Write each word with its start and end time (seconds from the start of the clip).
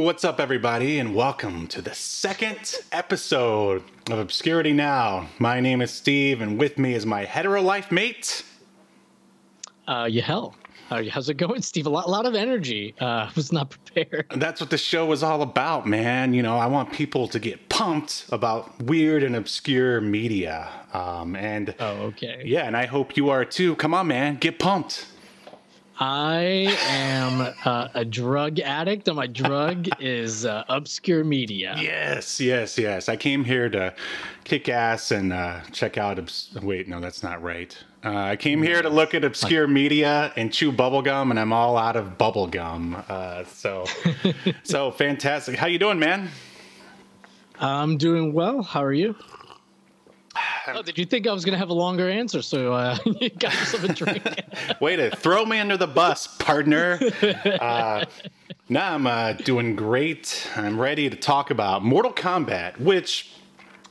What's 0.00 0.24
up, 0.24 0.40
everybody, 0.40 0.98
and 0.98 1.14
welcome 1.14 1.66
to 1.66 1.82
the 1.82 1.94
second 1.94 2.76
episode 2.90 3.84
of 4.10 4.18
Obscurity 4.18 4.72
Now. 4.72 5.28
My 5.38 5.60
name 5.60 5.82
is 5.82 5.90
Steve, 5.90 6.40
and 6.40 6.58
with 6.58 6.78
me 6.78 6.94
is 6.94 7.04
my 7.04 7.26
hetero 7.26 7.60
life 7.60 7.92
mate. 7.92 8.42
Uh, 9.86 10.08
Yahel. 10.10 10.56
Uh, 10.90 11.02
how's 11.10 11.28
it 11.28 11.34
going, 11.34 11.60
Steve? 11.60 11.86
A 11.86 11.90
lot, 11.90 12.08
lot 12.08 12.24
of 12.24 12.34
energy. 12.34 12.94
Uh, 12.98 13.28
was 13.36 13.52
not 13.52 13.68
prepared. 13.68 14.26
That's 14.36 14.58
what 14.58 14.70
the 14.70 14.78
show 14.78 15.04
was 15.04 15.22
all 15.22 15.42
about, 15.42 15.86
man. 15.86 16.32
You 16.32 16.42
know, 16.42 16.56
I 16.56 16.66
want 16.66 16.92
people 16.94 17.28
to 17.28 17.38
get 17.38 17.68
pumped 17.68 18.24
about 18.32 18.82
weird 18.82 19.22
and 19.22 19.36
obscure 19.36 20.00
media. 20.00 20.70
Um, 20.94 21.36
and 21.36 21.74
oh, 21.78 22.04
okay. 22.06 22.42
Yeah, 22.46 22.66
and 22.66 22.74
I 22.74 22.86
hope 22.86 23.18
you 23.18 23.28
are 23.28 23.44
too. 23.44 23.76
Come 23.76 23.92
on, 23.92 24.06
man, 24.06 24.36
get 24.36 24.58
pumped. 24.58 25.06
I 26.02 26.74
am 26.88 27.54
uh, 27.66 27.88
a 27.92 28.06
drug 28.06 28.58
addict, 28.58 29.06
and 29.08 29.16
my 29.18 29.26
drug 29.26 29.86
is 30.00 30.46
uh, 30.46 30.64
obscure 30.70 31.24
media. 31.24 31.76
Yes, 31.78 32.40
yes, 32.40 32.78
yes. 32.78 33.10
I 33.10 33.16
came 33.16 33.44
here 33.44 33.68
to 33.68 33.94
kick 34.44 34.70
ass 34.70 35.10
and 35.10 35.30
uh, 35.30 35.60
check 35.72 35.98
out. 35.98 36.18
Obs- 36.18 36.56
Wait, 36.62 36.88
no, 36.88 37.00
that's 37.00 37.22
not 37.22 37.42
right. 37.42 37.76
Uh, 38.02 38.16
I 38.16 38.36
came 38.36 38.62
here 38.62 38.80
to 38.80 38.88
look 38.88 39.12
at 39.12 39.24
obscure 39.24 39.68
media 39.68 40.32
and 40.36 40.50
chew 40.50 40.72
bubblegum, 40.72 41.28
and 41.28 41.38
I'm 41.38 41.52
all 41.52 41.76
out 41.76 41.96
of 41.96 42.16
bubblegum. 42.16 42.94
Uh, 43.10 43.44
so, 43.44 43.84
so 44.62 44.90
fantastic. 44.92 45.56
How 45.56 45.66
you 45.66 45.78
doing, 45.78 45.98
man? 45.98 46.30
I'm 47.58 47.98
doing 47.98 48.32
well. 48.32 48.62
How 48.62 48.82
are 48.82 48.94
you? 48.94 49.16
Oh, 50.76 50.82
did 50.82 50.98
you 50.98 51.04
think 51.04 51.26
I 51.26 51.32
was 51.32 51.44
going 51.44 51.52
to 51.52 51.58
have 51.58 51.70
a 51.70 51.74
longer 51.74 52.08
answer? 52.08 52.42
So 52.42 52.72
uh, 52.72 52.98
you 53.04 53.30
got 53.30 53.54
yourself 53.54 53.84
a 53.84 53.92
drink. 53.92 54.22
Way 54.80 54.96
to 54.96 55.14
throw 55.14 55.44
me 55.44 55.58
under 55.58 55.76
the 55.76 55.86
bus, 55.86 56.26
partner. 56.38 56.98
Uh, 57.22 58.04
now 58.68 58.94
I'm 58.94 59.06
uh, 59.06 59.32
doing 59.32 59.76
great. 59.76 60.48
I'm 60.56 60.80
ready 60.80 61.10
to 61.10 61.16
talk 61.16 61.50
about 61.50 61.84
Mortal 61.84 62.12
Kombat, 62.12 62.78
which 62.80 63.32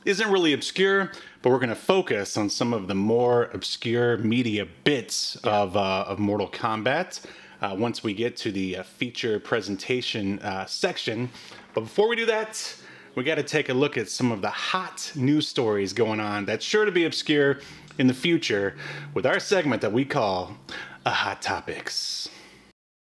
isn't 0.04 0.30
really 0.30 0.52
obscure, 0.52 1.12
but 1.42 1.50
we're 1.50 1.58
going 1.58 1.68
to 1.68 1.74
focus 1.74 2.36
on 2.36 2.48
some 2.48 2.72
of 2.72 2.88
the 2.88 2.94
more 2.94 3.44
obscure 3.52 4.16
media 4.18 4.66
bits 4.84 5.36
yeah. 5.44 5.50
of, 5.50 5.76
uh, 5.76 6.04
of 6.06 6.18
Mortal 6.18 6.48
Kombat. 6.48 7.24
Uh, 7.62 7.76
once 7.78 8.02
we 8.02 8.14
get 8.14 8.38
to 8.38 8.50
the 8.50 8.78
uh, 8.78 8.82
feature 8.82 9.38
presentation 9.38 10.38
uh, 10.38 10.64
section. 10.64 11.28
But 11.74 11.82
before 11.82 12.08
we 12.08 12.16
do 12.16 12.24
that, 12.24 12.74
we 13.20 13.24
got 13.24 13.34
to 13.34 13.42
take 13.42 13.68
a 13.68 13.74
look 13.74 13.98
at 13.98 14.08
some 14.08 14.32
of 14.32 14.40
the 14.40 14.48
hot 14.48 15.12
news 15.14 15.46
stories 15.46 15.92
going 15.92 16.20
on 16.20 16.46
that's 16.46 16.64
sure 16.64 16.86
to 16.86 16.90
be 16.90 17.04
obscure 17.04 17.60
in 17.98 18.06
the 18.06 18.14
future 18.14 18.78
with 19.12 19.26
our 19.26 19.38
segment 19.38 19.82
that 19.82 19.92
we 19.92 20.06
call 20.06 20.56
a 21.04 21.10
Hot 21.10 21.42
Topics. 21.42 22.30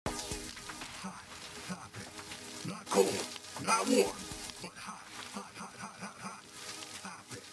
Hot 0.08 1.21
topic. 1.67 2.08
Not 2.66 2.86
cold, 2.89 3.25
not 3.66 3.89
warm, 3.89 4.05
hot, 4.77 5.03
hot, 5.33 5.52
hot, 5.58 5.76
hot, 5.80 5.99
hot, 5.99 6.17
hot 6.21 7.20
topic. 7.27 7.43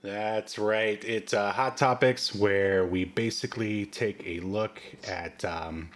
That's 0.00 0.58
right. 0.58 1.04
It's 1.04 1.34
uh, 1.34 1.52
Hot 1.52 1.76
Topics 1.76 2.34
where 2.34 2.86
we 2.86 3.04
basically 3.04 3.84
take 3.84 4.26
a 4.26 4.40
look 4.40 4.80
at. 5.06 5.44
Um, 5.44 5.90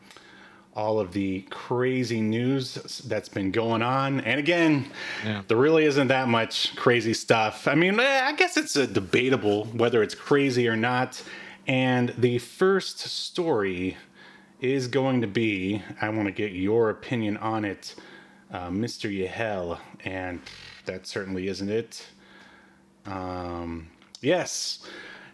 all 0.75 1.01
of 1.01 1.13
the 1.13 1.43
crazy 1.51 2.21
news 2.21 2.75
that's 3.07 3.29
been 3.29 3.51
going 3.51 3.83
on. 3.83 4.21
And 4.21 4.39
again, 4.39 4.91
yeah. 5.25 5.43
there 5.49 5.57
really 5.57 5.85
isn't 5.85 6.09
that 6.09 6.29
much 6.29 6.77
crazy 6.77 7.13
stuff. 7.13 7.67
I 7.67 7.75
mean, 7.75 7.99
eh, 7.99 8.21
I 8.25 8.33
guess 8.33 8.57
it's 8.57 8.75
debatable 8.75 9.65
whether 9.67 10.03
it's 10.03 10.15
crazy 10.15 10.69
or 10.69 10.77
not. 10.77 11.23
And 11.67 12.11
the 12.17 12.39
first 12.39 13.01
story 13.01 13.97
is 14.61 14.87
going 14.87 15.23
to 15.23 15.27
be 15.27 15.83
I 16.01 16.09
want 16.11 16.27
to 16.27 16.33
get 16.33 16.53
your 16.53 16.91
opinion 16.91 17.37
on 17.39 17.65
it, 17.65 17.95
uh, 18.53 18.69
Mr. 18.69 19.13
Yahel. 19.13 19.81
And 20.05 20.41
that 20.87 21.07
certainly 21.07 21.49
isn't 21.49 21.69
it. 21.69 22.07
Um, 23.07 23.89
yes. 24.21 24.87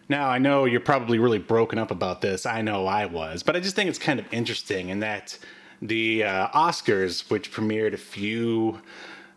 Now, 0.09 0.29
I 0.29 0.37
know 0.37 0.65
you're 0.65 0.79
probably 0.79 1.19
really 1.19 1.39
broken 1.39 1.77
up 1.77 1.91
about 1.91 2.21
this. 2.21 2.45
I 2.45 2.61
know 2.61 2.85
I 2.85 3.05
was, 3.05 3.43
but 3.43 3.55
I 3.55 3.59
just 3.59 3.75
think 3.75 3.89
it's 3.89 3.99
kind 3.99 4.19
of 4.19 4.25
interesting 4.31 4.89
in 4.89 5.01
that 5.01 5.37
the 5.81 6.23
uh, 6.23 6.47
Oscars, 6.49 7.29
which 7.29 7.51
premiered 7.51 7.93
a 7.93 7.97
few 7.97 8.81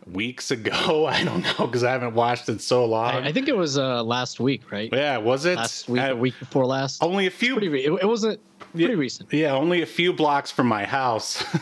weeks 0.07 0.51
ago, 0.51 1.05
I 1.09 1.23
don't 1.23 1.43
know 1.43 1.65
because 1.65 1.83
I 1.83 1.91
haven't 1.91 2.15
watched 2.15 2.47
it 2.49 2.61
so 2.61 2.85
long. 2.85 3.15
I, 3.15 3.27
I 3.27 3.31
think 3.31 3.47
it 3.47 3.57
was 3.57 3.77
uh, 3.77 4.03
last 4.03 4.39
week, 4.39 4.71
right? 4.71 4.89
Yeah, 4.91 5.17
was 5.17 5.45
it 5.45 5.57
last 5.57 5.89
week? 5.89 6.01
a 6.01 6.15
week 6.15 6.37
before 6.39 6.65
last? 6.65 7.03
Only 7.03 7.27
a 7.27 7.31
few. 7.31 7.59
Re- 7.59 7.85
it, 7.85 7.91
it, 7.91 8.07
wasn't 8.07 8.39
pretty 8.59 8.85
yeah, 8.85 8.99
recent. 8.99 9.33
Yeah, 9.33 9.53
only 9.53 9.81
a 9.81 9.85
few 9.85 10.13
blocks 10.13 10.51
from 10.51 10.67
my 10.67 10.85
house. 10.85 11.43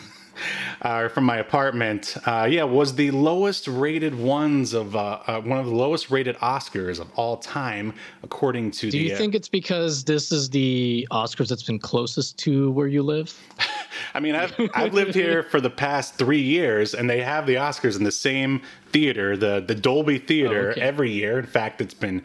uh, 0.81 1.07
from 1.09 1.23
my 1.23 1.38
apartment. 1.38 2.17
Uh, 2.25 2.47
yeah, 2.50 2.63
was 2.63 2.95
the 2.95 3.11
lowest 3.11 3.67
rated 3.67 4.16
ones 4.16 4.73
of 4.73 4.95
uh, 4.95 5.19
uh, 5.27 5.41
one 5.41 5.59
of 5.59 5.66
the 5.66 5.75
lowest 5.75 6.09
rated 6.09 6.35
Oscars 6.38 7.00
of 7.00 7.07
all 7.16 7.38
time, 7.38 7.94
according 8.23 8.72
to. 8.72 8.88
The 8.88 8.91
Do 8.91 8.97
the, 8.97 9.03
you 9.05 9.16
think 9.16 9.35
it's 9.35 9.50
because 9.50 10.03
this 10.03 10.31
is 10.31 10.50
the 10.50 11.07
Oscars 11.11 11.47
that's 11.47 11.63
been 11.63 11.79
closest 11.79 12.38
to 12.39 12.72
where 12.72 12.88
you 12.88 13.03
live? 13.03 13.38
I 14.13 14.19
mean, 14.19 14.35
I've 14.35 14.53
I've 14.73 14.94
lived 14.94 15.13
here 15.13 15.44
for 15.51 15.61
the 15.61 15.69
past 15.69 16.16
three 16.16 16.41
years, 16.41 16.94
and 16.94 17.09
they 17.09 17.21
have 17.21 17.45
the 17.45 17.56
Oscars 17.56 17.97
in 17.97 18.03
the 18.03 18.11
same 18.11 18.61
theater, 18.91 19.38
the 19.38 19.63
the 19.66 19.75
Dolby 19.75 20.19
Theater, 20.19 20.67
oh, 20.67 20.71
okay. 20.71 20.81
every 20.81 21.11
year. 21.11 21.39
In 21.39 21.45
fact, 21.45 21.81
it's 21.81 21.94
been 21.94 22.23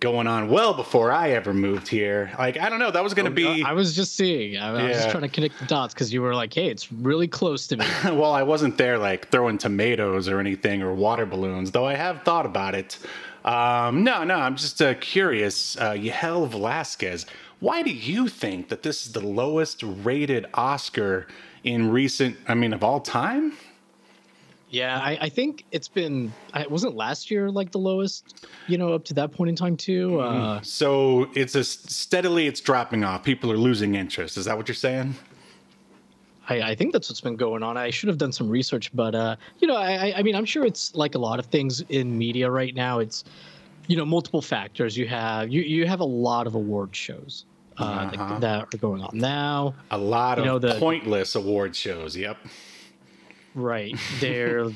going 0.00 0.26
on 0.26 0.48
well 0.48 0.72
before 0.72 1.12
I 1.12 1.30
ever 1.30 1.52
moved 1.52 1.86
here. 1.86 2.32
Like 2.38 2.58
I 2.58 2.68
don't 2.68 2.78
know, 2.78 2.90
that 2.90 3.04
was 3.04 3.14
going 3.14 3.26
to 3.26 3.30
be. 3.30 3.62
I 3.62 3.72
was 3.72 3.94
just 3.94 4.16
seeing. 4.16 4.56
I, 4.56 4.72
yeah. 4.72 4.78
I 4.78 4.88
was 4.88 4.96
just 4.96 5.10
trying 5.10 5.22
to 5.22 5.28
connect 5.28 5.58
the 5.58 5.66
dots 5.66 5.94
because 5.94 6.12
you 6.12 6.22
were 6.22 6.34
like, 6.34 6.52
"Hey, 6.52 6.68
it's 6.68 6.90
really 6.90 7.28
close 7.28 7.66
to 7.68 7.76
me." 7.76 7.86
well, 8.04 8.32
I 8.32 8.42
wasn't 8.42 8.78
there 8.78 8.98
like 8.98 9.28
throwing 9.28 9.58
tomatoes 9.58 10.28
or 10.28 10.40
anything 10.40 10.82
or 10.82 10.94
water 10.94 11.26
balloons, 11.26 11.70
though 11.70 11.86
I 11.86 11.94
have 11.94 12.22
thought 12.22 12.46
about 12.46 12.74
it. 12.74 12.98
Um, 13.44 14.04
no, 14.04 14.24
no, 14.24 14.34
I'm 14.34 14.56
just 14.56 14.82
uh, 14.82 14.94
curious. 14.94 15.78
Uh, 15.80 15.92
Yahel 15.92 16.46
Velasquez, 16.46 17.26
why 17.60 17.82
do 17.82 17.90
you 17.90 18.28
think 18.28 18.68
that 18.68 18.82
this 18.82 19.06
is 19.06 19.12
the 19.12 19.20
lowest 19.20 19.82
rated 19.82 20.46
Oscar 20.54 21.26
in 21.62 21.90
recent? 21.90 22.36
I 22.48 22.54
mean, 22.54 22.72
of 22.72 22.82
all 22.82 23.00
time? 23.00 23.52
Yeah, 24.70 24.98
I, 24.98 25.18
I, 25.22 25.28
think 25.28 25.64
it's 25.72 25.88
been. 25.88 26.32
It 26.54 26.70
wasn't 26.70 26.94
last 26.94 27.28
year 27.28 27.50
like 27.50 27.72
the 27.72 27.78
lowest, 27.78 28.46
you 28.68 28.78
know, 28.78 28.94
up 28.94 29.04
to 29.06 29.14
that 29.14 29.32
point 29.32 29.48
in 29.48 29.56
time 29.56 29.76
too. 29.76 30.10
Mm-hmm. 30.10 30.42
Uh, 30.42 30.60
so 30.62 31.28
it's 31.34 31.56
a 31.56 31.64
steadily 31.64 32.46
it's 32.46 32.60
dropping 32.60 33.02
off. 33.02 33.24
People 33.24 33.50
are 33.50 33.56
losing 33.56 33.96
interest. 33.96 34.36
Is 34.36 34.44
that 34.44 34.56
what 34.56 34.68
you're 34.68 34.76
saying? 34.76 35.16
I, 36.48 36.62
I 36.62 36.74
think 36.76 36.92
that's 36.92 37.08
what's 37.08 37.20
been 37.20 37.36
going 37.36 37.64
on. 37.64 37.76
I 37.76 37.90
should 37.90 38.08
have 38.08 38.18
done 38.18 38.32
some 38.32 38.48
research, 38.48 38.94
but 38.94 39.14
uh, 39.14 39.36
you 39.58 39.66
know, 39.66 39.76
I, 39.76 40.14
I 40.16 40.22
mean, 40.22 40.36
I'm 40.36 40.44
sure 40.44 40.64
it's 40.64 40.94
like 40.94 41.16
a 41.16 41.18
lot 41.18 41.40
of 41.40 41.46
things 41.46 41.80
in 41.88 42.16
media 42.16 42.48
right 42.48 42.74
now. 42.74 43.00
It's 43.00 43.24
you 43.88 43.96
know 43.96 44.04
multiple 44.04 44.42
factors. 44.42 44.96
You 44.96 45.08
have 45.08 45.50
you 45.50 45.62
you 45.62 45.86
have 45.86 46.00
a 46.00 46.04
lot 46.04 46.46
of 46.46 46.54
award 46.54 46.94
shows. 46.94 47.44
Uh, 47.78 47.82
uh-huh. 47.84 48.38
that, 48.38 48.40
that, 48.40 48.74
are 48.74 48.78
going 48.78 49.00
on 49.00 49.16
now. 49.16 49.74
A 49.90 49.96
lot 49.96 50.36
you 50.36 50.42
of 50.42 50.46
know, 50.46 50.58
the, 50.58 50.78
pointless 50.78 51.34
award 51.34 51.74
shows. 51.74 52.14
Yep. 52.14 52.36
Right. 53.54 53.98
There, 54.20 54.66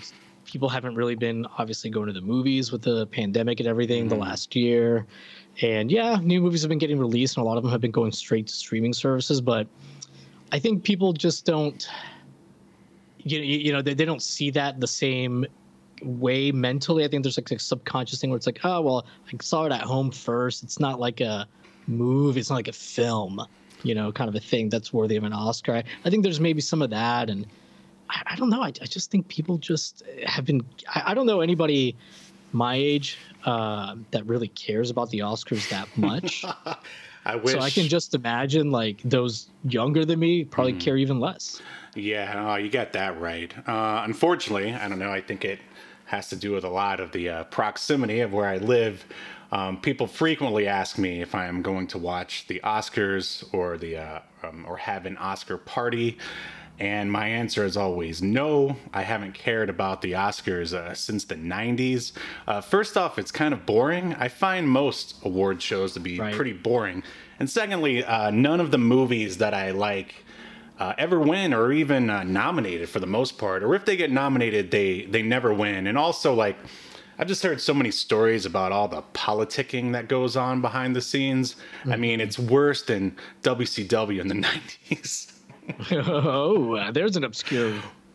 people 0.44 0.68
haven't 0.68 0.94
really 0.94 1.14
been 1.14 1.46
obviously 1.58 1.90
going 1.90 2.06
to 2.06 2.12
the 2.12 2.20
movies 2.20 2.70
with 2.70 2.82
the 2.82 3.06
pandemic 3.06 3.60
and 3.60 3.68
everything 3.68 4.02
mm-hmm. 4.02 4.10
the 4.10 4.16
last 4.16 4.54
year. 4.54 5.06
And 5.62 5.90
yeah, 5.90 6.18
new 6.22 6.40
movies 6.40 6.62
have 6.62 6.68
been 6.68 6.78
getting 6.78 6.98
released, 6.98 7.36
and 7.36 7.44
a 7.44 7.46
lot 7.46 7.56
of 7.56 7.62
them 7.62 7.72
have 7.72 7.80
been 7.80 7.90
going 7.90 8.12
straight 8.12 8.48
to 8.48 8.52
streaming 8.52 8.92
services. 8.92 9.40
But 9.40 9.66
I 10.52 10.58
think 10.58 10.82
people 10.82 11.12
just 11.12 11.44
don't, 11.44 11.86
you 13.18 13.38
know, 13.38 13.44
you 13.44 13.72
know, 13.72 13.82
they, 13.82 13.94
they 13.94 14.04
don't 14.04 14.22
see 14.22 14.50
that 14.50 14.80
the 14.80 14.86
same 14.86 15.46
way 16.02 16.50
mentally. 16.50 17.04
I 17.04 17.08
think 17.08 17.22
there's 17.22 17.38
like 17.38 17.50
a 17.50 17.58
subconscious 17.58 18.20
thing 18.20 18.30
where 18.30 18.36
it's 18.36 18.46
like, 18.46 18.60
oh 18.64 18.80
well, 18.80 19.06
I 19.32 19.36
saw 19.40 19.64
it 19.64 19.72
at 19.72 19.82
home 19.82 20.10
first. 20.10 20.62
It's 20.62 20.80
not 20.80 20.98
like 20.98 21.20
a 21.20 21.46
movie. 21.86 22.40
It's 22.40 22.50
not 22.50 22.56
like 22.56 22.68
a 22.68 22.72
film. 22.72 23.44
You 23.82 23.94
know, 23.94 24.10
kind 24.12 24.28
of 24.28 24.34
a 24.34 24.40
thing 24.40 24.70
that's 24.70 24.92
worthy 24.92 25.16
of 25.16 25.24
an 25.24 25.32
Oscar. 25.32 25.74
I, 25.74 25.84
I 26.04 26.10
think 26.10 26.22
there's 26.22 26.40
maybe 26.40 26.62
some 26.62 26.80
of 26.80 26.90
that, 26.90 27.28
and 27.28 27.46
I, 28.10 28.22
I 28.26 28.36
don't 28.36 28.50
know. 28.50 28.62
I, 28.62 28.68
I, 28.68 28.86
just 28.86 29.10
think 29.10 29.28
people 29.28 29.58
just 29.58 30.02
have 30.26 30.44
been. 30.44 30.64
I, 30.88 31.02
I, 31.06 31.14
don't 31.14 31.26
know 31.26 31.40
anybody 31.40 31.96
my 32.52 32.76
age 32.76 33.18
uh, 33.44 33.96
that 34.10 34.26
really 34.26 34.48
cares 34.48 34.90
about 34.90 35.10
the 35.10 35.20
Oscars 35.20 35.68
that 35.70 35.88
much. 35.96 36.44
I 37.24 37.36
wish. 37.36 37.52
So 37.52 37.60
I 37.60 37.70
can 37.70 37.88
just 37.88 38.14
imagine 38.14 38.70
like 38.70 39.00
those 39.02 39.48
younger 39.64 40.04
than 40.04 40.18
me 40.18 40.44
probably 40.44 40.74
mm. 40.74 40.80
care 40.80 40.96
even 40.96 41.20
less. 41.20 41.60
Yeah, 41.94 42.52
oh, 42.52 42.56
you 42.56 42.70
got 42.70 42.92
that 42.92 43.20
right. 43.20 43.52
Uh, 43.68 44.02
unfortunately, 44.04 44.72
I 44.72 44.88
don't 44.88 44.98
know. 44.98 45.12
I 45.12 45.20
think 45.20 45.44
it 45.44 45.60
has 46.06 46.28
to 46.28 46.36
do 46.36 46.52
with 46.52 46.64
a 46.64 46.68
lot 46.68 47.00
of 47.00 47.12
the 47.12 47.28
uh, 47.28 47.44
proximity 47.44 48.20
of 48.20 48.32
where 48.32 48.46
I 48.46 48.58
live. 48.58 49.04
Um, 49.52 49.80
people 49.80 50.06
frequently 50.06 50.66
ask 50.66 50.98
me 50.98 51.22
if 51.22 51.34
I 51.34 51.46
am 51.46 51.62
going 51.62 51.86
to 51.88 51.98
watch 51.98 52.46
the 52.48 52.60
Oscars 52.64 53.44
or 53.54 53.78
the 53.78 53.98
uh, 53.98 54.20
um, 54.42 54.64
or 54.68 54.76
have 54.76 55.06
an 55.06 55.16
Oscar 55.16 55.56
party, 55.56 56.18
and 56.78 57.10
my 57.10 57.28
answer 57.28 57.64
is 57.64 57.76
always 57.76 58.22
no. 58.22 58.76
I 58.92 59.02
haven't 59.02 59.32
cared 59.34 59.70
about 59.70 60.02
the 60.02 60.12
Oscars 60.12 60.74
uh, 60.74 60.94
since 60.94 61.24
the 61.24 61.36
'90s. 61.36 62.12
Uh, 62.46 62.60
first 62.60 62.96
off, 62.96 63.18
it's 63.18 63.30
kind 63.30 63.54
of 63.54 63.64
boring. 63.64 64.14
I 64.14 64.28
find 64.28 64.68
most 64.68 65.16
award 65.24 65.62
shows 65.62 65.92
to 65.94 66.00
be 66.00 66.18
right. 66.18 66.34
pretty 66.34 66.52
boring, 66.52 67.02
and 67.38 67.48
secondly, 67.48 68.04
uh, 68.04 68.30
none 68.30 68.60
of 68.60 68.70
the 68.70 68.78
movies 68.78 69.38
that 69.38 69.54
I 69.54 69.70
like. 69.70 70.14
Uh, 70.76 70.92
ever 70.98 71.20
win 71.20 71.54
or 71.54 71.70
even 71.70 72.10
uh, 72.10 72.24
nominated 72.24 72.88
for 72.88 72.98
the 72.98 73.06
most 73.06 73.38
part, 73.38 73.62
or 73.62 73.76
if 73.76 73.84
they 73.84 73.96
get 73.96 74.10
nominated, 74.10 74.72
they 74.72 75.04
they 75.04 75.22
never 75.22 75.54
win. 75.54 75.86
And 75.86 75.96
also, 75.96 76.34
like, 76.34 76.56
I've 77.16 77.28
just 77.28 77.44
heard 77.44 77.60
so 77.60 77.72
many 77.72 77.92
stories 77.92 78.44
about 78.44 78.72
all 78.72 78.88
the 78.88 79.02
politicking 79.14 79.92
that 79.92 80.08
goes 80.08 80.36
on 80.36 80.60
behind 80.60 80.96
the 80.96 81.00
scenes. 81.00 81.54
Mm-hmm. 81.54 81.92
I 81.92 81.96
mean, 81.96 82.20
it's 82.20 82.38
worse 82.38 82.82
than 82.82 83.16
WCW 83.42 84.20
in 84.20 84.26
the 84.26 84.34
90s. 84.90 85.33
oh, 85.93 86.90
there's 86.93 87.16
an 87.16 87.25
obscure 87.25 87.75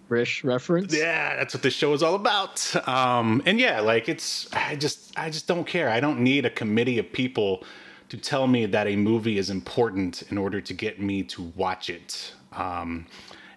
Rish 0.10 0.44
reference. 0.44 0.96
Yeah, 0.96 1.36
that's 1.36 1.54
what 1.54 1.62
this 1.62 1.74
show 1.74 1.94
is 1.94 2.02
all 2.02 2.16
about. 2.16 2.76
Um, 2.88 3.44
and 3.46 3.60
yeah, 3.60 3.80
like 3.80 4.10
it's 4.10 4.52
I 4.54 4.76
just 4.76 5.18
I 5.18 5.30
just 5.30 5.48
don't 5.48 5.66
care. 5.66 5.90
I 5.90 6.00
don't 6.00 6.20
need 6.20 6.46
a 6.46 6.50
committee 6.50 6.98
of 6.98 7.12
people 7.14 7.64
to 8.10 8.18
tell 8.18 8.48
me 8.48 8.66
that 8.66 8.88
a 8.88 8.96
movie 8.96 9.38
is 9.38 9.52
important 9.52 10.24
in 10.32 10.38
order 10.38 10.60
to 10.60 10.74
get 10.74 11.00
me 11.00 11.22
to 11.24 11.44
watch 11.56 11.92
it. 11.92 12.34
Um, 12.54 13.06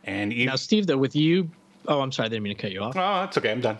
and 0.04 0.32
even, 0.32 0.46
now, 0.46 0.56
Steve, 0.56 0.86
though, 0.86 0.98
with 0.98 1.16
you, 1.16 1.50
oh, 1.88 2.02
I'm 2.02 2.12
sorry, 2.12 2.26
I 2.26 2.28
didn't 2.28 2.42
mean 2.42 2.54
to 2.54 2.60
cut 2.60 2.70
you 2.70 2.80
off. 2.80 2.96
Oh, 2.96 3.20
that's 3.20 3.38
okay. 3.38 3.50
I'm 3.50 3.62
done. 3.62 3.78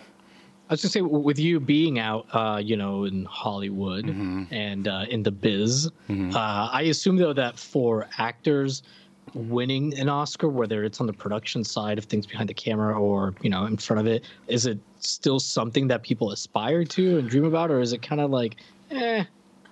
I 0.69 0.73
was 0.73 0.81
gonna 0.81 0.91
say, 0.91 1.01
with 1.01 1.37
you 1.37 1.59
being 1.59 1.99
out, 1.99 2.25
uh, 2.31 2.57
you 2.57 2.75
know, 2.75 3.03
in 3.03 3.25
Hollywood 3.25 4.05
mm-hmm. 4.05 4.51
and 4.51 4.87
uh, 4.87 5.05
in 5.09 5.21
the 5.21 5.31
biz, 5.31 5.91
mm-hmm. 6.09 6.35
uh, 6.35 6.69
I 6.71 6.83
assume 6.83 7.17
though 7.17 7.33
that 7.33 7.59
for 7.59 8.07
actors 8.17 8.81
winning 9.33 9.97
an 9.99 10.09
Oscar, 10.09 10.49
whether 10.49 10.83
it's 10.83 11.01
on 11.01 11.07
the 11.07 11.13
production 11.13 11.63
side 11.63 11.97
of 11.97 12.05
things 12.05 12.25
behind 12.25 12.49
the 12.49 12.53
camera 12.53 12.99
or 12.99 13.33
you 13.41 13.49
know 13.49 13.65
in 13.65 13.77
front 13.77 13.99
of 13.99 14.07
it, 14.07 14.23
is 14.47 14.65
it 14.65 14.79
still 14.99 15.39
something 15.39 15.87
that 15.87 16.03
people 16.03 16.31
aspire 16.31 16.83
to 16.85 17.17
and 17.17 17.29
dream 17.29 17.45
about, 17.45 17.71
or 17.71 17.79
is 17.79 17.93
it 17.93 18.01
kind 18.01 18.21
of 18.21 18.31
like, 18.31 18.57
eh? 18.91 19.23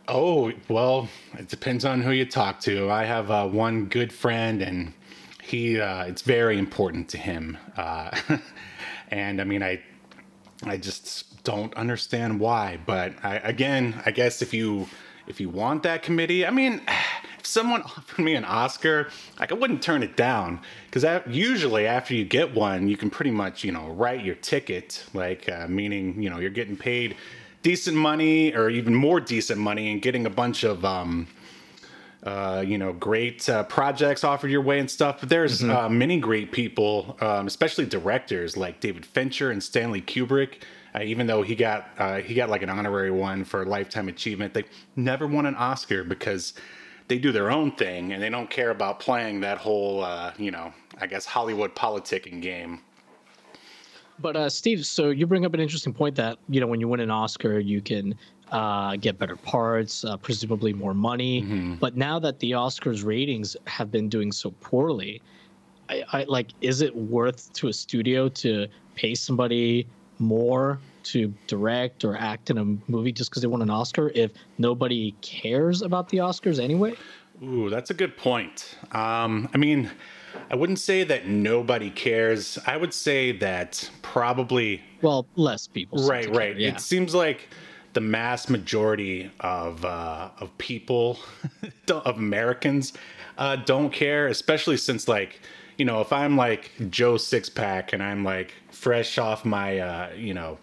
Oh 0.08 0.52
well, 0.68 1.08
it 1.38 1.48
depends 1.48 1.86
on 1.86 2.02
who 2.02 2.12
you 2.12 2.26
talk 2.26 2.60
to. 2.62 2.90
I 2.90 3.06
have 3.06 3.32
uh, 3.32 3.48
one 3.48 3.86
good 3.86 4.12
friend, 4.12 4.62
and 4.62 4.94
he 5.42 5.80
uh, 5.80 6.06
it's 6.06 6.22
very 6.22 6.58
important 6.58 7.10
to 7.10 7.18
him. 7.18 7.58
Uh, 7.78 8.18
and 9.10 9.40
I 9.40 9.44
mean, 9.44 9.64
I 9.64 9.82
I 10.64 10.78
just 10.78 11.44
don't 11.44 11.74
understand 11.76 12.40
why. 12.40 12.80
But 12.86 13.14
I, 13.24 13.38
again, 13.38 14.02
I 14.06 14.12
guess 14.12 14.42
if 14.42 14.54
you 14.54 14.88
if 15.28 15.40
you 15.40 15.50
want 15.50 15.84
that 15.84 16.04
committee, 16.04 16.46
I 16.46 16.52
mean, 16.52 16.82
if 17.42 17.48
someone 17.48 17.82
offered 17.98 18.24
me 18.24 18.36
an 18.36 18.46
Oscar, 18.46 19.10
like 19.40 19.52
I 19.52 19.56
wouldn't 19.56 19.82
turn 19.82 20.04
it 20.04 20.16
down 20.16 20.62
because 20.90 21.22
usually 21.28 21.88
after 21.88 22.14
you 22.14 22.24
get 22.24 22.54
one, 22.54 22.88
you 22.88 22.96
can 22.96 23.10
pretty 23.10 23.32
much 23.32 23.64
you 23.64 23.72
know 23.72 23.90
write 23.90 24.24
your 24.24 24.36
ticket, 24.36 25.04
like 25.14 25.50
uh, 25.50 25.68
meaning 25.68 26.22
you 26.22 26.30
know 26.30 26.40
you're 26.40 26.50
getting 26.50 26.78
paid 26.78 27.18
decent 27.64 27.98
money 27.98 28.56
or 28.56 28.70
even 28.70 28.96
more 28.96 29.20
decent 29.20 29.60
money 29.60 29.92
and 29.92 30.02
getting 30.02 30.26
a 30.26 30.30
bunch 30.30 30.64
of 30.64 30.84
um, 30.86 31.28
uh, 32.24 32.64
you 32.66 32.78
know, 32.78 32.94
great 32.94 33.50
uh, 33.50 33.64
projects 33.64 34.24
offered 34.24 34.52
your 34.52 34.62
way 34.62 34.80
and 34.80 34.90
stuff. 34.90 35.20
But 35.20 35.30
there's 35.30 35.62
mm-hmm. 35.62 35.72
uh, 35.72 35.90
many 35.90 36.20
great 36.20 36.52
people, 36.52 37.18
um, 37.20 37.48
especially 37.48 37.88
directors 37.88 38.56
like 38.56 38.80
David 38.80 39.06
Fincher 39.06 39.50
and 39.50 39.62
Stanley 39.62 40.02
Kubrick. 40.02 40.62
Uh, 40.94 41.02
even 41.02 41.26
though 41.26 41.42
he 41.42 41.56
got 41.56 41.90
uh, 41.98 42.18
he 42.18 42.36
got 42.36 42.50
like 42.50 42.62
an 42.62 42.70
honorary 42.70 43.10
one 43.10 43.44
for 43.44 43.66
lifetime 43.66 44.08
achievement, 44.08 44.54
they 44.54 44.66
never 44.96 45.26
won 45.26 45.48
an 45.48 45.56
Oscar 45.56 46.04
because 46.04 46.54
they 47.12 47.20
do 47.20 47.34
their 47.34 47.52
own 47.52 47.74
thing 47.74 48.14
and 48.14 48.24
they 48.24 48.30
don't 48.30 48.50
care 48.50 48.70
about 48.70 49.02
playing 49.02 49.42
that 49.42 49.58
whole, 49.58 50.02
uh, 50.02 50.32
you 50.38 50.50
know, 50.50 50.72
I 51.02 51.08
guess 51.08 51.26
Hollywood 51.26 51.76
politicking 51.76 52.42
game. 52.42 52.80
But 54.18 54.38
uh, 54.38 54.50
Steve, 54.50 54.86
so 54.86 55.10
you 55.10 55.28
bring 55.28 55.46
up 55.46 55.54
an 55.54 55.60
interesting 55.60 55.94
point 55.94 56.16
that 56.16 56.38
you 56.48 56.62
know 56.62 56.68
when 56.68 56.80
you 56.80 56.88
win 56.88 57.02
an 57.02 57.12
Oscar, 57.12 57.60
you 57.60 57.82
can 57.82 58.16
uh, 58.54 58.96
get 58.96 59.20
better 59.20 59.36
parts, 59.36 60.06
uh, 60.06 60.16
presumably 60.16 60.72
more 60.72 60.94
money. 60.94 61.42
Mm-hmm. 61.42 61.74
But 61.76 61.98
now 61.98 62.18
that 62.20 62.40
the 62.40 62.52
Oscars 62.52 63.04
ratings 63.04 63.58
have 63.68 63.92
been 63.92 64.08
doing 64.08 64.32
so 64.32 64.52
poorly, 64.62 65.22
I, 65.90 66.04
I, 66.14 66.24
like, 66.30 66.52
is 66.62 66.80
it 66.80 66.96
worth 66.96 67.52
to 67.54 67.68
a 67.68 67.74
studio 67.74 68.30
to 68.30 68.68
pay 68.96 69.16
somebody 69.16 69.86
more 70.20 70.80
to 71.04 71.34
direct 71.48 72.04
or 72.04 72.16
act 72.16 72.50
in 72.50 72.58
a 72.58 72.66
movie 72.92 73.12
just 73.12 73.30
because 73.30 73.42
they 73.42 73.48
won 73.48 73.62
an 73.62 73.70
Oscar 73.70 74.12
if 74.14 74.32
nobody 74.58 75.16
cares 75.22 75.82
about 75.82 76.10
the 76.10 76.18
Oscars 76.18 76.62
anyway? 76.62 76.94
Ooh, 77.44 77.70
that's 77.70 77.90
a 77.90 77.94
good 77.94 78.18
point. 78.18 78.78
Um, 78.92 79.50
I 79.54 79.58
mean, 79.58 79.90
I 80.52 80.56
wouldn't 80.56 80.80
say 80.80 81.04
that 81.04 81.28
nobody 81.28 81.90
cares. 81.90 82.60
I 82.68 82.78
would 82.78 82.94
say 82.94 83.32
that 83.34 83.90
probably. 84.02 84.84
Well, 85.02 85.26
less 85.36 85.68
people. 85.68 86.08
Right, 86.08 86.28
right. 86.28 86.54
Care, 86.54 86.60
yeah. 86.60 86.70
It 86.70 86.82
seems 86.82 87.16
like 87.16 87.48
the 87.94 88.02
mass 88.02 88.50
majority 88.50 89.32
of 89.40 89.84
uh, 89.84 90.30
of 90.40 90.56
people 90.58 91.20
of 91.90 92.18
Americans 92.18 92.94
uh, 93.38 93.58
don't 93.58 93.92
care, 93.92 94.28
especially 94.28 94.78
since 94.78 95.08
like 95.08 95.40
you 95.78 95.86
know 95.86 96.02
if 96.02 96.14
I'm 96.14 96.38
like 96.38 96.72
Joe 96.90 97.16
Sixpack 97.16 97.94
and 97.94 98.04
I'm 98.04 98.24
like 98.24 98.54
fresh 98.72 99.18
off 99.18 99.46
my 99.46 99.80
uh, 99.80 100.10
you 100.16 100.34
know 100.34 100.58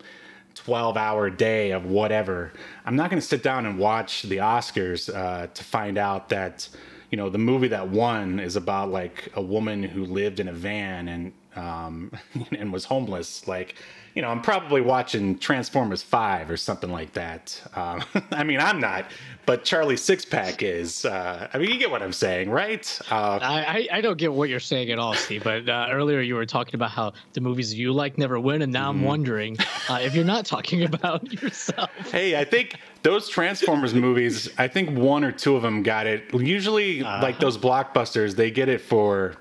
12 0.59 0.97
hour 0.97 1.31
day 1.31 1.71
of 1.71 1.87
whatever, 1.87 2.53
I'm 2.85 2.97
not 2.97 3.11
going 3.11 3.21
to 3.21 3.27
sit 3.27 3.43
down 3.43 3.67
and 3.67 3.79
watch 3.79 4.23
the 4.23 4.39
Oscars 4.39 5.15
uh, 5.15 5.47
to 5.47 5.65
find 5.65 5.99
out 5.99 6.29
that 6.29 6.69
you 7.11 7.17
know 7.17 7.31
the 7.31 7.39
movie 7.39 7.69
that 7.69 7.89
won 7.89 8.39
is 8.39 8.57
about 8.57 8.91
like 8.91 9.31
a 9.35 9.43
woman 9.43 9.83
who 9.83 10.05
lived 10.05 10.41
in 10.41 10.49
a 10.49 10.53
van 10.53 11.09
and 11.09 11.33
um, 11.57 12.13
and 12.59 12.73
was 12.73 12.85
homeless. 12.85 13.47
Like 13.47 13.77
you 14.15 14.23
know, 14.23 14.29
I'm 14.29 14.43
probably 14.43 14.81
watching 14.81 15.39
Transformers 15.39 16.03
5 16.03 16.51
or 16.51 16.57
something 16.57 16.91
like 16.91 17.13
that. 17.13 17.61
Um, 17.75 18.03
I 18.33 18.45
mean, 18.45 18.61
I'm 18.61 18.81
not, 18.81 19.07
but 19.47 19.65
Charlie 19.65 19.97
Sixpack 19.97 20.63
is. 20.63 21.05
Uh, 21.05 21.49
I 21.53 21.59
mean, 21.59 21.71
you 21.71 21.79
get 21.79 21.91
what 21.91 22.03
I'm 22.03 22.13
saying, 22.13 22.50
right? 22.50 23.00
Uh, 23.11 23.38
I, 23.41 23.88
I 23.91 24.00
don't 24.00 24.19
get 24.19 24.33
what 24.33 24.49
you're 24.49 24.61
saying 24.61 24.91
at 24.91 24.99
all, 24.99 25.15
Steve. 25.15 25.45
But 25.45 25.69
uh, 25.69 25.88
earlier 25.91 26.21
you 26.21 26.35
were 26.35 26.47
talking 26.47 26.75
about 26.75 26.91
how 26.91 27.12
the 27.33 27.41
movies 27.41 27.73
you 27.73 27.93
like 27.93 28.19
never 28.19 28.38
win, 28.38 28.62
and 28.62 28.73
now 28.73 28.87
mm. 28.87 28.91
I'm 28.91 28.97
mm-hmm. 28.97 29.05
wondering 29.07 29.57
uh, 29.88 30.00
if 30.03 30.15
you're 30.15 30.25
not 30.25 30.45
talking 30.45 30.85
about 30.85 31.33
yourself. 31.43 31.91
Hey, 32.11 32.38
I 32.38 32.45
think 32.45 32.79
those 33.03 33.29
Transformers 33.29 33.95
movies, 33.95 34.50
I 34.59 34.69
think 34.69 34.97
one 34.99 35.25
or 35.25 35.33
two 35.33 35.57
of 35.57 35.62
them 35.62 35.83
got 35.83 36.07
it. 36.07 36.33
Usually, 36.35 37.03
uh-huh. 37.03 37.23
like 37.23 37.38
those 37.38 37.57
blockbusters, 37.57 38.37
they 38.37 38.50
get 38.50 38.69
it 38.69 38.81
for 38.81 39.37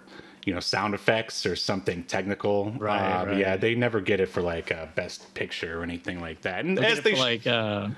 you 0.47 0.53
know 0.53 0.61
sound 0.61 0.93
effects 0.93 1.45
or 1.45 1.57
something 1.57 2.05
technical. 2.05 2.71
Right, 2.71 3.21
uh, 3.21 3.25
right. 3.25 3.37
Yeah, 3.37 3.57
they 3.57 3.75
never 3.75 3.99
get 3.99 4.21
it 4.21 4.27
for 4.27 4.41
like 4.41 4.71
a 4.71 4.89
best 4.95 5.33
picture 5.33 5.77
or 5.77 5.83
anything 5.83 6.21
like 6.21 6.41
that. 6.43 6.63
And 6.63 6.79
as 6.79 7.01
they 7.01 7.15
sh- 7.15 7.19
like 7.19 7.45
uh, 7.45 7.89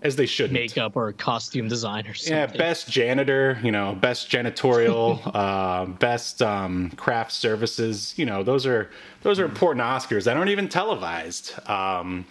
as 0.00 0.16
they 0.16 0.24
should 0.24 0.50
makeup 0.50 0.96
or 0.96 1.12
costume 1.12 1.68
design 1.68 2.06
or 2.06 2.14
something. 2.14 2.32
Yeah, 2.32 2.46
best 2.46 2.90
janitor, 2.90 3.58
you 3.62 3.70
know, 3.70 3.94
best 3.94 4.30
janitorial, 4.30 5.20
uh, 5.34 5.84
best 5.84 6.40
um, 6.40 6.92
craft 6.92 7.32
services. 7.32 8.14
You 8.16 8.24
know, 8.24 8.42
those 8.42 8.64
are 8.64 8.90
those 9.20 9.38
are 9.38 9.44
important 9.44 9.84
Oscars 9.84 10.24
that 10.24 10.34
aren't 10.34 10.50
even 10.50 10.70
televised. 10.70 11.52
Um, 11.68 12.24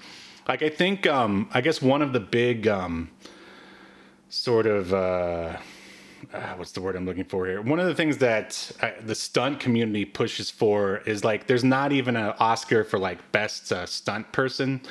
like 0.47 0.63
I 0.63 0.69
think, 0.69 1.05
um, 1.05 1.49
I 1.53 1.61
guess 1.61 1.83
one 1.83 2.01
of 2.01 2.13
the 2.13 2.19
big 2.19 2.67
um, 2.67 3.11
sort 4.29 4.65
of 4.65 4.91
uh, 4.91 5.57
uh, 6.33 6.53
what's 6.55 6.71
the 6.71 6.81
word 6.81 6.95
I'm 6.95 7.05
looking 7.05 7.23
for 7.23 7.45
here? 7.45 7.61
One 7.61 7.79
of 7.79 7.85
the 7.85 7.95
things 7.95 8.17
that 8.17 8.71
uh, 8.81 8.91
the 9.01 9.15
stunt 9.15 9.59
community 9.59 10.05
pushes 10.05 10.49
for 10.49 10.97
is 11.05 11.23
like 11.23 11.47
there's 11.47 11.63
not 11.63 11.91
even 11.91 12.15
an 12.15 12.33
Oscar 12.39 12.83
for 12.83 12.99
like 12.99 13.31
best 13.31 13.71
uh, 13.71 13.85
stunt 13.85 14.31
person. 14.31 14.81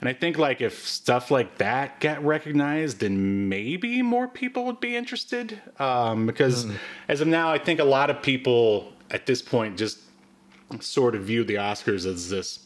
And 0.00 0.08
I 0.08 0.12
think 0.12 0.38
like 0.38 0.60
if 0.60 0.86
stuff 0.86 1.30
like 1.30 1.58
that 1.58 2.00
get 2.00 2.22
recognized, 2.22 3.00
then 3.00 3.48
maybe 3.48 4.00
more 4.00 4.28
people 4.28 4.64
would 4.66 4.80
be 4.80 4.96
interested. 4.96 5.60
Um, 5.78 6.26
because 6.26 6.66
mm. 6.66 6.76
as 7.08 7.20
of 7.20 7.28
now, 7.28 7.50
I 7.50 7.58
think 7.58 7.80
a 7.80 7.84
lot 7.84 8.08
of 8.08 8.22
people 8.22 8.92
at 9.10 9.26
this 9.26 9.42
point 9.42 9.76
just 9.76 9.98
sort 10.80 11.14
of 11.14 11.22
view 11.22 11.44
the 11.44 11.54
Oscars 11.54 12.06
as 12.06 12.30
this 12.30 12.60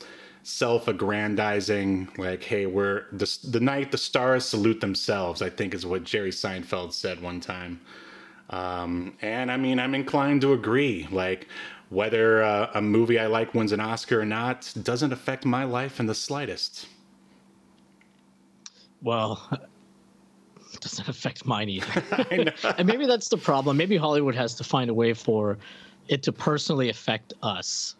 self-aggrandizing 0.44 2.08
like 2.18 2.42
hey 2.42 2.66
we're 2.66 3.04
the, 3.12 3.38
the 3.44 3.60
night 3.60 3.92
the 3.92 3.96
stars 3.96 4.44
salute 4.44 4.80
themselves 4.80 5.40
i 5.40 5.48
think 5.48 5.72
is 5.72 5.86
what 5.86 6.02
jerry 6.02 6.32
seinfeld 6.32 6.92
said 6.92 7.22
one 7.22 7.40
time 7.40 7.80
um, 8.52 9.16
and 9.22 9.50
I 9.50 9.56
mean, 9.56 9.80
I'm 9.80 9.94
inclined 9.94 10.42
to 10.42 10.52
agree. 10.52 11.08
Like, 11.10 11.48
whether 11.92 12.42
uh, 12.42 12.70
a 12.74 12.80
movie 12.80 13.18
I 13.18 13.26
like 13.26 13.54
wins 13.54 13.72
an 13.72 13.80
Oscar 13.80 14.20
or 14.20 14.24
not 14.24 14.72
doesn't 14.82 15.12
affect 15.12 15.44
my 15.44 15.64
life 15.64 16.00
in 16.00 16.06
the 16.06 16.14
slightest. 16.14 16.86
well, 19.02 19.46
it 20.72 20.80
doesn't 20.80 21.08
affect 21.08 21.44
mine 21.44 21.68
either. 21.68 22.02
and 22.78 22.86
maybe 22.86 23.06
that's 23.06 23.28
the 23.28 23.36
problem. 23.36 23.76
Maybe 23.76 23.96
Hollywood 23.96 24.34
has 24.34 24.54
to 24.54 24.64
find 24.64 24.88
a 24.88 24.94
way 24.94 25.12
for 25.12 25.58
it 26.08 26.22
to 26.24 26.32
personally 26.32 26.88
affect 26.88 27.32
us. 27.42 27.96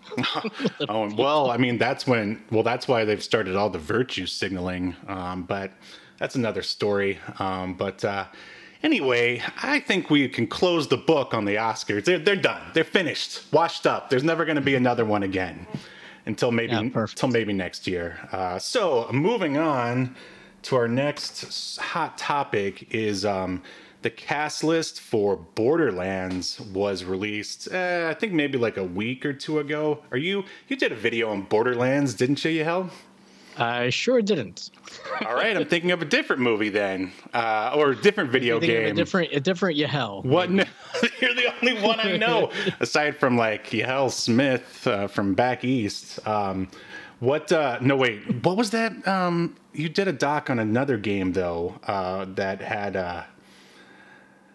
oh 0.88 1.14
well, 1.14 1.50
I 1.50 1.56
mean 1.56 1.78
that's 1.78 2.06
when 2.06 2.42
well 2.50 2.62
that's 2.62 2.88
why 2.88 3.04
they've 3.04 3.22
started 3.22 3.56
all 3.56 3.70
the 3.70 3.78
virtue 3.78 4.26
signaling. 4.26 4.96
Um, 5.06 5.42
but 5.42 5.72
that's 6.18 6.34
another 6.34 6.62
story. 6.62 7.18
Um, 7.38 7.74
but 7.74 8.04
uh, 8.04 8.24
anyway, 8.82 9.42
I 9.62 9.80
think 9.80 10.10
we 10.10 10.28
can 10.28 10.46
close 10.46 10.88
the 10.88 10.96
book 10.96 11.34
on 11.34 11.44
the 11.44 11.56
Oscars. 11.56 12.04
They're, 12.04 12.18
they're 12.18 12.36
done. 12.36 12.62
They're 12.74 12.84
finished. 12.84 13.52
Washed 13.52 13.86
up. 13.86 14.10
There's 14.10 14.24
never 14.24 14.44
going 14.44 14.56
to 14.56 14.62
be 14.62 14.74
another 14.74 15.04
one 15.04 15.22
again 15.22 15.66
until 16.26 16.52
maybe 16.52 16.72
yeah, 16.72 16.80
until 16.80 17.28
maybe 17.28 17.52
next 17.52 17.86
year. 17.86 18.28
Uh, 18.32 18.58
so 18.58 19.08
moving 19.12 19.56
on 19.56 20.14
to 20.62 20.76
our 20.76 20.88
next 20.88 21.76
hot 21.78 22.16
topic 22.16 22.94
is 22.94 23.24
um, 23.24 23.62
the 24.02 24.10
cast 24.10 24.62
list 24.62 25.00
for 25.00 25.36
Borderlands 25.36 26.60
was 26.60 27.04
released. 27.04 27.68
Uh, 27.72 28.08
I 28.10 28.14
think 28.14 28.32
maybe 28.32 28.58
like 28.58 28.76
a 28.76 28.84
week 28.84 29.24
or 29.26 29.32
two 29.32 29.58
ago. 29.58 30.02
Are 30.10 30.18
you 30.18 30.44
you 30.68 30.76
did 30.76 30.92
a 30.92 30.96
video 30.96 31.30
on 31.30 31.42
Borderlands, 31.42 32.14
didn't 32.14 32.44
you, 32.44 32.50
Yahel? 32.50 32.90
I 33.56 33.90
sure 33.90 34.22
didn't. 34.22 34.70
All 35.26 35.34
right, 35.34 35.56
I'm 35.56 35.66
thinking 35.66 35.90
of 35.90 36.02
a 36.02 36.04
different 36.04 36.42
movie 36.42 36.68
then, 36.68 37.12
uh, 37.34 37.74
or 37.76 37.90
a 37.90 37.96
different 37.96 38.30
video 38.30 38.58
game. 38.58 38.86
a 38.86 38.92
different, 38.94 39.32
a 39.32 39.40
different 39.40 39.76
Yahel. 39.76 40.22
What? 40.22 40.50
No, 40.50 40.64
you're 41.20 41.34
the 41.34 41.52
only 41.60 41.80
one 41.82 42.00
I 42.00 42.16
know, 42.16 42.50
aside 42.80 43.16
from 43.16 43.36
like 43.36 43.72
Yahel 43.72 44.10
Smith 44.10 44.86
uh, 44.86 45.06
from 45.06 45.34
back 45.34 45.64
east. 45.64 46.26
Um, 46.26 46.68
what? 47.20 47.52
Uh, 47.52 47.78
no, 47.80 47.96
wait. 47.96 48.44
What 48.44 48.56
was 48.56 48.70
that? 48.70 49.06
Um, 49.06 49.56
you 49.72 49.88
did 49.88 50.08
a 50.08 50.12
doc 50.12 50.50
on 50.50 50.58
another 50.58 50.96
game 50.96 51.32
though 51.32 51.78
uh, 51.86 52.26
that 52.34 52.60
had. 52.60 52.96
Uh, 52.96 53.24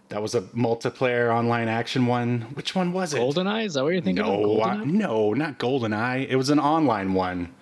that 0.10 0.22
was 0.22 0.36
a 0.36 0.42
multiplayer 0.42 1.36
online 1.36 1.68
action 1.68 2.06
one. 2.06 2.42
Which 2.54 2.74
one 2.74 2.94
was 2.94 3.14
it? 3.14 3.20
GoldenEye? 3.20 3.66
Is 3.66 3.74
that 3.74 3.84
what 3.84 3.92
you're 3.92 4.02
thinking? 4.02 4.24
No, 4.24 4.62
of? 4.62 4.88
no, 4.88 5.34
not 5.34 5.60
GoldenEye. 5.60 6.28
It 6.30 6.38
was 6.38 6.50
an 6.50 6.60
online 6.60 7.14
one. 7.14 7.54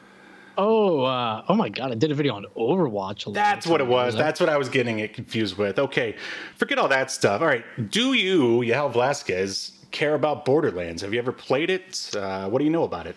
Oh, 0.58 1.04
uh, 1.04 1.44
oh 1.48 1.56
my 1.56 1.70
God! 1.70 1.92
I 1.92 1.96
did 1.96 2.12
a 2.12 2.16
video 2.16 2.36
on 2.36 2.46
Overwatch. 2.56 3.34
That's 3.34 3.68
what 3.68 3.82
it 3.82 3.88
was. 3.88 4.16
That's 4.16 4.40
what 4.40 4.50
I 4.50 4.58
was 4.58 4.70
getting 4.70 5.00
it 5.00 5.14
confused 5.14 5.58
with. 5.58 5.80
Okay, 5.80 6.16
forget 6.56 6.78
all 6.78 6.88
that 6.88 7.12
stuff. 7.12 7.42
All 7.42 7.48
right, 7.48 7.66
do 7.90 8.14
you, 8.14 8.62
Yahel 8.62 8.90
Velasquez, 8.90 9.74
care 9.92 10.16
about 10.16 10.46
Borderlands? 10.46 11.02
Have 11.02 11.14
you 11.14 11.20
ever 11.20 11.32
played 11.32 11.70
it? 11.70 12.12
Uh, 12.16 12.50
what 12.50 12.60
do 12.60 12.66
you 12.66 12.72
know 12.72 12.84
about 12.84 13.08
it? 13.08 13.16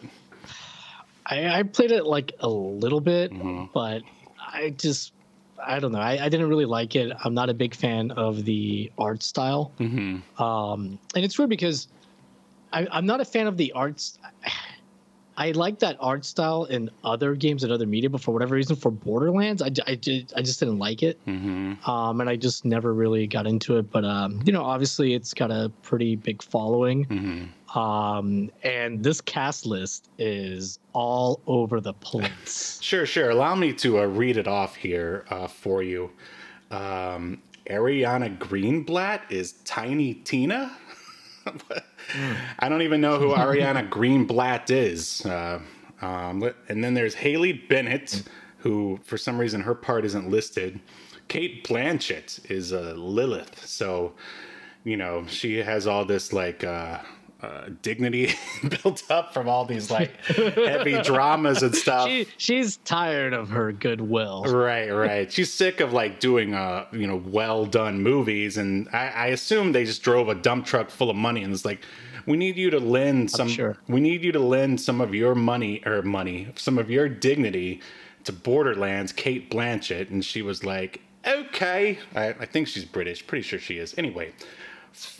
I, 1.26 1.58
I 1.58 1.62
played 1.62 1.92
it 1.92 2.06
like 2.06 2.32
a 2.40 2.48
little 2.48 3.00
bit, 3.00 3.32
mm-hmm. 3.32 3.66
but 3.72 4.02
I 4.38 4.70
just 4.70 5.12
I 5.64 5.80
don't 5.80 5.92
know. 5.92 6.00
I, 6.00 6.24
I, 6.24 6.28
didn't 6.28 6.48
really 6.48 6.64
like 6.64 6.94
it. 6.94 7.12
I'm 7.24 7.34
not 7.34 7.50
a 7.50 7.54
big 7.54 7.74
fan 7.74 8.12
of 8.12 8.44
the 8.44 8.92
art 8.96 9.22
style. 9.22 9.72
Mm-hmm. 9.80 10.42
Um, 10.42 10.98
and 11.14 11.24
it's 11.24 11.36
weird 11.36 11.50
because 11.50 11.88
I, 12.72 12.86
am 12.92 13.06
not 13.06 13.20
a 13.20 13.24
fan 13.24 13.46
of 13.46 13.56
the 13.56 13.72
arts. 13.72 14.18
I 15.38 15.52
like 15.52 15.78
that 15.78 15.96
art 16.00 16.24
style 16.24 16.64
in 16.64 16.90
other 17.04 17.36
games 17.36 17.62
and 17.62 17.72
other 17.72 17.86
media, 17.86 18.10
but 18.10 18.20
for 18.20 18.32
whatever 18.32 18.56
reason, 18.56 18.74
for 18.74 18.90
Borderlands, 18.90 19.62
I, 19.62 19.70
I, 19.86 19.94
just, 19.94 20.36
I 20.36 20.42
just 20.42 20.58
didn't 20.58 20.80
like 20.80 21.04
it. 21.04 21.24
Mm-hmm. 21.26 21.88
Um, 21.88 22.20
and 22.20 22.28
I 22.28 22.34
just 22.34 22.64
never 22.64 22.92
really 22.92 23.28
got 23.28 23.46
into 23.46 23.76
it. 23.76 23.88
But, 23.88 24.04
um, 24.04 24.42
you 24.44 24.52
know, 24.52 24.64
obviously 24.64 25.14
it's 25.14 25.32
got 25.32 25.52
a 25.52 25.70
pretty 25.84 26.16
big 26.16 26.42
following. 26.42 27.06
Mm-hmm. 27.06 27.78
Um, 27.78 28.50
and 28.64 29.00
this 29.04 29.20
cast 29.20 29.64
list 29.64 30.08
is 30.18 30.80
all 30.92 31.40
over 31.46 31.80
the 31.80 31.92
place. 31.92 32.80
sure, 32.82 33.06
sure. 33.06 33.30
Allow 33.30 33.54
me 33.54 33.72
to 33.74 34.00
uh, 34.00 34.06
read 34.06 34.38
it 34.38 34.48
off 34.48 34.74
here 34.74 35.24
uh, 35.30 35.46
for 35.46 35.84
you. 35.84 36.10
Um, 36.72 37.40
Ariana 37.70 38.36
Greenblatt 38.38 39.30
is 39.30 39.52
Tiny 39.64 40.14
Tina. 40.14 40.76
I 42.58 42.68
don't 42.68 42.82
even 42.82 43.00
know 43.00 43.18
who 43.18 43.30
Ariana 43.34 43.88
Greenblatt 43.88 44.70
is. 44.70 45.24
Uh, 45.24 45.60
um, 46.00 46.50
and 46.68 46.82
then 46.82 46.94
there's 46.94 47.14
Haley 47.14 47.52
Bennett, 47.52 48.22
who 48.58 49.00
for 49.04 49.18
some 49.18 49.38
reason 49.38 49.60
her 49.62 49.74
part 49.74 50.04
isn't 50.04 50.30
listed. 50.30 50.80
Cate 51.28 51.64
Blanchett 51.64 52.50
is 52.50 52.72
uh, 52.72 52.94
Lilith, 52.96 53.66
so 53.66 54.14
you 54.84 54.96
know 54.96 55.26
she 55.26 55.58
has 55.58 55.86
all 55.86 56.04
this 56.04 56.32
like 56.32 56.64
uh, 56.64 57.00
uh, 57.40 57.68
dignity 57.82 58.32
built 58.82 59.04
up 59.10 59.32
from 59.32 59.48
all 59.48 59.64
these 59.64 59.90
like 59.90 60.16
heavy 60.24 61.00
dramas 61.02 61.62
and 61.62 61.74
stuff. 61.74 62.08
She, 62.08 62.26
she's 62.36 62.78
tired 62.78 63.32
of 63.32 63.50
her 63.50 63.72
goodwill. 63.72 64.44
Right, 64.44 64.90
right. 64.90 65.32
she's 65.32 65.52
sick 65.52 65.80
of 65.80 65.92
like 65.92 66.18
doing 66.20 66.54
uh 66.54 66.86
you 66.92 67.06
know 67.06 67.22
well 67.26 67.64
done 67.64 68.02
movies, 68.02 68.56
and 68.56 68.88
I, 68.92 69.08
I 69.08 69.26
assume 69.28 69.72
they 69.72 69.84
just 69.84 70.02
drove 70.02 70.28
a 70.28 70.34
dump 70.34 70.66
truck 70.66 70.90
full 70.90 71.10
of 71.10 71.16
money 71.16 71.42
and 71.42 71.52
it's 71.52 71.64
like. 71.64 71.84
We 72.26 72.36
need 72.36 72.58
you 72.58 72.68
to 72.68 72.78
lend 72.78 73.30
some. 73.30 73.48
Sure. 73.48 73.78
We 73.88 74.00
need 74.00 74.22
you 74.22 74.32
to 74.32 74.38
lend 74.38 74.82
some 74.82 75.00
of 75.00 75.14
your 75.14 75.34
money 75.34 75.82
or 75.86 76.02
money, 76.02 76.48
some 76.56 76.76
of 76.76 76.90
your 76.90 77.08
dignity 77.08 77.80
to 78.24 78.32
Borderlands, 78.34 79.12
Cate 79.12 79.50
Blanchett, 79.50 80.10
and 80.10 80.22
she 80.22 80.42
was 80.42 80.62
like, 80.62 81.00
"Okay." 81.26 81.98
I, 82.14 82.28
I 82.28 82.44
think 82.44 82.68
she's 82.68 82.84
British. 82.84 83.26
Pretty 83.26 83.40
sure 83.40 83.58
she 83.58 83.78
is. 83.78 83.94
Anyway, 83.96 84.34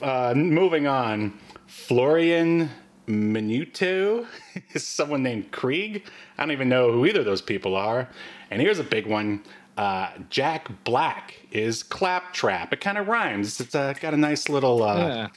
uh, 0.03 0.35
moving 0.37 0.87
on. 0.87 1.39
Florian 1.69 2.71
Munteanu 3.07 4.27
is 4.73 4.87
someone 4.87 5.23
named 5.23 5.53
Krieg. 5.53 6.09
I 6.37 6.43
don't 6.43 6.51
even 6.51 6.69
know 6.69 6.91
who 6.91 7.05
either 7.07 7.21
of 7.21 7.27
those 7.27 7.43
people 7.43 7.77
are. 7.77 8.09
And 8.51 8.61
here's 8.61 8.79
a 8.79 8.85
big 8.85 9.07
one. 9.07 9.43
Uh, 9.77 10.11
Jack 10.31 10.69
Black 10.85 11.35
is 11.53 11.83
Claptrap. 11.83 12.73
It 12.73 12.81
kind 12.81 12.99
of 12.99 13.07
rhymes. 13.07 13.61
It's 13.61 13.75
uh, 13.75 13.93
got 14.01 14.15
a 14.15 14.17
nice 14.17 14.49
little 14.49 14.83
uh, 14.83 14.97
yeah. 14.97 15.29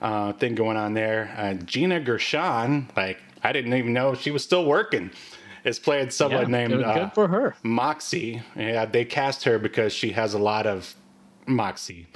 Uh, 0.00 0.32
thing 0.34 0.54
going 0.54 0.76
on 0.76 0.94
there. 0.94 1.34
Uh, 1.36 1.54
Gina 1.54 2.00
Gershon, 2.00 2.88
like 2.96 3.18
I 3.42 3.52
didn't 3.52 3.74
even 3.74 3.92
know 3.92 4.14
she 4.14 4.30
was 4.30 4.42
still 4.42 4.64
working. 4.64 5.10
Is 5.64 5.78
played 5.78 6.12
someone 6.12 6.42
yeah, 6.42 6.58
named 6.58 6.72
good, 6.74 6.94
good 6.94 7.12
for 7.14 7.26
her 7.28 7.56
Moxie. 7.62 8.42
Yeah, 8.54 8.84
they 8.84 9.04
cast 9.04 9.44
her 9.44 9.58
because 9.58 9.94
she 9.94 10.12
has 10.12 10.34
a 10.34 10.38
lot 10.38 10.66
of 10.66 10.94
moxie 11.46 12.06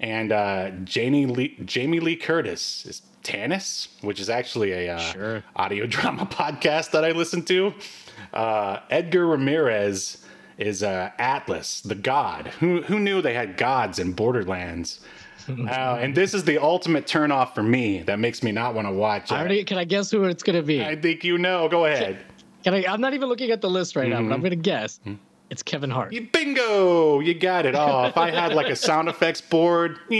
and 0.00 0.32
uh, 0.32 0.70
Jamie 0.84 1.26
Lee 1.26 1.56
Jamie 1.64 2.00
Lee 2.00 2.16
Curtis 2.16 2.84
is 2.86 3.02
Tannis, 3.22 3.88
which 4.02 4.20
is 4.20 4.30
actually 4.30 4.72
a 4.72 4.94
uh, 4.94 4.98
sure. 4.98 5.44
audio 5.56 5.86
drama 5.88 6.26
podcast 6.26 6.92
that 6.92 7.04
I 7.04 7.10
listen 7.12 7.42
to. 7.46 7.74
Uh, 8.32 8.78
Edgar 8.90 9.26
Ramirez 9.26 10.24
is 10.58 10.82
uh, 10.82 11.10
Atlas, 11.18 11.80
the 11.80 11.94
god. 11.94 12.48
Who 12.60 12.82
who 12.82 12.98
knew 12.98 13.20
they 13.20 13.34
had 13.34 13.56
gods 13.56 13.98
in 13.98 14.12
Borderlands? 14.12 15.00
uh, 15.48 15.52
and 16.00 16.14
this 16.14 16.34
is 16.34 16.44
the 16.44 16.58
ultimate 16.58 17.06
turnoff 17.06 17.54
for 17.54 17.62
me. 17.62 18.02
That 18.02 18.18
makes 18.18 18.42
me 18.42 18.52
not 18.52 18.74
want 18.74 18.86
to 18.86 18.92
watch. 18.92 19.32
I 19.32 19.40
already, 19.40 19.64
can 19.64 19.78
I 19.78 19.84
guess 19.84 20.10
who 20.10 20.24
it's 20.24 20.42
going 20.42 20.56
to 20.56 20.62
be? 20.62 20.84
I 20.84 20.96
think 20.96 21.24
you 21.24 21.38
know. 21.38 21.68
Go 21.68 21.86
ahead. 21.86 22.18
Can, 22.64 22.74
can 22.74 22.74
I? 22.74 22.92
I'm 22.92 23.00
not 23.00 23.14
even 23.14 23.28
looking 23.28 23.50
at 23.50 23.60
the 23.60 23.70
list 23.70 23.96
right 23.96 24.04
mm-hmm. 24.04 24.10
now, 24.10 24.16
but 24.16 24.24
I'm 24.24 24.30
mm-hmm. 24.32 24.40
going 24.40 24.50
to 24.50 24.56
guess. 24.56 25.00
Mm-hmm. 25.00 25.14
It's 25.48 25.62
Kevin 25.62 25.90
Hart. 25.90 26.12
You 26.12 26.28
bingo! 26.32 27.20
You 27.20 27.34
got 27.34 27.66
it. 27.66 27.74
Oh, 27.76 28.04
if 28.06 28.16
I 28.16 28.30
had 28.30 28.52
like 28.52 28.68
a 28.68 28.76
sound 28.76 29.08
effects 29.08 29.40
board, 29.40 29.98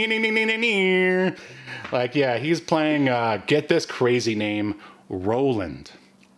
like 1.91 2.15
yeah, 2.15 2.37
he's 2.37 2.61
playing. 2.61 3.09
Uh, 3.09 3.41
get 3.45 3.67
this 3.67 3.85
crazy 3.85 4.35
name, 4.35 4.75
Roland. 5.09 5.91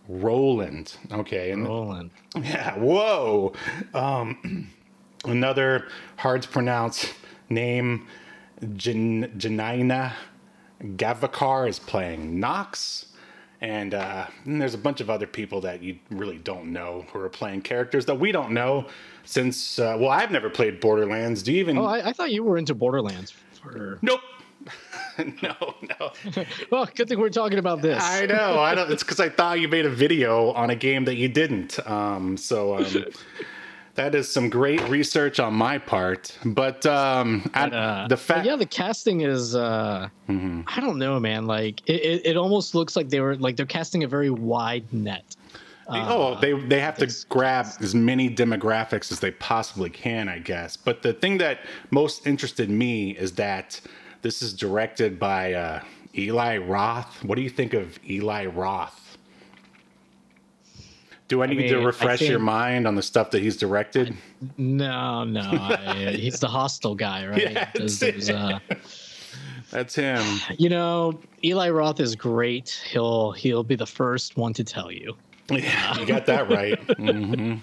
Roland. 0.07 0.95
Okay. 1.11 1.51
And, 1.51 1.67
Roland. 1.67 2.09
Yeah. 2.35 2.75
Whoa. 2.77 3.53
Um, 3.93 4.71
another 5.23 5.87
hard 6.17 6.41
to 6.41 6.49
pronounce 6.49 7.13
name, 7.49 8.07
Jan- 8.75 9.31
Janina 9.37 10.15
Gavankar 10.81 11.67
is 11.67 11.79
playing 11.79 12.39
Knox. 12.39 13.05
And, 13.61 13.93
uh, 13.93 14.27
and 14.45 14.61
there's 14.61 14.73
a 14.73 14.77
bunch 14.77 15.01
of 15.01 15.09
other 15.09 15.27
people 15.27 15.59
that 15.61 15.83
you 15.83 15.99
really 16.09 16.37
don't 16.37 16.71
know 16.71 17.05
who 17.11 17.19
are 17.19 17.29
playing 17.29 17.61
characters 17.61 18.05
that 18.05 18.15
we 18.15 18.31
don't 18.31 18.51
know 18.51 18.87
since, 19.25 19.79
uh, 19.79 19.97
well, 19.99 20.09
I've 20.09 20.31
never 20.31 20.49
played 20.49 20.79
Borderlands. 20.79 21.43
Do 21.43 21.51
you 21.51 21.59
even? 21.59 21.77
Oh, 21.77 21.85
I, 21.85 22.09
I 22.09 22.13
thought 22.13 22.31
you 22.31 22.43
were 22.43 22.57
into 22.57 22.73
Borderlands. 22.73 23.33
For... 23.61 23.99
Nope. 24.01 24.21
no, 25.41 25.75
no. 25.99 26.11
well, 26.71 26.87
good 26.95 27.09
thing 27.09 27.19
we're 27.19 27.29
talking 27.29 27.59
about 27.59 27.81
this. 27.81 28.01
I 28.01 28.25
know. 28.25 28.59
I 28.59 28.75
don't. 28.75 28.91
It's 28.91 29.03
because 29.03 29.19
I 29.19 29.29
thought 29.29 29.59
you 29.59 29.67
made 29.67 29.85
a 29.85 29.89
video 29.89 30.51
on 30.51 30.69
a 30.69 30.75
game 30.75 31.05
that 31.05 31.15
you 31.15 31.27
didn't. 31.27 31.85
Um, 31.87 32.37
so 32.37 32.77
um, 32.77 32.85
that 33.95 34.15
is 34.15 34.31
some 34.31 34.49
great 34.49 34.81
research 34.89 35.39
on 35.39 35.53
my 35.53 35.77
part. 35.77 36.37
But 36.45 36.85
um, 36.85 37.49
but, 37.53 37.73
uh, 37.73 38.07
the 38.07 38.17
fact, 38.17 38.45
yeah, 38.45 38.55
the 38.55 38.65
casting 38.65 39.21
is. 39.21 39.55
Uh, 39.55 40.09
mm-hmm. 40.27 40.61
I 40.67 40.79
don't 40.79 40.97
know, 40.97 41.19
man. 41.19 41.45
Like 41.47 41.81
it, 41.87 42.01
it, 42.01 42.25
it, 42.25 42.37
almost 42.37 42.75
looks 42.75 42.95
like 42.95 43.09
they 43.09 43.19
were 43.19 43.35
like 43.35 43.55
they're 43.55 43.65
casting 43.65 44.03
a 44.03 44.07
very 44.07 44.29
wide 44.29 44.91
net. 44.93 45.35
Uh, 45.87 46.05
oh, 46.07 46.39
they 46.39 46.53
they 46.53 46.79
have 46.79 46.97
to 46.97 47.11
grab 47.29 47.65
as 47.81 47.95
many 47.95 48.29
demographics 48.29 49.11
as 49.11 49.19
they 49.19 49.31
possibly 49.31 49.89
can, 49.89 50.29
I 50.29 50.39
guess. 50.39 50.77
But 50.77 51.01
the 51.01 51.13
thing 51.13 51.39
that 51.39 51.59
most 51.89 52.27
interested 52.27 52.69
me 52.69 53.11
is 53.11 53.33
that 53.33 53.81
this 54.21 54.41
is 54.41 54.53
directed 54.53 55.19
by 55.19 55.53
uh, 55.53 55.83
Eli 56.15 56.57
Roth. 56.57 57.23
What 57.23 57.35
do 57.35 57.41
you 57.41 57.49
think 57.49 57.73
of 57.73 57.99
Eli 58.07 58.45
Roth? 58.45 59.08
Do 61.29 61.41
I 61.43 61.45
need 61.45 61.55
to 61.69 61.75
mean, 61.75 61.83
I 61.83 61.85
refresh 61.85 62.21
your 62.21 62.39
mind 62.39 62.85
on 62.87 62.95
the 62.95 63.01
stuff 63.03 63.31
that 63.31 63.41
he's 63.41 63.55
directed? 63.55 64.17
No, 64.57 65.23
no, 65.23 65.41
I, 65.41 66.11
he's 66.19 66.39
the 66.39 66.47
Hostel 66.47 66.95
guy, 66.95 67.25
right? 67.27 67.51
Yeah, 67.51 67.69
it's- 67.75 67.99
those, 67.99 68.29
uh, 68.29 68.59
That's 69.71 69.93
him. 69.93 70.23
you 70.57 70.69
know, 70.69 71.19
Eli 71.43 71.69
Roth 71.69 71.99
is 71.99 72.15
great. 72.15 72.81
He'll 72.89 73.31
he'll 73.33 73.63
be 73.63 73.75
the 73.75 73.85
first 73.85 74.35
one 74.35 74.51
to 74.53 74.63
tell 74.63 74.91
you. 74.91 75.15
Yeah, 75.51 75.97
you 75.99 76.05
got 76.07 76.25
that 76.25 76.49
right. 76.49 76.77
hmm 76.97 77.55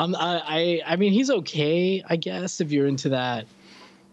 Um, 0.00 0.16
I, 0.16 0.80
I, 0.86 0.92
I 0.92 0.96
mean, 0.96 1.12
he's 1.12 1.30
okay, 1.30 2.02
I 2.08 2.16
guess, 2.16 2.60
if 2.60 2.72
you're 2.72 2.88
into 2.88 3.08
that 3.10 3.46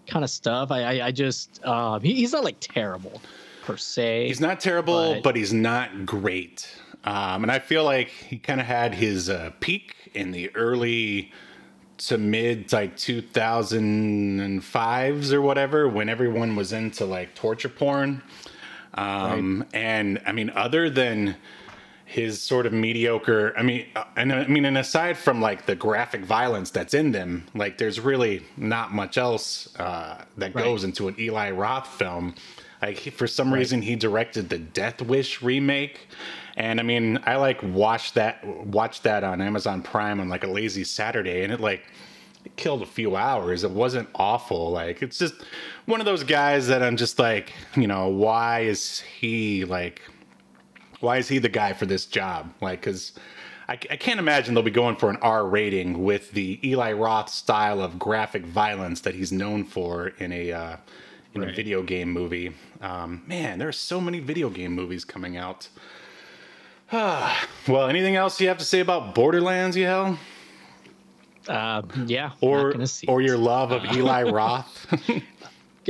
kind 0.05 0.23
of 0.23 0.29
stuff. 0.29 0.69
I, 0.69 0.83
I, 0.99 1.05
I 1.07 1.11
just, 1.11 1.65
um, 1.65 2.01
he, 2.01 2.13
he's 2.13 2.33
not 2.33 2.43
like 2.43 2.57
terrible 2.59 3.19
per 3.63 3.77
se. 3.77 4.27
He's 4.27 4.39
not 4.41 4.59
terrible, 4.59 5.15
But- 5.15 5.23
but, 5.23 5.35
he's 5.35 5.53
not 5.53 6.05
great. 6.05 6.67
Um, 7.03 7.43
and 7.43 7.51
I 7.51 7.59
feel 7.59 7.83
like 7.83 8.09
he 8.09 8.37
kind 8.37 8.59
of 8.59 8.67
had 8.67 8.95
his 8.95 9.29
uh, 9.29 9.51
peak 9.59 9.95
in 10.13 10.31
the 10.31 10.53
early 10.55 11.31
to 11.97 12.17
mid 12.17 12.71
like 12.73 12.97
2005s 12.97 15.31
or 15.31 15.41
whatever 15.41 15.87
when 15.87 16.09
everyone 16.09 16.55
was 16.55 16.73
into 16.73 17.05
like 17.05 17.35
torture 17.35 17.69
porn. 17.69 18.23
Um, 18.93 19.65
And 19.73 20.21
I 20.25 20.31
mean, 20.31 20.49
other 20.51 20.89
than 20.89 21.35
his 22.11 22.41
sort 22.41 22.65
of 22.65 22.73
mediocre, 22.73 23.53
I 23.57 23.63
mean, 23.63 23.85
uh, 23.95 24.03
and 24.17 24.33
I 24.33 24.45
mean, 24.47 24.65
and 24.65 24.77
aside 24.77 25.17
from 25.17 25.39
like 25.41 25.65
the 25.65 25.75
graphic 25.75 26.25
violence 26.25 26.69
that's 26.69 26.93
in 26.93 27.11
them, 27.13 27.47
like 27.55 27.77
there's 27.77 27.99
really 28.01 28.43
not 28.57 28.93
much 28.93 29.17
else 29.17 29.73
uh, 29.79 30.23
that 30.37 30.53
Right. 30.53 30.63
goes 30.65 30.83
into 30.83 31.07
an 31.07 31.15
Eli 31.17 31.51
Roth 31.51 31.87
film. 31.87 32.35
Like 32.81 32.97
he, 32.97 33.09
for 33.11 33.27
some 33.27 33.53
reason, 33.53 33.81
he 33.81 33.95
directed 33.95 34.49
the 34.49 34.57
Death 34.57 35.01
Wish 35.01 35.41
remake, 35.41 36.07
and 36.57 36.79
I 36.79 36.83
mean, 36.83 37.19
I 37.25 37.35
like 37.37 37.61
watched 37.63 38.15
that 38.15 38.43
watched 38.65 39.03
that 39.03 39.23
on 39.23 39.39
Amazon 39.39 39.81
Prime 39.81 40.19
on 40.19 40.27
like 40.29 40.43
a 40.43 40.47
lazy 40.47 40.83
Saturday, 40.83 41.43
and 41.43 41.53
it 41.53 41.59
like 41.61 41.83
it 42.43 42.55
killed 42.57 42.81
a 42.81 42.87
few 42.87 43.15
hours. 43.15 43.63
It 43.63 43.71
wasn't 43.71 44.09
awful. 44.15 44.71
Like 44.71 45.01
it's 45.01 45.17
just 45.17 45.35
one 45.85 46.01
of 46.01 46.05
those 46.05 46.23
guys 46.23 46.67
that 46.67 46.81
I'm 46.83 46.97
just 46.97 47.19
like, 47.19 47.53
you 47.75 47.87
know, 47.87 48.07
why 48.09 48.61
is 48.61 48.99
he 48.99 49.63
like, 49.63 50.01
why 51.01 51.17
is 51.17 51.27
he 51.27 51.39
the 51.39 51.49
guy 51.49 51.73
for 51.73 51.85
this 51.85 52.05
job? 52.05 52.53
Like, 52.61 52.81
because 52.81 53.13
I, 53.67 53.73
I 53.73 53.95
can't 53.95 54.19
imagine 54.19 54.53
they'll 54.53 54.63
be 54.63 54.71
going 54.71 54.95
for 54.95 55.09
an 55.09 55.17
R 55.21 55.45
rating 55.45 56.03
with 56.03 56.31
the 56.31 56.59
Eli 56.67 56.93
Roth 56.93 57.29
style 57.29 57.81
of 57.81 57.97
graphic 57.97 58.45
violence 58.45 59.01
that 59.01 59.15
he's 59.15 59.31
known 59.31 59.63
for 59.63 60.07
in 60.19 60.31
a 60.31 60.51
uh, 60.51 60.77
in 61.33 61.43
a 61.43 61.53
video 61.53 61.81
game 61.81 62.11
movie. 62.11 62.53
Um, 62.81 63.23
man, 63.27 63.59
there 63.59 63.67
are 63.67 63.73
so 63.73 64.01
many 64.01 64.19
video 64.19 64.49
game 64.49 64.73
movies 64.73 65.05
coming 65.05 65.37
out. 65.37 65.69
well, 66.91 67.87
anything 67.87 68.15
else 68.17 68.41
you 68.41 68.49
have 68.49 68.57
to 68.57 68.65
say 68.65 68.81
about 68.81 69.15
Borderlands, 69.15 69.77
Yahel? 69.77 70.17
uh, 71.47 71.81
yeah, 72.05 72.31
Or 72.41 72.65
not 72.65 72.71
gonna 72.73 72.87
see 72.87 73.07
or 73.07 73.21
your 73.21 73.37
love 73.37 73.71
of 73.71 73.83
Eli 73.95 74.23
Roth? 74.23 74.87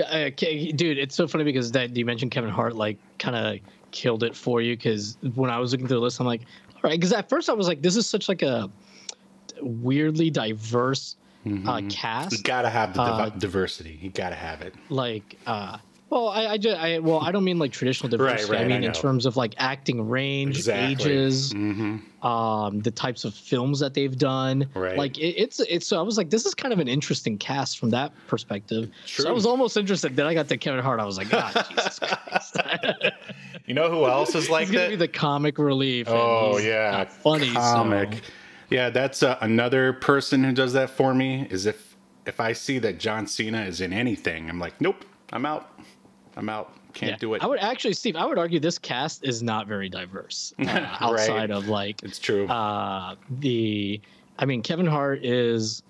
Uh, 0.09 0.29
dude, 0.29 0.97
it's 0.97 1.13
so 1.13 1.27
funny 1.27 1.43
because 1.43 1.73
that 1.73 1.97
you 1.97 2.05
mentioned 2.05 2.31
Kevin 2.31 2.49
Hart 2.49 2.77
like 2.77 2.97
kind 3.19 3.35
of 3.35 3.59
killed 3.91 4.23
it 4.23 4.35
for 4.35 4.61
you 4.61 4.75
because 4.75 5.17
when 5.35 5.49
I 5.49 5.59
was 5.59 5.71
looking 5.71 5.87
through 5.87 5.97
the 5.97 6.01
list, 6.03 6.19
I'm 6.19 6.25
like, 6.25 6.41
all 6.75 6.81
right, 6.89 6.99
because 6.99 7.13
at 7.13 7.29
first 7.29 7.49
I 7.49 7.53
was 7.53 7.67
like, 7.67 7.81
this 7.81 7.95
is 7.95 8.07
such 8.07 8.27
like 8.29 8.41
a 8.41 8.69
weirdly 9.61 10.29
diverse 10.29 11.15
uh, 11.45 11.81
cast. 11.89 12.31
you 12.33 12.37
cast. 12.37 12.43
gotta 12.43 12.69
have 12.69 12.93
the 12.93 13.03
div- 13.03 13.13
Uh, 13.19 13.29
diversity. 13.37 13.97
You 14.01 14.09
gotta 14.09 14.35
have 14.35 14.61
it. 14.61 14.75
like 14.89 15.37
uh 15.47 15.77
well 16.11 16.27
I, 16.27 16.45
I 16.45 16.57
just 16.59 16.77
I 16.79 16.99
well 16.99 17.19
I 17.21 17.31
don't 17.31 17.43
mean 17.43 17.57
like 17.57 17.71
traditional 17.71 18.09
diversity. 18.09 18.51
right, 18.51 18.61
I 18.61 18.65
I 18.65 18.67
mean 18.67 18.81
know. 18.81 18.87
in 18.87 18.93
terms 18.93 19.25
of 19.25 19.35
like 19.37 19.55
acting 19.57 20.07
range, 20.07 20.57
Exactly. 20.57 21.11
ages, 21.11 21.51
hmm 21.53 21.97
um, 22.21 22.81
the 22.81 22.91
types 22.91 23.25
of 23.25 23.33
films 23.33 23.79
that 23.79 23.95
they've 23.95 24.15
done. 24.15 24.67
Right. 24.75 24.95
Like 24.95 25.17
it, 25.17 25.29
it's 25.41 25.59
it's 25.61 25.87
so 25.87 25.97
I 25.97 26.03
was 26.03 26.17
like, 26.19 26.29
this 26.29 26.45
is 26.45 26.53
kind 26.53 26.71
of 26.71 26.77
an 26.77 26.87
interesting 26.87 27.35
cast 27.39 27.79
from 27.79 27.89
that 27.89 28.11
perspective. 28.27 28.91
So 29.07 29.27
I 29.27 29.31
was 29.31 29.47
almost 29.47 29.75
interested. 29.75 30.15
Then 30.15 30.27
I 30.27 30.35
got 30.35 30.47
to 30.49 30.57
Kevin 30.57 30.83
Hart. 30.83 30.99
I 30.99 31.05
was 31.05 31.17
like, 31.17 31.29
God, 31.31 31.51
Jesus 31.71 31.97
Christ. 31.97 32.57
You 33.67 33.75
know 33.75 33.89
who 33.89 34.05
else 34.05 34.35
is 34.35 34.49
like 34.51 34.67
He's 34.67 34.71
gonna 34.71 34.83
that? 34.85 34.89
be 34.89 34.95
the 34.97 35.07
comic 35.07 35.57
relief. 35.57 36.07
Oh 36.09 36.57
yeah, 36.59 37.05
funny. 37.05 37.47
so- 37.49 37.53
comic. 37.55 38.21
Yeah, 38.69 38.89
that's 38.89 39.21
uh, 39.23 39.37
another 39.41 39.93
person 39.93 40.43
who 40.43 40.51
does 40.51 40.73
that 40.73 40.89
for 40.89 41.13
me. 41.13 41.47
Is 41.49 41.65
if 41.65 41.95
if 42.25 42.39
I 42.39 42.53
see 42.53 42.79
that 42.79 42.99
John 42.99 43.27
Cena 43.27 43.61
is 43.63 43.79
in 43.81 43.93
anything, 43.93 44.49
I'm 44.49 44.59
like, 44.59 44.79
nope, 44.81 45.05
I'm 45.31 45.45
out. 45.45 45.70
I'm 46.41 46.49
out. 46.49 46.71
Can't 46.93 47.11
Yeah. 47.11 47.17
do 47.17 47.33
it. 47.35 47.43
I 47.43 47.47
would 47.47 47.59
actually, 47.59 47.93
Steve. 47.93 48.15
I 48.15 48.25
would 48.25 48.37
argue 48.39 48.59
this 48.59 48.79
cast 48.79 49.23
is 49.23 49.43
not 49.43 49.67
very 49.67 49.87
diverse 49.89 50.53
uh, 50.59 50.87
outside 50.99 51.51
of 51.51 51.67
like 51.67 52.01
it's 52.03 52.19
true. 52.19 52.47
uh 52.47 53.15
the 53.39 54.01
i 54.39 54.45
mean 54.45 54.61
kevin 54.61 54.85
hart 54.87 55.23
is 55.23 55.83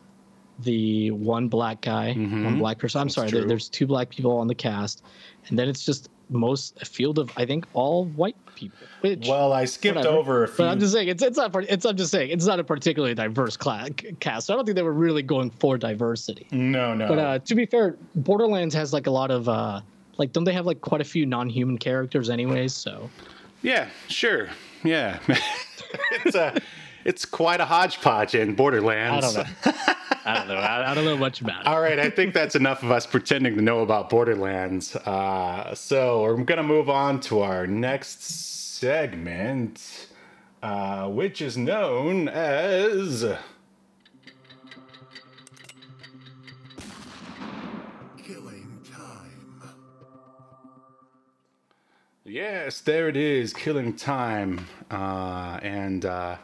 the 0.60 1.10
one 1.12 1.48
black 1.48 1.82
guy 1.82 2.14
one 2.14 2.60
black 2.60 2.78
person 2.78 3.00
i'm 3.02 3.10
sorry 3.10 3.32
there, 3.32 3.46
there's 3.46 3.70
two 3.70 3.88
black 3.88 4.10
people 4.10 4.38
on 4.38 4.48
the 4.48 4.54
cast 4.56 5.04
and 5.48 5.58
then 5.58 5.68
it's 5.70 5.86
just 5.86 6.10
most 6.30 6.80
a 6.82 6.86
field 6.86 7.18
of 7.20 7.32
i 7.38 7.46
think 7.46 7.66
all 7.74 8.06
white 8.06 8.36
people 8.56 8.78
which 9.02 9.28
well, 9.28 9.54
I 9.54 9.66
skipped 9.66 9.96
whatever. 9.98 10.18
over 10.18 10.44
a 10.44 10.48
few. 10.48 10.58
but 10.58 10.68
i'm 10.68 10.80
just 10.80 10.94
saying 10.94 11.08
it's 11.08 11.24
it's 11.24 11.38
not 11.38 11.52
part- 11.52 11.66
it's 11.70 11.86
i'm 11.86 11.96
just 11.98 12.12
saying 12.12 12.30
it's 12.32 12.46
not 12.46 12.60
a 12.60 12.64
particularly 12.64 13.14
diverse 13.16 13.56
class, 13.58 13.90
cast 14.20 14.48
so 14.48 14.54
i 14.54 14.56
don't 14.56 14.66
think 14.66 14.76
they 14.76 14.84
were 14.84 14.94
really 14.94 15.24
going 15.24 15.50
for 15.52 15.78
diversity 15.78 16.48
no, 16.52 16.94
no. 16.94 17.08
but 17.08 17.20
uh 17.20 17.40
to 17.40 17.56
be 17.56 17.66
fair 17.66 17.96
borderlands 18.16 18.74
has 18.76 18.92
like 18.94 19.08
a 19.08 19.12
lot 19.12 19.32
of 19.32 19.48
uh 19.50 19.82
like 20.18 20.32
don't 20.34 20.44
they 20.44 20.54
have 20.54 20.66
like 20.66 20.82
quite 20.82 21.02
a 21.02 21.06
few 21.06 21.26
non-human 21.26 21.78
characters 21.78 22.30
anyways 22.30 22.74
so 22.74 23.10
yeah, 23.64 23.90
sure. 24.08 24.50
Yeah, 24.84 25.20
it's 26.26 26.36
a 26.36 26.60
it's 27.06 27.26
quite 27.26 27.60
a 27.60 27.66
hodgepodge 27.66 28.36
in 28.36 28.56
Borderlands. 28.56 29.36
i 29.36 29.44
don't 29.44 29.66
know 29.66 29.84
i 30.26 30.34
don't 30.38 30.48
know 30.48 30.56
I, 30.56 30.92
I 30.92 30.96
don't 30.96 31.06
know 31.06 31.18
much 31.18 31.42
about 31.42 31.62
it 31.62 31.68
All 31.68 31.82
right, 31.82 32.00
I 32.00 32.10
think 32.10 32.34
that's 32.34 32.56
enough 32.56 32.84
of 32.84 32.92
us 32.92 33.06
pretending 33.06 33.56
to 33.56 33.62
know 33.62 33.82
about 33.82 34.10
Borderlands. 34.10 34.96
Uh, 34.96 35.74
so 35.76 36.22
we're 36.24 36.38
going 36.38 36.58
to 36.58 36.64
move 36.64 36.90
on 36.90 37.20
to 37.22 37.42
our 37.42 37.66
next 37.68 38.24
segment, 38.80 40.08
uh, 40.64 41.08
which 41.08 41.42
is 41.42 41.58
known 41.58 42.28
as. 42.30 43.26
Yes, 52.24 52.82
there 52.82 53.10
it 53.10 53.18
is, 53.18 53.52
Killing 53.52 53.96
Time. 53.96 54.68
Uh, 54.92 55.60
and 55.64 56.06
uh, 56.06 56.38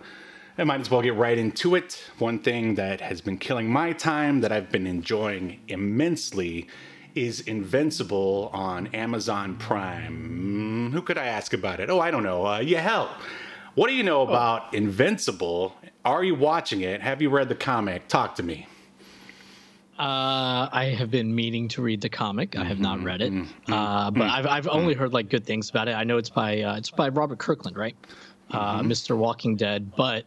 I 0.57 0.63
might 0.63 0.81
as 0.81 0.89
well 0.89 1.03
get 1.03 1.13
right 1.13 1.37
into 1.37 1.75
it. 1.75 2.03
One 2.17 2.39
thing 2.39 2.73
that 2.75 2.99
has 2.99 3.21
been 3.21 3.37
killing 3.37 3.69
my 3.69 3.93
time 3.93 4.41
that 4.41 4.51
I've 4.51 4.71
been 4.71 4.87
enjoying 4.87 5.59
immensely 5.67 6.67
is 7.13 7.41
Invincible 7.41 8.49
on 8.53 8.87
Amazon 8.87 9.55
Prime. 9.57 10.89
Mm, 10.89 10.93
who 10.93 11.03
could 11.03 11.19
I 11.19 11.27
ask 11.27 11.53
about 11.53 11.79
it? 11.79 11.91
Oh, 11.91 11.99
I 11.99 12.09
don't 12.09 12.23
know. 12.23 12.47
Uh, 12.47 12.57
Yahel. 12.57 13.11
What 13.75 13.87
do 13.87 13.93
you 13.93 14.03
know 14.03 14.23
about 14.23 14.73
Invincible? 14.73 15.75
Are 16.03 16.23
you 16.23 16.33
watching 16.33 16.81
it? 16.81 17.01
Have 17.01 17.21
you 17.21 17.29
read 17.29 17.49
the 17.49 17.55
comic? 17.55 18.07
Talk 18.07 18.33
to 18.37 18.43
me. 18.43 18.65
Uh, 19.97 20.69
I 20.71 20.93
have 20.97 21.09
been 21.09 21.33
meaning 21.33 21.67
to 21.69 21.81
read 21.81 22.01
the 22.01 22.09
comic. 22.09 22.55
I 22.55 22.63
have 22.63 22.79
not 22.79 23.01
read 23.01 23.21
it, 23.21 23.33
Mm-hmm. 23.33 23.73
uh, 23.73 24.11
but 24.11 24.29
I've 24.29 24.45
I've 24.45 24.67
only 24.67 24.93
heard 24.93 25.11
like 25.11 25.29
good 25.29 25.43
things 25.45 25.69
about 25.71 25.87
it. 25.87 25.93
I 25.93 26.03
know 26.03 26.17
it's 26.17 26.29
by 26.29 26.61
uh, 26.61 26.77
it's 26.77 26.91
by 26.91 27.09
Robert 27.09 27.39
Kirkland, 27.39 27.75
right? 27.77 27.95
Uh, 28.51 28.79
Mm-hmm. 28.79 28.91
Mr. 28.91 29.17
Walking 29.17 29.55
Dead. 29.55 29.91
But 29.95 30.25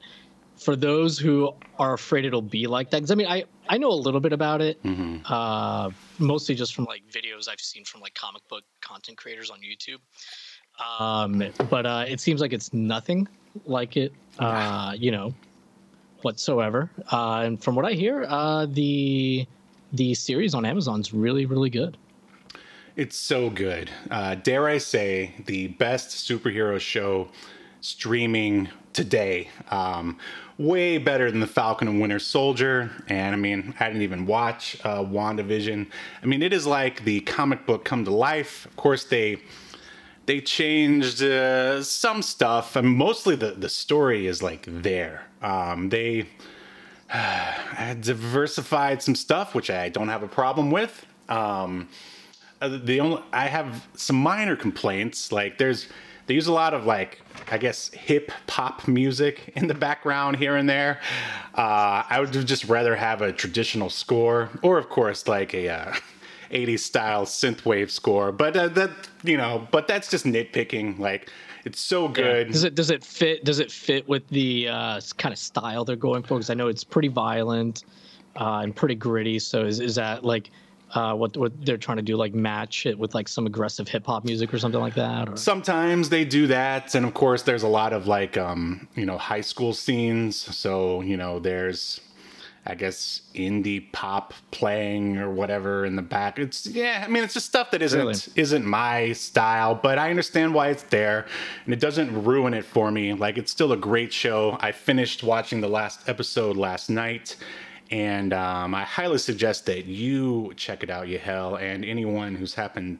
for 0.56 0.74
those 0.76 1.18
who 1.18 1.54
are 1.78 1.94
afraid 1.94 2.24
it'll 2.24 2.42
be 2.42 2.66
like 2.66 2.90
that, 2.90 2.98
because 2.98 3.12
I 3.12 3.14
mean, 3.14 3.28
I 3.28 3.44
I 3.68 3.78
know 3.78 3.90
a 3.92 3.94
little 4.06 4.20
bit 4.20 4.32
about 4.32 4.60
it, 4.60 4.82
Mm-hmm. 4.82 5.32
uh, 5.32 5.90
mostly 6.18 6.56
just 6.56 6.74
from 6.74 6.86
like 6.86 7.02
videos 7.08 7.48
I've 7.48 7.60
seen 7.60 7.84
from 7.84 8.00
like 8.00 8.14
comic 8.14 8.46
book 8.48 8.64
content 8.80 9.18
creators 9.18 9.50
on 9.50 9.58
YouTube. 9.60 10.00
Um, 10.82 11.44
but 11.70 11.86
uh, 11.86 12.04
it 12.08 12.18
seems 12.20 12.40
like 12.40 12.52
it's 12.52 12.72
nothing 12.72 13.28
like 13.66 13.96
it, 13.96 14.12
uh, 14.40 14.94
you 14.96 15.12
know, 15.12 15.32
whatsoever. 16.22 16.90
Uh, 17.12 17.42
and 17.44 17.62
from 17.62 17.74
what 17.76 17.84
I 17.84 17.92
hear, 17.92 18.24
uh, 18.28 18.66
the 18.66 19.46
the 19.92 20.14
series 20.14 20.54
on 20.54 20.64
Amazon's 20.64 21.12
really 21.12 21.46
really 21.46 21.70
good. 21.70 21.96
It's 22.96 23.16
so 23.16 23.50
good. 23.50 23.90
Uh, 24.10 24.34
dare 24.34 24.66
I 24.66 24.78
say, 24.78 25.32
the 25.46 25.68
best 25.68 26.10
superhero 26.10 26.78
show 26.80 27.28
streaming 27.80 28.68
today. 28.92 29.48
Um, 29.70 30.18
way 30.58 30.98
better 30.98 31.30
than 31.30 31.40
the 31.40 31.46
Falcon 31.46 31.88
and 31.88 32.00
Winter 32.00 32.18
Soldier. 32.18 32.90
And 33.08 33.34
I 33.34 33.38
mean, 33.38 33.74
I 33.80 33.86
didn't 33.86 34.02
even 34.02 34.26
watch 34.26 34.76
uh, 34.84 35.02
WandaVision. 35.02 35.86
I 36.22 36.26
mean, 36.26 36.42
it 36.42 36.52
is 36.52 36.66
like 36.66 37.04
the 37.04 37.20
comic 37.20 37.64
book 37.66 37.84
come 37.84 38.04
to 38.04 38.10
life. 38.10 38.66
Of 38.66 38.76
course, 38.76 39.04
they 39.04 39.38
they 40.26 40.40
changed 40.40 41.22
uh, 41.22 41.82
some 41.82 42.22
stuff, 42.22 42.76
and 42.76 42.88
mostly 42.88 43.36
the 43.36 43.52
the 43.52 43.68
story 43.68 44.26
is 44.26 44.42
like 44.42 44.66
there. 44.68 45.26
Um, 45.42 45.88
they 45.88 46.26
uh, 47.12 47.94
diversified 47.94 49.02
some 49.02 49.14
stuff, 49.14 49.54
which 49.54 49.70
I 49.70 49.88
don't 49.88 50.08
have 50.08 50.22
a 50.22 50.28
problem 50.28 50.70
with. 50.70 51.06
Um, 51.28 51.88
uh, 52.60 52.78
the 52.82 53.00
only 53.00 53.22
I 53.32 53.46
have 53.46 53.86
some 53.94 54.16
minor 54.16 54.56
complaints. 54.56 55.32
Like 55.32 55.58
there's 55.58 55.88
they 56.26 56.34
use 56.34 56.46
a 56.46 56.52
lot 56.52 56.74
of 56.74 56.86
like 56.86 57.20
I 57.50 57.58
guess 57.58 57.88
hip 57.88 58.30
pop 58.46 58.86
music 58.86 59.52
in 59.56 59.66
the 59.66 59.74
background 59.74 60.36
here 60.36 60.56
and 60.56 60.68
there. 60.68 61.00
Uh, 61.54 62.04
I 62.08 62.20
would 62.20 62.32
just 62.32 62.64
rather 62.64 62.94
have 62.94 63.22
a 63.22 63.32
traditional 63.32 63.90
score, 63.90 64.50
or 64.62 64.78
of 64.78 64.88
course 64.88 65.26
like 65.26 65.54
a. 65.54 65.68
Uh, 65.68 65.94
80s 66.50 66.80
style 66.80 67.26
synthwave 67.26 67.90
score, 67.90 68.32
but 68.32 68.56
uh, 68.56 68.68
that 68.68 68.90
you 69.22 69.36
know, 69.36 69.68
but 69.70 69.86
that's 69.86 70.10
just 70.10 70.24
nitpicking. 70.24 70.98
Like, 70.98 71.30
it's 71.64 71.80
so 71.80 72.08
good. 72.08 72.50
Does 72.52 72.64
it 72.64 72.74
does 72.74 72.90
it 72.90 73.04
fit? 73.04 73.44
Does 73.44 73.58
it 73.58 73.70
fit 73.70 74.08
with 74.08 74.26
the 74.28 74.68
uh, 74.68 75.00
kind 75.18 75.32
of 75.32 75.38
style 75.38 75.84
they're 75.84 75.96
going 75.96 76.22
for? 76.22 76.36
Because 76.36 76.50
I 76.50 76.54
know 76.54 76.68
it's 76.68 76.84
pretty 76.84 77.08
violent 77.08 77.84
uh, 78.36 78.60
and 78.62 78.74
pretty 78.74 78.94
gritty. 78.94 79.38
So 79.38 79.64
is 79.64 79.80
is 79.80 79.94
that 79.96 80.24
like 80.24 80.50
uh, 80.94 81.14
what 81.14 81.36
what 81.36 81.64
they're 81.64 81.76
trying 81.76 81.98
to 81.98 82.02
do? 82.02 82.16
Like 82.16 82.34
match 82.34 82.86
it 82.86 82.98
with 82.98 83.14
like 83.14 83.28
some 83.28 83.46
aggressive 83.46 83.88
hip 83.88 84.06
hop 84.06 84.24
music 84.24 84.52
or 84.52 84.58
something 84.58 84.80
like 84.80 84.94
that? 84.94 85.28
Or? 85.28 85.36
Sometimes 85.36 86.08
they 86.08 86.24
do 86.24 86.46
that, 86.48 86.94
and 86.94 87.06
of 87.06 87.14
course, 87.14 87.42
there's 87.42 87.62
a 87.62 87.68
lot 87.68 87.92
of 87.92 88.06
like 88.06 88.36
um, 88.36 88.88
you 88.94 89.06
know 89.06 89.18
high 89.18 89.40
school 89.42 89.72
scenes. 89.72 90.36
So 90.36 91.00
you 91.02 91.16
know, 91.16 91.38
there's 91.38 92.00
I 92.66 92.74
guess 92.74 93.22
indie 93.34 93.90
pop 93.92 94.34
playing 94.50 95.16
or 95.16 95.30
whatever 95.30 95.86
in 95.86 95.96
the 95.96 96.02
back. 96.02 96.38
It's 96.38 96.66
yeah, 96.66 97.02
I 97.06 97.10
mean 97.10 97.24
it's 97.24 97.34
just 97.34 97.46
stuff 97.46 97.70
that 97.70 97.80
isn't 97.82 97.98
Really? 97.98 98.14
isn't 98.36 98.64
my 98.66 99.12
style, 99.12 99.74
but 99.74 99.98
I 99.98 100.10
understand 100.10 100.54
why 100.54 100.68
it's 100.68 100.82
there 100.84 101.26
and 101.64 101.72
it 101.72 101.80
doesn't 101.80 102.24
ruin 102.24 102.52
it 102.54 102.64
for 102.64 102.90
me. 102.90 103.14
Like 103.14 103.38
it's 103.38 103.50
still 103.50 103.72
a 103.72 103.76
great 103.76 104.12
show. 104.12 104.58
I 104.60 104.72
finished 104.72 105.22
watching 105.22 105.60
the 105.60 105.68
last 105.68 106.08
episode 106.08 106.56
last 106.56 106.90
night 106.90 107.36
and 107.90 108.32
um, 108.32 108.74
I 108.74 108.84
highly 108.84 109.18
suggest 109.18 109.66
that 109.66 109.86
you 109.86 110.52
check 110.56 110.82
it 110.82 110.90
out, 110.90 111.08
Yahel, 111.08 111.56
and 111.56 111.84
anyone 111.84 112.36
who's 112.36 112.54
happening 112.54 112.98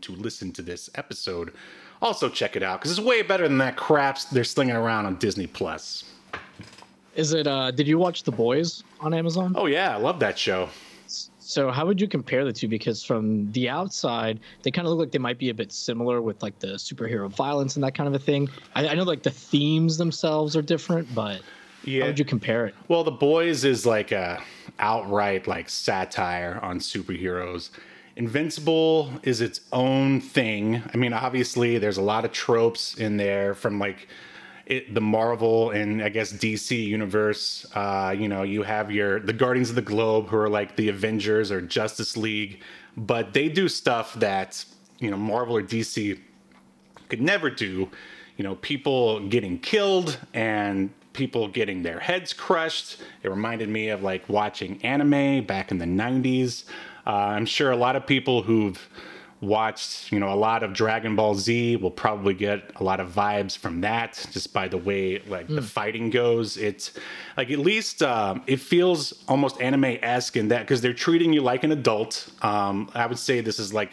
to 0.00 0.12
listen 0.14 0.52
to 0.52 0.62
this 0.62 0.88
episode 0.94 1.52
also 2.00 2.28
check 2.28 2.56
it 2.56 2.62
out 2.62 2.80
because 2.80 2.90
it's 2.90 3.00
way 3.00 3.22
better 3.22 3.46
than 3.46 3.58
that 3.58 3.76
crap 3.76 4.18
they're 4.32 4.42
slinging 4.44 4.74
around 4.74 5.06
on 5.06 5.16
Disney 5.16 5.46
Plus. 5.46 6.04
Is 7.14 7.32
it? 7.32 7.46
Uh, 7.46 7.70
did 7.70 7.86
you 7.86 7.98
watch 7.98 8.22
The 8.22 8.32
Boys 8.32 8.82
on 9.00 9.12
Amazon? 9.14 9.52
Oh 9.56 9.66
yeah, 9.66 9.94
I 9.94 9.98
love 9.98 10.18
that 10.20 10.38
show. 10.38 10.68
So 11.38 11.70
how 11.70 11.84
would 11.84 12.00
you 12.00 12.08
compare 12.08 12.44
the 12.44 12.52
two? 12.52 12.68
Because 12.68 13.02
from 13.04 13.50
the 13.52 13.68
outside, 13.68 14.40
they 14.62 14.70
kind 14.70 14.86
of 14.86 14.92
look 14.92 15.00
like 15.00 15.10
they 15.12 15.18
might 15.18 15.38
be 15.38 15.50
a 15.50 15.54
bit 15.54 15.70
similar 15.72 16.22
with 16.22 16.42
like 16.42 16.58
the 16.60 16.68
superhero 16.68 17.28
violence 17.28 17.74
and 17.76 17.84
that 17.84 17.94
kind 17.94 18.08
of 18.08 18.14
a 18.14 18.18
thing. 18.24 18.48
I, 18.74 18.88
I 18.88 18.94
know 18.94 19.02
like 19.02 19.22
the 19.22 19.30
themes 19.30 19.98
themselves 19.98 20.56
are 20.56 20.62
different, 20.62 21.14
but 21.14 21.42
Yeah. 21.84 22.02
how 22.02 22.06
would 22.06 22.18
you 22.18 22.24
compare 22.24 22.66
it? 22.66 22.74
Well, 22.88 23.04
The 23.04 23.10
Boys 23.10 23.64
is 23.64 23.84
like 23.84 24.12
a 24.12 24.40
outright 24.78 25.46
like 25.46 25.68
satire 25.68 26.58
on 26.62 26.78
superheroes. 26.78 27.68
Invincible 28.16 29.10
is 29.22 29.40
its 29.42 29.60
own 29.72 30.20
thing. 30.20 30.82
I 30.94 30.96
mean, 30.96 31.12
obviously, 31.12 31.76
there's 31.78 31.98
a 31.98 32.02
lot 32.02 32.24
of 32.24 32.32
tropes 32.32 32.94
in 32.94 33.16
there 33.18 33.54
from 33.54 33.78
like 33.78 34.08
it, 34.66 34.94
the 34.94 35.00
Marvel 35.00 35.70
and 35.70 36.02
I 36.02 36.08
guess 36.08 36.32
DC 36.32 36.84
universe. 36.86 37.66
Uh, 37.74 38.14
you 38.16 38.28
know, 38.28 38.42
you 38.42 38.62
have 38.62 38.90
your 38.90 39.20
the 39.20 39.32
Guardians 39.32 39.70
of 39.70 39.76
the 39.76 39.82
Globe, 39.82 40.28
who 40.28 40.36
are 40.36 40.48
like 40.48 40.76
the 40.76 40.88
Avengers 40.88 41.50
or 41.50 41.60
Justice 41.60 42.16
League, 42.16 42.60
but 42.96 43.32
they 43.32 43.48
do 43.48 43.68
stuff 43.68 44.14
that 44.14 44.64
you 44.98 45.10
know 45.10 45.16
Marvel 45.16 45.56
or 45.56 45.62
DC 45.62 46.18
could 47.08 47.20
never 47.20 47.50
do. 47.50 47.88
You 48.36 48.44
know, 48.44 48.54
people 48.56 49.28
getting 49.28 49.58
killed 49.58 50.18
and 50.32 50.90
people 51.12 51.48
getting 51.48 51.82
their 51.82 52.00
heads 52.00 52.32
crushed. 52.32 53.02
It 53.22 53.28
reminded 53.28 53.68
me 53.68 53.90
of 53.90 54.02
like 54.02 54.28
watching 54.28 54.82
anime 54.82 55.44
back 55.44 55.70
in 55.70 55.78
the 55.78 55.84
90s. 55.84 56.64
Uh, 57.06 57.10
I'm 57.10 57.46
sure 57.46 57.70
a 57.70 57.76
lot 57.76 57.96
of 57.96 58.06
people 58.06 58.42
who've 58.42 58.80
watched, 59.42 60.12
you 60.12 60.20
know, 60.20 60.32
a 60.32 60.34
lot 60.34 60.62
of 60.62 60.72
Dragon 60.72 61.16
Ball 61.16 61.34
Z 61.34 61.76
We'll 61.76 61.90
probably 61.90 62.32
get 62.32 62.70
a 62.76 62.84
lot 62.84 63.00
of 63.00 63.10
vibes 63.10 63.58
from 63.58 63.80
that 63.82 64.24
just 64.30 64.52
by 64.52 64.68
the 64.68 64.78
way 64.78 65.18
like 65.26 65.48
the 65.48 65.60
fighting 65.60 66.10
goes. 66.10 66.56
It's 66.56 66.92
like 67.36 67.50
at 67.50 67.58
least 67.58 68.02
um, 68.02 68.42
it 68.46 68.60
feels 68.60 69.24
almost 69.28 69.60
anime-esque 69.60 70.36
in 70.36 70.48
that 70.48 70.60
because 70.60 70.80
they're 70.80 70.94
treating 70.94 71.32
you 71.32 71.42
like 71.42 71.64
an 71.64 71.72
adult. 71.72 72.30
Um, 72.42 72.90
I 72.94 73.06
would 73.06 73.18
say 73.18 73.40
this 73.40 73.58
is 73.58 73.74
like 73.74 73.90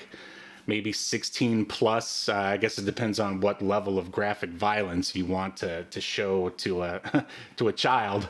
maybe 0.67 0.93
16 0.93 1.65
plus. 1.65 2.29
Uh, 2.29 2.35
I 2.35 2.57
guess 2.57 2.77
it 2.77 2.85
depends 2.85 3.19
on 3.19 3.41
what 3.41 3.62
level 3.62 3.97
of 3.97 4.12
graphic 4.12 4.51
violence 4.51 5.15
you 5.15 5.25
want 5.25 5.57
to 5.57 5.83
to 5.83 5.99
show 5.99 6.49
to 6.49 6.83
a 6.83 7.25
to 7.57 7.67
a 7.67 7.73
child. 7.73 8.29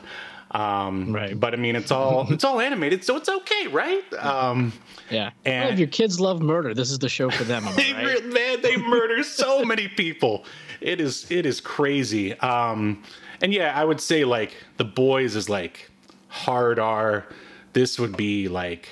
Um, 0.52 1.12
Right. 1.12 1.38
But 1.38 1.54
I 1.54 1.56
mean, 1.56 1.76
it's 1.76 1.90
all 1.90 2.26
it's 2.32 2.44
all 2.44 2.60
animated, 2.60 3.04
so 3.04 3.16
it's 3.16 3.28
okay, 3.28 3.66
right? 3.68 4.02
Um, 4.14 4.72
Yeah. 5.10 5.30
And- 5.44 5.64
well, 5.64 5.72
if 5.72 5.78
your 5.78 5.88
kids 5.88 6.20
love 6.20 6.42
murder, 6.42 6.74
this 6.74 6.90
is 6.90 6.98
the 6.98 7.08
show 7.08 7.30
for 7.30 7.44
them. 7.44 7.64
They 7.76 7.92
right? 7.92 8.24
man, 8.26 8.60
they 8.62 8.76
murder 8.76 9.22
so 9.22 9.64
many 9.72 9.88
people. 9.88 10.44
It 10.80 11.00
is 11.00 11.30
it 11.30 11.46
is 11.46 11.60
crazy. 11.60 12.34
Um, 12.40 13.02
and 13.42 13.52
yeah, 13.52 13.78
I 13.80 13.84
would 13.84 14.00
say 14.00 14.24
like 14.24 14.56
the 14.76 14.84
boys 14.84 15.36
is 15.36 15.48
like 15.48 15.90
hard 16.28 16.78
R. 16.78 17.26
This 17.72 17.98
would 17.98 18.16
be 18.16 18.48
like 18.48 18.88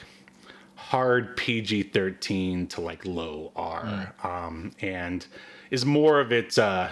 hard 0.77 1.37
PG 1.37 1.85
thirteen 1.85 2.67
to 2.69 2.81
like 2.81 3.05
low 3.05 3.53
R, 3.57 4.15
um, 4.23 4.71
and 4.81 5.27
is 5.71 5.85
more 5.85 6.21
of 6.21 6.33
its 6.33 6.57
uh, 6.59 6.91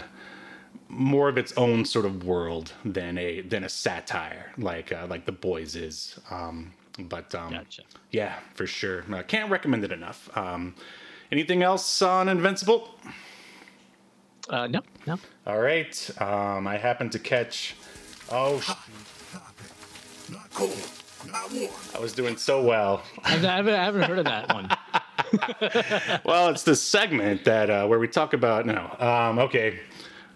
more 0.88 1.28
of 1.28 1.36
its 1.38 1.52
own 1.56 1.84
sort 1.84 2.04
of 2.06 2.24
world 2.24 2.72
than 2.84 3.18
a 3.18 3.40
than 3.42 3.64
a 3.64 3.68
satire 3.68 4.52
like 4.58 4.92
uh, 4.92 5.06
like 5.08 5.24
the 5.26 5.32
boys 5.32 5.74
is. 5.76 6.18
Um, 6.30 6.72
but 6.98 7.34
um, 7.34 7.52
Gotcha. 7.52 7.82
yeah, 8.10 8.38
for 8.54 8.66
sure. 8.66 9.04
I 9.12 9.22
can't 9.22 9.50
recommend 9.50 9.84
it 9.84 9.92
enough. 9.92 10.34
Um, 10.36 10.74
anything 11.30 11.62
else 11.62 12.00
on 12.02 12.28
Invincible? 12.28 12.88
Uh, 14.48 14.66
no, 14.68 14.80
no. 15.06 15.18
All 15.46 15.58
right. 15.60 16.10
Um, 16.20 16.66
I 16.66 16.78
happened 16.78 17.12
to 17.12 17.18
catch. 17.18 17.74
Oh, 18.30 18.60
sh- 18.60 18.66
Topic. 19.32 19.66
Not 20.30 20.50
cold. 20.54 20.76
Not 21.30 21.52
warm. 21.52 21.70
I 21.94 21.98
was 21.98 22.12
doing 22.12 22.36
so 22.36 22.62
well. 22.62 23.02
I 23.24 23.30
haven't, 23.30 23.74
I 23.74 23.84
haven't 23.84 24.02
heard 24.02 24.18
of 24.20 24.24
that 24.26 24.54
one. 24.54 24.68
Well, 26.24 26.48
it's 26.48 26.62
this 26.62 26.80
segment 26.80 27.44
that 27.44 27.68
uh, 27.68 27.86
where 27.86 27.98
we 27.98 28.06
talk 28.08 28.32
about. 28.32 28.64
No. 28.64 28.94
Um, 29.00 29.38
okay. 29.40 29.80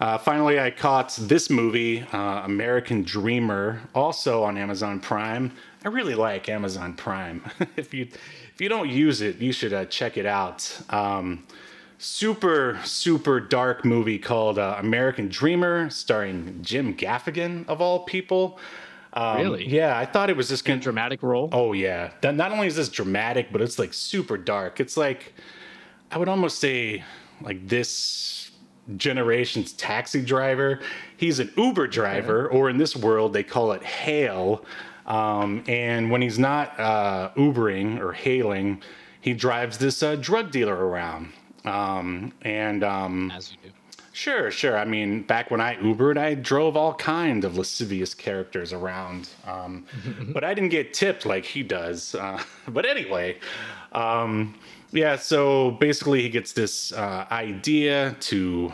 Uh, 0.01 0.17
finally, 0.17 0.59
I 0.59 0.71
caught 0.71 1.15
this 1.21 1.51
movie, 1.51 2.01
uh, 2.13 2.43
American 2.45 3.03
Dreamer, 3.03 3.83
also 3.95 4.43
on 4.43 4.57
Amazon 4.57 4.99
Prime. 4.99 5.53
I 5.85 5.89
really 5.89 6.15
like 6.15 6.49
Amazon 6.49 6.95
Prime. 6.95 7.45
if 7.77 7.93
you 7.93 8.09
if 8.55 8.61
you 8.61 8.69
don't 8.71 8.89
use 8.89 9.21
it, 9.21 9.37
you 9.37 9.53
should 9.53 9.75
uh, 9.75 9.85
check 9.85 10.17
it 10.17 10.25
out. 10.25 10.81
Um, 10.89 11.47
super 11.99 12.81
super 12.83 13.41
dark 13.41 13.85
movie 13.85 14.19
called 14.19 14.59
uh, 14.59 14.77
American 14.79 15.29
Dreamer, 15.29 15.91
starring 15.91 16.61
Jim 16.63 16.95
Gaffigan 16.97 17.69
of 17.69 17.83
all 17.83 18.01
people. 18.05 18.59
Um, 19.13 19.37
Really? 19.39 19.69
Yeah, 19.69 19.99
I 19.99 20.07
thought 20.07 20.31
it 20.31 20.37
was 20.37 20.49
just 20.49 20.65
gonna 20.65 20.81
Dramatic 20.81 21.23
role. 21.23 21.51
Oh 21.53 21.75
yeah. 21.75 22.13
That 22.23 22.37
not 22.37 22.53
only 22.53 22.69
is 22.69 22.77
this 22.77 22.89
dramatic, 22.89 23.53
but 23.53 23.61
it's 23.61 23.79
like 23.79 23.93
super 23.93 24.39
dark. 24.39 24.81
It's 24.81 24.97
like 24.97 25.35
I 26.11 26.17
would 26.17 26.29
almost 26.29 26.59
say 26.59 27.05
like 27.43 27.69
this 27.69 28.40
generation's 28.97 29.73
taxi 29.73 30.23
driver. 30.23 30.81
He's 31.17 31.39
an 31.39 31.51
Uber 31.57 31.89
driver, 31.89 32.49
or 32.49 32.71
in 32.71 32.79
this 32.79 32.97
world 32.97 33.33
they 33.33 33.43
call 33.43 33.73
it 33.73 33.83
hail. 33.83 34.65
Um, 35.07 35.65
and 35.67 36.11
when 36.11 36.23
he's 36.23 36.39
not 36.39 36.79
uh, 36.79 37.31
Ubering 37.37 38.01
or 38.01 38.13
hailing, 38.13 38.83
he 39.21 39.35
drives 39.35 39.79
this 39.79 40.03
uh, 40.03 40.17
drug 40.17 40.51
dealer 40.51 40.77
around. 40.87 41.33
Um, 41.65 42.33
and 42.43 42.85
um, 42.85 43.31
As 43.31 43.53
you 43.53 43.59
do. 43.65 43.75
Sure, 44.13 44.51
sure. 44.51 44.77
I 44.77 44.85
mean, 44.85 45.23
back 45.23 45.51
when 45.51 45.63
I 45.63 45.77
Ubered, 45.77 46.19
I 46.19 46.35
drove 46.35 46.77
all 46.77 46.93
kind 46.95 47.43
of 47.43 47.57
lascivious 47.57 48.13
characters 48.13 48.73
around, 48.73 49.31
um, 49.47 49.87
but 50.35 50.45
I 50.45 50.53
didn't 50.53 50.69
get 50.71 50.93
tipped 50.93 51.25
like 51.25 51.45
he 51.45 51.63
does. 51.63 52.15
Uh, 52.15 52.43
but 52.69 52.85
anyway, 52.85 53.39
um, 53.93 54.55
yeah. 54.93 55.17
So 55.17 55.73
basically, 55.73 56.23
he 56.23 56.29
gets 56.29 56.53
this 56.53 56.93
uh, 56.93 57.27
idea 57.31 58.17
to. 58.21 58.73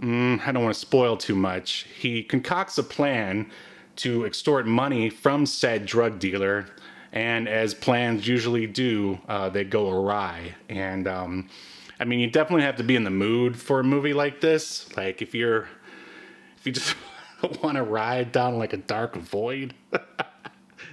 Mm, 0.00 0.40
I 0.46 0.52
don't 0.52 0.62
want 0.62 0.74
to 0.74 0.80
spoil 0.80 1.16
too 1.16 1.34
much. 1.34 1.86
He 1.98 2.22
concocts 2.22 2.78
a 2.78 2.82
plan 2.82 3.50
to 3.96 4.24
extort 4.24 4.66
money 4.66 5.10
from 5.10 5.44
said 5.44 5.84
drug 5.84 6.18
dealer, 6.18 6.66
and 7.12 7.46
as 7.46 7.74
plans 7.74 8.26
usually 8.26 8.66
do, 8.66 9.18
uh, 9.28 9.50
they 9.50 9.64
go 9.64 9.90
awry. 9.90 10.54
And 10.70 11.06
um, 11.06 11.50
I 12.00 12.04
mean, 12.04 12.18
you 12.18 12.30
definitely 12.30 12.62
have 12.62 12.76
to 12.76 12.82
be 12.82 12.96
in 12.96 13.04
the 13.04 13.10
mood 13.10 13.58
for 13.58 13.80
a 13.80 13.84
movie 13.84 14.14
like 14.14 14.40
this. 14.40 14.96
Like 14.96 15.20
if 15.20 15.34
you're, 15.34 15.68
if 16.56 16.64
you 16.66 16.72
just 16.72 16.96
want 17.62 17.76
to 17.76 17.82
ride 17.82 18.32
down 18.32 18.58
like 18.58 18.72
a 18.72 18.78
dark 18.78 19.16
void, 19.16 19.74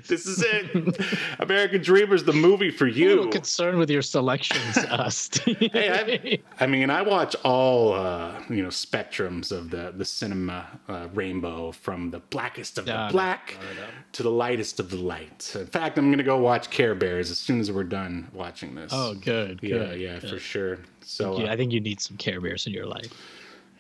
this 0.07 0.25
is 0.25 0.43
it. 0.45 0.99
American 1.39 1.81
Dreamer's 1.81 2.23
the 2.23 2.33
movie 2.33 2.71
for 2.71 2.85
A 2.87 2.91
little 2.91 3.25
you. 3.25 3.29
concerned 3.29 3.77
with 3.77 3.89
your 3.89 4.01
selections, 4.01 4.77
uh, 4.77 5.09
Steve. 5.09 5.57
Hey, 5.71 6.41
I, 6.59 6.63
I 6.63 6.67
mean, 6.67 6.89
I 6.89 7.01
watch 7.01 7.35
all 7.43 7.93
uh, 7.93 8.41
you 8.49 8.61
know 8.63 8.69
spectrums 8.69 9.51
of 9.51 9.69
the 9.69 9.93
the 9.95 10.05
cinema 10.05 10.67
uh, 10.87 11.07
rainbow, 11.13 11.71
from 11.71 12.11
the 12.11 12.19
blackest 12.19 12.77
of 12.77 12.85
the 12.85 13.07
no, 13.07 13.11
black 13.11 13.55
no, 13.59 13.81
no. 13.81 13.87
to 14.13 14.23
the 14.23 14.31
lightest 14.31 14.79
of 14.79 14.89
the 14.89 14.97
light. 14.97 15.51
In 15.55 15.67
fact, 15.67 15.97
I'm 15.97 16.09
gonna 16.11 16.23
go 16.23 16.37
watch 16.37 16.69
Care 16.69 16.95
Bears 16.95 17.31
as 17.31 17.37
soon 17.37 17.59
as 17.59 17.71
we're 17.71 17.83
done 17.83 18.27
watching 18.33 18.75
this. 18.75 18.91
oh, 18.93 19.13
good. 19.15 19.59
yeah, 19.61 19.77
good, 19.77 19.99
yeah, 19.99 20.19
good. 20.19 20.29
for 20.29 20.39
sure. 20.39 20.79
So 21.01 21.35
uh, 21.45 21.51
I 21.51 21.55
think 21.55 21.71
you 21.71 21.79
need 21.79 22.01
some 22.01 22.17
Care 22.17 22.41
Bears 22.41 22.67
in 22.67 22.73
your 22.73 22.85
life. 22.85 23.11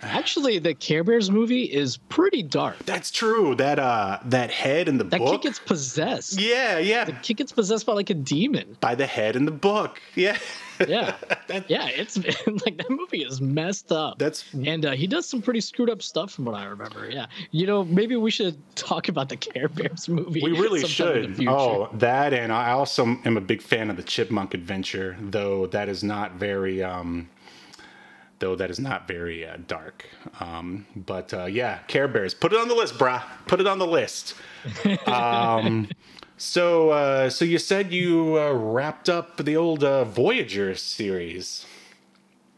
Actually, 0.01 0.59
the 0.59 0.73
Care 0.73 1.03
Bears 1.03 1.31
movie 1.31 1.63
is 1.63 1.97
pretty 1.97 2.43
dark. 2.43 2.77
That's 2.85 3.11
true. 3.11 3.55
That 3.55 3.79
uh, 3.79 4.19
that 4.25 4.51
head 4.51 4.87
in 4.87 4.97
the 4.97 5.03
That 5.03 5.19
book. 5.19 5.29
That 5.29 5.41
kid 5.41 5.47
gets 5.47 5.59
possessed. 5.59 6.39
yeah, 6.39 6.77
yeah. 6.77 7.05
The 7.05 7.13
kid 7.13 7.37
gets 7.37 7.51
possessed 7.51 7.85
by 7.85 7.93
like 7.93 8.09
a 8.09 8.13
demon. 8.13 8.77
By 8.79 8.95
the 8.95 9.07
head 9.07 9.35
in 9.35 9.45
the 9.45 9.51
book. 9.51 10.01
Yeah. 10.15 10.37
Yeah, 10.87 11.15
yeah. 11.67 11.87
It's 11.87 12.17
like 12.65 12.77
that 12.77 12.89
movie 12.89 13.23
is 13.23 13.41
messed 13.41 13.91
up. 13.91 14.19
That's 14.19 14.45
and 14.53 14.85
uh, 14.85 14.91
he 14.91 15.07
does 15.07 15.27
some 15.27 15.41
pretty 15.41 15.61
screwed 15.61 15.89
up 15.89 16.03
stuff 16.03 16.31
from 16.33 16.45
what 16.45 16.55
I 16.55 16.65
remember. 16.65 17.09
Yeah, 17.09 17.25
you 17.51 17.65
know, 17.65 17.83
maybe 17.83 18.15
we 18.15 18.29
should 18.29 18.57
talk 18.75 19.07
about 19.09 19.29
the 19.29 19.37
Care 19.37 19.69
Bears 19.69 20.07
movie. 20.07 20.41
We 20.43 20.51
really 20.51 20.81
sometime 20.87 21.23
in 21.23 21.33
the 21.33 21.43
should. 21.43 21.47
Oh, 21.47 21.89
that 21.93 22.33
and 22.33 22.51
I 22.51 22.71
also 22.71 23.05
am 23.25 23.37
a 23.37 23.41
big 23.41 23.61
fan 23.61 23.89
of 23.89 23.97
the 23.97 24.03
Chipmunk 24.03 24.53
Adventure, 24.53 25.17
though 25.19 25.65
that 25.67 25.89
is 25.89 26.03
not 26.03 26.33
very 26.33 26.83
um 26.83 27.29
though 28.39 28.55
that 28.55 28.69
is 28.69 28.79
not 28.79 29.07
very 29.07 29.45
uh, 29.47 29.57
dark. 29.67 30.05
Um 30.39 30.85
but 30.95 31.33
uh 31.33 31.45
yeah, 31.45 31.79
Care 31.87 32.07
Bears. 32.07 32.33
Put 32.33 32.53
it 32.53 32.59
on 32.59 32.67
the 32.67 32.75
list, 32.75 32.95
brah. 32.95 33.23
Put 33.47 33.59
it 33.59 33.67
on 33.67 33.79
the 33.79 33.87
list. 33.87 34.35
Um 35.07 35.87
so 36.37 36.89
uh 36.91 37.29
so 37.29 37.45
you 37.45 37.57
said 37.57 37.91
you 37.91 38.37
uh, 38.39 38.53
wrapped 38.53 39.09
up 39.09 39.37
the 39.37 39.55
old 39.55 39.83
uh, 39.83 40.03
Voyager 40.03 40.75
series. 40.75 41.65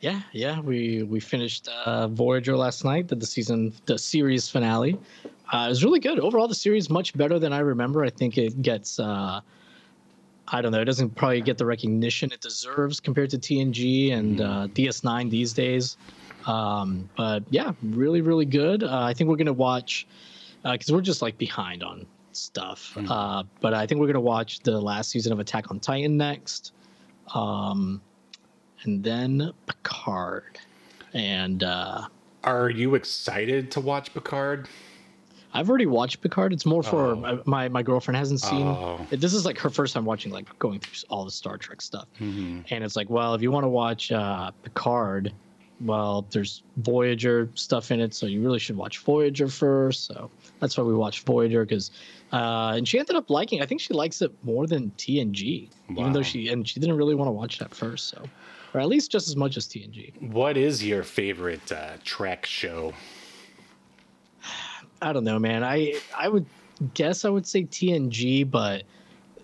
Yeah, 0.02 0.22
yeah. 0.32 0.60
We 0.62 1.04
we 1.04 1.20
finished 1.20 1.68
uh, 1.86 2.08
Voyager 2.08 2.56
last 2.56 2.86
night. 2.86 3.08
Did 3.08 3.20
the 3.20 3.26
season, 3.26 3.74
the 3.86 3.98
series 3.98 4.50
finale. 4.50 4.98
Uh, 5.52 5.66
it 5.66 5.70
was 5.70 5.84
really 5.84 6.00
good. 6.00 6.20
Overall, 6.20 6.48
the 6.48 6.56
series 6.56 6.90
much 6.90 7.18
better 7.18 7.38
than 7.40 7.52
I 7.52 7.60
remember. 7.60 8.06
I 8.06 8.10
think 8.10 8.38
it 8.38 8.62
gets. 8.62 9.00
Uh, 10.52 10.58
I 10.58 10.62
don't 10.62 10.72
know. 10.72 10.82
It 10.82 10.86
doesn't 10.86 11.16
probably 11.16 11.42
get 11.42 11.58
the 11.58 11.66
recognition 11.66 12.32
it 12.32 12.42
deserves 12.42 13.00
compared 13.00 13.30
to 13.32 13.38
TNG 13.38 14.14
and 14.14 14.42
uh, 14.42 14.68
DS9 14.74 15.30
these 15.30 15.54
days. 15.54 15.98
Um, 16.46 17.10
but 17.16 17.44
yeah, 17.50 17.74
really, 17.84 18.22
really 18.22 18.46
good. 18.46 18.84
Uh, 18.84 19.02
I 19.02 19.14
think 19.14 19.30
we're 19.30 19.36
gonna 19.36 19.54
watch 19.54 20.08
because 20.64 20.92
we're 20.92 21.02
just 21.02 21.22
like 21.22 21.38
behind 21.38 21.84
on 21.84 22.06
stuff. 22.32 22.98
Uh, 23.10 23.44
but 23.62 23.74
I 23.74 23.86
think 23.86 24.00
we're 24.02 24.08
gonna 24.08 24.20
watch 24.20 24.60
the 24.62 24.80
last 24.80 25.12
season 25.12 25.32
of 25.32 25.40
Attack 25.40 25.72
on 25.72 25.80
Titan 25.80 26.18
next. 26.18 26.74
Um, 27.34 28.02
and 28.84 29.04
then 29.04 29.52
Picard. 29.68 30.60
And 31.14 31.64
uh, 31.64 32.08
Are 32.44 32.70
you 32.70 32.96
excited 32.96 33.72
to 33.72 33.80
watch 33.80 34.14
Picard? 34.14 34.68
I've 35.54 35.70
already 35.70 35.86
watched 35.88 36.22
Picard. 36.22 36.54
It's 36.54 36.66
more 36.66 36.84
for 36.84 37.12
Oh. 37.16 37.42
my 37.46 37.68
my 37.70 37.82
girlfriend 37.84 38.18
hasn't 38.18 38.42
seen. 38.42 38.68
Oh. 38.68 39.06
This 39.10 39.34
is 39.34 39.46
like 39.46 39.58
her 39.60 39.70
first 39.70 39.94
time 39.94 40.06
watching, 40.06 40.32
like 40.32 40.48
going 40.60 40.80
through 40.80 41.08
all 41.10 41.26
the 41.26 41.32
Star 41.32 41.58
Trek 41.58 41.82
stuff. 41.82 42.08
Mm-hmm. 42.20 42.62
And 42.70 42.84
it's 42.84 42.96
like, 42.96 43.10
well, 43.10 43.34
if 43.34 43.42
you 43.42 43.52
want 43.52 43.64
to 43.64 43.70
watch 43.70 44.12
uh, 44.12 44.52
Picard, 44.64 45.34
well, 45.82 46.26
there's 46.32 46.62
Voyager 46.78 47.50
stuff 47.56 47.90
in 47.92 48.00
it, 48.00 48.14
so 48.14 48.26
you 48.26 48.42
really 48.42 48.60
should 48.60 48.76
watch 48.76 49.00
Voyager 49.00 49.48
first. 49.48 50.06
So 50.06 50.30
that's 50.60 50.78
why 50.78 50.84
we 50.84 50.94
watched 50.94 51.26
Voyager 51.26 51.66
because, 51.66 51.92
uh, 52.34 52.74
and 52.76 52.88
she 52.88 53.00
ended 53.00 53.16
up 53.16 53.30
liking. 53.30 53.62
I 53.62 53.66
think 53.66 53.80
she 53.82 53.94
likes 53.94 54.22
it 54.22 54.32
more 54.44 54.68
than 54.68 54.92
TNG, 54.98 55.70
even 55.90 56.12
though 56.14 56.22
she 56.22 56.50
and 56.50 56.68
she 56.68 56.80
didn't 56.80 56.98
really 56.98 57.16
want 57.16 57.28
to 57.28 57.32
watch 57.32 57.58
that 57.60 57.74
first. 57.74 58.10
So, 58.10 58.24
or 58.74 58.82
at 58.82 58.88
least 58.88 59.10
just 59.12 59.28
as 59.30 59.36
much 59.36 59.58
as 59.58 59.68
TNG. 59.68 60.12
What 60.32 60.58
is 60.58 60.84
your 60.86 61.02
favorite 61.04 61.72
uh, 61.72 61.94
Trek 62.04 62.46
show? 62.46 62.94
I 65.02 65.14
don't 65.14 65.24
know, 65.24 65.40
man. 65.40 65.64
I 65.64 66.00
I 66.18 66.28
would 66.30 66.46
guess 66.94 67.26
I 67.26 67.30
would 67.30 67.48
say 67.48 67.64
TNG, 67.64 68.50
but 68.50 68.84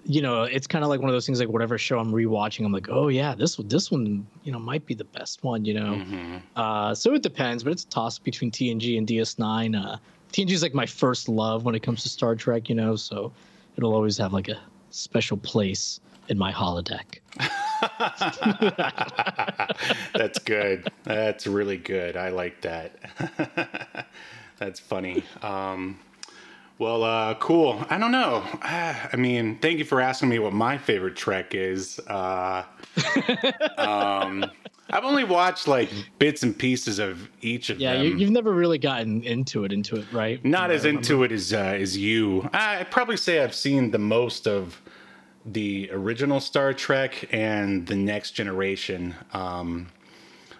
you 0.07 0.21
know, 0.21 0.43
it's 0.43 0.67
kind 0.67 0.83
of 0.83 0.89
like 0.89 0.99
one 0.99 1.09
of 1.09 1.13
those 1.13 1.25
things. 1.25 1.39
Like 1.39 1.49
whatever 1.49 1.77
show 1.77 1.97
I'm 1.99 2.11
rewatching, 2.11 2.65
I'm 2.65 2.71
like, 2.71 2.87
oh 2.89 3.07
yeah, 3.07 3.33
this 3.35 3.57
one, 3.57 3.67
this 3.67 3.91
one, 3.91 4.25
you 4.43 4.51
know, 4.51 4.59
might 4.59 4.85
be 4.85 4.93
the 4.93 5.03
best 5.05 5.43
one. 5.43 5.65
You 5.65 5.73
know, 5.73 5.95
Mhm. 5.95 6.41
uh, 6.55 6.93
so 6.93 7.13
it 7.13 7.23
depends, 7.23 7.63
but 7.63 7.71
it's 7.73 7.83
a 7.83 7.87
toss 7.87 8.19
between 8.19 8.51
TNG 8.51 8.97
and 8.97 9.07
DS9. 9.07 9.75
Uh, 9.75 9.97
TNG 10.31 10.51
is 10.51 10.61
like 10.61 10.73
my 10.75 10.85
first 10.85 11.27
love 11.27 11.65
when 11.65 11.75
it 11.75 11.81
comes 11.81 12.03
to 12.03 12.09
Star 12.09 12.35
Trek. 12.35 12.69
You 12.69 12.75
know, 12.75 12.95
so 12.95 13.31
it'll 13.77 13.93
always 13.93 14.17
have 14.17 14.33
like 14.33 14.47
a 14.49 14.59
special 14.91 15.37
place 15.37 15.99
in 16.29 16.37
my 16.37 16.51
holodeck. 16.51 17.19
That's 20.15 20.39
good. 20.39 20.87
That's 21.03 21.47
really 21.47 21.77
good. 21.77 22.17
I 22.17 22.29
like 22.29 22.61
that. 22.61 24.05
That's 24.57 24.79
funny. 24.79 25.23
Um, 25.41 25.99
well, 26.77 27.03
uh, 27.03 27.35
cool. 27.35 27.83
I 27.89 27.97
don't 27.97 28.11
know. 28.11 28.43
I 28.61 29.15
mean, 29.17 29.57
thank 29.59 29.79
you 29.79 29.85
for 29.85 30.01
asking 30.01 30.29
me 30.29 30.39
what 30.39 30.53
my 30.53 30.77
favorite 30.77 31.15
Trek 31.15 31.55
is. 31.55 31.99
Uh, 31.99 32.63
um, 33.77 34.45
I've 34.89 35.03
only 35.03 35.23
watched 35.23 35.67
like 35.67 35.89
bits 36.19 36.43
and 36.43 36.57
pieces 36.57 36.99
of 36.99 37.27
each 37.41 37.69
of 37.69 37.79
Yeah, 37.79 37.93
them. 37.95 38.05
you, 38.05 38.17
you've 38.17 38.29
never 38.31 38.51
really 38.53 38.77
gotten 38.77 39.23
into 39.23 39.63
it, 39.65 39.71
into 39.73 39.95
it, 39.97 40.05
right? 40.11 40.43
Not 40.45 40.69
as 40.71 40.81
what 40.81 40.85
I 40.85 40.87
remember. 40.89 40.99
into 40.99 41.23
it 41.23 41.31
as 41.31 41.53
uh, 41.53 41.57
as 41.57 41.97
you. 41.97 42.49
I- 42.53 42.79
I'd 42.79 42.91
probably 42.91 43.17
say 43.17 43.43
I've 43.43 43.55
seen 43.55 43.91
the 43.91 43.99
most 43.99 44.47
of 44.47 44.81
the 45.45 45.89
original 45.91 46.39
Star 46.39 46.73
Trek 46.73 47.27
and 47.31 47.85
the 47.87 47.95
Next 47.95 48.31
Generation. 48.31 49.15
Um, 49.33 49.87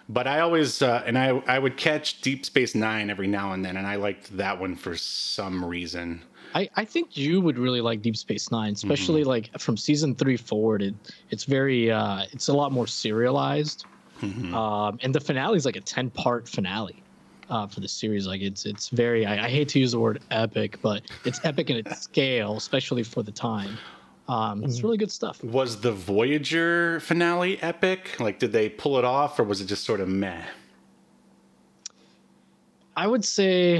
but 0.08 0.26
I 0.26 0.40
always 0.40 0.82
uh, 0.82 1.02
and 1.06 1.18
I 1.18 1.28
I 1.46 1.58
would 1.58 1.76
catch 1.76 2.20
Deep 2.20 2.44
Space 2.46 2.74
Nine 2.74 3.10
every 3.10 3.26
now 3.26 3.52
and 3.52 3.64
then, 3.64 3.76
and 3.76 3.86
I 3.86 3.96
liked 3.96 4.36
that 4.36 4.58
one 4.60 4.76
for 4.76 4.96
some 4.96 5.64
reason. 5.64 6.22
I, 6.54 6.68
I 6.76 6.84
think 6.86 7.16
you 7.16 7.40
would 7.42 7.58
really 7.58 7.80
like 7.82 8.00
Deep 8.00 8.16
Space 8.16 8.50
Nine, 8.50 8.72
especially 8.72 9.22
Mm-hmm. 9.22 9.28
like 9.28 9.50
from 9.58 9.76
season 9.76 10.14
three 10.14 10.36
forward. 10.38 10.80
It, 10.80 10.94
it's 11.30 11.44
very, 11.44 11.90
uh, 11.90 12.24
it's 12.32 12.48
a 12.48 12.54
lot 12.54 12.72
more 12.72 12.86
serialized, 12.86 13.84
Mm-hmm. 14.22 14.54
um, 14.54 14.96
and 15.02 15.14
the 15.14 15.20
finale 15.20 15.56
is 15.58 15.66
like 15.66 15.76
a 15.76 15.82
ten 15.82 16.10
part 16.10 16.48
finale 16.48 17.04
uh, 17.50 17.66
for 17.66 17.80
the 17.80 17.88
series. 17.88 18.26
Like 18.26 18.40
it's 18.40 18.64
it's 18.64 18.88
very. 18.88 19.26
I, 19.26 19.46
I 19.46 19.48
hate 19.50 19.68
to 19.70 19.78
use 19.80 19.92
the 19.92 19.98
word 20.00 20.22
epic, 20.30 20.78
but 20.82 21.02
it's 21.24 21.40
epic 21.44 21.68
in 21.68 21.76
its 21.76 22.00
scale, 22.02 22.56
especially 22.56 23.02
for 23.02 23.22
the 23.22 23.32
time. 23.32 23.78
Um, 24.28 24.64
it's 24.64 24.82
really 24.82 24.96
good 24.96 25.12
stuff. 25.12 25.42
Was 25.44 25.80
the 25.80 25.92
Voyager 25.92 26.98
finale 27.00 27.60
epic? 27.62 28.18
Like, 28.18 28.38
did 28.38 28.52
they 28.52 28.68
pull 28.68 28.98
it 28.98 29.04
off, 29.04 29.38
or 29.38 29.44
was 29.44 29.60
it 29.60 29.66
just 29.66 29.84
sort 29.84 30.00
of 30.00 30.08
meh? 30.08 30.42
I 32.96 33.06
would 33.06 33.24
say 33.24 33.78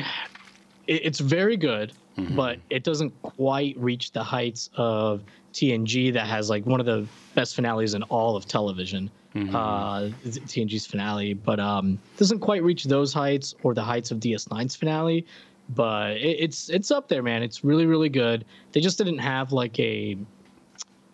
it, 0.86 1.00
it's 1.04 1.20
very 1.20 1.56
good, 1.56 1.92
Mm-hmm. 2.16 2.34
but 2.34 2.58
it 2.70 2.82
doesn't 2.82 3.12
quite 3.20 3.76
reach 3.76 4.12
the 4.12 4.22
heights 4.24 4.70
of 4.74 5.22
TNG 5.52 6.10
that 6.14 6.26
has 6.26 6.48
like 6.48 6.64
one 6.64 6.80
of 6.80 6.86
the 6.86 7.06
best 7.34 7.54
finales 7.54 7.92
in 7.92 8.02
all 8.04 8.36
of 8.36 8.46
television. 8.46 9.10
Mm-hmm. 9.34 9.54
Uh, 9.54 10.00
TNG's 10.24 10.86
finale, 10.86 11.34
but 11.34 11.60
um, 11.60 11.98
doesn't 12.16 12.38
quite 12.40 12.62
reach 12.62 12.84
those 12.84 13.12
heights 13.12 13.54
or 13.62 13.74
the 13.74 13.82
heights 13.82 14.10
of 14.12 14.18
DS9's 14.20 14.74
finale. 14.74 15.26
But 15.74 16.12
it, 16.12 16.38
it's 16.40 16.70
it's 16.70 16.90
up 16.90 17.08
there, 17.08 17.22
man. 17.22 17.42
It's 17.42 17.62
really 17.62 17.84
really 17.84 18.08
good. 18.08 18.46
They 18.72 18.80
just 18.80 18.96
didn't 18.96 19.18
have 19.18 19.52
like 19.52 19.78
a. 19.78 20.16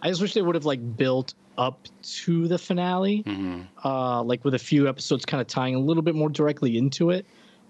I 0.03 0.09
just 0.09 0.21
wish 0.21 0.35
they 0.35 0.43
would 0.43 0.55
have 0.55 0.65
like 0.65 0.97
built 0.97 1.35
up 1.59 1.87
to 2.25 2.49
the 2.49 2.59
finale, 2.59 3.23
Mm-hmm. 3.27 3.62
uh, 3.85 4.23
like 4.23 4.45
with 4.45 4.55
a 4.55 4.59
few 4.59 4.88
episodes 4.88 5.25
kind 5.25 5.41
of 5.41 5.47
tying 5.47 5.75
a 5.75 5.79
little 5.79 6.03
bit 6.03 6.15
more 6.15 6.29
directly 6.29 6.77
into 6.77 7.11
it. 7.11 7.27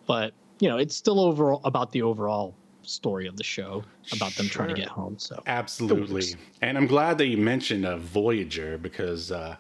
But 0.07 0.33
you 0.61 0.69
know, 0.69 0.79
it's 0.79 0.97
still 0.97 1.21
overall 1.21 1.61
about 1.65 1.93
the 1.93 2.03
overall 2.03 2.55
story 2.83 3.27
of 3.27 3.37
the 3.37 3.45
show 3.45 3.85
about 4.13 4.35
them 4.37 4.49
trying 4.49 4.69
to 4.69 4.75
get 4.75 4.89
home. 4.89 5.19
So 5.19 5.43
Absolutely. 5.47 6.37
And 6.61 6.77
I'm 6.79 6.87
glad 6.87 7.19
that 7.19 7.27
you 7.27 7.37
mentioned 7.37 7.85
a 7.85 7.97
Voyager 7.97 8.79
because 8.79 9.33
uh, 9.33 9.57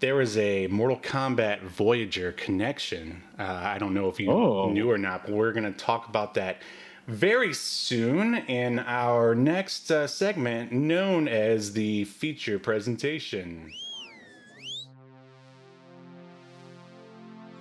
there 0.00 0.20
is 0.20 0.36
a 0.36 0.66
Mortal 0.68 0.98
Kombat 0.98 1.62
Voyager 1.62 2.32
connection. 2.32 3.22
Uh, 3.38 3.42
I 3.42 3.78
don't 3.78 3.94
know 3.94 4.08
if 4.08 4.20
you 4.20 4.30
Oh. 4.30 4.68
knew 4.70 4.90
or 4.90 4.98
not, 4.98 5.24
but 5.26 5.34
we're 5.34 5.52
going 5.52 5.70
to 5.72 5.78
talk 5.78 6.08
about 6.08 6.34
that 6.34 6.62
very 7.06 7.52
soon 7.52 8.34
in 8.34 8.78
our 8.78 9.34
next 9.34 9.90
uh, 9.90 10.06
segment 10.06 10.72
known 10.72 11.28
as 11.28 11.72
the 11.74 12.04
feature 12.04 12.58
presentation. 12.58 13.70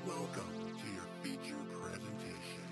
Welcome 0.07 0.43
to 0.79 0.87
your 0.93 1.03
feature 1.21 1.55
presentation. 1.73 2.63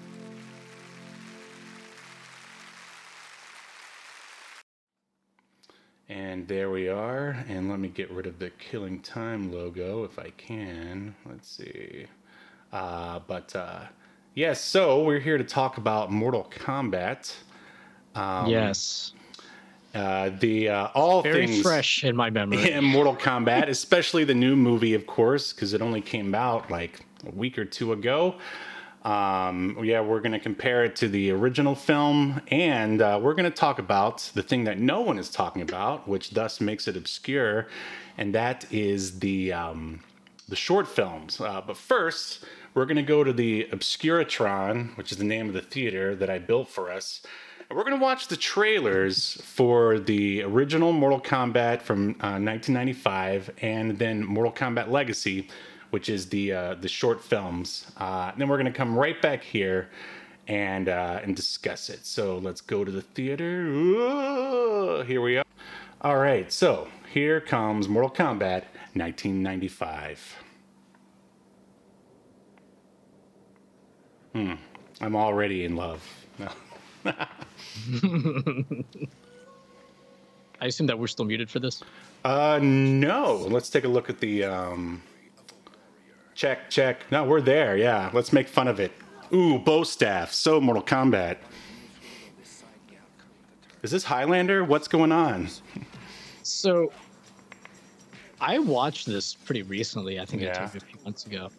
And 6.07 6.47
there 6.47 6.69
we 6.69 6.88
are. 6.88 7.45
And 7.49 7.69
let 7.69 7.79
me 7.79 7.89
get 7.89 8.10
rid 8.12 8.27
of 8.27 8.39
the 8.39 8.49
Killing 8.51 9.01
Time 9.01 9.51
logo 9.51 10.05
if 10.05 10.17
I 10.17 10.29
can. 10.38 11.15
Let's 11.25 11.49
see. 11.49 12.05
Uh, 12.71 13.19
but 13.27 13.53
uh, 13.53 13.81
yes, 14.34 14.62
so 14.62 15.04
we're 15.04 15.20
here 15.20 15.38
to 15.38 15.44
talk 15.44 15.78
about 15.78 16.12
Mortal 16.12 16.50
Kombat. 16.52 17.36
Um, 18.15 18.48
yes, 18.48 19.13
Uh, 19.94 20.30
the 20.39 20.70
uh, 20.70 20.88
all 20.94 21.22
very 21.22 21.48
things 21.48 21.62
fresh 21.62 22.04
in 22.04 22.15
my 22.15 22.30
memory. 22.30 22.72
in 22.74 22.84
Mortal 22.84 23.15
Kombat, 23.15 23.67
especially 23.67 24.24
the 24.24 24.34
new 24.36 24.56
movie, 24.56 24.94
of 24.94 25.06
course, 25.06 25.52
because 25.54 25.74
it 25.74 25.82
only 25.82 26.02
came 26.02 26.34
out 26.34 26.72
like 26.72 27.06
a 27.28 27.32
week 27.32 27.58
or 27.58 27.65
two 27.65 27.91
ago. 27.91 28.36
Um, 29.04 29.80
yeah, 29.84 30.00
we're 30.00 30.20
going 30.20 30.34
to 30.34 30.39
compare 30.39 30.86
it 30.86 30.96
to 30.98 31.08
the 31.08 31.32
original 31.32 31.74
film, 31.74 32.39
and 32.50 33.02
uh, 33.02 33.20
we're 33.22 33.34
going 33.34 33.50
to 33.50 33.58
talk 33.58 33.80
about 33.80 34.30
the 34.36 34.44
thing 34.44 34.63
that 34.65 34.78
no 34.78 35.02
one 35.02 35.17
is 35.17 35.30
talking 35.30 35.63
about, 35.63 36.08
which 36.08 36.30
thus 36.32 36.62
makes 36.62 36.88
it 36.88 36.96
obscure, 36.96 37.67
and 38.17 38.34
that 38.36 38.72
is 38.72 39.20
the 39.20 39.52
um, 39.54 40.02
the 40.48 40.56
short 40.56 40.88
films. 40.88 41.41
Uh, 41.41 41.62
but 41.65 41.76
first, 41.78 42.46
we're 42.73 42.86
going 42.86 42.97
to 42.97 43.03
go 43.03 43.23
to 43.23 43.34
the 43.34 43.67
Obscuratron, 43.71 44.95
which 44.97 45.12
is 45.12 45.17
the 45.17 45.23
name 45.23 45.47
of 45.47 45.53
the 45.53 45.62
theater 45.62 46.15
that 46.15 46.29
I 46.29 46.39
built 46.39 46.69
for 46.69 46.91
us. 46.91 47.21
And 47.69 47.77
we're 47.77 47.84
going 47.84 47.97
to 47.97 48.03
watch 48.03 48.27
the 48.27 48.38
trailers 48.38 49.41
for 49.43 49.99
the 49.99 50.43
original 50.43 50.91
Mortal 50.91 51.21
Kombat 51.21 51.81
from 51.81 52.12
uh, 52.21 52.39
1995 52.39 53.51
and 53.62 53.97
then 53.97 54.25
Mortal 54.25 54.51
Kombat 54.51 54.89
Legacy, 54.89 55.47
which 55.89 56.10
is 56.10 56.27
the 56.29 56.53
uh, 56.53 56.75
the 56.75 56.88
short 56.88 57.23
films. 57.23 57.91
Uh, 57.97 58.31
then 58.38 58.47
we're 58.47 58.57
going 58.57 58.71
to 58.71 58.77
come 58.77 58.97
right 58.97 59.21
back 59.21 59.43
here 59.43 59.89
and 60.47 60.89
uh, 60.89 61.19
and 61.23 61.36
discuss 61.36 61.89
it. 61.89 62.05
So 62.05 62.38
let's 62.38 62.62
go 62.62 62.84
to 62.84 62.91
the 62.91 63.01
theater. 63.01 63.67
Ooh, 63.67 65.03
here 65.03 65.21
we 65.21 65.38
are. 65.38 65.45
All 66.01 66.17
right, 66.17 66.51
so 66.51 66.88
here 67.13 67.39
comes 67.39 67.88
Mortal 67.88 68.10
Kombat 68.10 68.63
1995. 68.95 70.38
Hmm, 74.34 74.54
I'm 75.02 75.15
already 75.15 75.65
in 75.65 75.76
love. 75.76 76.02
No. 76.39 76.50
I 80.62 80.67
assume 80.67 80.88
that 80.88 80.98
we're 80.98 81.08
still 81.08 81.26
muted 81.26 81.50
for 81.50 81.60
this. 81.60 81.82
Uh, 82.24 82.60
no. 82.62 83.36
Let's 83.50 83.70
take 83.70 83.84
a 83.84 83.88
look 83.88 84.10
at 84.10 84.20
the 84.20 84.44
um. 84.46 85.02
Check, 86.36 86.70
check. 86.70 87.10
No, 87.12 87.24
we're 87.24 87.41
there. 87.41 87.78
Yeah, 87.78 88.10
let's 88.13 88.32
make 88.32 88.48
fun 88.48 88.67
of 88.67 88.80
it. 88.80 88.91
Ooh, 89.34 89.60
bow 89.60 89.84
staff. 89.84 90.32
So 90.32 90.60
Mortal 90.62 90.84
Kombat. 90.84 91.38
Is 93.84 93.91
this 93.91 94.04
Highlander? 94.04 94.63
What's 94.63 94.88
going 94.88 95.12
on? 95.12 95.48
So, 96.44 96.91
I 98.39 98.60
watched 98.60 99.08
this 99.08 99.34
pretty 99.34 99.63
recently. 99.63 100.20
I 100.20 100.26
think 100.26 100.44
Yeah. 100.44 100.50
it 100.65 100.72
took 100.74 100.84
a 100.84 100.86
few 100.86 101.00
months 101.04 101.26
ago. 101.26 101.50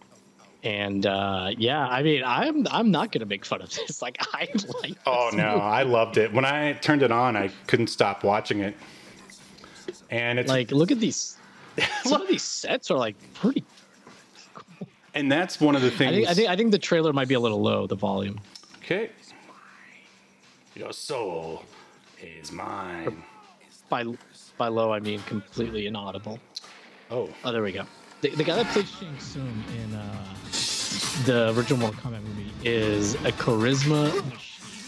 And 0.65 1.05
uh, 1.07 1.51
yeah, 1.59 1.87
I 1.87 2.03
mean, 2.05 2.23
I'm 2.25 2.67
I'm 2.71 2.91
not 2.93 3.11
gonna 3.11 3.27
make 3.27 3.45
fun 3.45 3.63
of 3.63 3.71
this. 3.75 4.01
Like, 4.01 4.19
I 4.33 4.49
like. 4.83 4.95
Oh 5.07 5.31
no, 5.33 5.51
movie. 5.53 5.61
I 5.61 5.83
loved 5.83 6.19
it. 6.19 6.33
When 6.33 6.45
I 6.45 6.75
turned 6.75 7.03
it 7.03 7.11
on, 7.11 7.37
I 7.37 7.51
couldn't 7.67 7.89
stop 7.89 8.23
watching 8.23 8.61
it. 8.61 8.77
And 10.11 10.39
it's 10.39 10.49
Like, 10.49 10.71
look 10.71 10.91
at 10.93 11.01
these. 11.01 11.37
Some 12.05 12.23
of 12.23 12.29
these 12.29 12.43
sets 12.43 12.91
are 12.91 12.99
like 12.99 13.17
pretty. 13.35 13.65
and 15.15 15.33
that's 15.33 15.61
one 15.61 15.75
of 15.75 15.83
the 15.83 15.89
I 15.89 15.91
things. 15.91 16.13
think 16.15 16.29
I 16.29 16.35
think 16.35 16.49
I 16.51 16.57
think 16.57 16.71
the 16.71 16.79
trailer 16.79 17.13
might 17.13 17.29
be 17.29 17.35
a 17.35 17.41
little 17.41 17.61
low, 17.63 17.87
the 17.87 17.97
volume. 17.97 18.39
okay. 18.85 19.11
Your 20.77 20.93
soul 20.93 21.65
is 22.23 22.53
mine. 22.53 23.23
By 23.89 24.05
by 24.59 24.69
low, 24.69 24.93
I 24.93 25.01
mean 25.01 25.21
completely 25.23 25.87
inaudible. 25.87 26.39
Oh, 27.11 27.29
Oh, 27.45 27.53
there 27.53 27.63
we 27.63 27.73
go. 27.73 27.85
The, 28.23 28.31
the 28.31 28.45
guy 28.45 28.55
that 28.57 28.67
plays 28.67 28.89
Shang 28.89 29.19
Tsung 29.19 29.65
in 29.83 29.95
uh, 29.95 30.25
the 31.27 31.53
original 31.57 31.81
Mortal 31.81 32.01
Kombat 32.11 32.23
movie 32.23 32.53
is 32.65 33.15
a 33.17 33.33
charisma, 33.33 34.11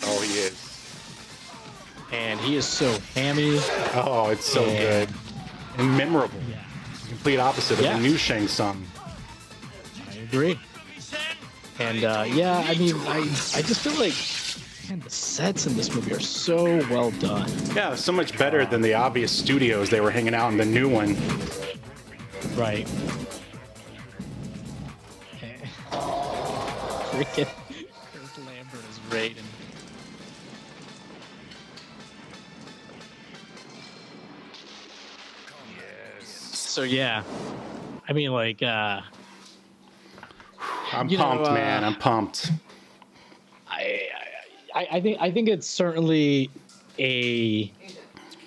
oh, 0.05 0.23
he 0.23 0.35
is. 0.39 0.71
and 2.13 2.39
he 2.41 2.55
is 2.55 2.65
so 2.65 2.97
hammy. 3.17 3.59
Oh, 3.95 4.29
it's 4.31 4.47
so 4.47 4.65
Yeah. 4.65 5.05
good 5.05 5.09
and 5.79 5.97
memorable. 5.99 6.39
Yeah, 6.49 6.63
Complete 7.09 7.39
opposite 7.41 7.81
Yeah. 7.81 7.97
of 7.97 8.03
the 8.03 8.09
new 8.09 8.17
Shang 8.17 8.47
Tsung. 8.47 8.87
I 10.13 10.15
agree. 10.19 10.59
And 11.81 12.05
uh, 12.05 12.25
yeah, 12.29 12.59
I 12.69 12.75
mean, 12.77 12.95
I 13.09 13.19
I 13.57 13.63
just 13.63 13.81
feel 13.81 13.95
like 13.95 14.15
man, 14.89 15.01
the 15.01 15.11
sets 15.11 15.67
in 15.67 15.77
this 15.77 15.93
movie 15.93 16.13
are 16.15 16.21
so 16.21 16.65
well 16.89 17.11
done. 17.13 17.51
Yeah, 17.75 17.97
so 17.97 18.13
much 18.13 18.39
better 18.39 18.65
than 18.65 18.81
the 18.81 18.95
obvious 18.95 19.33
studios 19.33 19.91
they 19.91 20.01
were 20.01 20.13
hanging 20.13 20.35
out 20.35 20.53
in 20.53 20.57
the 20.57 20.65
new 20.65 20.89
one. 20.89 21.17
Right. 22.57 22.87
Freaking 27.15 27.47
Kurt 28.13 28.45
Lambert 28.45 28.81
is 28.91 28.99
Raiden. 29.09 29.45
So 36.25 36.83
yeah, 36.83 37.23
I 38.09 38.13
mean, 38.13 38.33
like, 38.33 38.65
uh, 38.65 39.03
I'm 40.93 41.09
You 41.09 41.19
know, 41.19 41.25
pumped, 41.25 41.47
uh, 41.47 41.55
man. 41.55 41.85
I'm 41.85 41.95
pumped. 41.95 42.51
I, 43.69 44.09
I, 44.75 44.89
I 44.91 45.01
think 45.01 45.19
I 45.21 45.31
think 45.31 45.49
it's 45.49 45.69
certainly 45.69 46.51
a 46.99 47.71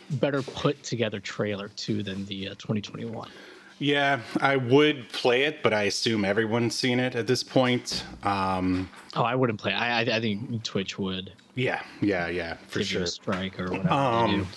better 0.10 0.41
put 0.41 0.84
together 0.84 1.21
trailer 1.21 1.69
too 1.69 2.03
than 2.03 2.25
the 2.25 2.49
uh, 2.49 2.56
2021. 2.56 3.30
Yeah, 3.79 4.21
I 4.41 4.55
would 4.55 5.09
play 5.09 5.43
it, 5.43 5.61
but 5.61 5.73
I 5.73 5.83
assume 5.83 6.25
everyone's 6.25 6.75
seen 6.75 6.99
it 6.99 7.15
at 7.15 7.27
this 7.27 7.43
point. 7.43 8.03
Um, 8.23 8.89
Oh, 9.15 9.23
I 9.23 9.35
wouldn't 9.35 9.59
play. 9.59 9.73
I, 9.73 9.99
I, 9.99 10.17
I 10.17 10.19
think 10.19 10.63
Twitch 10.63 10.97
would 10.97 11.33
yeah, 11.57 11.81
yeah, 12.01 12.27
yeah, 12.27 12.57
for 12.67 12.83
sure. 12.83 13.07
strike 13.07 13.59
or 13.59 13.71
whatever. 13.71 13.89
Um, 13.89 14.47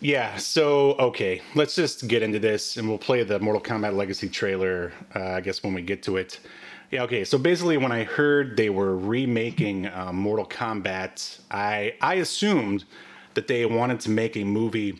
yeah, 0.00 0.38
so 0.38 0.92
okay, 0.94 1.42
let's 1.54 1.74
just 1.74 2.08
get 2.08 2.22
into 2.22 2.38
this, 2.38 2.78
and 2.78 2.88
we'll 2.88 2.96
play 2.98 3.22
the 3.22 3.38
Mortal 3.38 3.60
Kombat 3.62 3.94
Legacy 3.94 4.28
trailer. 4.28 4.90
Uh, 5.14 5.20
I 5.32 5.40
guess 5.42 5.62
when 5.62 5.74
we 5.74 5.82
get 5.82 6.02
to 6.04 6.16
it. 6.16 6.40
Yeah, 6.90 7.02
okay. 7.02 7.24
So 7.24 7.36
basically, 7.36 7.76
when 7.76 7.92
I 7.92 8.04
heard 8.04 8.56
they 8.56 8.70
were 8.70 8.96
remaking 8.96 9.86
uh, 9.86 10.12
Mortal 10.14 10.46
Kombat, 10.46 11.40
I 11.50 11.94
I 12.00 12.14
assumed 12.14 12.84
that 13.34 13.46
they 13.46 13.66
wanted 13.66 14.00
to 14.00 14.10
make 14.10 14.36
a 14.38 14.44
movie 14.44 14.98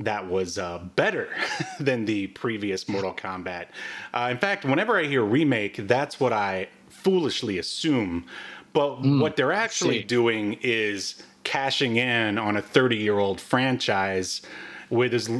that 0.00 0.28
was 0.28 0.58
uh, 0.58 0.78
better 0.96 1.28
than 1.80 2.04
the 2.04 2.28
previous 2.28 2.88
Mortal 2.88 3.14
Kombat. 3.14 3.66
Uh, 4.12 4.28
in 4.30 4.38
fact, 4.38 4.64
whenever 4.64 4.98
I 4.98 5.04
hear 5.04 5.22
remake, 5.22 5.88
that's 5.88 6.20
what 6.20 6.32
I 6.32 6.68
foolishly 6.88 7.58
assume. 7.58 8.26
But 8.72 9.00
what 9.00 9.36
they're 9.36 9.52
actually 9.52 10.02
doing 10.02 10.58
is 10.60 11.22
cashing 11.44 11.96
in 11.96 12.36
on 12.36 12.56
a 12.56 12.62
30 12.62 12.96
year 12.96 13.18
old 13.18 13.40
franchise 13.40 14.42
with 14.90 15.14
as 15.14 15.30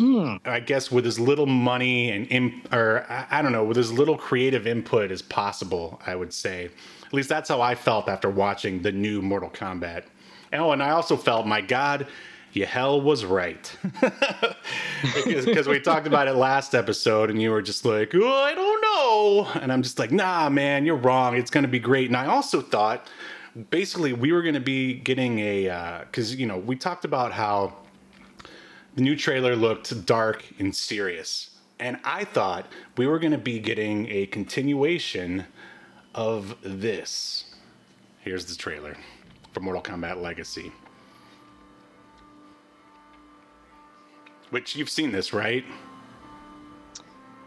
I 0.44 0.60
guess 0.60 0.90
with 0.90 1.06
as 1.06 1.20
little 1.20 1.46
money 1.46 2.10
and 2.10 2.26
imp, 2.30 2.72
or 2.72 3.04
I, 3.08 3.26
I 3.30 3.42
don't 3.42 3.52
know 3.52 3.64
with 3.64 3.78
as 3.78 3.92
little 3.92 4.16
creative 4.16 4.66
input 4.66 5.10
as 5.10 5.22
possible. 5.22 6.00
I 6.06 6.16
would 6.16 6.32
say, 6.32 6.70
at 7.04 7.12
least 7.12 7.28
that's 7.28 7.48
how 7.48 7.60
I 7.60 7.74
felt 7.74 8.08
after 8.08 8.30
watching 8.30 8.82
the 8.82 8.92
new 8.92 9.22
Mortal 9.22 9.50
Kombat. 9.50 10.04
Oh, 10.52 10.72
and 10.72 10.82
I 10.82 10.90
also 10.90 11.16
felt, 11.16 11.46
my 11.46 11.60
God, 11.60 12.06
Yahel 12.56 13.02
was 13.02 13.24
right. 13.24 13.70
because 15.24 15.68
we 15.68 15.78
talked 15.78 16.06
about 16.06 16.26
it 16.26 16.32
last 16.32 16.74
episode 16.74 17.28
and 17.28 17.40
you 17.40 17.50
were 17.50 17.60
just 17.60 17.84
like, 17.84 18.14
oh, 18.14 18.42
I 18.42 18.54
don't 18.54 18.80
know. 18.80 19.60
And 19.60 19.70
I'm 19.70 19.82
just 19.82 19.98
like, 19.98 20.10
nah, 20.10 20.48
man, 20.48 20.86
you're 20.86 20.96
wrong. 20.96 21.36
It's 21.36 21.50
going 21.50 21.64
to 21.64 21.68
be 21.68 21.78
great. 21.78 22.08
And 22.08 22.16
I 22.16 22.26
also 22.26 22.62
thought 22.62 23.08
basically 23.68 24.14
we 24.14 24.32
were 24.32 24.40
going 24.40 24.54
to 24.54 24.60
be 24.60 24.94
getting 24.94 25.38
a, 25.40 25.68
uh, 25.68 25.98
because, 26.00 26.34
you 26.34 26.46
know, 26.46 26.56
we 26.56 26.76
talked 26.76 27.04
about 27.04 27.32
how 27.32 27.76
the 28.94 29.02
new 29.02 29.16
trailer 29.16 29.54
looked 29.54 30.06
dark 30.06 30.42
and 30.58 30.74
serious. 30.74 31.50
And 31.78 31.98
I 32.04 32.24
thought 32.24 32.72
we 32.96 33.06
were 33.06 33.18
going 33.18 33.32
to 33.32 33.38
be 33.38 33.58
getting 33.58 34.08
a 34.08 34.26
continuation 34.26 35.44
of 36.14 36.56
this. 36.62 37.54
Here's 38.20 38.46
the 38.46 38.54
trailer 38.54 38.96
for 39.52 39.60
Mortal 39.60 39.82
Kombat 39.82 40.22
Legacy. 40.22 40.72
Which 44.50 44.76
you've 44.76 44.90
seen 44.90 45.12
this, 45.12 45.32
right? 45.32 45.64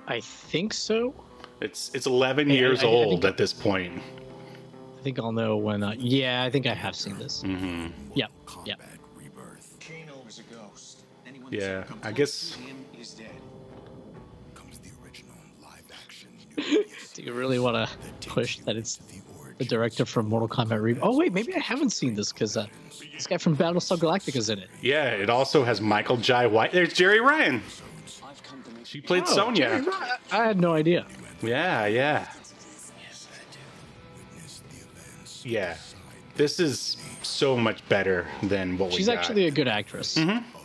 I 0.08 0.20
think 0.22 0.74
so. 0.74 1.14
It's 1.62 1.92
it's 1.94 2.06
11 2.06 2.50
Hey, 2.50 2.56
I- 2.56 2.60
years 2.60 2.84
I- 2.84 2.88
I 2.88 2.90
old 2.90 3.22
think- 3.22 3.26
at 3.26 3.38
this 3.38 3.54
point. 3.54 4.02
I 4.98 5.02
think 5.02 5.18
I'll 5.20 5.32
know 5.32 5.56
when. 5.56 5.82
Uh, 5.84 5.96
yeah, 5.98 6.44
I 6.44 6.50
think 6.50 6.68
I 6.68 6.74
have 6.74 6.96
seen 6.96 7.18
this. 7.18 7.42
Mm-hmm. 7.44 7.88
Yep. 8.16 8.32
Yep. 8.66 8.80
Kombat 8.82 8.98
rebirth 9.16 9.78
Kano 9.80 10.22
is 10.28 10.40
a 10.40 10.44
ghost. 10.54 11.04
Anyone 11.26 11.54
Yeah, 11.54 11.86
I 12.04 12.12
guess- 12.12 12.52
to 12.52 12.60
him 12.62 12.86
is 13.00 13.12
dead. 13.14 13.30
comes 14.56 14.78
the 14.80 14.90
original 15.04 15.36
live 15.62 15.86
action. 16.04 16.30
Do 17.14 17.24
you 17.24 17.32
really 17.34 17.60
want 17.60 17.90
to 18.22 18.30
push 18.30 18.60
that 18.60 18.76
it's 18.76 18.98
the 19.60 19.66
director 19.66 20.06
from 20.06 20.28
Mortal 20.28 20.48
Kombat 20.48 20.82
Re? 20.82 20.98
Oh 21.02 21.16
wait, 21.18 21.34
maybe 21.34 21.54
I 21.56 21.60
haven't 21.60 21.92
seen 21.92 22.16
this 22.16 22.32
because 22.34 22.58
uh, 22.58 22.66
this 23.14 23.28
guy 23.28 23.38
from 23.38 23.56
Battlestar 23.56 23.98
Galactica 23.98 24.38
is 24.38 24.50
in 24.50 24.58
it. 24.60 24.70
Yeah, 24.82 25.10
it 25.12 25.30
also 25.30 25.64
has 25.64 25.80
Michael 25.82 26.18
Jai 26.18 26.48
White. 26.48 26.72
There's 26.72 26.94
Jeri 26.94 27.22
Ryan. 27.22 27.62
I've 28.24 28.42
come 28.44 28.64
to 28.64 28.72
make 28.72 28.86
She 28.86 29.02
played 29.02 29.24
Oh, 29.28 29.36
Sonya. 29.36 29.86
I 30.32 30.46
had 30.46 30.60
no 30.60 30.74
idea. 30.74 31.06
Yeah, 31.42 31.86
yeah, 31.86 32.28
witness 34.34 34.62
the 34.72 34.78
events. 34.78 35.46
yeah. 35.46 35.78
This 36.36 36.60
is 36.62 36.96
so 37.22 37.58
much 37.58 37.88
better 37.90 38.26
than 38.44 38.78
what 38.78 38.92
we 38.92 38.96
She's 38.98 39.10
actually 39.10 39.48
a 39.48 39.52
good 39.52 39.68
actress. 39.68 40.16
Mm-hmm. 40.16 40.58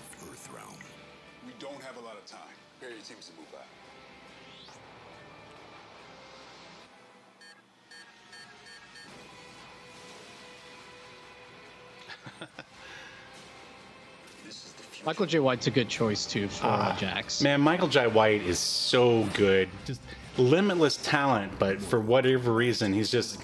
Michael 15.04 15.26
Jai 15.26 15.38
White's 15.40 15.66
a 15.66 15.70
good 15.70 15.88
choice 15.88 16.24
too 16.26 16.48
for 16.48 16.66
uh, 16.66 16.70
Ah, 16.92 16.96
Jax. 16.98 17.42
Man, 17.42 17.60
Michael 17.60 17.88
Jai 17.88 18.06
White 18.06 18.42
is 18.42 18.58
so 18.58 19.24
good. 19.34 19.68
Just 19.84 20.00
limitless 20.38 20.96
talent, 20.98 21.52
but 21.58 21.80
for 21.80 22.00
whatever 22.00 22.52
reason, 22.52 22.92
he's 22.92 23.10
just. 23.10 23.42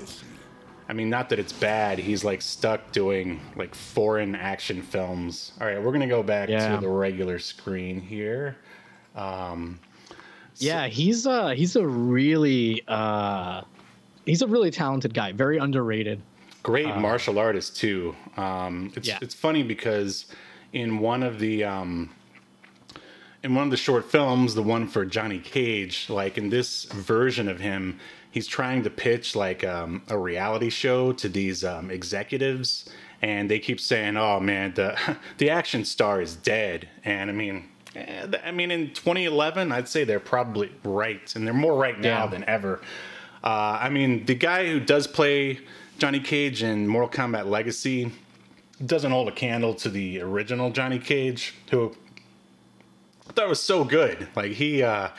I 0.88 0.92
mean, 0.92 1.08
not 1.08 1.28
that 1.28 1.38
it's 1.38 1.52
bad. 1.52 2.00
He's 2.00 2.24
like 2.24 2.42
stuck 2.42 2.90
doing 2.90 3.40
like 3.54 3.74
foreign 3.76 4.34
action 4.34 4.82
films. 4.82 5.52
All 5.60 5.66
right, 5.68 5.80
we're 5.80 5.92
gonna 5.92 6.06
go 6.08 6.22
back 6.22 6.48
Yeah. 6.48 6.74
to 6.74 6.80
the 6.80 6.88
regular 6.88 7.38
screen 7.38 8.00
here. 8.00 8.56
Yeah, 10.56 10.88
he's 10.88 11.26
uh 11.26 11.48
he's 11.50 11.76
a 11.76 11.86
really 11.86 12.82
uh 12.88 13.62
he's 14.26 14.42
a 14.42 14.46
really 14.48 14.70
talented 14.70 15.14
guy, 15.14 15.30
very 15.32 15.58
underrated. 15.58 16.20
Great 16.62 16.94
martial 16.96 17.38
artist 17.38 17.76
too. 17.76 18.14
Um, 18.36 18.92
it's 18.96 19.06
Yeah. 19.08 19.18
it's 19.22 19.34
funny 19.34 19.62
because 19.62 20.26
in 20.72 20.98
one 20.98 21.22
of 21.22 21.38
the 21.38 21.64
um, 21.64 22.10
in 23.42 23.54
one 23.54 23.64
of 23.64 23.70
the 23.70 23.76
short 23.76 24.10
films, 24.10 24.54
the 24.54 24.62
one 24.62 24.86
for 24.86 25.04
Johnny 25.04 25.38
Cage, 25.38 26.08
like 26.10 26.36
in 26.36 26.50
this 26.50 26.84
version 26.84 27.48
of 27.48 27.58
him, 27.60 27.98
he's 28.30 28.46
trying 28.46 28.82
to 28.82 28.90
pitch 28.90 29.34
like 29.34 29.64
um, 29.64 30.02
a 30.08 30.18
reality 30.18 30.68
show 30.70 31.12
to 31.12 31.28
these 31.28 31.64
um, 31.64 31.90
executives, 31.90 32.88
and 33.22 33.50
they 33.50 33.58
keep 33.58 33.80
saying, 33.80 34.16
"Oh 34.16 34.40
man, 34.40 34.74
the 34.74 34.96
the 35.38 35.50
action 35.50 35.84
star 35.84 36.20
is 36.20 36.36
dead." 36.36 36.88
And 37.04 37.30
I 37.30 37.32
mean, 37.32 37.68
eh, 37.96 38.26
I 38.44 38.50
mean, 38.50 38.70
in 38.70 38.88
2011, 38.92 39.72
I'd 39.72 39.88
say 39.88 40.04
they're 40.04 40.20
probably 40.20 40.70
right, 40.84 41.34
and 41.34 41.46
they're 41.46 41.54
more 41.54 41.76
right 41.76 41.98
now 41.98 42.24
Yeah. 42.24 42.30
than 42.30 42.44
ever. 42.44 42.80
Uh, 43.42 43.78
I 43.80 43.88
mean, 43.88 44.26
the 44.26 44.34
guy 44.34 44.66
who 44.68 44.78
does 44.80 45.06
play 45.06 45.60
Johnny 45.98 46.20
Cage 46.20 46.62
in 46.62 46.86
Mortal 46.86 47.08
Kombat 47.08 47.46
Legacy 47.46 48.12
doesn't 48.84 49.10
hold 49.10 49.28
a 49.28 49.32
candle 49.32 49.74
to 49.74 49.88
the 49.88 50.20
original 50.20 50.70
Johnny 50.70 50.98
Cage, 50.98 51.54
who 51.70 51.94
I 53.28 53.32
thought 53.32 53.48
was 53.48 53.62
so 53.62 53.84
good. 53.84 54.28
Like 54.34 54.52
he 54.52 54.82
uh, 54.82 55.10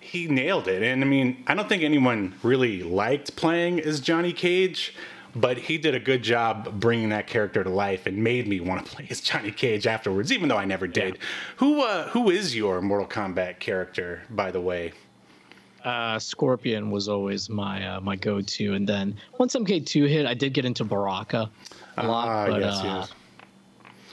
he 0.00 0.26
nailed 0.26 0.68
it. 0.68 0.82
And 0.82 1.02
I 1.02 1.06
mean, 1.06 1.42
I 1.46 1.54
don't 1.54 1.68
think 1.68 1.82
anyone 1.82 2.34
really 2.42 2.82
liked 2.82 3.36
playing 3.36 3.80
as 3.80 4.00
Johnny 4.00 4.32
Cage, 4.32 4.94
but 5.34 5.56
he 5.56 5.78
did 5.78 5.94
a 5.94 6.00
good 6.00 6.22
job 6.22 6.80
bringing 6.80 7.10
that 7.10 7.26
character 7.26 7.62
to 7.62 7.70
life 7.70 8.06
and 8.06 8.22
made 8.22 8.46
me 8.48 8.60
want 8.60 8.84
to 8.84 8.92
play 8.94 9.06
as 9.10 9.20
Johnny 9.20 9.52
Cage 9.52 9.86
afterwards, 9.86 10.32
even 10.32 10.48
though 10.48 10.58
I 10.58 10.64
never 10.64 10.86
did. 10.86 11.18
Who 11.56 11.82
uh, 11.82 12.08
who 12.08 12.30
is 12.30 12.56
your 12.56 12.80
Mortal 12.80 13.06
Kombat 13.06 13.60
character, 13.60 14.22
by 14.30 14.50
the 14.50 14.60
way? 14.60 14.92
Uh 15.84 16.18
Scorpion 16.18 16.90
was 16.90 17.08
always 17.08 17.48
my 17.48 17.86
uh, 17.86 18.00
my 18.00 18.16
go-to 18.16 18.74
and 18.74 18.88
then 18.88 19.16
once 19.38 19.54
MK2 19.54 20.08
hit, 20.08 20.26
I 20.26 20.34
did 20.34 20.52
get 20.52 20.64
into 20.64 20.82
Baraka 20.82 21.48
a 21.96 22.06
lot, 22.06 22.28
Ah, 22.28 22.46
but 22.46 22.60
yes, 22.60 22.78
uh, 22.80 22.82
yes. 22.84 23.12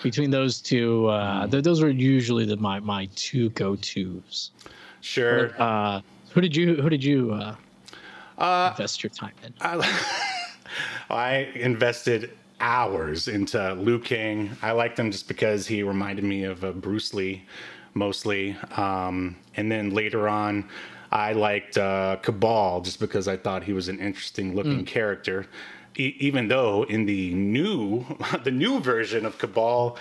between 0.02 0.30
those 0.32 0.62
two 0.62 1.08
uh 1.08 1.48
th- 1.48 1.64
those 1.64 1.82
were 1.82 1.90
usually 1.90 2.46
the 2.46 2.58
my 2.58 2.80
my 2.80 3.08
two 3.16 3.50
go-tos. 3.52 4.52
Sure. 5.02 5.52
Uh 5.62 6.02
who 6.32 6.42
did 6.42 6.56
you 6.56 6.76
who 6.82 6.90
did 6.90 7.04
you 7.04 7.32
uh, 7.34 8.70
invest 8.72 9.04
your 9.04 9.12
time 9.12 9.34
in? 9.44 9.54
I 11.10 11.50
invested 11.56 12.32
hours 12.60 13.28
into 13.28 13.74
Liu 13.76 14.00
Kang. 14.00 14.50
I 14.62 14.72
liked 14.72 14.98
him 14.98 15.12
just 15.12 15.28
because 15.28 15.68
he 15.68 15.84
reminded 15.84 16.24
me 16.26 16.44
of 16.46 16.64
uh, 16.64 16.72
Bruce 16.72 17.14
Lee, 17.14 17.44
mostly. 17.94 18.56
Um, 18.78 19.36
and 19.58 19.72
then 19.72 19.92
later 19.92 20.28
on, 20.28 20.68
I 21.12 21.34
liked 21.34 21.78
uh, 21.78 22.16
Cabal 22.24 22.82
just 22.82 23.00
because 23.00 23.28
I 23.28 23.38
thought 23.38 23.64
he 23.64 23.74
was 23.74 23.90
an 23.90 24.00
interesting 24.00 24.56
looking 24.56 24.86
character. 24.86 25.46
E- 25.98 26.16
even 26.20 26.48
though 26.48 26.84
in 26.84 27.06
the 27.06 27.34
new, 27.34 28.06
the 28.44 28.52
new 28.52 28.80
version 28.80 29.26
of 29.26 29.38
Cabal, 29.38 29.98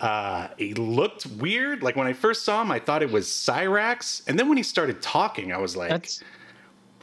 uh, 0.00 0.48
he 0.58 0.74
looked 0.74 1.26
weird. 1.26 1.82
Like 1.82 1.96
when 1.96 2.06
I 2.06 2.12
first 2.12 2.44
saw 2.44 2.62
him, 2.62 2.70
I 2.70 2.78
thought 2.78 3.02
it 3.02 3.10
was 3.10 3.26
Cyrax, 3.26 4.22
and 4.28 4.38
then 4.38 4.48
when 4.48 4.56
he 4.56 4.62
started 4.62 5.00
talking, 5.02 5.52
I 5.52 5.58
was 5.58 5.76
like, 5.76 5.90
That's 5.90 6.22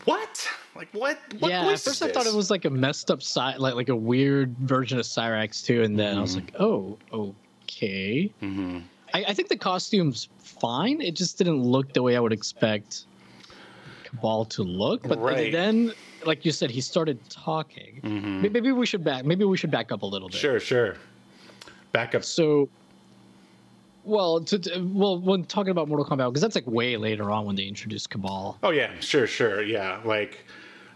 "What? 0.06 0.48
Like 0.76 0.90
what? 0.94 1.18
what 1.40 1.50
yeah. 1.52 1.66
At 1.70 1.80
first, 1.80 2.02
I 2.02 2.12
thought 2.12 2.26
it 2.26 2.34
was 2.34 2.50
like 2.50 2.66
a 2.66 2.70
messed 2.70 3.12
up 3.12 3.22
side, 3.22 3.58
like 3.60 3.76
like 3.76 3.90
a 3.90 3.96
weird 3.96 4.56
version 4.60 4.98
of 5.00 5.06
Cyrax 5.06 5.66
too, 5.66 5.84
and 5.84 5.98
then 6.00 6.18
I 6.18 6.22
was 6.22 6.36
like, 6.36 6.54
oh, 6.60 6.98
okay. 7.14 8.32
Mm-hmm. 8.42 8.80
I, 9.14 9.26
I 9.30 9.34
think 9.34 9.50
the 9.50 9.58
costume's 9.58 10.30
fine. 10.38 11.02
It 11.02 11.16
just 11.16 11.38
didn't 11.38 11.64
look 11.64 11.94
the 11.94 12.02
way 12.04 12.16
I 12.16 12.20
would 12.20 12.32
expect 12.34 13.06
Cabal 14.04 14.46
to 14.46 14.64
look. 14.64 15.04
But 15.08 15.20
Right. 15.20 15.52
then, 15.52 15.94
like 16.26 16.46
you 16.46 16.52
said, 16.52 16.70
he 16.72 16.82
started 16.82 17.20
talking. 17.30 18.00
May- 18.04 18.50
Maybe 18.50 18.72
we 18.72 18.86
should 18.86 19.04
back. 19.04 19.26
Maybe 19.26 19.46
we 19.46 19.58
should 19.58 19.72
back 19.72 19.92
up 19.92 20.02
a 20.02 20.06
little 20.06 20.28
bit. 20.30 20.36
Mm-hmm. 20.38 20.42
Sure, 20.42 20.60
sure. 20.60 20.96
Back 21.92 22.16
up. 22.16 22.24
So, 22.24 22.70
well, 24.04 24.42
to, 24.42 24.60
to- 24.60 24.80
well, 24.82 25.20
when 25.20 25.44
talking 25.46 25.72
about 25.72 25.88
Mortal 25.88 26.06
Kombat, 26.06 26.30
because 26.30 26.42
that's 26.42 26.56
like 26.56 26.68
way 26.68 26.98
later 26.98 27.32
on 27.32 27.46
when 27.46 27.56
they 27.56 27.64
introduced 27.64 28.10
Cabal. 28.10 28.58
Oh 28.64 28.72
yeah, 28.72 28.92
sure, 29.00 29.28
sure, 29.28 29.62
yeah. 29.62 30.00
Like, 30.06 30.46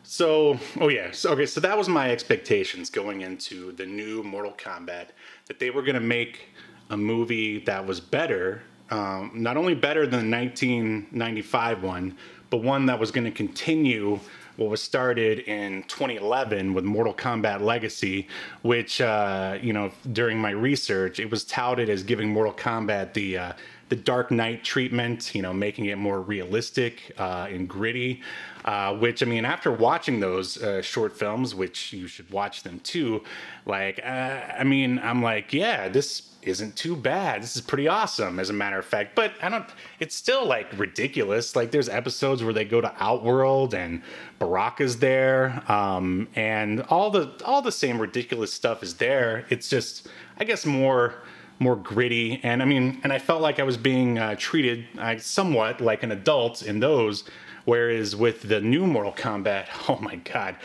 so, 0.03 0.59
oh 0.79 0.89
yeah. 0.89 1.11
So, 1.11 1.31
okay, 1.31 1.45
so 1.45 1.59
that 1.61 1.77
was 1.77 1.87
my 1.89 2.11
expectations 2.11 2.89
going 2.89 3.21
into 3.21 3.71
the 3.73 3.85
new 3.85 4.23
Mortal 4.23 4.53
Kombat 4.53 5.07
that 5.47 5.59
they 5.59 5.69
were 5.69 5.81
gonna 5.81 5.99
make 5.99 6.47
a 6.89 6.97
movie 6.97 7.59
that 7.59 7.85
was 7.85 7.99
better, 7.99 8.61
um, 8.91 9.31
not 9.33 9.57
only 9.57 9.73
better 9.75 10.01
than 10.05 10.29
the 10.29 10.37
1995 10.37 11.83
one, 11.83 12.17
but 12.49 12.57
one 12.57 12.85
that 12.85 12.99
was 12.99 13.11
gonna 13.11 13.31
continue 13.31 14.19
what 14.57 14.69
was 14.69 14.81
started 14.81 15.39
in 15.39 15.83
2011 15.83 16.73
with 16.73 16.83
Mortal 16.83 17.13
Kombat 17.13 17.61
Legacy, 17.61 18.27
which 18.61 19.01
uh, 19.01 19.57
you 19.61 19.73
know 19.73 19.91
during 20.11 20.37
my 20.37 20.51
research 20.51 21.19
it 21.19 21.29
was 21.29 21.43
touted 21.43 21.89
as 21.89 22.03
giving 22.03 22.29
Mortal 22.29 22.53
Kombat 22.53 23.13
the 23.13 23.37
uh, 23.37 23.53
the 23.89 23.95
Dark 23.95 24.31
Knight 24.31 24.63
treatment, 24.63 25.35
you 25.35 25.41
know, 25.41 25.53
making 25.53 25.85
it 25.85 25.97
more 25.97 26.21
realistic 26.21 27.13
uh, 27.19 27.47
and 27.49 27.69
gritty. 27.69 28.21
Uh, 28.65 28.95
which 28.95 29.21
I 29.21 29.25
mean, 29.25 29.43
after 29.43 29.71
watching 29.71 30.21
those 30.21 30.61
uh, 30.63 30.81
short 30.81 31.17
films, 31.17 31.53
which 31.53 31.91
you 31.91 32.07
should 32.07 32.29
watch 32.31 32.63
them 32.63 32.79
too, 32.79 33.21
like 33.65 33.99
uh, 34.03 34.39
I 34.57 34.63
mean, 34.63 34.99
I'm 34.99 35.21
like, 35.21 35.51
yeah, 35.51 35.89
this 35.89 36.32
isn't 36.47 36.75
too 36.75 36.95
bad. 36.95 37.41
This 37.41 37.55
is 37.55 37.61
pretty 37.61 37.87
awesome, 37.87 38.39
as 38.39 38.49
a 38.49 38.53
matter 38.53 38.77
of 38.77 38.85
fact. 38.85 39.15
But 39.15 39.33
I 39.41 39.49
don't. 39.49 39.65
It's 39.99 40.15
still 40.15 40.45
like 40.45 40.67
ridiculous. 40.77 41.55
Like 41.55 41.71
there's 41.71 41.89
episodes 41.89 42.43
where 42.43 42.53
they 42.53 42.65
go 42.65 42.81
to 42.81 42.93
Outworld 42.99 43.73
and 43.73 44.01
Baraka's 44.39 44.99
there, 44.99 45.63
um, 45.71 46.27
and 46.35 46.81
all 46.83 47.09
the 47.09 47.31
all 47.45 47.61
the 47.61 47.71
same 47.71 47.99
ridiculous 47.99 48.53
stuff 48.53 48.83
is 48.83 48.95
there. 48.95 49.45
It's 49.49 49.69
just, 49.69 50.07
I 50.37 50.43
guess, 50.43 50.65
more 50.65 51.15
more 51.59 51.75
gritty. 51.75 52.39
And 52.43 52.61
I 52.61 52.65
mean, 52.65 52.99
and 53.03 53.11
I 53.13 53.19
felt 53.19 53.41
like 53.41 53.59
I 53.59 53.63
was 53.63 53.77
being 53.77 54.19
uh, 54.19 54.35
treated 54.37 54.85
uh, 54.99 55.17
somewhat 55.17 55.81
like 55.81 56.03
an 56.03 56.11
adult 56.11 56.61
in 56.63 56.79
those. 56.79 57.23
Whereas 57.65 58.15
with 58.15 58.41
the 58.43 58.59
new 58.59 58.85
Mortal 58.85 59.13
Kombat, 59.13 59.67
oh 59.89 59.97
my 60.01 60.15
god, 60.17 60.57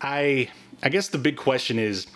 I 0.00 0.50
I 0.82 0.88
guess 0.90 1.08
the 1.08 1.18
big 1.18 1.36
question 1.36 1.78
is 1.78 2.06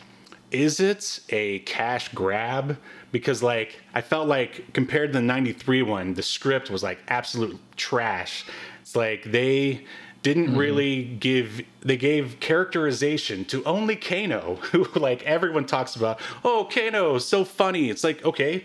is 0.51 0.81
it 0.81 1.21
a 1.29 1.61
cash 1.61 2.09
grab? 2.15 2.79
Because 3.13 3.43
like 3.43 3.81
i 3.95 4.01
felt 4.01 4.29
like 4.29 4.73
compared 4.73 5.13
to 5.13 5.19
the 5.19 5.25
93 5.25 5.83
one 5.83 6.15
the 6.15 6.23
script 6.23 6.71
was 6.71 6.83
like 6.83 6.99
absolute 7.09 7.59
trash. 7.77 8.45
It's 8.83 8.97
like 8.97 9.25
they 9.25 9.85
didn't 10.23 10.55
really 10.57 11.05
give 11.05 11.63
they 11.81 11.97
gave 11.97 12.39
characterization 12.41 13.45
to 13.47 13.65
only 13.65 13.97
kano 13.97 14.57
who 14.63 14.85
like 14.99 15.23
everyone 15.23 15.67
talks 15.67 15.97
about 15.97 16.21
oh 16.45 16.69
kano 16.73 17.19
so 17.19 17.45
funny. 17.45 17.91
It's 17.91 18.05
like 18.05 18.25
okay 18.25 18.65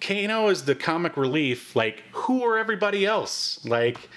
kano 0.00 0.48
is 0.48 0.64
the 0.64 0.74
comic 0.74 1.16
relief 1.16 1.74
like 1.74 2.02
who 2.12 2.42
are 2.44 2.58
everybody 2.58 3.06
else? 3.06 3.64
Like 3.64 4.08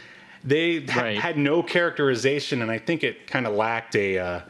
they 0.43 0.85
ha- 0.85 1.19
had 1.19 1.37
no 1.37 1.61
characterization 1.61 2.61
and 2.61 2.71
i 2.71 2.77
think 2.77 3.03
it 3.03 3.27
kind 3.27 3.45
of 3.45 3.53
lacked 3.53 3.93
a 3.95 4.17
uh, 4.17 4.41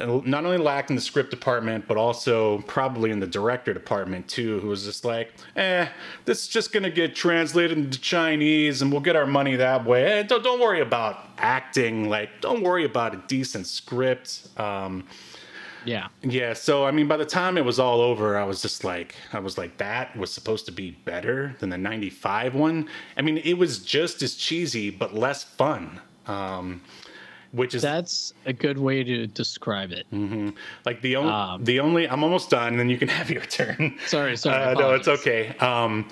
not 0.00 0.44
only 0.44 0.58
lacked 0.58 0.90
in 0.90 0.96
the 0.96 1.02
script 1.02 1.30
department, 1.30 1.86
but 1.88 1.96
also 1.96 2.58
probably 2.62 3.10
in 3.10 3.18
the 3.20 3.26
director 3.26 3.74
department 3.74 4.28
too, 4.28 4.60
who 4.60 4.68
was 4.68 4.84
just 4.84 5.04
like, 5.04 5.32
eh, 5.56 5.88
this 6.24 6.42
is 6.42 6.48
just 6.48 6.72
gonna 6.72 6.90
get 6.90 7.14
translated 7.14 7.76
into 7.76 8.00
Chinese 8.00 8.80
and 8.82 8.92
we'll 8.92 9.00
get 9.00 9.16
our 9.16 9.26
money 9.26 9.56
that 9.56 9.84
way. 9.84 10.04
Eh, 10.04 10.22
don't, 10.22 10.44
don't 10.44 10.60
worry 10.60 10.80
about 10.80 11.24
acting, 11.38 12.08
like, 12.08 12.30
don't 12.40 12.62
worry 12.62 12.84
about 12.84 13.14
a 13.14 13.22
decent 13.26 13.66
script. 13.66 14.48
Um, 14.56 15.04
Yeah. 15.84 16.08
yeah, 16.22 16.52
so 16.52 16.84
I 16.84 16.90
mean, 16.90 17.08
by 17.08 17.16
the 17.16 17.24
time 17.24 17.56
it 17.56 17.64
was 17.64 17.78
all 17.78 18.00
over, 18.00 18.36
I 18.36 18.44
was 18.44 18.60
just 18.62 18.84
like, 18.84 19.14
I 19.32 19.38
was 19.40 19.56
like, 19.58 19.78
that 19.78 20.16
was 20.16 20.30
supposed 20.32 20.66
to 20.66 20.72
be 20.72 20.90
better 21.04 21.56
than 21.60 21.70
the 21.70 21.78
95 21.78 22.54
one. 22.54 22.88
I 23.16 23.22
mean, 23.22 23.38
it 23.38 23.54
was 23.54 23.78
just 23.78 24.22
as 24.22 24.34
cheesy, 24.34 24.90
but 24.90 25.14
less 25.14 25.42
fun. 25.44 26.00
Um, 26.26 26.82
which 27.52 27.74
is 27.74 27.82
That's 27.82 28.34
a 28.46 28.52
good 28.52 28.78
way 28.78 29.02
to 29.04 29.26
describe 29.26 29.90
it. 29.92 30.06
Like 30.84 31.00
the 31.02 31.16
only, 31.16 31.32
Um, 31.32 31.64
the 31.64 31.80
only, 31.80 32.08
I'm 32.08 32.22
almost 32.22 32.50
done, 32.50 32.68
and 32.68 32.78
then 32.80 32.88
you 32.90 32.98
can 32.98 33.08
have 33.18 33.30
your 33.30 33.42
turn. 33.42 33.96
Sorry, 34.06 34.36
sorry, 34.36 34.62
Uh, 34.62 34.74
no, 34.74 34.94
it's 34.94 35.08
okay. 35.08 35.54
Um, 35.60 36.08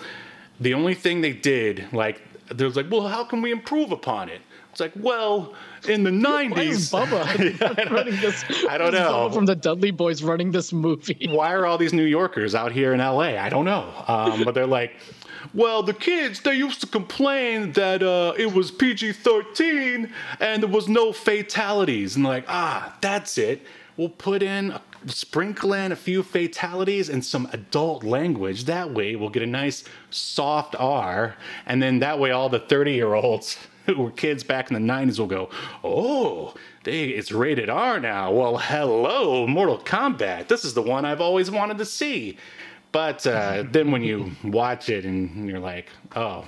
the 0.61 0.75
only 0.75 0.95
thing 0.95 1.21
they 1.21 1.33
did, 1.33 1.87
like, 1.93 2.23
there 2.49 2.67
was 2.67 2.77
like, 2.77 2.91
well, 2.91 3.07
how 3.07 3.25
can 3.25 3.43
we 3.43 3.51
improve 3.53 3.93
upon 3.93 4.29
it? 4.29 4.41
It's 4.71 4.81
like, 4.81 4.93
well, 4.97 5.55
in 5.89 6.05
the 6.05 6.11
Why 6.11 6.17
is 6.17 6.23
nineties, 6.23 6.91
Bubba 6.91 7.91
running 7.91 8.21
this? 8.21 8.45
I 8.69 8.77
don't 8.77 8.93
know. 8.93 9.29
Bubba 9.31 9.35
from 9.35 9.47
the 9.47 9.57
Dudley 9.57 9.91
Boyz 9.91 10.23
running 10.27 10.51
this 10.53 10.71
movie. 10.73 11.27
why 11.31 11.55
are 11.55 11.65
all 11.67 11.79
these 11.79 11.95
New 11.95 12.05
Yorkers 12.05 12.55
out 12.55 12.73
here 12.73 12.93
in 12.93 13.01
LA? 13.01 13.39
I 13.39 13.49
don't 13.49 13.65
know. 13.65 13.91
Um, 14.07 14.45
but 14.45 14.55
they're 14.55 14.67
like, 14.67 14.93
well, 15.55 15.83
the 15.83 15.95
kids 15.95 16.41
they 16.41 16.55
used 16.55 16.81
to 16.81 16.87
complain 16.87 17.73
that 17.73 18.03
uh, 18.03 18.35
it 18.37 18.53
was 18.53 18.71
PG 18.71 19.13
thirteen 19.13 20.13
and 20.41 20.63
there 20.63 20.71
was 20.71 20.89
no 20.89 21.13
fatalities, 21.13 22.17
and 22.17 22.25
like, 22.25 22.45
ah, 22.49 22.97
that's 23.01 23.39
it. 23.39 23.63
We'll 23.97 24.09
put 24.09 24.43
in. 24.43 24.73
A, 24.73 24.83
Sprinkle 25.07 25.73
in 25.73 25.93
a 25.93 25.97
few 25.97 26.25
fatalities 26.25 27.09
and 27.09 27.25
some 27.25 27.49
adult 27.53 28.03
language. 28.03 28.65
That 28.65 28.93
way, 28.93 29.15
we'll 29.15 29.29
get 29.29 29.43
a 29.45 29.47
nice 29.47 29.85
soft 30.11 30.75
R, 30.79 31.37
and 31.65 31.81
then 31.81 32.01
that 32.01 32.19
way, 32.19 32.33
all 32.33 32.49
the 32.49 32.59
30 32.59 32.93
year 32.93 33.15
olds 33.15 33.57
who 33.87 33.95
were 33.97 34.11
kids 34.11 34.43
back 34.43 34.71
in 34.71 34.75
the 34.75 34.93
90s 34.93 35.19
will 35.19 35.27
go, 35.27 35.49
Oh, 35.85 36.55
they, 36.85 37.05
it's 37.05 37.31
rated 37.31 37.71
R 37.71 38.01
now. 38.01 38.33
Well, 38.33 38.59
hello, 38.59 39.47
Mortal 39.47 39.79
Kombat. 39.79 40.49
This 40.49 40.65
is 40.65 40.75
the 40.75 40.83
one 40.83 41.05
I've 41.05 41.21
always 41.21 41.51
wanted 41.51 41.79
to 41.79 41.85
see. 41.85 42.37
But 42.97 43.27
uh, 43.27 43.65
then 43.71 43.91
when 43.91 44.03
you 44.03 44.33
watch 44.43 44.89
it 44.89 45.05
and 45.05 45.47
you're 45.49 45.59
like, 45.61 45.89
Oh, 46.15 46.47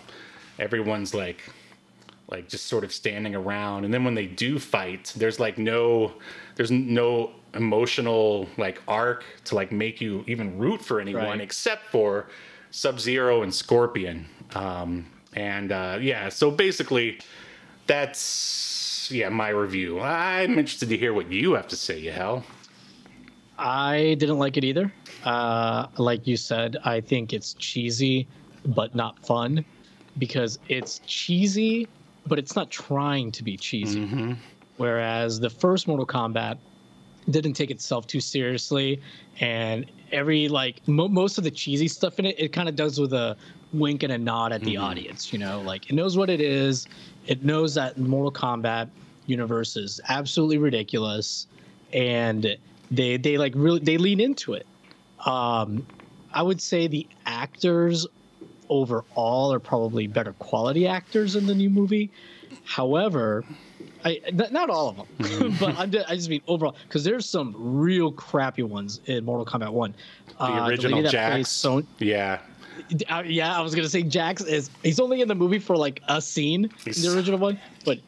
everyone's 0.59 1.13
like, 1.15 1.43
like 2.31 2.49
just 2.49 2.67
sort 2.67 2.85
of 2.85 2.93
standing 2.93 3.35
around 3.35 3.85
and 3.85 3.93
then 3.93 4.03
when 4.05 4.15
they 4.15 4.27
do 4.27 4.59
fight 4.59 5.13
there's 5.17 5.41
like 5.41 5.57
no 5.57 6.13
there's 6.57 6.71
no 6.71 7.31
emotional 7.55 8.47
like 8.59 8.83
arc 8.87 9.25
to 9.45 9.55
like 9.55 9.73
make 9.73 9.99
you 10.01 10.25
even 10.27 10.59
root 10.59 10.81
for 10.83 11.01
anyone 11.01 11.25
Right. 11.25 11.41
except 11.41 11.87
for 11.91 12.29
sub-zero 12.71 13.43
and 13.45 13.55
scorpion 13.55 14.27
um 14.55 15.07
and 15.33 15.73
uh 15.73 15.97
yeah 16.01 16.29
so 16.29 16.51
basically 16.51 17.19
that's 17.87 19.09
yeah 19.11 19.31
my 19.31 19.49
review 19.49 19.99
i'm 20.01 20.59
interested 20.59 20.91
to 20.91 20.99
hear 20.99 21.15
what 21.15 21.33
you 21.33 21.55
have 21.55 21.69
to 21.69 21.77
say 21.77 21.99
Yahel. 21.99 22.45
I 23.61 24.15
didn't 24.21 24.39
like 24.39 24.57
it 24.57 24.65
either. 24.65 24.93
Uh, 25.25 25.87
like 25.99 26.27
you 26.27 26.37
said, 26.37 26.77
I 26.85 27.01
think 27.01 27.33
it's 27.33 27.55
cheesy, 27.55 28.27
but 28.65 28.95
not 28.95 29.19
fun 29.27 29.65
because 30.19 30.59
it's 30.69 31.01
cheesy, 31.07 31.89
but 32.27 32.39
it's 32.39 32.55
not 32.57 32.71
trying 32.71 33.33
to 33.33 33.43
be 33.45 33.57
cheesy. 33.57 34.01
Whereas 34.77 35.41
the 35.41 35.51
first 35.51 35.89
Mortal 35.89 36.07
Kombat 36.07 36.59
didn't 37.31 37.55
take 37.55 37.71
itself 37.71 38.07
too 38.07 38.21
seriously, 38.21 39.03
and 39.41 39.91
every 40.13 40.49
like 40.49 40.87
mo- 40.89 41.09
most 41.09 41.37
of 41.39 41.45
the 41.45 41.51
cheesy 41.51 41.89
stuff 41.89 42.19
in 42.19 42.27
it, 42.27 42.39
it 42.39 42.53
kind 42.53 42.69
of 42.69 42.77
does 42.77 42.99
with 43.01 43.13
a 43.13 43.37
wink 43.73 44.03
and 44.03 44.13
a 44.13 44.19
nod 44.19 44.53
at 44.53 44.63
the 44.63 44.77
audience. 44.77 45.33
You 45.33 45.39
know, 45.39 45.61
like 45.61 45.91
it 45.91 45.95
knows 45.95 46.17
what 46.17 46.31
it 46.31 46.41
is. 46.41 46.87
It 47.27 47.45
knows 47.45 47.75
that 47.75 47.99
Mortal 47.99 48.33
Kombat 48.33 48.89
universe 49.27 49.77
is 49.77 50.01
absolutely 50.09 50.59
ridiculous, 50.59 51.47
and 51.93 52.57
they 52.91 53.17
they 53.17 53.37
like 53.37 53.53
really 53.57 53.81
they 53.81 53.99
lean 53.99 54.21
into 54.21 54.55
it. 54.55 54.67
Um, 55.25 55.87
I 56.33 56.43
would 56.43 56.61
say 56.61 56.87
the 56.87 57.07
actors 57.27 58.07
overall 58.69 59.53
are 59.53 59.61
probably 59.61 60.07
better 60.07 60.33
quality 60.35 60.87
actors 60.87 61.37
in 61.37 61.47
the 61.47 61.55
new 61.55 61.71
movie. 61.71 62.11
However, 62.65 63.45
I, 64.05 64.21
not 64.51 64.69
all 64.71 64.91
of 64.91 64.97
them, 65.41 65.57
but 65.61 65.79
I'm 65.79 65.91
just, 65.91 66.09
I 66.11 66.15
just 66.17 66.29
mean 66.29 66.43
overall 66.47 66.77
because 66.87 67.03
there's 67.05 67.25
some 67.27 67.55
real 67.59 68.13
crappy 68.13 68.63
ones 68.63 69.01
in 69.07 69.25
Mortal 69.25 69.47
Kombat 69.47 69.73
One. 69.73 69.95
the 70.39 70.45
Uh, 70.45 70.69
original 70.69 71.03
that 71.03 71.11
jax 71.11 71.49
Son- 71.51 71.87
yeah 71.99 72.41
uh, 73.11 73.23
yeah, 73.27 73.59
I 73.59 73.61
was 73.61 73.75
gonna 73.75 73.89
say 73.89 74.03
Jax 74.05 74.41
is 74.43 74.71
he's 74.85 75.01
only 75.01 75.21
in 75.21 75.27
the 75.29 75.35
movie 75.35 75.59
for 75.59 75.77
like 75.77 76.01
a 76.09 76.23
scene 76.23 76.65
in 76.67 76.71
He's- 76.85 77.03
the 77.03 77.13
original 77.15 77.39
one, 77.39 77.59
but 77.85 77.99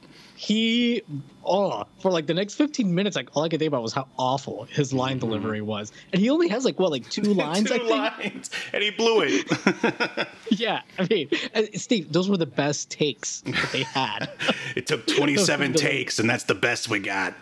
he 0.40 1.02
oh 1.44 1.84
for 1.98 2.10
like 2.10 2.26
the 2.26 2.32
next 2.32 2.54
15 2.54 2.94
minutes, 2.94 3.14
like 3.14 3.28
all 3.36 3.42
I 3.42 3.50
could 3.50 3.58
think 3.58 3.68
about 3.68 3.82
was 3.82 3.92
how 3.92 4.08
awful 4.18 4.64
his 4.64 4.90
line 4.90 5.18
delivery 5.18 5.60
was, 5.60 5.92
and 6.14 6.22
he 6.22 6.30
only 6.30 6.48
has 6.48 6.64
like 6.64 6.80
what 6.80 6.90
like 6.90 7.06
two 7.10 7.20
lines, 7.34 7.70
I 7.70 7.76
two 7.76 7.86
think. 7.86 8.00
lines 8.00 8.50
and 8.72 8.82
he 8.82 8.90
blew 8.90 9.20
it 9.20 10.28
Yeah, 10.50 10.80
I 10.98 11.06
mean, 11.10 11.28
Steve, 11.74 12.10
those 12.10 12.30
were 12.30 12.38
the 12.38 12.46
best 12.46 12.90
takes 12.90 13.42
that 13.42 13.68
they 13.70 13.82
had. 13.82 14.30
it 14.76 14.86
took 14.86 15.06
27 15.06 15.74
takes 15.74 16.18
and 16.18 16.28
that's 16.30 16.44
the 16.44 16.54
best 16.54 16.88
we 16.88 17.00
got 17.00 17.34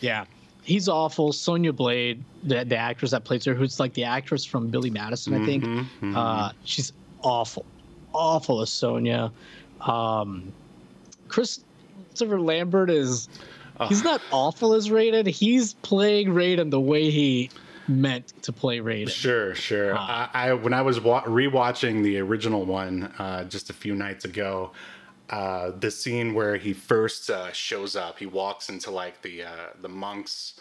yeah, 0.00 0.24
he's 0.64 0.88
awful. 0.88 1.32
Sonya 1.32 1.72
Blade, 1.72 2.24
the 2.42 2.64
the 2.64 2.76
actress 2.76 3.12
that 3.12 3.22
plays 3.22 3.44
her, 3.44 3.54
who's 3.54 3.78
like 3.78 3.94
the 3.94 4.02
actress 4.02 4.44
from 4.44 4.66
Billy 4.66 4.90
Madison, 4.90 5.32
I 5.40 5.46
think. 5.46 5.64
Uh, 6.02 6.50
she's 6.64 6.92
awful, 7.22 7.64
awful 8.12 8.60
as 8.62 8.70
Sonya. 8.70 9.30
Um, 9.80 10.52
Christopher 12.08 12.40
Lambert 12.40 12.90
is 12.90 13.28
he's 13.88 14.04
not 14.04 14.20
awful 14.30 14.74
as 14.74 14.88
Raiden. 14.88 15.26
He's 15.26 15.74
playing 15.74 16.28
Raiden 16.28 16.70
the 16.70 16.80
way 16.80 17.10
he 17.10 17.50
meant 17.88 18.32
to 18.42 18.52
play 18.52 18.78
Raiden. 18.78 19.10
Sure, 19.10 19.54
sure. 19.54 19.96
I, 19.96 20.28
I 20.32 20.52
when 20.52 20.72
I 20.72 20.82
was 20.82 21.00
wa- 21.00 21.24
rewatching 21.24 22.02
the 22.02 22.18
original 22.18 22.64
one 22.64 23.12
uh, 23.18 23.44
just 23.44 23.70
a 23.70 23.72
few 23.72 23.94
nights 23.94 24.24
ago, 24.24 24.72
uh, 25.30 25.72
the 25.78 25.90
scene 25.90 26.34
where 26.34 26.56
he 26.56 26.72
first 26.72 27.30
uh, 27.30 27.52
shows 27.52 27.96
up, 27.96 28.18
he 28.18 28.26
walks 28.26 28.68
into 28.68 28.90
like 28.90 29.22
the 29.22 29.42
uh, 29.42 29.66
the 29.80 29.88
monks, 29.88 30.54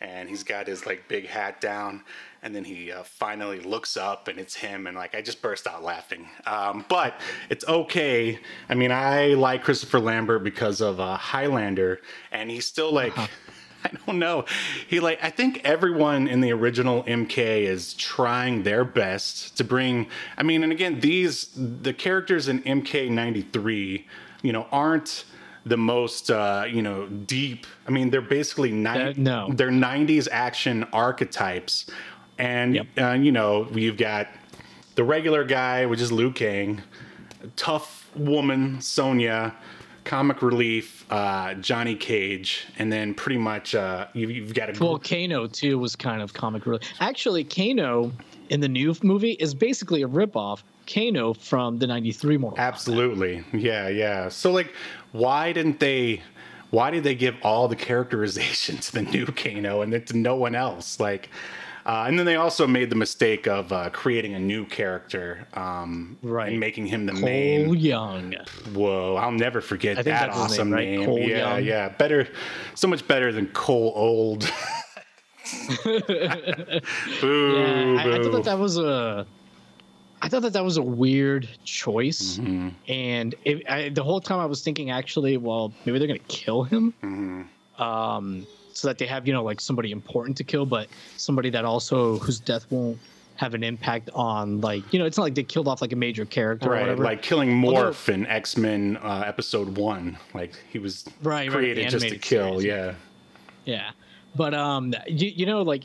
and 0.00 0.28
he's 0.28 0.42
got 0.42 0.66
his 0.66 0.86
like 0.86 1.06
big 1.08 1.26
hat 1.26 1.60
down, 1.60 2.02
and 2.42 2.54
then 2.54 2.64
he 2.64 2.90
uh, 2.90 3.02
finally 3.02 3.60
looks 3.60 3.96
up, 3.96 4.28
and 4.28 4.38
it's 4.38 4.54
him, 4.54 4.86
and 4.86 4.96
like 4.96 5.14
I 5.14 5.22
just 5.22 5.42
burst 5.42 5.66
out 5.66 5.82
laughing. 5.82 6.28
Um, 6.46 6.84
but 6.88 7.20
it's 7.50 7.66
okay. 7.66 8.38
I 8.68 8.74
mean, 8.74 8.92
I 8.92 9.34
like 9.34 9.62
Christopher 9.62 10.00
Lambert 10.00 10.42
because 10.42 10.80
of 10.80 11.00
uh, 11.00 11.16
Highlander, 11.16 12.00
and 12.32 12.50
he's 12.50 12.66
still 12.66 12.92
like. 12.92 13.14
I 13.82 13.90
don't 14.06 14.18
know. 14.18 14.44
He 14.88 15.00
like 15.00 15.24
I 15.24 15.30
think 15.30 15.62
everyone 15.64 16.28
in 16.28 16.42
the 16.42 16.52
original 16.52 17.02
MK 17.04 17.38
is 17.62 17.94
trying 17.94 18.62
their 18.62 18.84
best 18.84 19.56
to 19.56 19.64
bring 19.64 20.06
I 20.36 20.42
mean 20.42 20.62
and 20.62 20.70
again 20.70 21.00
these 21.00 21.48
the 21.56 21.94
characters 21.94 22.46
in 22.46 22.62
MK93, 22.62 24.04
you 24.42 24.52
know, 24.52 24.66
aren't 24.70 25.24
the 25.66 25.76
most 25.76 26.30
uh, 26.30 26.64
you 26.70 26.82
know, 26.82 27.06
deep. 27.06 27.66
I 27.86 27.90
mean, 27.90 28.10
they're 28.10 28.20
basically 28.20 28.72
ni- 28.72 29.14
no. 29.16 29.50
they're 29.54 29.70
90s 29.70 30.28
action 30.30 30.84
archetypes. 30.92 31.86
And 32.38 32.74
Yep. 32.76 32.86
uh, 32.98 33.12
you 33.12 33.32
know, 33.32 33.68
you've 33.72 33.98
got 33.98 34.28
the 34.94 35.04
regular 35.04 35.44
guy, 35.44 35.84
which 35.86 36.00
is 36.00 36.10
Liu 36.10 36.32
Kang, 36.32 36.80
tough 37.56 38.10
woman 38.16 38.80
Sonya, 38.80 39.54
comic 40.04 40.42
relief 40.42 41.04
uh, 41.12 41.54
Johnny 41.54 41.94
Cage, 41.94 42.66
and 42.78 42.90
then 42.92 43.14
pretty 43.14 43.38
much 43.38 43.74
uh, 43.74 44.06
you've, 44.14 44.30
you've 44.30 44.54
got 44.54 44.70
a 44.74 44.82
Well, 44.84 44.98
Kano 44.98 45.46
too 45.46 45.78
was 45.78 45.94
kind 45.94 46.22
of 46.22 46.32
comic 46.32 46.66
relief. 46.66 46.82
Actually, 47.00 47.44
Kano 47.44 48.10
in 48.48 48.60
the 48.60 48.68
new 48.68 48.94
movie 49.02 49.32
is 49.32 49.54
basically 49.54 50.02
a 50.02 50.08
ripoff 50.08 50.62
Kano 50.86 51.34
from 51.34 51.78
the 51.78 51.86
'93 51.86 52.36
Mortal 52.38 52.56
Kombat. 52.58 52.66
absolutely 52.68 53.44
yeah 53.52 53.88
yeah. 53.88 54.28
So 54.28 54.50
like, 54.52 54.72
why 55.12 55.52
didn't 55.52 55.80
they? 55.80 56.22
Why 56.70 56.90
did 56.92 57.02
they 57.02 57.16
give 57.16 57.34
all 57.42 57.66
the 57.66 57.74
characterization 57.76 58.76
to 58.78 58.92
the 58.92 59.02
new 59.02 59.26
Kano 59.26 59.82
and 59.82 59.92
then 59.92 60.04
to 60.06 60.16
no 60.16 60.36
one 60.36 60.54
else? 60.54 61.00
Like. 61.00 61.28
Uh, 61.86 62.04
and 62.06 62.18
then 62.18 62.26
they 62.26 62.36
also 62.36 62.66
made 62.66 62.90
the 62.90 62.94
mistake 62.94 63.48
of 63.48 63.72
uh, 63.72 63.88
creating 63.88 64.34
a 64.34 64.38
new 64.38 64.66
character 64.66 65.48
um, 65.54 66.18
Right. 66.22 66.50
and 66.50 66.60
making 66.60 66.84
him 66.86 67.06
the 67.06 67.12
Cole 67.12 67.22
main. 67.22 67.74
Young. 67.74 68.34
Whoa, 68.74 69.16
I'll 69.16 69.32
never 69.32 69.62
forget 69.62 69.96
that 69.96 70.04
that's 70.04 70.36
awesome 70.36 70.68
name, 70.68 70.74
right? 70.76 70.88
name. 70.98 71.06
Cole 71.06 71.18
yeah, 71.18 71.54
Young. 71.56 71.64
yeah. 71.64 71.88
Better, 71.88 72.28
so 72.74 72.86
much 72.86 73.08
better 73.08 73.32
than 73.32 73.46
Cole 73.48 73.94
Old. 73.96 74.42
boo, 75.84 75.90
Yeah, 77.56 77.96
I, 77.98 78.02
I 78.02 78.22
thought 78.22 78.32
that 78.32 78.42
that 78.44 78.58
was 78.58 78.76
a. 78.76 79.26
I 80.22 80.28
thought 80.28 80.42
that 80.42 80.52
that 80.52 80.64
was 80.64 80.76
a 80.76 80.82
weird 80.82 81.48
choice, 81.64 82.38
Mm-hmm. 82.38 82.68
and 82.88 83.34
it, 83.44 83.68
I, 83.70 83.88
the 83.88 84.02
whole 84.02 84.20
time 84.20 84.38
I 84.40 84.46
was 84.46 84.62
thinking, 84.62 84.90
actually, 84.90 85.36
well, 85.38 85.72
maybe 85.84 85.98
they're 85.98 86.08
gonna 86.08 86.18
kill 86.28 86.62
him, 86.64 86.92
Mm-hmm. 87.02 87.82
um, 87.82 88.46
so 88.72 88.88
that 88.88 88.98
they 88.98 89.06
have 89.06 89.26
you 89.26 89.32
know 89.32 89.42
like 89.42 89.60
somebody 89.60 89.90
important 89.92 90.36
to 90.38 90.44
kill, 90.44 90.66
but 90.66 90.88
somebody 91.16 91.50
that 91.50 91.64
also 91.64 92.18
whose 92.18 92.38
death 92.40 92.66
won't 92.70 92.98
have 93.36 93.54
an 93.54 93.64
impact 93.64 94.10
on 94.14 94.60
like 94.60 94.82
you 94.92 94.98
know 94.98 95.06
it's 95.06 95.16
not 95.16 95.22
like 95.24 95.34
they 95.34 95.42
killed 95.42 95.66
off 95.66 95.80
like 95.80 95.92
a 95.92 95.96
major 95.96 96.26
character 96.26 96.68
or 96.68 96.72
right, 96.72 96.80
whatever. 96.82 97.02
like 97.04 97.22
killing 97.22 97.64
Although- 97.64 97.90
Morph 97.90 98.08
in 98.12 98.26
X 98.26 98.56
Men 98.58 98.98
uh, 98.98 99.24
Episode 99.26 99.76
One. 99.78 100.18
Like 100.34 100.52
he 100.70 100.78
was 100.78 101.04
Right, 101.22 101.48
right, 101.48 101.50
created 101.56 101.88
just 101.88 102.06
to 102.06 102.18
kill. 102.18 102.60
series. 102.60 102.64
Yeah, 102.66 102.94
Yeah, 103.64 103.90
but 104.36 104.52
um, 104.52 104.94
you, 105.08 105.28
you 105.34 105.46
know, 105.46 105.62
like 105.62 105.84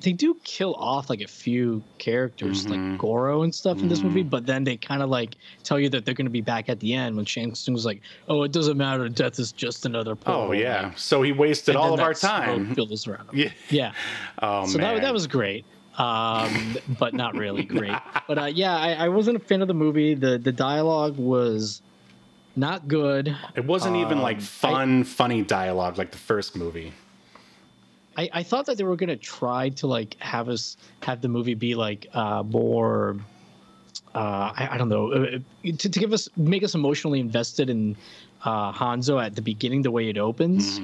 they 0.00 0.12
do 0.12 0.36
kill 0.44 0.74
off 0.74 1.10
like 1.10 1.20
a 1.20 1.26
few 1.26 1.82
characters, 1.98 2.64
Mm-hmm. 2.66 2.90
like 2.92 2.98
Goro 3.00 3.42
and 3.42 3.52
stuff 3.54 3.80
in 3.80 3.88
this 3.88 4.00
movie. 4.02 4.22
But 4.22 4.46
then 4.46 4.62
they 4.64 4.76
kind 4.76 5.02
of 5.02 5.10
like 5.10 5.34
tell 5.64 5.78
you 5.80 5.88
that 5.90 6.04
they're 6.04 6.14
going 6.14 6.26
to 6.26 6.30
be 6.30 6.40
back 6.40 6.68
at 6.68 6.78
the 6.80 6.94
end 6.94 7.16
when 7.16 7.24
Shang 7.24 7.54
Tsung 7.54 7.74
was 7.74 7.84
like, 7.84 8.00
"Oh, 8.28 8.42
it 8.44 8.52
doesn't 8.52 8.76
matter. 8.76 9.08
Death 9.08 9.38
is 9.40 9.50
just 9.52 9.86
another 9.86 10.14
portal." 10.14 10.48
Oh 10.48 10.52
yeah. 10.52 10.84
like, 10.88 10.98
So 10.98 11.22
he 11.22 11.32
wasted 11.32 11.74
all 11.76 11.92
of 11.94 12.00
our 12.00 12.14
time. 12.14 12.74
fills 12.74 13.08
around 13.08 13.28
him. 13.30 13.36
Yeah. 13.38 13.50
yeah. 13.70 13.92
Oh 14.40 14.66
So 14.66 14.78
man. 14.78 14.94
that 14.96 15.02
that 15.02 15.12
was 15.12 15.26
great. 15.26 15.64
Um, 15.96 16.76
but 16.98 17.12
not 17.12 17.34
really 17.34 17.64
great. 17.64 17.96
But 18.28 18.38
uh, 18.38 18.44
yeah, 18.44 18.76
I, 18.76 18.92
I 18.92 19.08
wasn't 19.08 19.36
a 19.36 19.40
fan 19.40 19.62
of 19.62 19.68
the 19.68 19.74
movie. 19.74 20.14
The 20.14 20.38
the 20.38 20.52
dialogue 20.52 21.16
was 21.16 21.82
not 22.54 22.86
good. 22.86 23.36
It 23.56 23.64
wasn't 23.64 23.96
even 23.96 24.20
like 24.20 24.36
Um, 24.36 24.42
fun, 24.42 25.04
funny 25.04 25.42
dialogue 25.42 25.98
like 25.98 26.12
the 26.12 26.18
first 26.18 26.54
movie. 26.54 26.92
I, 28.18 28.28
I 28.32 28.42
thought 28.42 28.66
that 28.66 28.76
they 28.76 28.84
were 28.84 28.96
gonna 28.96 29.16
try 29.16 29.68
to 29.70 29.86
like 29.86 30.16
have 30.18 30.48
us 30.48 30.76
have 31.02 31.20
the 31.22 31.28
movie 31.28 31.54
be 31.54 31.74
like 31.74 32.08
uh, 32.12 32.42
more. 32.42 33.16
Uh, 34.14 34.52
I, 34.56 34.68
I 34.72 34.78
don't 34.78 34.88
know 34.88 35.12
uh, 35.12 35.38
to, 35.64 35.88
to 35.88 35.98
give 35.98 36.12
us 36.12 36.28
make 36.36 36.64
us 36.64 36.74
emotionally 36.74 37.20
invested 37.20 37.70
in 37.70 37.96
uh, 38.44 38.72
Hanzo 38.72 39.22
at 39.24 39.36
the 39.36 39.42
beginning, 39.42 39.82
the 39.82 39.90
way 39.90 40.08
it 40.08 40.18
opens, 40.18 40.80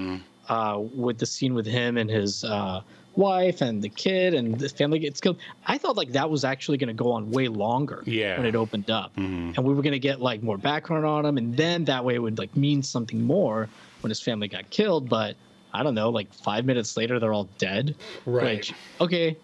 uh, 0.49 0.81
with 0.95 1.19
the 1.19 1.27
scene 1.27 1.55
with 1.55 1.67
him 1.67 1.97
and 1.97 2.09
his 2.11 2.45
uh, 2.45 2.83
wife 3.17 3.61
and 3.63 3.81
the 3.83 3.89
kid 3.89 4.35
and 4.35 4.59
the 4.59 4.69
family 4.69 4.99
gets 4.99 5.21
killed. 5.21 5.39
I 5.67 5.79
thought 5.79 5.97
like 5.97 6.13
that 6.13 6.31
was 6.31 6.45
actually 6.45 6.79
going 6.79 6.95
to 6.97 7.03
go 7.03 7.13
on 7.13 7.31
way 7.31 7.49
longer 7.49 8.03
Yeah. 8.07 8.37
when 8.37 8.47
it 8.47 8.55
opened 8.55 8.91
up, 8.91 9.17
and 9.17 9.57
we 9.59 9.75
were 9.75 9.83
going 9.83 9.93
to 9.93 9.99
get 9.99 10.21
like 10.21 10.43
more 10.43 10.59
background 10.59 11.05
on 11.07 11.25
him, 11.27 11.37
and 11.39 11.57
then 11.57 11.85
that 11.87 12.05
way 12.05 12.15
it 12.15 12.21
would 12.21 12.39
like 12.39 12.57
mean 12.57 12.83
something 12.83 13.23
more 13.23 13.69
when 14.03 14.11
his 14.11 14.21
family 14.21 14.47
got 14.49 14.71
killed. 14.71 15.09
But 15.09 15.35
I 15.75 15.83
don't 15.83 15.95
know, 15.95 16.09
like 16.09 16.33
five 16.33 16.65
minutes 16.65 16.97
later, 16.97 17.19
they're 17.19 17.33
all 17.35 17.49
dead. 17.59 17.97
Right. 18.25 18.59
Which, 18.59 18.73
okay, 19.01 19.37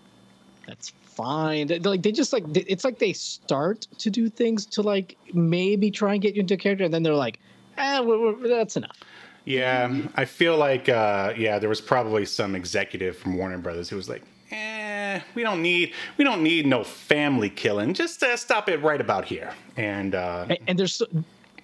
that's 0.66 0.90
fine. 1.04 1.66
They- 1.66 1.80
Like 1.80 2.02
they 2.02 2.12
just 2.12 2.32
like 2.32 2.44
it's 2.54 2.84
like 2.84 2.98
they 2.98 3.12
start 3.12 3.86
to 3.98 4.10
do 4.10 4.28
things 4.30 4.64
to 4.66 4.82
like 4.82 5.16
maybe 5.34 5.90
try 5.90 6.12
and 6.14 6.22
get 6.22 6.34
you 6.36 6.40
into 6.40 6.56
character, 6.56 6.84
and 6.84 6.94
then 6.94 7.02
they're 7.02 7.14
like, 7.14 7.38
ah, 7.76 8.00
we're, 8.02 8.34
we're, 8.36 8.48
that's 8.48 8.76
enough. 8.76 8.96
Yeah, 9.44 9.92
I 10.14 10.24
feel 10.26 10.56
like 10.56 10.88
uh, 10.88 11.32
yeah, 11.36 11.58
there 11.58 11.68
was 11.68 11.80
probably 11.80 12.24
some 12.26 12.54
executive 12.54 13.16
from 13.16 13.36
Warner 13.36 13.58
Brothers 13.58 13.88
who 13.88 13.96
was 13.96 14.08
like, 14.08 14.22
"Eh, 14.52 15.18
we 15.34 15.42
don't 15.42 15.62
need 15.62 15.94
we 16.18 16.24
don't 16.24 16.42
need 16.42 16.66
no 16.66 16.84
family 16.84 17.50
killing. 17.50 17.94
Just 17.94 18.22
uh, 18.22 18.36
stop 18.36 18.68
it 18.68 18.80
right 18.82 19.00
about 19.00 19.24
here." 19.24 19.52
And 19.76 20.14
uh, 20.14 20.46
and, 20.50 20.58
and 20.68 20.78
there's 20.78 20.94
so, 20.94 21.06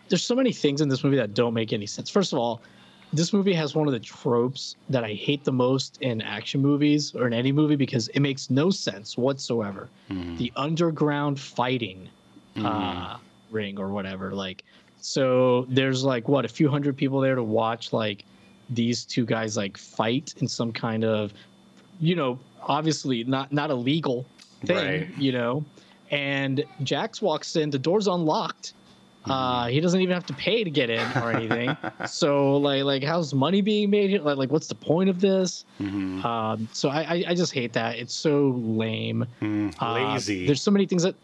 there's 0.08 0.24
so 0.24 0.34
many 0.34 0.52
things 0.52 0.80
in 0.80 0.88
this 0.88 1.04
movie 1.04 1.16
that 1.18 1.34
don't 1.34 1.52
make 1.54 1.72
any 1.74 1.86
sense. 1.86 2.08
First 2.10 2.32
of 2.32 2.38
all, 2.38 2.62
this 3.16 3.32
movie 3.32 3.52
has 3.54 3.74
one 3.74 3.86
of 3.86 3.92
the 3.92 4.00
tropes 4.00 4.76
that 4.90 5.04
I 5.04 5.12
hate 5.14 5.44
the 5.44 5.52
most 5.52 5.98
in 6.02 6.20
action 6.20 6.60
movies 6.60 7.14
or 7.14 7.26
in 7.26 7.32
any 7.32 7.52
movie 7.52 7.76
because 7.76 8.08
it 8.08 8.20
makes 8.20 8.50
no 8.50 8.70
sense 8.70 9.16
whatsoever. 9.16 9.88
The 10.08 10.52
underground 10.56 11.40
fighting 11.40 12.08
uh, 12.64 13.16
ring 13.50 13.78
or 13.78 13.88
whatever. 13.88 14.32
Like, 14.34 14.64
so 15.00 15.66
there's 15.68 16.04
like 16.04 16.28
what 16.28 16.44
a 16.44 16.48
few 16.48 16.68
hundred 16.68 16.96
people 16.96 17.20
there 17.20 17.34
to 17.34 17.42
watch 17.42 17.92
like 17.92 18.24
these 18.70 19.04
two 19.04 19.24
guys 19.24 19.56
like 19.56 19.76
fight 19.76 20.34
in 20.38 20.48
some 20.48 20.72
kind 20.72 21.04
of, 21.04 21.32
you 22.00 22.14
know, 22.16 22.38
obviously 22.62 23.24
not 23.24 23.52
not 23.52 23.70
a 23.70 23.74
legal 23.74 24.24
thing, 24.64 24.76
Right. 24.76 25.08
you 25.18 25.32
know. 25.32 25.64
And 26.10 26.64
Jax 26.82 27.20
walks 27.20 27.56
in, 27.56 27.70
the 27.70 27.78
door's 27.78 28.06
unlocked. 28.06 28.74
Uh, 29.28 29.66
he 29.66 29.80
doesn't 29.80 30.00
even 30.00 30.14
have 30.14 30.26
to 30.26 30.34
pay 30.34 30.62
to 30.64 30.70
get 30.70 30.88
in 30.90 31.06
or 31.22 31.32
anything. 31.32 31.76
so 32.06 32.56
like 32.56 32.84
like 32.84 33.02
how's 33.02 33.34
money 33.34 33.60
being 33.60 33.90
made? 33.90 34.10
here? 34.10 34.20
Like 34.20 34.36
like 34.38 34.50
what's 34.50 34.66
the 34.68 34.74
point 34.74 35.10
of 35.10 35.20
this? 35.20 35.64
Um, 35.80 36.68
so 36.72 36.88
I, 36.88 37.00
I 37.02 37.24
I 37.28 37.34
just 37.34 37.52
hate 37.52 37.72
that. 37.74 37.96
It's 37.98 38.14
so 38.14 38.50
lame. 38.56 39.26
mm, 39.42 39.74
Uh, 39.80 40.12
lazy. 40.14 40.46
there's 40.46 40.62
so 40.62 40.70
many 40.70 40.86
things 40.86 41.02
that, 41.02 41.14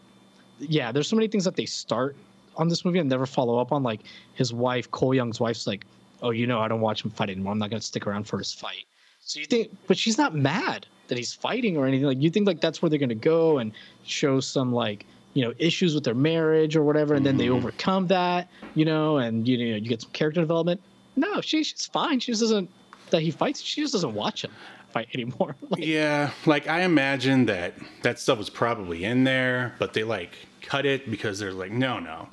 yeah, 0.59 0.91
there's 0.91 1.07
so 1.07 1.15
many 1.15 1.27
things 1.27 1.43
that 1.45 1.55
they 1.55 1.65
start 1.65 2.15
on 2.55 2.67
this 2.67 2.85
movie 2.85 2.99
and 2.99 3.09
never 3.09 3.25
follow 3.25 3.57
up 3.59 3.71
on. 3.71 3.83
Like 3.83 4.01
his 4.33 4.53
wife, 4.53 4.89
Cole 4.91 5.13
Young's 5.15 5.39
wife's 5.39 5.65
like, 5.65 5.85
oh, 6.21 6.29
you 6.31 6.45
know, 6.47 6.59
I 6.59 6.67
don't 6.67 6.81
watch 6.81 7.03
him 7.03 7.11
fight 7.11 7.29
anymore. 7.29 7.51
I'm 7.53 7.59
not 7.59 7.69
gonna 7.69 7.81
stick 7.81 8.05
around 8.07 8.25
for 8.27 8.37
his 8.37 8.53
fight. 8.53 8.85
So 9.21 9.39
you 9.39 9.45
think, 9.45 9.69
but 9.87 9.97
she's 9.97 10.17
not 10.17 10.35
mad 10.35 10.85
that 11.07 11.17
he's 11.17 11.33
fighting 11.33 11.77
or 11.77 11.85
anything. 11.87 12.05
Like 12.07 12.21
you 12.21 12.29
think 12.29 12.45
like 12.47 12.59
that's 12.61 12.81
where 12.81 12.89
they're 12.89 12.99
gonna 12.99 13.15
go 13.15 13.57
and 13.59 13.71
show 14.05 14.39
some 14.39 14.73
like 14.73 15.05
you 15.33 15.43
know 15.43 15.53
issues 15.57 15.95
with 15.95 16.03
their 16.03 16.15
marriage 16.15 16.75
or 16.75 16.83
whatever, 16.83 17.13
and 17.13 17.25
then 17.25 17.37
they 17.37 17.47
mm-hmm. 17.47 17.55
overcome 17.55 18.07
that, 18.07 18.49
you 18.75 18.85
know, 18.85 19.17
and 19.17 19.47
you 19.47 19.57
know 19.57 19.75
you 19.77 19.89
get 19.89 20.01
some 20.01 20.11
character 20.11 20.41
development. 20.41 20.81
No, 21.15 21.41
she, 21.41 21.63
she's 21.63 21.85
fine. 21.85 22.19
She 22.19 22.31
just 22.31 22.41
doesn't 22.41 22.69
that 23.11 23.21
he 23.21 23.31
fights. 23.31 23.61
She 23.61 23.81
just 23.81 23.93
doesn't 23.93 24.13
watch 24.13 24.43
him 24.43 24.51
fight 24.93 25.09
anymore. 25.13 25.55
like, 25.69 25.83
Yeah, 25.83 26.31
like 26.45 26.67
I 26.67 26.81
imagine 26.81 27.45
that 27.47 27.73
that 28.03 28.19
stuff 28.19 28.37
was 28.37 28.49
probably 28.49 29.03
in 29.03 29.23
there, 29.23 29.75
but 29.79 29.93
they 29.93 30.03
like 30.03 30.31
cut 30.61 30.85
it 30.85 31.09
because 31.09 31.39
they're 31.39 31.53
like, 31.53 31.71
no, 31.71 31.99
no. 31.99 32.29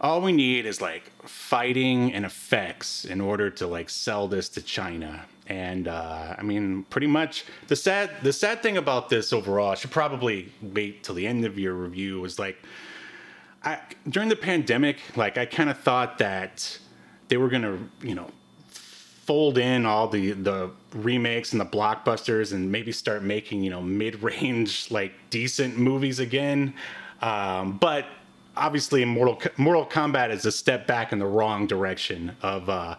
All 0.00 0.20
we 0.20 0.32
need 0.32 0.66
is 0.66 0.80
like 0.80 1.10
fighting 1.26 2.12
and 2.12 2.24
effects 2.24 3.04
in 3.04 3.20
order 3.20 3.50
to 3.50 3.66
like 3.66 3.88
sell 3.88 4.28
this 4.28 4.48
to 4.50 4.62
China. 4.62 5.24
And 5.46 5.88
uh, 5.88 6.36
I 6.38 6.42
mean, 6.42 6.84
pretty 6.90 7.06
much 7.06 7.44
the 7.68 7.76
sad 7.76 8.10
the 8.22 8.32
sad 8.32 8.62
thing 8.62 8.76
about 8.76 9.08
this 9.08 9.32
overall, 9.32 9.70
I 9.70 9.74
should 9.74 9.90
probably 9.90 10.52
wait 10.62 11.02
till 11.02 11.14
the 11.14 11.26
end 11.26 11.44
of 11.44 11.58
your 11.58 11.74
review. 11.74 12.24
Is 12.24 12.38
like, 12.38 12.56
I 13.62 13.78
during 14.08 14.30
the 14.30 14.36
pandemic, 14.36 14.98
like 15.16 15.36
I 15.36 15.44
kind 15.44 15.68
of 15.68 15.78
thought 15.78 16.18
that 16.18 16.78
they 17.28 17.36
were 17.36 17.48
gonna, 17.48 17.78
you 18.00 18.14
know, 18.14 18.30
fold 19.24 19.56
in 19.56 19.86
all 19.86 20.06
the 20.06 20.32
the 20.32 20.70
remakes 20.92 21.52
and 21.52 21.60
the 21.60 21.66
blockbusters 21.66 22.52
and 22.52 22.70
maybe 22.70 22.92
start 22.92 23.22
making 23.22 23.62
you 23.62 23.70
know 23.70 23.80
mid-range 23.80 24.90
like 24.90 25.12
decent 25.30 25.78
movies 25.78 26.18
again 26.18 26.74
um, 27.22 27.78
but 27.78 28.04
obviously 28.56 29.04
mortal 29.04 29.40
mortal 29.56 29.86
kombat 29.86 30.30
is 30.30 30.44
a 30.44 30.52
step 30.52 30.86
back 30.86 31.10
in 31.12 31.18
the 31.18 31.26
wrong 31.26 31.66
direction 31.66 32.36
of 32.42 32.68
uh, 32.68 32.94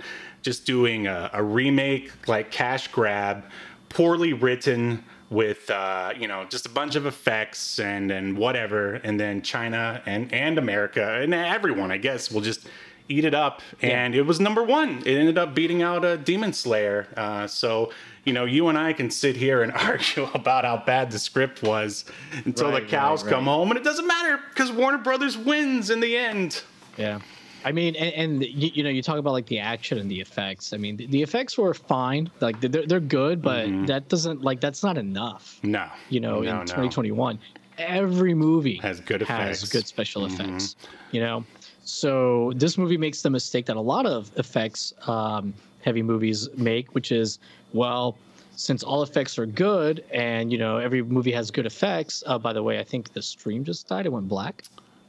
just 0.46 0.64
doing 0.64 1.08
a, 1.08 1.32
a 1.34 1.44
remake 1.44 2.12
like 2.28 2.52
cash 2.52 2.88
grab 2.90 3.44
poorly 3.90 4.32
written 4.32 5.04
with 5.32 5.72
uh, 5.72 6.14
you 6.16 6.28
know 6.28 6.46
just 6.46 6.68
a 6.68 6.70
bunch 6.70 6.96
of 6.96 7.08
effects 7.08 7.80
and 7.80 8.12
and 8.12 8.38
whatever 8.38 8.94
and 8.94 9.20
then 9.20 9.42
china 9.42 10.00
and 10.06 10.32
and 10.32 10.60
america 10.60 11.20
and 11.20 11.34
everyone 11.34 11.92
i 11.92 11.98
guess 11.98 12.32
will 12.32 12.42
just 12.42 12.68
eat 13.08 13.26
it 13.26 13.36
up. 13.36 13.62
And 13.84 14.16
it 14.16 14.24
was 14.24 14.40
number 14.40 14.64
one. 14.64 15.04
It 15.06 15.16
ended 15.16 15.38
up 15.38 15.54
beating 15.54 15.84
out 15.84 16.04
a 16.04 16.18
demon 16.18 16.54
slayer. 16.54 17.08
Uh, 17.16 17.46
so 17.46 17.92
you 18.24 18.34
know 18.34 18.46
you 18.46 18.70
and 18.70 18.78
i 18.78 18.92
can 18.92 19.12
sit 19.12 19.36
here 19.36 19.62
and 19.62 19.72
argue 19.76 20.28
about 20.34 20.66
how 20.66 20.78
bad 20.78 21.12
the 21.12 21.20
script 21.20 21.62
was 21.62 22.06
until 22.44 22.72
Right, 22.72 22.82
the 22.82 22.90
cows 22.90 23.24
right, 23.24 23.34
come 23.34 23.46
home. 23.46 23.70
And 23.70 23.78
it 23.78 23.84
doesn't 23.84 24.08
matter 24.08 24.40
because 24.50 24.72
warner 24.72 24.98
brothers 24.98 25.38
wins 25.38 25.92
in 25.92 26.00
the 26.00 26.18
end. 26.18 26.64
Yeah. 26.98 27.20
I 27.66 27.72
mean, 27.72 27.96
and, 27.96 28.14
and 28.14 28.44
you, 28.44 28.70
you 28.74 28.84
know, 28.84 28.90
you 28.92 29.02
talk 29.02 29.18
about 29.18 29.34
like 29.34 29.48
the 29.48 29.60
action 29.60 29.98
and 29.98 30.10
the 30.10 30.22
effects. 30.22 30.72
I 30.72 30.78
mean, 30.78 30.98
the, 30.98 31.08
the 31.08 31.22
effects 31.24 31.58
were 31.58 31.74
fine. 31.74 32.30
Like 32.40 32.60
they're, 32.62 32.86
they're 32.86 33.00
good, 33.00 33.42
but 33.42 33.68
that 33.88 34.08
doesn't 34.08 34.42
like 34.44 34.62
that's 34.62 34.84
not 34.84 34.98
enough. 34.98 35.60
no 35.64 35.90
You 36.10 36.20
know, 36.20 36.36
Mm-hmm. 36.42 36.46
no, 36.46 36.52
in 36.52 36.60
no. 36.60 36.66
2021, 36.66 37.40
every 37.80 38.34
movie 38.36 38.78
Has 38.78 39.00
good 39.02 39.22
effects. 39.24 39.62
Has 39.62 39.70
good 39.70 39.88
special 39.88 40.28
Mm-hmm. 40.28 40.42
effects. 40.42 40.76
You 41.12 41.22
know, 41.22 41.46
so 41.84 42.54
this 42.56 42.78
movie 42.78 42.98
makes 42.98 43.22
the 43.24 43.30
mistake 43.32 43.66
that 43.66 43.78
a 43.78 43.82
lot 43.82 44.06
of 44.06 44.32
effects 44.38 44.94
um, 45.08 45.54
heavy 45.84 46.04
movies 46.04 46.48
make, 46.58 46.94
which 46.96 47.12
is 47.12 47.40
well. 47.74 48.16
Since 48.58 48.84
all 48.84 49.04
effects 49.04 49.38
are 49.38 49.46
good, 49.46 50.02
and 50.14 50.50
you 50.52 50.58
know 50.58 50.78
every 50.78 51.02
movie 51.04 51.34
has 51.34 51.52
good 51.52 51.66
effects. 51.66 52.24
Uh, 52.26 52.38
by 52.38 52.54
the 52.54 52.64
way, 52.64 52.80
I 52.80 52.84
think 52.84 53.12
the 53.12 53.22
stream 53.22 53.66
just 53.66 53.90
died. 53.90 54.06
It 54.06 54.14
went 54.14 54.30
black. 54.30 54.64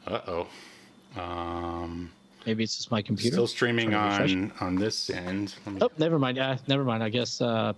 uh-oh 0.07 0.49
um 1.17 2.11
Maybe 2.47 2.63
it's 2.65 2.77
just 2.77 2.91
my 2.91 3.03
computer. 3.03 3.35
still 3.35 3.47
streaming 3.47 3.91
Trying 3.91 4.17
to 4.17 4.23
refresh. 4.23 4.33
on 4.61 4.67
on 4.69 4.75
this 4.77 5.11
end 5.11 5.55
Oh, 5.81 5.91
never 5.99 6.19
mind. 6.19 6.39
Uh, 6.39 6.57
never 6.69 6.85
mind. 6.85 7.03
I 7.03 7.09
guess. 7.09 7.41
Uh, 7.41 7.73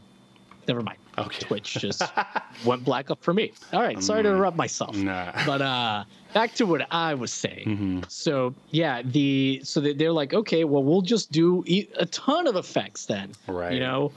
never 0.67 0.83
mind. 0.83 0.99
Okay. 1.17 1.41
Twitch 1.41 1.75
just 1.75 2.03
went 2.65 2.85
black 2.85 3.11
up 3.11 3.21
for 3.23 3.35
me. 3.35 3.53
All 3.73 3.81
right. 3.83 4.01
Sorry 4.03 4.23
to 4.23 4.29
interrupt 4.29 4.57
myself. 4.57 4.95
Nah. 4.97 5.33
But 5.47 5.63
uh, 5.63 6.05
back 6.35 6.55
to 6.57 6.67
what 6.67 6.87
I 6.93 7.15
was 7.15 7.33
saying. 7.33 7.67
Mm-hmm. 7.67 8.01
So 8.09 8.55
yeah, 8.71 9.03
the 9.03 9.61
so 9.65 9.81
they- 9.81 9.95
they're 9.95 10.13
like, 10.13 10.35
okay, 10.35 10.65
well, 10.65 10.85
we'll 10.85 11.01
just 11.03 11.33
do 11.33 11.65
a 11.67 12.07
ton 12.07 12.47
of 12.47 12.55
effects 12.57 13.07
then. 13.07 13.33
Right. 13.49 13.73
You 13.73 13.81
know, 13.81 14.13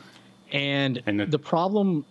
and, 0.52 1.02
And 1.08 1.20
the- 1.22 1.26
the 1.26 1.40
problem 1.40 2.06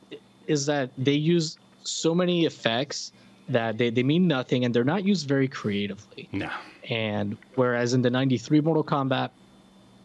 is 0.48 0.66
that 0.66 0.90
they 0.98 1.12
use 1.14 1.56
so 1.84 2.14
many 2.14 2.46
effects 2.46 3.12
that 3.48 3.78
they, 3.78 3.90
they 3.90 4.02
mean 4.02 4.26
nothing 4.26 4.64
and 4.64 4.74
they're 4.74 4.84
not 4.84 5.04
used 5.04 5.28
very 5.28 5.46
creatively. 5.48 6.28
no 6.32 6.50
And 6.90 7.36
whereas 7.54 7.94
in 7.94 8.02
the 8.02 8.10
93 8.10 8.60
Mortal 8.60 8.84
Kombat, 8.84 9.30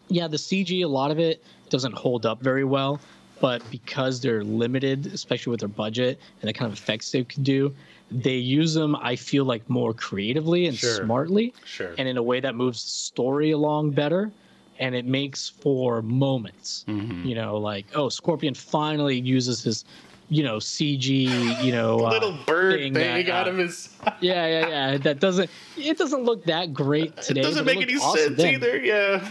yeah, 0.08 0.28
the 0.28 0.36
CG, 0.36 0.84
a 0.84 0.88
lot 0.88 1.10
of 1.10 1.18
it 1.18 1.42
doesn't 1.68 1.92
hold 1.94 2.24
up 2.24 2.40
very 2.40 2.64
well. 2.64 3.00
But 3.40 3.62
because 3.70 4.20
they're 4.22 4.44
limited, 4.44 5.06
especially 5.08 5.50
with 5.50 5.60
their 5.60 5.68
budget 5.68 6.18
and 6.40 6.48
the 6.48 6.54
kind 6.54 6.72
of 6.72 6.78
effects 6.78 7.10
they 7.10 7.24
can 7.24 7.42
do, 7.42 7.74
they 8.10 8.36
use 8.36 8.72
them, 8.72 8.96
I 8.96 9.16
feel 9.16 9.44
like, 9.44 9.68
more 9.68 9.92
creatively 9.92 10.66
and 10.66 10.76
Sure. 10.76 11.04
smartly. 11.04 11.52
Sure. 11.66 11.94
And 11.98 12.08
in 12.08 12.16
a 12.16 12.22
way 12.22 12.40
that 12.40 12.54
moves 12.54 12.82
the 12.82 12.88
story 12.88 13.50
along 13.50 13.90
better. 13.90 14.30
And 14.78 14.94
it 14.94 15.06
makes 15.06 15.48
for 15.48 16.02
moments. 16.02 16.84
Mm-hmm. 16.86 17.26
You 17.26 17.34
know, 17.34 17.56
like, 17.56 17.86
oh, 17.94 18.08
Scorpion 18.10 18.54
finally 18.54 19.18
uses 19.18 19.62
his, 19.62 19.84
you 20.28 20.42
know, 20.42 20.56
CG, 20.56 21.62
you 21.62 21.72
know, 21.72 22.00
uh, 22.06 22.10
little 22.10 22.36
bird 22.46 22.74
thing 22.80 22.94
thing, 22.94 23.26
that, 23.26 23.30
out 23.32 23.46
uh, 23.46 23.50
of 23.52 23.56
his 23.58 23.88
yeah, 24.20 24.46
yeah, 24.46 24.68
yeah. 24.68 24.96
That 24.98 25.20
doesn't. 25.20 25.48
It 25.76 25.98
doesn't 25.98 26.24
look 26.24 26.44
that 26.46 26.72
great 26.74 27.16
today. 27.18 27.40
it 27.40 27.44
doesn't 27.44 27.64
but 27.64 27.74
make 27.74 27.78
looked 27.78 27.90
any 27.92 28.00
awesome 28.00 28.18
sense 28.20 28.36
then. 28.36 28.54
either 28.54 28.76
yeah 28.78 29.28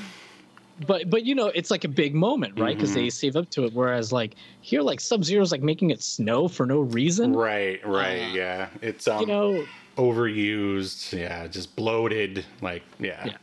But 0.88 1.10
but 1.10 1.24
you 1.26 1.36
know, 1.36 1.48
it's 1.48 1.72
like 1.72 1.84
a 1.84 1.90
big 1.90 2.14
moment, 2.16 2.60
right? 2.60 2.76
Because 2.76 2.92
Mm-hmm. 2.92 3.00
they 3.02 3.10
save 3.10 3.36
up 3.36 3.50
to 3.52 3.66
it. 3.66 3.74
Whereas 3.74 4.12
like 4.14 4.36
here, 4.62 4.82
like 4.82 5.00
Sub 5.00 5.24
Zero's 5.24 5.52
like 5.52 5.62
making 5.62 5.90
it 5.92 6.02
snow 6.04 6.48
for 6.48 6.66
no 6.66 6.80
reason. 6.82 7.34
right 7.34 7.86
right 7.88 8.32
yeah 8.34 8.68
it's 8.82 9.08
um 9.08 9.18
Uh, 9.18 9.20
You 9.22 9.28
know, 9.28 9.66
overused 9.98 11.18
yeah 11.18 11.48
just 11.48 11.76
bloated 11.76 12.46
like 12.62 12.84
yeah 13.00 13.26
Yeah. 13.26 13.38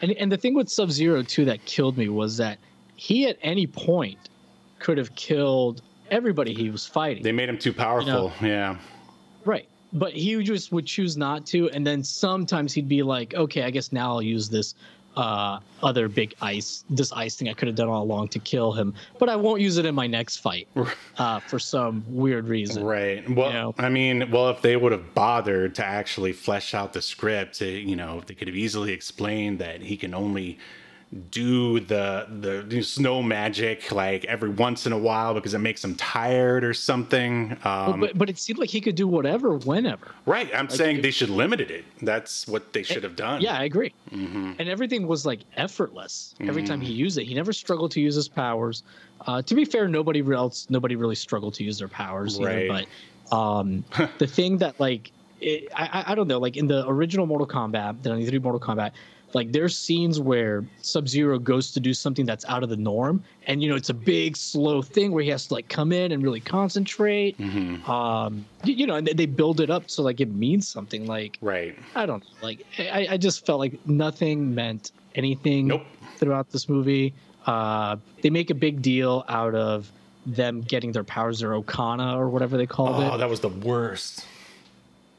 And 0.00 0.12
and 0.12 0.30
the 0.30 0.36
thing 0.36 0.54
with 0.54 0.68
Sub 0.68 0.90
Zero 0.90 1.22
too 1.22 1.44
that 1.46 1.64
killed 1.64 1.96
me 1.98 2.08
was 2.08 2.36
that 2.36 2.58
he 2.96 3.26
at 3.28 3.36
any 3.42 3.66
point 3.66 4.18
could 4.78 4.96
have 4.98 5.14
killed 5.16 5.82
everybody 6.10 6.54
he 6.54 6.70
was 6.70 6.86
fighting. 6.86 7.22
They 7.22 7.32
made 7.32 7.48
him 7.48 7.58
too 7.58 7.72
powerful. 7.72 8.32
Yeah. 8.42 8.76
Right. 9.44 9.68
But 9.92 10.12
he 10.12 10.42
just 10.42 10.72
would 10.72 10.86
choose 10.86 11.16
not 11.16 11.46
to. 11.46 11.70
And 11.70 11.86
then 11.86 12.04
sometimes 12.04 12.74
he'd 12.74 12.88
be 12.88 13.02
like, 13.02 13.34
okay, 13.34 13.62
I 13.62 13.70
guess 13.70 13.92
now 13.92 14.10
I'll 14.10 14.22
use 14.22 14.48
this 14.48 14.74
uh, 15.18 15.58
other 15.82 16.08
big 16.08 16.34
ice, 16.40 16.84
this 16.90 17.12
ice 17.12 17.34
thing 17.34 17.48
I 17.48 17.52
could 17.52 17.66
have 17.66 17.76
done 17.76 17.88
all 17.88 18.02
along 18.04 18.28
to 18.28 18.38
kill 18.38 18.72
him, 18.72 18.94
but 19.18 19.28
I 19.28 19.34
won't 19.34 19.60
use 19.60 19.76
it 19.76 19.84
in 19.84 19.94
my 19.94 20.06
next 20.06 20.36
fight 20.36 20.68
uh, 21.18 21.40
for 21.40 21.58
some 21.58 22.04
weird 22.08 22.46
reason. 22.46 22.84
Right. 22.84 23.28
Well, 23.28 23.52
know? 23.52 23.74
I 23.78 23.88
mean, 23.88 24.30
well, 24.30 24.48
if 24.50 24.62
they 24.62 24.76
would 24.76 24.92
have 24.92 25.14
bothered 25.14 25.74
to 25.76 25.84
actually 25.84 26.32
flesh 26.32 26.72
out 26.72 26.92
the 26.92 27.02
script, 27.02 27.60
you 27.60 27.96
know, 27.96 28.22
they 28.26 28.34
could 28.34 28.46
have 28.46 28.56
easily 28.56 28.92
explained 28.92 29.58
that 29.58 29.80
he 29.82 29.96
can 29.96 30.14
only 30.14 30.58
do 31.30 31.80
the 31.80 32.26
the 32.68 32.82
snow 32.82 33.22
magic 33.22 33.90
like 33.92 34.26
every 34.26 34.50
once 34.50 34.86
in 34.86 34.92
a 34.92 34.98
while 34.98 35.32
because 35.32 35.54
it 35.54 35.58
makes 35.58 35.82
him 35.82 35.94
tired 35.94 36.64
or 36.64 36.74
something. 36.74 37.56
Um, 37.64 38.00
but, 38.00 38.18
but 38.18 38.28
it 38.28 38.38
seemed 38.38 38.58
like 38.58 38.68
he 38.68 38.80
could 38.82 38.94
do 38.94 39.08
whatever, 39.08 39.56
whenever. 39.56 40.08
right. 40.26 40.50
I'm 40.54 40.68
saying 40.68 41.00
they 41.00 41.10
should 41.10 41.30
limited 41.30 41.70
it. 41.70 41.86
That's 42.02 42.46
what 42.46 42.74
they 42.74 42.82
should 42.82 43.02
have 43.04 43.16
done. 43.16 43.40
Yeah, 43.40 43.58
I 43.58 43.64
agree. 43.64 43.94
Mm-hmm. 44.10 44.52
And 44.58 44.68
everything 44.68 45.06
was 45.06 45.24
like 45.24 45.40
effortless 45.56 46.34
every 46.40 46.62
time 46.62 46.80
he 46.80 46.92
used 46.92 47.16
it. 47.16 47.24
He 47.24 47.34
never 47.34 47.52
struggled 47.54 47.90
to 47.92 48.00
use 48.00 48.14
his 48.14 48.28
powers. 48.28 48.82
Uh, 49.26 49.40
to 49.42 49.54
be 49.54 49.64
fair, 49.64 49.88
nobody 49.88 50.20
else, 50.34 50.66
nobody 50.68 50.94
really 50.94 51.14
struggled 51.14 51.54
to 51.54 51.64
use 51.64 51.78
their 51.78 51.88
powers. 51.88 52.38
Either, 52.38 52.46
Right. 52.68 52.86
but 53.30 53.34
um, 53.36 53.82
the 54.18 54.26
thing 54.26 54.58
that 54.58 54.78
like, 54.78 55.10
it, 55.40 55.68
I, 55.74 56.02
I- 56.06 56.12
I 56.12 56.14
don't 56.14 56.28
know, 56.28 56.38
like 56.38 56.56
in 56.58 56.66
the 56.66 56.86
original 56.86 57.24
Mortal 57.26 57.46
Kombat, 57.46 58.02
the 58.02 58.10
93 58.10 58.38
Mortal 58.40 58.60
Kombat, 58.60 58.92
like 59.34 59.52
there's 59.52 59.76
scenes 59.78 60.18
where 60.20 60.64
Sub 60.82 61.06
Zero 61.08 61.38
goes 61.38 61.70
to 61.72 61.80
do 61.80 61.92
something 61.92 62.24
that's 62.26 62.44
out 62.46 62.62
of 62.62 62.68
the 62.70 62.76
norm, 62.76 63.22
and 63.46 63.62
you 63.62 63.68
know 63.68 63.76
it's 63.76 63.90
a 63.90 63.94
big 63.94 64.36
slow 64.36 64.80
thing 64.82 65.12
where 65.12 65.22
he 65.22 65.30
has 65.30 65.46
to 65.48 65.54
like 65.54 65.68
come 65.68 65.92
in 65.92 66.12
and 66.12 66.22
really 66.22 66.40
concentrate. 66.40 67.36
Mm-hmm. 67.38 67.90
Um, 67.90 68.46
you, 68.64 68.74
you 68.74 68.86
know, 68.86 68.94
and 68.96 69.06
they- 69.06 69.12
they 69.12 69.26
build 69.26 69.60
it 69.60 69.68
up 69.70 69.90
so 69.90 70.02
like 70.02 70.20
it 70.20 70.30
means 70.32 70.66
something. 70.68 71.06
Like 71.06 71.38
Right. 71.40 71.76
I 71.94 72.06
don't 72.06 72.22
know. 72.22 72.30
Like 72.42 72.64
I, 72.78 73.06
I 73.10 73.16
just 73.16 73.44
felt 73.44 73.58
like 73.58 73.78
nothing 73.86 74.54
meant 74.54 74.92
anything 75.14 75.66
Nope. 75.68 75.82
throughout 76.16 76.50
this 76.50 76.68
movie. 76.68 77.14
Uh, 77.46 77.96
they 78.22 78.30
make 78.30 78.50
a 78.50 78.54
big 78.54 78.82
deal 78.82 79.24
out 79.28 79.54
of 79.54 79.90
them 80.26 80.60
getting 80.60 80.92
their 80.92 81.04
powers, 81.04 81.40
their 81.40 81.54
Arcana 81.54 82.18
or 82.18 82.28
whatever 82.28 82.56
they 82.58 82.66
called 82.66 82.96
Oh, 82.96 83.00
it. 83.06 83.10
Oh, 83.14 83.18
that 83.18 83.28
was 83.30 83.40
the 83.40 83.48
worst. 83.48 84.24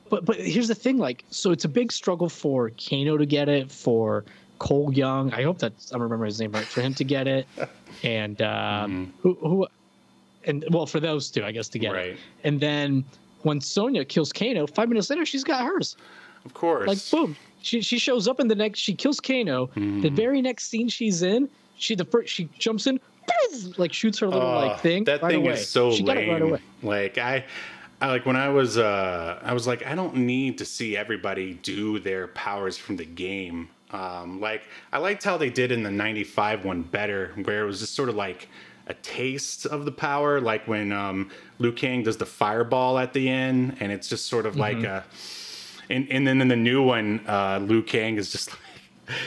But 0.10 0.26
but 0.26 0.38
here's 0.38 0.68
the 0.68 0.76
thing, 0.76 0.98
like, 0.98 1.24
so 1.30 1.52
it's 1.52 1.66
a 1.66 1.70
big 1.70 1.92
struggle 1.92 2.30
for 2.30 2.72
Kano 2.72 3.18
to 3.18 3.26
get 3.26 3.48
it, 3.50 3.72
for 3.72 4.26
Cole 4.60 4.92
Young. 4.94 5.32
I 5.34 5.44
hope 5.44 5.60
that 5.60 5.74
I'm 5.92 6.02
remembering 6.02 6.30
his 6.30 6.40
name 6.40 6.52
right. 6.52 6.66
For 6.66 6.82
him 6.82 6.94
to 6.96 7.04
get 7.04 7.28
it, 7.28 7.48
and 8.04 8.42
um, 8.42 9.14
who 9.22 9.34
who, 9.36 9.68
and 10.46 10.66
well, 10.72 10.86
for 10.86 11.00
those 11.00 11.30
two, 11.30 11.44
I 11.46 11.52
guess 11.52 11.68
to 11.70 11.80
get 11.80 11.94
Right. 11.94 12.10
it. 12.12 12.20
And 12.44 12.60
then 12.60 13.06
when 13.44 13.62
Sonya 13.62 14.06
kills 14.06 14.32
Kano, 14.34 14.68
five 14.68 14.90
minutes 14.90 15.10
later, 15.10 15.26
she's 15.26 15.44
got 15.44 15.64
hers. 15.64 15.96
Of 16.46 16.54
course. 16.54 16.88
like 16.88 16.98
boom 17.12 17.36
she 17.62 17.82
she 17.82 18.00
shows 18.00 18.26
up 18.30 18.40
in 18.40 18.48
the 18.48 18.56
next 18.56 18.80
she 18.80 18.94
kills 18.96 19.20
kano 19.20 19.68
Mm-hmm. 19.68 20.00
the 20.00 20.10
very 20.10 20.42
next 20.42 20.70
scene 20.70 20.88
she's 20.88 21.22
in 21.22 21.50
she 21.76 21.96
the 21.96 22.06
first 22.06 22.34
she 22.34 22.46
jumps 22.58 22.88
in 22.88 22.98
like 23.78 23.92
shoots 23.92 24.20
her 24.20 24.28
little 24.28 24.42
Oh, 24.50 24.56
like 24.56 24.80
thing 24.80 25.04
That 25.04 25.22
right 25.22 25.32
thing 25.34 25.42
away. 25.46 25.56
is 25.56 25.68
so 25.68 25.92
she 25.92 26.02
got 26.02 26.16
lame. 26.16 26.30
it 26.30 26.32
right 26.32 26.42
away 26.42 26.60
Like 26.82 27.18
I, 27.18 27.44
I 28.02 28.08
like 28.08 28.26
when 28.26 28.36
I 28.36 28.50
was 28.50 28.78
uh 28.78 29.40
I 29.44 29.54
was 29.54 29.68
like 29.68 29.86
I 29.86 29.96
don't 29.96 30.16
need 30.18 30.58
to 30.60 30.66
see 30.66 30.96
everybody 30.96 31.56
do 31.56 32.00
their 32.00 32.28
powers 32.28 32.78
from 32.78 32.96
the 32.98 33.06
game. 33.06 33.70
Um 33.92 34.40
like 34.40 34.64
I 34.94 35.00
liked 35.00 35.24
how 35.24 35.38
they 35.38 35.50
did 35.50 35.72
in 35.72 35.84
the 35.84 35.92
95 35.92 36.64
one 36.66 36.82
better 36.84 37.34
where 37.44 37.64
it 37.64 37.66
was 37.66 37.80
just 37.80 37.96
sort 37.96 38.10
of 38.10 38.16
like 38.16 38.48
a 38.88 38.94
taste 38.96 39.66
of 39.66 39.86
the 39.86 39.92
power 39.92 40.40
like 40.40 40.68
when 40.68 40.92
um 40.92 41.30
Liu 41.60 41.72
Kang 41.72 42.04
does 42.04 42.18
the 42.18 42.26
fireball 42.26 42.98
at 42.98 43.14
the 43.14 43.28
end 43.30 43.76
and 43.80 43.92
it's 43.92 44.08
just 44.08 44.26
sort 44.28 44.46
of 44.46 44.56
like 44.56 44.78
Mm-hmm. 44.78 44.86
a 44.86 45.04
and 45.94 46.08
and 46.12 46.26
then 46.28 46.40
in 46.42 46.48
the 46.48 46.56
new 46.56 46.82
one 46.84 47.20
uh 47.28 47.60
Liu 47.62 47.82
Kang 47.84 48.16
is 48.18 48.32
just 48.32 48.52
like 48.52 48.60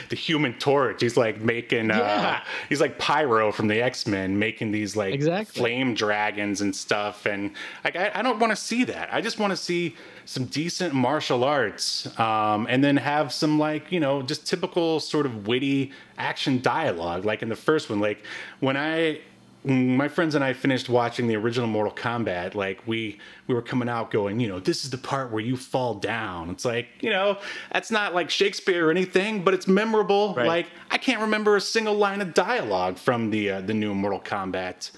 the 0.09 0.15
human 0.15 0.53
torch. 0.59 1.01
He's 1.01 1.17
like 1.17 1.41
making 1.41 1.91
uh 1.91 1.97
Yeah. 1.97 2.43
he's 2.69 2.81
like 2.81 2.97
Pyro 2.99 3.51
from 3.51 3.67
the 3.67 3.81
X-Men 3.81 4.37
making 4.39 4.71
these 4.71 4.95
like 4.95 5.13
Exactly. 5.13 5.59
flame 5.59 5.93
dragons 5.93 6.61
and 6.61 6.75
stuff 6.75 7.25
and 7.25 7.51
like 7.83 7.95
I, 7.95 8.11
I 8.15 8.21
don't 8.21 8.39
want 8.39 8.51
to 8.51 8.55
see 8.55 8.83
that. 8.85 9.09
I 9.13 9.21
just 9.21 9.39
want 9.39 9.51
to 9.51 9.57
see 9.57 9.95
some 10.25 10.45
decent 10.45 10.93
martial 10.93 11.43
arts 11.43 12.07
um 12.19 12.65
and 12.69 12.83
then 12.83 12.97
have 12.97 13.33
some 13.33 13.59
like, 13.59 13.91
you 13.91 13.99
know, 13.99 14.21
just 14.21 14.47
typical 14.47 14.99
sort 14.99 15.25
of 15.25 15.47
witty 15.47 15.91
action 16.17 16.61
dialogue 16.61 17.25
like 17.25 17.41
in 17.41 17.49
the 17.49 17.55
first 17.55 17.89
one 17.89 17.99
like 17.99 18.23
when 18.59 18.77
I 18.77 19.19
when 19.63 19.95
my 19.97 20.07
friends 20.07 20.35
and 20.35 20.43
I 20.43 20.53
finished 20.53 20.89
watching 20.89 21.27
the 21.27 21.35
original 21.35 21.67
Mortal 21.67 21.93
Kombat, 21.93 22.53
like 22.53 22.85
we 22.85 23.19
we 23.47 23.55
were 23.55 23.61
coming 23.61 23.89
out 23.89 24.11
going, 24.11 24.39
you 24.39 24.47
know, 24.47 24.59
this 24.59 24.83
is 24.83 24.89
the 24.89 24.97
part 24.97 25.31
where 25.31 25.41
you 25.41 25.55
fall 25.57 25.95
down. 25.95 26.49
It's 26.49 26.65
like, 26.65 26.87
you 27.01 27.09
know, 27.09 27.37
that's 27.71 27.89
not 27.89 28.13
like 28.13 28.29
Shakespeare 28.29 28.87
or 28.87 28.91
anything, 28.91 29.43
but 29.43 29.53
it's 29.53 29.67
memorable. 29.67 30.33
Right. 30.35 30.47
Like 30.47 30.67
I 30.91 30.97
can't 30.97 31.21
remember 31.21 31.55
a 31.55 31.61
single 31.61 31.95
line 31.95 32.21
of 32.21 32.33
dialogue 32.33 32.97
from 32.97 33.29
the 33.29 33.51
uh, 33.51 33.61
the 33.61 33.73
new 33.73 33.93
Mortal 33.93 34.19
Kombat. 34.19 34.91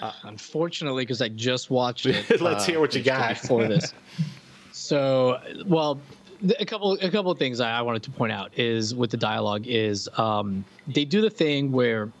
Uh, 0.00 0.12
unfortunately 0.22 1.02
because 1.02 1.20
i 1.20 1.28
just 1.28 1.70
watched 1.70 2.06
it 2.06 2.40
Let's 2.40 2.64
hear 2.64 2.78
what 2.78 2.94
you 2.94 3.02
got. 3.02 3.30
before 3.42 3.66
this 3.66 3.92
so 4.70 5.40
well 5.66 5.98
th- 6.40 6.54
a 6.60 6.64
couple 6.64 6.92
a 6.92 7.10
couple 7.10 7.32
of 7.32 7.38
things 7.40 7.58
I 7.58 7.72
I 7.78 7.82
wanted 7.82 8.04
to 8.04 8.12
point 8.12 8.30
out 8.30 8.56
is 8.56 8.94
with 8.94 9.10
the 9.10 9.16
dialogue 9.16 9.66
is 9.66 10.08
um, 10.16 10.64
they 10.86 11.04
do 11.04 11.20
the 11.20 11.30
thing 11.30 11.72
where 11.72 12.12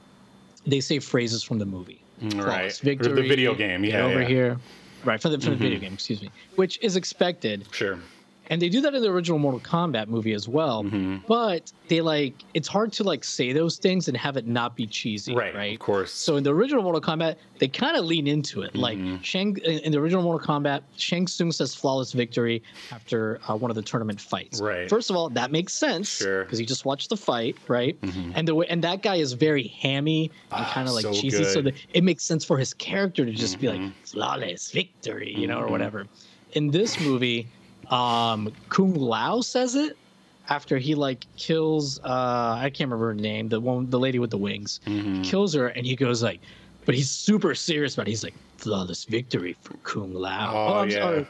they 0.70 0.80
say 0.80 0.98
phrases 0.98 1.42
from 1.42 1.58
the 1.58 1.66
movie. 1.66 2.00
Right. 2.20 2.72
Flawless 2.72 2.84
Or 2.84 3.14
the 3.14 3.22
video 3.22 3.54
game, 3.54 3.84
yeah, 3.84 4.04
over 4.04 4.14
yeah. 4.14 4.20
Mm-hmm. 4.20 4.28
here. 4.28 4.58
Right, 5.04 5.20
from 5.20 5.32
the, 5.32 5.40
from 5.40 5.52
the 5.52 5.56
video 5.58 5.78
game, 5.78 5.92
excuse 5.92 6.20
me, 6.20 6.30
which 6.56 6.78
is 6.82 6.96
expected. 6.96 7.66
Sure. 7.70 7.98
And 8.50 8.60
they 8.62 8.68
do 8.68 8.80
that 8.80 8.94
in 8.94 9.02
the 9.02 9.10
original 9.10 9.38
Mortal 9.38 9.60
Kombat 9.60 10.08
movie 10.08 10.32
as 10.32 10.48
well. 10.48 10.84
Mm-hmm. 10.84 11.16
But 11.26 11.72
they 11.88 12.00
like 12.00 12.34
it's 12.54 12.68
hard 12.68 12.92
to 12.94 13.04
like 13.04 13.24
say 13.24 13.52
those 13.52 13.76
things 13.78 14.08
and 14.08 14.16
have 14.16 14.36
it 14.36 14.46
not 14.46 14.76
be 14.76 14.86
cheesy, 14.86 15.34
Right, 15.34 15.54
right? 15.54 15.72
of 15.74 15.78
course. 15.80 16.12
So 16.12 16.36
in 16.36 16.44
the 16.44 16.54
original 16.54 16.82
Mortal 16.82 17.00
Kombat, 17.00 17.36
they 17.58 17.68
kind 17.68 17.96
of 17.96 18.04
lean 18.04 18.26
into 18.26 18.62
it. 18.62 18.74
Like 18.74 18.98
Mm-hmm. 18.98 19.22
Shang 19.22 19.56
in 19.58 19.92
the 19.92 19.98
original 19.98 20.22
Mortal 20.22 20.46
Kombat, 20.46 20.82
Shang 20.96 21.26
Tsung 21.26 21.52
says 21.52 21.74
flawless 21.74 22.12
victory 22.12 22.62
after 22.92 23.38
uh, 23.48 23.56
one 23.56 23.70
of 23.70 23.74
the 23.74 23.82
tournament 23.82 24.20
fights. 24.20 24.60
Right. 24.60 24.88
First 24.88 25.10
of 25.10 25.16
all, 25.16 25.28
that 25.30 25.50
makes 25.50 25.72
sense 25.74 26.08
Sure. 26.08 26.44
because 26.44 26.60
you 26.60 26.66
just 26.66 26.84
watched 26.84 27.10
the 27.10 27.16
fight, 27.16 27.56
right? 27.68 27.96
And 28.34 28.46
the 28.48 28.54
way 28.54 28.66
and 28.68 28.82
that 28.84 29.02
guy 29.02 29.16
is 29.16 29.32
very 29.34 29.68
hammy 29.68 30.30
and 30.52 30.64
Ah, 30.64 30.70
kind 30.72 30.88
of 30.88 30.94
like 30.94 31.04
so 31.04 31.12
cheesy, 31.12 31.44
so 31.44 31.62
good. 31.62 31.74
that 31.74 31.74
it 31.92 32.02
makes 32.04 32.24
sense 32.24 32.44
for 32.44 32.56
his 32.58 32.72
character 32.74 33.24
to 33.24 33.32
just 33.32 33.58
be 33.60 33.68
like 33.68 33.78
Mm-hmm. 33.80 33.90
flawless 34.04 34.70
victory, 34.72 35.32
you 35.36 35.46
know, 35.46 35.58
or 35.60 35.68
whatever. 35.68 36.06
In 36.52 36.70
this 36.70 36.98
movie, 37.00 37.46
um, 37.90 38.52
Kung 38.68 38.94
Lao 38.94 39.40
says 39.40 39.74
it 39.74 39.96
after 40.48 40.78
he 40.78 40.94
like 40.94 41.26
kills 41.36 42.00
uh 42.00 42.56
I 42.58 42.70
can't 42.70 42.88
remember 42.88 43.08
her 43.08 43.14
name, 43.14 43.48
the 43.48 43.60
one 43.60 43.88
the 43.90 43.98
lady 43.98 44.18
with 44.18 44.30
the 44.30 44.38
wings. 44.38 44.80
Mm-hmm. 44.86 45.22
Kills 45.22 45.54
her 45.54 45.68
and 45.68 45.86
he 45.86 45.94
goes 45.96 46.22
like 46.22 46.40
but 46.84 46.94
he's 46.94 47.10
super 47.10 47.54
serious 47.54 47.94
about 47.94 48.08
it. 48.08 48.10
He's 48.10 48.24
like 48.24 48.34
flawless 48.56 49.04
victory 49.04 49.56
for 49.60 49.74
Kung 49.82 50.14
Lao. 50.14 50.52
Oh, 50.54 50.78
I'm 50.78 50.88
yeah. 50.88 50.96
sorry. 50.96 51.26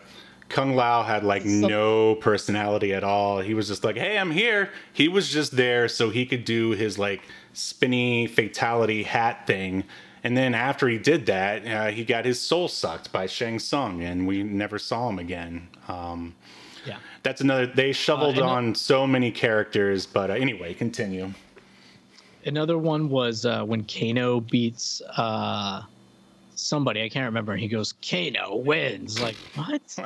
Kung 0.49 0.77
Lao 0.77 1.03
had 1.03 1.25
like 1.25 1.45
no 1.45 2.15
personality 2.15 2.95
at 2.95 3.05
all. 3.05 3.41
He 3.41 3.55
was 3.55 3.69
just 3.69 3.85
like, 3.85 3.97
"Hey, 3.97 4.17
I'm 4.19 4.31
here." 4.31 4.71
He 4.93 5.09
was 5.09 5.29
just 5.29 5.57
there 5.57 5.89
so 5.89 6.11
he 6.11 6.25
could 6.25 6.45
do 6.45 6.71
his 6.71 6.99
like 6.99 7.23
spinny 7.53 8.27
fatality 8.27 9.03
hat 9.03 9.47
thing. 9.47 9.85
And 10.25 10.37
then 10.37 10.55
after 10.55 10.89
he 10.89 10.97
did 10.97 11.27
that, 11.27 11.67
uh, 11.67 11.91
he 11.91 12.05
got 12.05 12.25
his 12.25 12.41
soul 12.41 12.69
sucked 12.69 13.13
by 13.13 13.27
Shang 13.27 13.59
Tsung, 13.59 14.03
and 14.03 14.27
we 14.27 14.43
never 14.43 14.79
saw 14.79 15.09
him 15.09 15.19
again. 15.19 15.69
Um. 15.87 16.35
That's 17.23 17.41
another. 17.41 17.67
They 17.67 17.93
shoveled 17.93 18.39
and 18.39 18.45
the- 18.47 18.51
on 18.51 18.75
so 18.75 19.07
many 19.07 19.31
characters, 19.31 20.07
but 20.07 20.31
uh, 20.31 20.35
anyway, 20.35 20.75
continue. 20.75 21.33
Another 22.47 22.79
one 22.79 23.09
was 23.11 23.45
uh, 23.45 23.63
when 23.65 23.85
Kano 23.85 24.41
beats 24.41 25.03
uh, 25.17 25.83
somebody. 26.55 27.03
I 27.03 27.09
can't 27.09 27.27
remember. 27.27 27.57
He 27.57 27.69
goes, 27.69 27.93
Kano 28.09 28.57
wins. 28.57 29.21
Like, 29.21 29.35
what? 29.55 29.99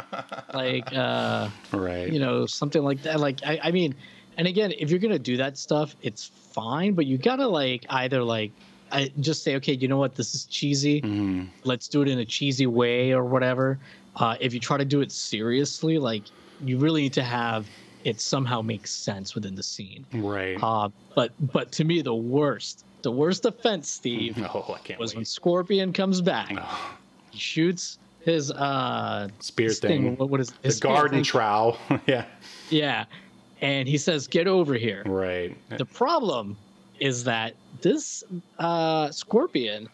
like, 0.54 0.92
uh, 0.92 1.50
Right. 1.72 2.12
you 2.12 2.18
know, 2.18 2.46
something 2.46 2.82
like 2.82 3.02
that. 3.02 3.20
Like, 3.20 3.40
I, 3.44 3.60
I 3.64 3.70
mean, 3.70 3.94
and 4.38 4.48
again, 4.48 4.72
if 4.78 4.90
you're 4.90 4.98
going 4.98 5.12
to 5.12 5.18
do 5.18 5.36
that 5.36 5.56
stuff, 5.58 5.94
it's 6.02 6.24
fine, 6.52 6.94
but 6.94 7.06
you 7.06 7.18
got 7.18 7.36
to, 7.36 7.46
like, 7.46 7.84
either, 7.90 8.24
like, 8.24 8.50
I 8.90 9.12
just 9.20 9.42
say, 9.44 9.54
okay, 9.56 9.74
you 9.74 9.86
know 9.88 9.98
what? 9.98 10.14
This 10.16 10.34
is 10.34 10.44
cheesy. 10.46 11.00
Mm-hmm. 11.02 11.44
Let's 11.64 11.86
do 11.86 12.02
it 12.02 12.08
in 12.08 12.18
a 12.18 12.24
cheesy 12.24 12.66
way 12.66 13.12
or 13.12 13.24
whatever. 13.24 13.78
Uh, 14.16 14.36
if 14.40 14.52
you 14.52 14.58
try 14.60 14.78
to 14.78 14.84
do 14.84 15.00
it 15.00 15.12
seriously, 15.12 15.98
like, 15.98 16.24
you 16.64 16.78
really 16.78 17.02
need 17.02 17.12
to 17.14 17.22
have 17.22 17.66
it 18.04 18.20
somehow 18.20 18.60
make 18.62 18.86
sense 18.86 19.34
within 19.34 19.54
the 19.54 19.62
scene. 19.62 20.04
right. 20.14 20.58
Uh, 20.62 20.88
but 21.14 21.32
but 21.52 21.70
to 21.72 21.84
me, 21.84 22.02
the 22.02 22.14
worst, 22.14 22.84
the 23.02 23.12
worst 23.12 23.44
offense, 23.46 23.90
Steve, 23.90 24.36
oh, 24.54 24.78
was 24.98 25.14
when. 25.14 25.24
Scorpion 25.24 25.92
comes 25.92 26.20
back. 26.20 26.50
He 27.30 27.38
shoots 27.38 27.98
his 28.24 28.50
uh 28.50 29.28
Spear 29.40 29.68
his 29.68 29.80
thing. 29.80 30.16
What, 30.16 30.30
what 30.30 30.40
is 30.40 30.50
The 30.50 30.56
his 30.68 30.76
spear 30.76 30.92
garden 30.94 31.18
thing. 31.18 31.24
trowel. 31.24 31.76
yeah. 32.06 32.24
Yeah, 32.70 33.04
and 33.60 33.88
he 33.88 33.98
says, 33.98 34.26
"Get 34.26 34.46
over 34.48 34.74
here." 34.74 35.02
Right. 35.06 35.56
The 35.76 35.84
problem 35.86 36.56
is 37.00 37.24
that 37.24 37.54
this 37.80 38.22
uh, 38.58 39.10
scorpion 39.10 39.88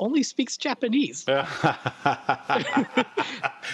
only 0.00 0.22
speaks 0.24 0.56
Japanese. 0.56 1.24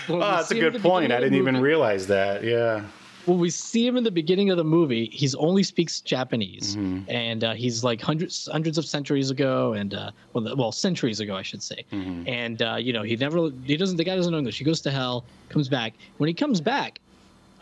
When 0.08 0.18
Oh, 0.18 0.18
that's 0.20 0.50
a 0.50 0.54
see 0.54 0.58
him 0.60 0.66
at 0.66 0.72
good 0.72 0.82
point. 0.82 1.12
I 1.12 1.20
didn't 1.20 1.34
even 1.38 1.60
realize 1.60 2.06
that. 2.08 2.44
Yeah. 2.44 2.82
when 3.24 3.38
we 3.38 3.50
see 3.50 3.84
him 3.86 3.96
in 3.96 4.04
the 4.04 4.10
beginning 4.10 4.50
of 4.50 4.56
the 4.56 4.64
movie, 4.64 5.06
he's 5.12 5.34
only 5.36 5.62
speaks 5.62 6.00
Japanese, 6.00 6.76
Mm-hmm. 6.76 7.10
and 7.10 7.42
uh, 7.44 7.54
he's 7.54 7.82
like 7.82 8.00
hundreds 8.00 8.48
hundreds 8.52 8.78
of 8.78 8.84
centuries 8.84 9.30
ago, 9.30 9.72
and 9.72 9.94
uh, 9.94 10.10
well, 10.32 10.44
the- 10.44 10.54
well, 10.56 10.70
centuries 10.72 11.18
ago, 11.20 11.34
I 11.36 11.42
should 11.42 11.62
say. 11.62 11.84
Mm-hmm. 11.92 12.28
And 12.28 12.62
uh, 12.62 12.76
you 12.76 12.92
know, 12.92 13.02
he 13.02 13.16
never 13.16 13.50
he 13.64 13.76
doesn't 13.76 13.96
the 13.96 14.04
guy 14.04 14.14
doesn't 14.16 14.30
know 14.32 14.38
English. 14.38 14.58
He 14.58 14.64
goes 14.64 14.80
to 14.82 14.90
hell, 14.90 15.24
comes 15.48 15.68
back. 15.68 15.94
When 16.18 16.28
he 16.28 16.34
comes 16.34 16.60
back. 16.60 17.00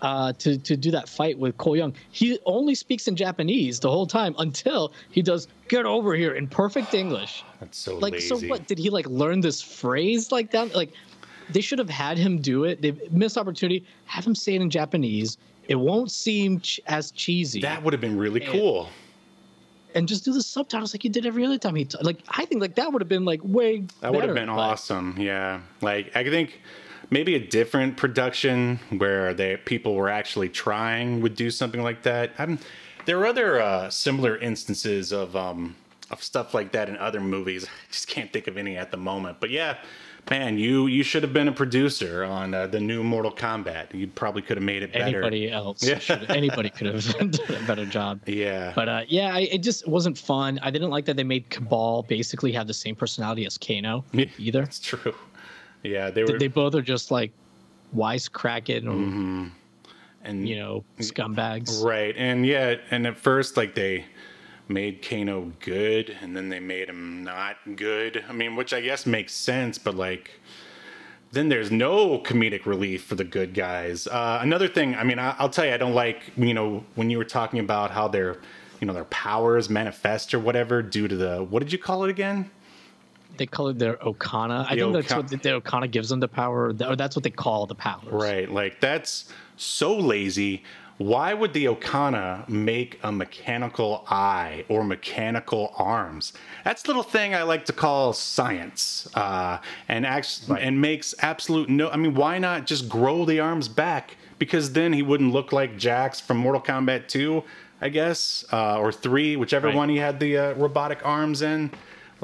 Uh, 0.04 0.34
to, 0.34 0.58
to 0.58 0.76
do 0.76 0.90
that 0.90 1.08
fight 1.08 1.38
with 1.38 1.56
Cole 1.56 1.76
Young, 1.78 1.94
he 2.10 2.38
only 2.44 2.74
speaks 2.74 3.08
in 3.08 3.16
Japanese 3.16 3.80
the 3.80 3.90
whole 3.90 4.06
time 4.06 4.34
until 4.38 4.92
he 5.10 5.22
does 5.22 5.48
"get 5.68 5.86
over 5.86 6.14
here" 6.14 6.34
in 6.34 6.46
perfect 6.46 6.92
English. 6.92 7.42
That's 7.60 7.78
so 7.78 7.96
Like, 7.96 8.12
lazy. 8.12 8.28
so 8.28 8.36
what? 8.50 8.66
Did 8.66 8.78
he 8.78 8.90
like 8.90 9.06
learn 9.08 9.40
this 9.40 9.62
phrase 9.62 10.30
like 10.30 10.50
that? 10.50 10.74
Like, 10.74 10.90
they 11.54 11.62
should 11.62 11.78
have 11.78 11.88
had 11.88 12.18
him 12.18 12.38
do 12.42 12.64
it. 12.64 12.82
They 12.82 12.92
missed 13.10 13.38
opportunity. 13.38 13.86
Have 14.04 14.26
him 14.26 14.34
say 14.34 14.54
it 14.56 14.60
in 14.60 14.68
Japanese. 14.68 15.38
It 15.68 15.76
won't 15.76 16.10
seem 16.10 16.60
ch- 16.60 16.80
as 16.86 17.10
cheesy. 17.12 17.60
That 17.62 17.82
would 17.82 17.94
have 17.94 18.02
been 18.02 18.18
really 18.18 18.42
And- 18.42 18.52
cool. 18.52 18.88
and 19.94 20.06
just 20.06 20.22
do 20.26 20.34
the 20.34 20.42
subtitles 20.42 20.92
like 20.92 21.04
you 21.04 21.10
did 21.10 21.24
every 21.24 21.46
other 21.46 21.56
time 21.56 21.76
he 21.76 21.86
t- 21.86 21.96
like. 22.02 22.18
I 22.28 22.44
think 22.44 22.60
like 22.60 22.74
that 22.74 22.92
would 22.92 23.00
have 23.00 23.08
been 23.08 23.24
like 23.24 23.40
way. 23.42 23.84
That 24.02 24.12
would 24.12 24.24
have 24.24 24.34
been 24.34 24.50
awesome. 24.50 25.16
Yeah. 25.18 25.60
Like 25.80 26.14
I 26.14 26.24
think 26.24 26.60
maybe 27.10 27.34
a 27.34 27.38
different 27.46 27.96
production 27.96 28.78
where 28.96 29.34
they 29.34 29.56
people 29.56 29.94
were 29.94 30.08
actually 30.08 30.48
trying 30.48 31.20
would 31.20 31.34
do 31.36 31.50
something 31.50 31.82
like 31.82 32.02
that. 32.02 32.32
I'm, 32.38 32.58
there 33.06 33.18
are 33.20 33.26
other 33.26 33.60
uh, 33.60 33.90
similar 33.90 34.36
instances 34.38 35.12
of 35.12 35.36
um, 35.36 35.76
of 36.10 36.22
stuff 36.22 36.54
like 36.54 36.72
that 36.72 36.88
in 36.88 36.96
other 36.98 37.20
movies. 37.20 37.64
I 37.88 37.92
just 37.92 38.08
can't 38.08 38.32
think 38.32 38.46
of 38.46 38.56
any 38.56 38.76
at 38.76 38.90
the 38.90 38.96
moment. 38.96 39.38
But 39.40 39.50
yeah, 39.50 39.76
man, 40.30 40.56
you 40.58 40.86
you 40.86 41.02
should 41.02 41.22
have 41.22 41.32
been 41.32 41.48
a 41.48 41.52
producer 41.52 42.24
on 42.24 42.54
uh, 42.54 42.66
the 42.66 42.80
new 42.80 43.02
Mortal 43.02 43.32
Kombat. 43.32 43.92
You 43.92 44.06
probably 44.06 44.42
could 44.42 44.56
have 44.56 44.64
made 44.64 44.82
it 44.82 44.92
better. 44.92 45.18
Anybody 45.18 45.50
else? 45.50 45.82
Yeah. 45.86 45.98
should- 45.98 46.30
anybody 46.30 46.70
could 46.70 46.86
have 46.94 47.04
done 47.18 47.32
a 47.62 47.66
better 47.66 47.86
job. 47.86 48.20
Yeah. 48.26 48.72
But 48.74 48.88
uh, 48.88 49.02
yeah, 49.06 49.34
I, 49.34 49.40
it 49.40 49.58
just 49.58 49.86
wasn't 49.86 50.16
fun. 50.18 50.58
I 50.62 50.70
didn't 50.70 50.90
like 50.90 51.04
that 51.06 51.16
they 51.16 51.24
made 51.24 51.50
Cabal 51.50 52.02
basically 52.04 52.52
have 52.52 52.66
the 52.66 52.74
same 52.74 52.96
personality 52.96 53.44
as 53.46 53.56
Kano 53.58 54.04
Yeah, 54.12 54.24
either. 54.38 54.60
That's 54.62 54.80
true. 54.80 55.14
Yeah, 55.84 56.10
they 56.10 56.24
were 56.24 56.38
They 56.38 56.48
both 56.48 56.74
are 56.74 56.82
just 56.82 57.10
like 57.10 57.30
wisecracking 57.94 58.86
or 58.86 58.92
Mm-hmm. 58.92 59.46
and 60.24 60.48
you 60.48 60.56
know 60.56 60.84
scumbags. 60.98 61.82
Right. 61.84 62.14
And 62.16 62.44
yeah, 62.44 62.76
and 62.90 63.06
at 63.06 63.16
first 63.16 63.56
like 63.56 63.74
they 63.74 64.06
made 64.66 65.06
Kano 65.06 65.52
good 65.60 66.16
and 66.22 66.34
then 66.34 66.48
they 66.48 66.58
made 66.60 66.88
him 66.88 67.22
not 67.22 67.56
good. 67.76 68.24
I 68.28 68.32
mean, 68.32 68.56
which 68.56 68.72
I 68.72 68.80
guess 68.80 69.04
makes 69.06 69.34
sense, 69.34 69.78
but 69.78 69.94
like 69.94 70.30
then 71.32 71.48
there's 71.48 71.70
no 71.70 72.18
comedic 72.20 72.64
relief 72.64 73.04
for 73.04 73.16
the 73.16 73.24
good 73.24 73.54
guys. 73.54 74.06
Uh, 74.06 74.38
another 74.40 74.68
thing, 74.68 74.94
I 74.94 75.02
mean, 75.02 75.18
I, 75.18 75.34
I'll 75.38 75.48
tell 75.50 75.66
you, 75.66 75.72
I 75.74 75.76
don't 75.76 75.92
like, 75.94 76.22
you 76.36 76.54
know, 76.54 76.84
when 76.94 77.10
you 77.10 77.18
were 77.18 77.24
talking 77.24 77.58
about 77.58 77.90
how 77.90 78.06
their, 78.06 78.36
you 78.80 78.86
know, 78.86 78.92
their 78.92 79.06
powers 79.06 79.68
manifest 79.68 80.32
or 80.32 80.38
whatever 80.38 80.80
due 80.80 81.08
to 81.08 81.16
the, 81.16 81.42
what 81.42 81.60
did 81.60 81.72
you 81.72 81.78
call 81.78 82.04
it 82.04 82.10
again? 82.10 82.50
They 83.36 83.46
call 83.46 83.68
it 83.68 83.78
their 83.78 84.02
Arcana. 84.04 84.66
I 84.68 84.74
The 84.76 84.82
think 84.82 84.92
that's 84.94 85.14
what 85.14 85.28
the, 85.28 85.36
the 85.36 85.54
Arcana 85.54 85.88
gives 85.88 86.08
them 86.08 86.20
the 86.20 86.28
power, 86.28 86.72
or 86.86 86.96
that's 86.96 87.16
what 87.16 87.22
they 87.22 87.30
call 87.30 87.66
the 87.66 87.74
powers. 87.74 88.06
Right. 88.10 88.50
Like 88.50 88.80
that's 88.80 89.32
so 89.56 89.96
lazy. 89.96 90.62
Why 90.98 91.34
would 91.34 91.52
the 91.54 91.66
Arcana 91.66 92.44
make 92.46 93.00
a 93.02 93.10
mechanical 93.10 94.04
eye 94.08 94.64
or 94.68 94.84
mechanical 94.84 95.74
arms? 95.76 96.32
That's 96.64 96.84
a 96.84 96.86
little 96.86 97.02
thing 97.02 97.34
I 97.34 97.42
like 97.42 97.64
to 97.64 97.72
call 97.72 98.12
science, 98.12 99.08
uh, 99.16 99.58
and 99.88 100.06
actually, 100.06 100.60
and 100.62 100.80
makes 100.80 101.12
absolute 101.18 101.68
no. 101.68 101.90
I 101.90 101.96
mean, 101.96 102.14
why 102.14 102.38
not 102.38 102.66
just 102.66 102.88
grow 102.88 103.24
the 103.24 103.40
arms 103.40 103.66
back? 103.66 104.16
Because 104.38 104.72
then 104.72 104.92
he 104.92 105.02
wouldn't 105.02 105.32
look 105.32 105.52
like 105.52 105.76
Jax 105.76 106.20
from 106.20 106.36
Mortal 106.36 106.60
Kombat 106.60 107.08
2, 107.08 107.42
I 107.80 107.88
guess, 107.88 108.44
uh, 108.52 108.78
or 108.78 108.92
3, 108.92 109.34
whichever 109.36 109.68
Right. 109.68 109.76
one 109.76 109.88
he 109.88 109.96
had 109.96 110.20
the 110.20 110.36
uh, 110.38 110.52
robotic 110.54 111.04
arms 111.04 111.42
in. 111.42 111.70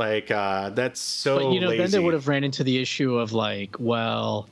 Like 0.01 0.31
uh, 0.31 0.71
that's 0.71 0.99
so. 0.99 1.37
But 1.39 1.53
you 1.53 1.61
know, 1.61 1.69
lazy. 1.69 1.83
then 1.83 1.91
they 1.91 1.99
would 1.99 2.15
have 2.15 2.27
ran 2.27 2.43
into 2.43 2.65
the 2.65 2.79
issue 2.79 3.19
of 3.19 3.33
like, 3.33 3.77
well, 3.79 4.49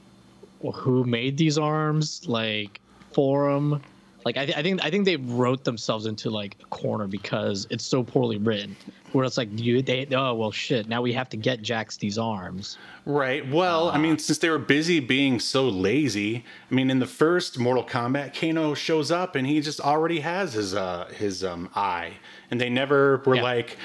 well, 0.60 0.72
who 0.74 1.04
made 1.04 1.38
these 1.38 1.56
arms? 1.56 2.28
Like, 2.28 2.80
for 3.14 3.50
'em? 3.50 3.80
Like, 4.24 4.36
I, 4.36 4.44
th- 4.44 4.58
I 4.58 4.62
think 4.62 4.84
I 4.84 4.90
think 4.90 5.06
they 5.06 5.16
wrote 5.16 5.64
themselves 5.64 6.04
into 6.04 6.28
like 6.28 6.56
a 6.60 6.66
corner 6.66 7.06
because 7.06 7.66
it's 7.70 7.84
so 7.84 8.02
poorly 8.02 8.36
written. 8.36 8.76
Where 9.12 9.24
it's 9.24 9.38
like, 9.38 9.48
you 9.58 9.80
they 9.80 10.06
oh 10.14 10.34
well 10.34 10.50
shit. 10.52 10.86
Now 10.86 11.00
we 11.00 11.14
have 11.14 11.30
to 11.30 11.38
get 11.38 11.62
Jax 11.62 11.96
these 11.96 12.18
arms. 12.18 12.76
Right. 13.06 13.48
Well, 13.50 13.88
I 13.88 13.96
mean, 13.96 14.18
since 14.18 14.36
they 14.36 14.50
were 14.50 14.58
busy 14.58 15.00
being 15.00 15.40
so 15.40 15.66
lazy, 15.66 16.44
I 16.70 16.74
mean, 16.74 16.90
in 16.90 16.98
the 16.98 17.06
first 17.06 17.58
Mortal 17.58 17.84
Kombat, 17.84 18.38
Kano 18.38 18.74
shows 18.74 19.10
up 19.10 19.34
and 19.34 19.46
he 19.46 19.62
just 19.62 19.80
already 19.80 20.20
has 20.20 20.52
his 20.52 20.74
uh 20.74 21.06
his 21.16 21.42
um 21.42 21.70
eye, 21.74 22.12
and 22.50 22.60
they 22.60 22.68
never 22.68 23.22
were 23.24 23.36
Yeah. 23.36 23.42
like, 23.44 23.78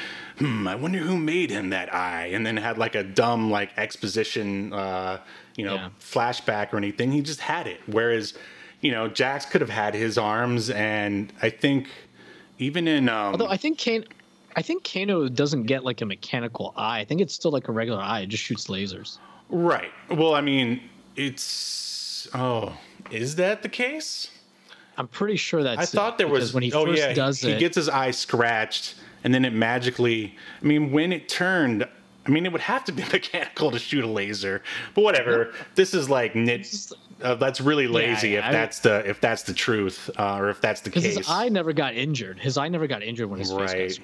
hmm, 0.45 0.67
I 0.67 0.75
wonder 0.75 0.99
who 0.99 1.17
made 1.17 1.49
him 1.49 1.69
that 1.69 1.93
eye, 1.93 2.27
and 2.33 2.45
then 2.45 2.57
had 2.57 2.77
like 2.77 2.95
a 2.95 3.03
dumb 3.03 3.49
like 3.49 3.69
exposition, 3.77 4.73
uh, 4.73 5.19
you 5.55 5.65
know, 5.65 5.75
Yeah. 5.75 5.89
flashback 5.99 6.73
or 6.73 6.77
anything. 6.77 7.11
He 7.11 7.21
just 7.21 7.39
had 7.39 7.67
it. 7.67 7.79
Whereas, 7.85 8.33
you 8.81 8.91
know, 8.91 9.07
Jax 9.07 9.45
could 9.45 9.61
have 9.61 9.69
had 9.69 9.93
his 9.95 10.17
arms, 10.17 10.69
and 10.69 11.31
I 11.41 11.49
think 11.49 11.87
even 12.59 12.87
in 12.87 13.09
um, 13.09 13.31
Although 13.33 13.47
I 13.47 13.57
think 13.57 13.77
Kane. 13.77 14.05
I 14.55 14.61
think 14.61 14.87
Kano 14.87 15.27
doesn't 15.29 15.63
get 15.63 15.83
like 15.83 16.01
a 16.01 16.05
mechanical 16.05 16.73
eye. 16.77 16.99
I 16.99 17.05
think 17.05 17.21
it's 17.21 17.33
still 17.33 17.49
like 17.49 17.69
a 17.69 17.71
regular 17.71 17.99
eye. 17.99 18.19
It 18.21 18.27
just 18.29 18.43
shoots 18.43 18.67
lasers. 18.67 19.17
right. 19.49 19.89
Well, 20.11 20.35
I 20.35 20.41
mean, 20.41 20.81
it's 21.15 22.27
oh, 22.35 22.73
is 23.11 23.35
that 23.37 23.63
the 23.63 23.69
case? 23.69 24.29
I'm 24.95 25.07
pretty 25.07 25.37
sure 25.37 25.63
that's. 25.63 25.79
I 25.81 25.85
thought 25.85 26.19
there 26.19 26.27
was 26.27 26.53
when 26.53 26.61
he 26.61 26.71
oh 26.71 26.85
first 26.85 26.99
yeah, 26.99 27.13
does 27.13 27.41
he 27.41 27.51
it. 27.51 27.59
gets 27.59 27.75
his 27.75 27.89
eye 27.89 28.11
scratched 28.11 28.93
and 29.23 29.33
then 29.33 29.45
it 29.45 29.53
magically 29.53 30.35
I 30.61 30.65
mean 30.65 30.91
when 30.91 31.11
it 31.13 31.29
turned 31.29 31.87
I 32.25 32.29
mean 32.29 32.45
it 32.45 32.51
would 32.51 32.61
have 32.61 32.83
to 32.85 32.91
be 32.91 33.03
mechanical 33.11 33.71
to 33.71 33.79
shoot 33.79 34.03
a 34.03 34.07
laser. 34.07 34.61
But 34.95 35.03
whatever. 35.03 35.53
This 35.75 35.93
is 35.93 36.09
like 36.09 36.35
nit 36.35 36.67
uh, 37.21 37.35
that's 37.35 37.61
really 37.61 37.87
lazy 37.87 38.29
yeah, 38.31 38.39
if 38.39 38.45
I- 38.45 38.51
that's 38.51 38.79
the 38.79 39.07
if 39.09 39.21
that's 39.21 39.43
the 39.43 39.53
truth 39.53 40.09
uh, 40.17 40.37
or 40.37 40.49
if 40.49 40.59
that's 40.61 40.81
the 40.81 40.89
case. 40.89 41.17
his 41.17 41.29
eye 41.29 41.49
never 41.49 41.73
got 41.73 41.93
injured. 41.95 42.39
His 42.39 42.57
eye 42.57 42.67
never 42.67 42.87
got 42.87 43.01
injured 43.03 43.29
when 43.29 43.39
his 43.39 43.51
face 43.51 43.97
got 43.99 44.03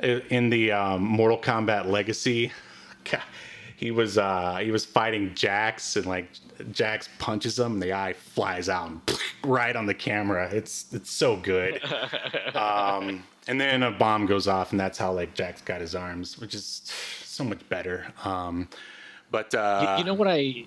scratched. 0.00 0.32
in 0.32 0.50
the 0.50 0.72
um, 0.72 1.02
Mortal 1.02 1.38
Kombat 1.38 1.86
Legacy, 1.86 2.52
God, 3.10 3.22
he 3.76 3.90
was 3.90 4.18
uh, 4.18 4.56
he 4.62 4.70
was 4.70 4.84
fighting 4.84 5.34
Jax 5.34 5.96
and 5.96 6.06
like 6.06 6.28
Jax 6.72 7.08
punches 7.18 7.58
him 7.58 7.72
and 7.74 7.82
the 7.82 7.92
eye 7.92 8.12
flies 8.12 8.68
out 8.68 8.88
and 8.90 9.00
right 9.44 9.74
on 9.74 9.86
the 9.86 9.94
camera. 9.94 10.48
It's 10.52 10.86
it's 10.92 11.10
so 11.10 11.36
good. 11.36 11.80
um, 12.54 13.22
and 13.48 13.60
then 13.60 13.82
a 13.82 13.90
bomb 13.90 14.26
goes 14.26 14.46
off 14.48 14.70
and 14.72 14.80
that's 14.80 14.98
how 14.98 15.12
like 15.12 15.34
Jax 15.34 15.60
got 15.62 15.80
his 15.80 15.94
arms, 15.94 16.38
which 16.38 16.54
is 16.54 16.82
so 17.24 17.44
much 17.44 17.66
better. 17.68 18.06
Um, 18.24 18.68
but 19.30 19.54
uh, 19.54 19.94
You, 19.96 19.98
you 19.98 20.04
know 20.04 20.14
what 20.14 20.28
I 20.28 20.64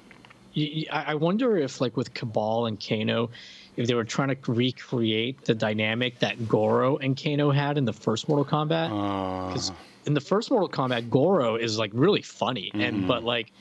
I 0.92 1.16
wonder 1.16 1.58
if 1.58 1.82
like 1.82 1.98
with 1.98 2.14
Cabal 2.14 2.68
and 2.68 2.80
Kano, 2.80 3.30
if 3.76 3.88
they 3.88 3.94
were 3.94 4.06
trying 4.06 4.34
to 4.36 4.52
recreate 4.52 5.44
the 5.44 5.54
dynamic 5.54 6.20
that 6.20 6.48
Goro 6.48 6.98
and 6.98 7.22
Kano 7.22 7.52
had 7.52 7.78
in 7.78 7.84
the 7.86 7.92
first 7.94 8.30
Mortal 8.30 8.46
Kombat. 8.46 8.90
uh, 8.90 9.48
Because 9.50 9.72
in 10.06 10.14
the 10.14 10.22
first 10.22 10.52
Mortal 10.52 10.70
Kombat, 10.70 11.10
Goro 11.10 11.56
is 11.56 11.78
like 11.80 11.92
really 11.94 12.22
funny, 12.22 12.72
Mm-hmm. 12.74 12.82
and 12.82 13.08
but 13.08 13.24
like 13.24 13.52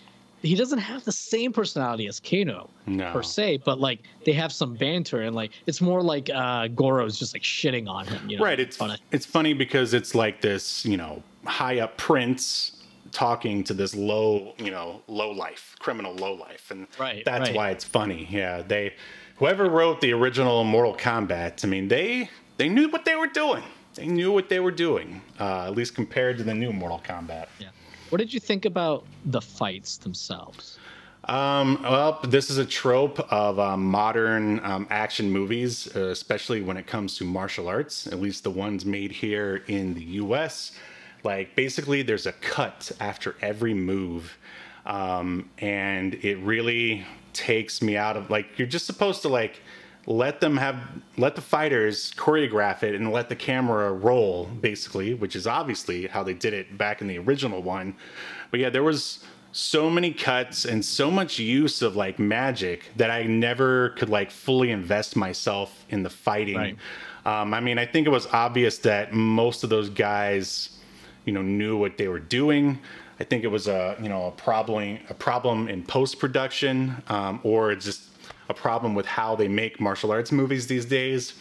he 0.43 0.55
doesn't 0.55 0.79
have 0.79 1.03
the 1.05 1.13
same 1.13 1.53
personality 1.55 2.07
as 2.07 2.21
Kano 2.21 2.69
No. 2.87 3.11
per 3.13 3.23
se, 3.23 3.63
but 3.65 3.81
like 3.81 4.01
they 4.27 4.33
have 4.33 4.53
some 4.53 4.75
banter 4.75 5.23
and 5.23 5.35
like 5.35 5.53
it's 5.67 5.81
more 5.81 6.03
like 6.03 6.29
uh 6.31 6.69
Goro's 6.69 7.19
just 7.19 7.35
like 7.35 7.43
shitting 7.43 7.89
on 7.89 8.07
him. 8.07 8.29
You 8.29 8.37
know? 8.39 8.45
right 8.45 8.61
it's 8.61 8.77
Funny. 8.77 8.97
it's 9.11 9.25
funny 9.27 9.55
because 9.55 9.95
it's 9.95 10.15
like 10.15 10.41
this 10.43 10.85
you 10.85 10.97
know 10.99 11.23
high 11.47 11.81
up 11.81 11.97
prince 11.97 12.73
talking 13.13 13.63
to 13.65 13.73
this 13.75 13.95
low 13.95 14.55
you 14.59 14.71
know 14.71 15.01
low 15.09 15.31
life 15.31 15.77
criminal 15.79 16.15
low 16.15 16.35
life 16.35 16.71
and 16.71 16.87
Right, 16.99 17.23
that's 17.25 17.49
right. 17.51 17.55
why 17.57 17.71
it's 17.71 17.85
funny 17.85 18.27
yeah 18.31 18.61
they 18.63 18.95
whoever 19.37 19.69
wrote 19.69 20.01
the 20.01 20.13
original 20.13 20.65
mortal 20.65 20.95
kombat 20.97 21.65
i 21.65 21.69
mean 21.69 21.87
they 21.89 22.29
they 22.57 22.69
knew 22.69 22.89
what 22.89 23.05
they 23.05 23.15
were 23.15 23.29
doing 23.29 23.63
they 23.95 24.07
knew 24.07 24.33
what 24.33 24.49
they 24.49 24.61
were 24.61 24.71
doing 24.71 25.21
uh, 25.41 25.67
at 25.67 25.75
least 25.75 25.95
compared 25.95 26.37
to 26.39 26.45
the 26.45 26.55
new 26.55 26.73
mortal 26.73 27.01
kombat 27.05 27.47
Yeah. 27.59 27.69
What 28.11 28.19
did 28.19 28.33
you 28.33 28.41
think 28.41 28.65
about 28.65 29.05
the 29.25 29.41
fights 29.41 29.97
themselves? 29.97 30.79
Um, 31.25 31.83
well, 31.83 32.21
this 32.23 32.51
is 32.51 32.59
a 32.59 32.67
trope 32.67 33.19
of 33.33 33.59
um, 33.59 33.85
modern 33.85 34.65
um, 34.65 34.87
action 34.91 35.31
movies, 35.31 35.89
uh, 35.97 36.09
especially 36.09 36.61
when 36.61 36.77
it 36.77 36.87
comes 36.87 37.17
to 37.19 37.25
martial 37.25 37.67
arts, 37.67 38.07
at 38.07 38.21
least 38.21 38.45
the 38.45 38.51
ones 38.51 38.85
made 38.85 39.11
here 39.11 39.63
in 39.69 39.95
the 39.95 40.05
US. 40.23 40.73
Like, 41.23 41.57
basically, 41.57 42.03
there's 42.03 42.27
a 42.27 42.33
cut 42.33 42.93
after 43.01 43.37
every 43.41 43.73
move. 43.73 44.37
Um, 44.85 45.49
and 45.59 46.15
it 46.17 46.37
really 46.37 47.07
takes 47.33 47.81
me 47.81 47.97
out 47.97 48.19
of 48.19 48.29
like, 48.29 48.59
you're 48.59 48.69
just 48.69 48.85
supposed 48.85 49.23
to 49.23 49.29
like 49.29 49.63
let 50.07 50.41
them 50.41 50.57
have 50.57 50.77
let 51.17 51.35
the 51.35 51.41
fighters 51.41 52.13
choreograph 52.13 52.83
it 52.83 52.95
and 52.95 53.13
let 53.13 53.29
the 53.29 53.37
camera 53.37 53.93
roll 53.93 54.47
basically 54.47 55.15
which 55.15 55.35
is 55.35 55.47
obviously 55.47 56.07
how 56.07 56.23
they 56.23 56.35
did 56.35 56.53
it 56.53 56.77
back 56.77 57.01
in 57.01 57.07
the 57.07 57.19
original 57.19 57.63
one. 57.63 57.95
But 58.51 58.61
yeah 58.61 58.71
there 58.71 58.83
was 58.83 59.25
so 59.53 59.89
many 59.89 60.13
cuts 60.13 60.65
and 60.65 60.85
so 60.85 61.11
much 61.11 61.39
use 61.39 61.81
of 61.81 61.95
like 61.95 62.19
magic 62.19 62.91
that 62.97 63.09
i 63.09 63.23
never 63.23 63.91
could 63.91 64.09
like 64.09 64.31
fully 64.31 64.73
invest 64.73 65.15
myself 65.15 65.87
in 65.91 66.03
the 66.03 66.11
fighting. 66.11 66.57
Right. 66.57 66.77
um, 67.25 67.55
i 67.55 67.61
mean 67.61 67.79
i 67.79 67.87
think 67.87 68.07
it 68.07 68.11
was 68.11 68.27
obvious 68.27 68.79
that 68.79 69.13
most 69.13 69.63
of 69.63 69.71
those 69.71 69.89
guys 69.89 70.75
you 71.25 71.33
know 71.33 71.43
knew 71.43 71.77
what 71.77 71.97
they 71.97 72.09
were 72.09 72.21
doing. 72.21 72.79
I 73.21 73.25
think 73.25 73.45
it 73.45 73.49
was 73.49 73.69
a 73.69 73.97
you 74.01 74.09
know 74.09 74.27
a 74.27 74.31
problem 74.33 74.99
a 75.09 75.15
problem 75.15 75.69
in 75.69 75.83
post 75.83 76.19
production 76.19 77.03
um, 77.09 77.41
or 77.43 77.75
just 77.75 78.11
a 78.49 78.55
problem 78.55 78.95
with 78.95 79.07
how 79.07 79.35
they 79.35 79.49
make 79.49 79.81
martial 79.81 80.11
arts 80.13 80.33
movies 80.33 80.67
these 80.67 80.85
days. 80.85 81.35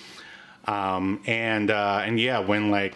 Um, 0.65 1.21
and 1.25 1.71
uh, 1.71 2.03
and 2.05 2.19
yeah 2.19 2.39
when 2.39 2.71
like 2.71 2.95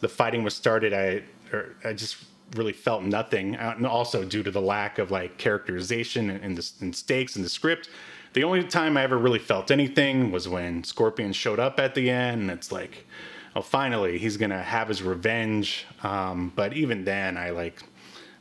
the 0.00 0.08
fighting 0.08 0.42
was 0.42 0.54
started 0.54 0.92
i 0.92 1.22
or 1.54 1.76
i 1.84 1.92
just 1.92 2.16
really 2.56 2.72
felt 2.72 3.02
nothing. 3.02 3.56
Uh, 3.56 3.74
and 3.76 3.86
also 3.86 4.24
due 4.24 4.42
to 4.42 4.50
the 4.50 4.60
lack 4.60 4.98
of 4.98 5.10
like 5.10 5.36
characterization 5.38 6.30
and, 6.30 6.44
and, 6.44 6.58
the, 6.58 6.70
and 6.80 6.94
stakes 6.94 7.36
in 7.36 7.42
the 7.42 7.48
script 7.48 7.88
the 8.32 8.44
only 8.44 8.64
time 8.64 8.96
i 8.96 9.02
ever 9.02 9.18
really 9.18 9.38
felt 9.38 9.70
anything 9.70 10.30
was 10.30 10.48
when 10.48 10.82
scorpion 10.84 11.32
showed 11.32 11.58
up 11.58 11.78
at 11.78 11.94
the 11.94 12.10
end 12.10 12.42
and 12.42 12.50
it's 12.50 12.72
like 12.72 13.06
oh 13.54 13.60
finally 13.60 14.18
he's 14.18 14.36
gonna 14.36 14.62
have 14.62 14.88
his 14.88 15.02
revenge. 15.02 15.86
Um, 16.02 16.52
but 16.56 16.72
even 16.72 17.04
then 17.04 17.36
i 17.36 17.50
like 17.50 17.82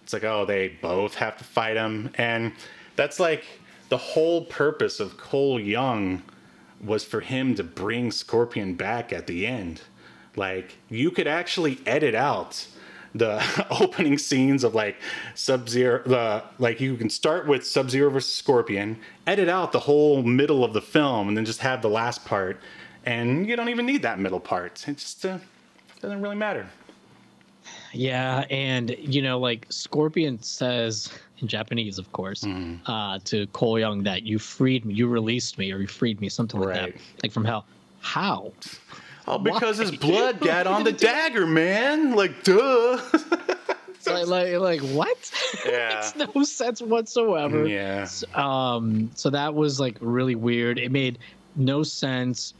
it's 0.03 0.13
like 0.13 0.23
oh 0.23 0.45
they 0.45 0.69
both 0.81 1.15
have 1.15 1.37
to 1.37 1.43
fight 1.43 1.75
him. 1.75 2.11
And 2.15 2.53
that's 2.95 3.19
like 3.19 3.45
the 3.89 3.97
whole 3.97 4.45
purpose 4.45 4.99
of 4.99 5.17
cole 5.17 5.59
young 5.59 6.23
was 6.83 7.03
for 7.03 7.21
him 7.21 7.55
to 7.55 7.63
bring 7.63 8.11
scorpion 8.11 8.73
back 8.75 9.13
at 9.13 9.27
the 9.27 9.47
end. 9.47 9.81
Like 10.35 10.77
you 10.89 11.11
could 11.11 11.27
actually 11.27 11.79
edit 11.85 12.15
out 12.15 12.67
the 13.15 13.43
opening 13.81 14.17
scenes 14.17 14.63
of 14.63 14.73
like 14.73 14.95
sub 15.35 15.69
zero 15.69 16.01
the 16.03 16.43
like 16.57 16.81
you 16.81 16.97
can 16.97 17.09
start 17.09 17.47
with 17.47 17.65
sub 17.65 17.91
zero 17.91 18.09
versus 18.09 18.33
scorpion 18.33 18.97
edit 19.27 19.47
out 19.47 19.71
the 19.71 19.79
whole 19.79 20.23
middle 20.23 20.63
of 20.63 20.73
the 20.73 20.81
film 20.81 21.27
and 21.27 21.37
then 21.37 21.45
just 21.45 21.59
have 21.59 21.83
the 21.83 21.89
last 21.89 22.25
part 22.25 22.59
and 23.05 23.47
you 23.47 23.55
don't 23.55 23.69
even 23.69 23.85
need 23.85 24.01
that 24.03 24.19
middle 24.19 24.39
part. 24.39 24.87
It 24.87 24.97
just 24.97 25.25
uh, 25.25 25.39
doesn't 26.01 26.21
really 26.21 26.35
matter. 26.35 26.67
Yeah, 27.91 28.45
and 28.49 28.95
you 28.97 29.21
know, 29.21 29.39
like 29.39 29.65
Scorpion 29.69 30.41
says 30.41 31.11
in 31.43 31.47
Japanese, 31.47 31.99
of 31.99 32.11
course, 32.13 32.41
Mm-hmm. 32.43 32.89
uh, 32.91 33.19
to 33.25 33.45
Cole 33.47 33.77
Young 33.77 34.01
that 34.03 34.23
you 34.23 34.39
freed 34.39 34.85
me, 34.85 34.95
you 34.95 35.07
released 35.07 35.57
me, 35.59 35.71
or 35.71 35.77
you 35.77 35.87
freed 35.87 36.19
me, 36.19 36.29
something 36.29 36.59
like 36.59 36.69
Right. 36.69 36.93
that, 36.95 37.01
like 37.21 37.31
from 37.31 37.45
hell. 37.45 37.65
How? 38.01 38.51
oh 39.27 39.37
because 39.37 39.77
his 39.77 39.91
blood 40.07 40.39
got 40.41 40.67
on 40.67 40.83
the 40.83 40.91
dagger 41.09 41.47
man 41.47 42.13
like 42.13 42.43
duh 42.43 42.99
like, 44.05 44.27
like, 44.27 44.53
like 44.55 44.81
what? 44.81 45.31
Yeah. 45.65 46.11
Makes 46.17 46.35
no 46.35 46.43
sense 46.43 46.81
whatsoever. 46.81 47.65
yeah 47.65 48.05
Um, 48.35 49.09
so 49.15 49.29
that 49.29 49.53
was 49.53 49.79
like 49.79 49.95
really 50.01 50.35
weird. 50.35 50.77
It 50.77 50.91
made 50.91 51.19
no 51.55 51.83
sense 51.83 52.53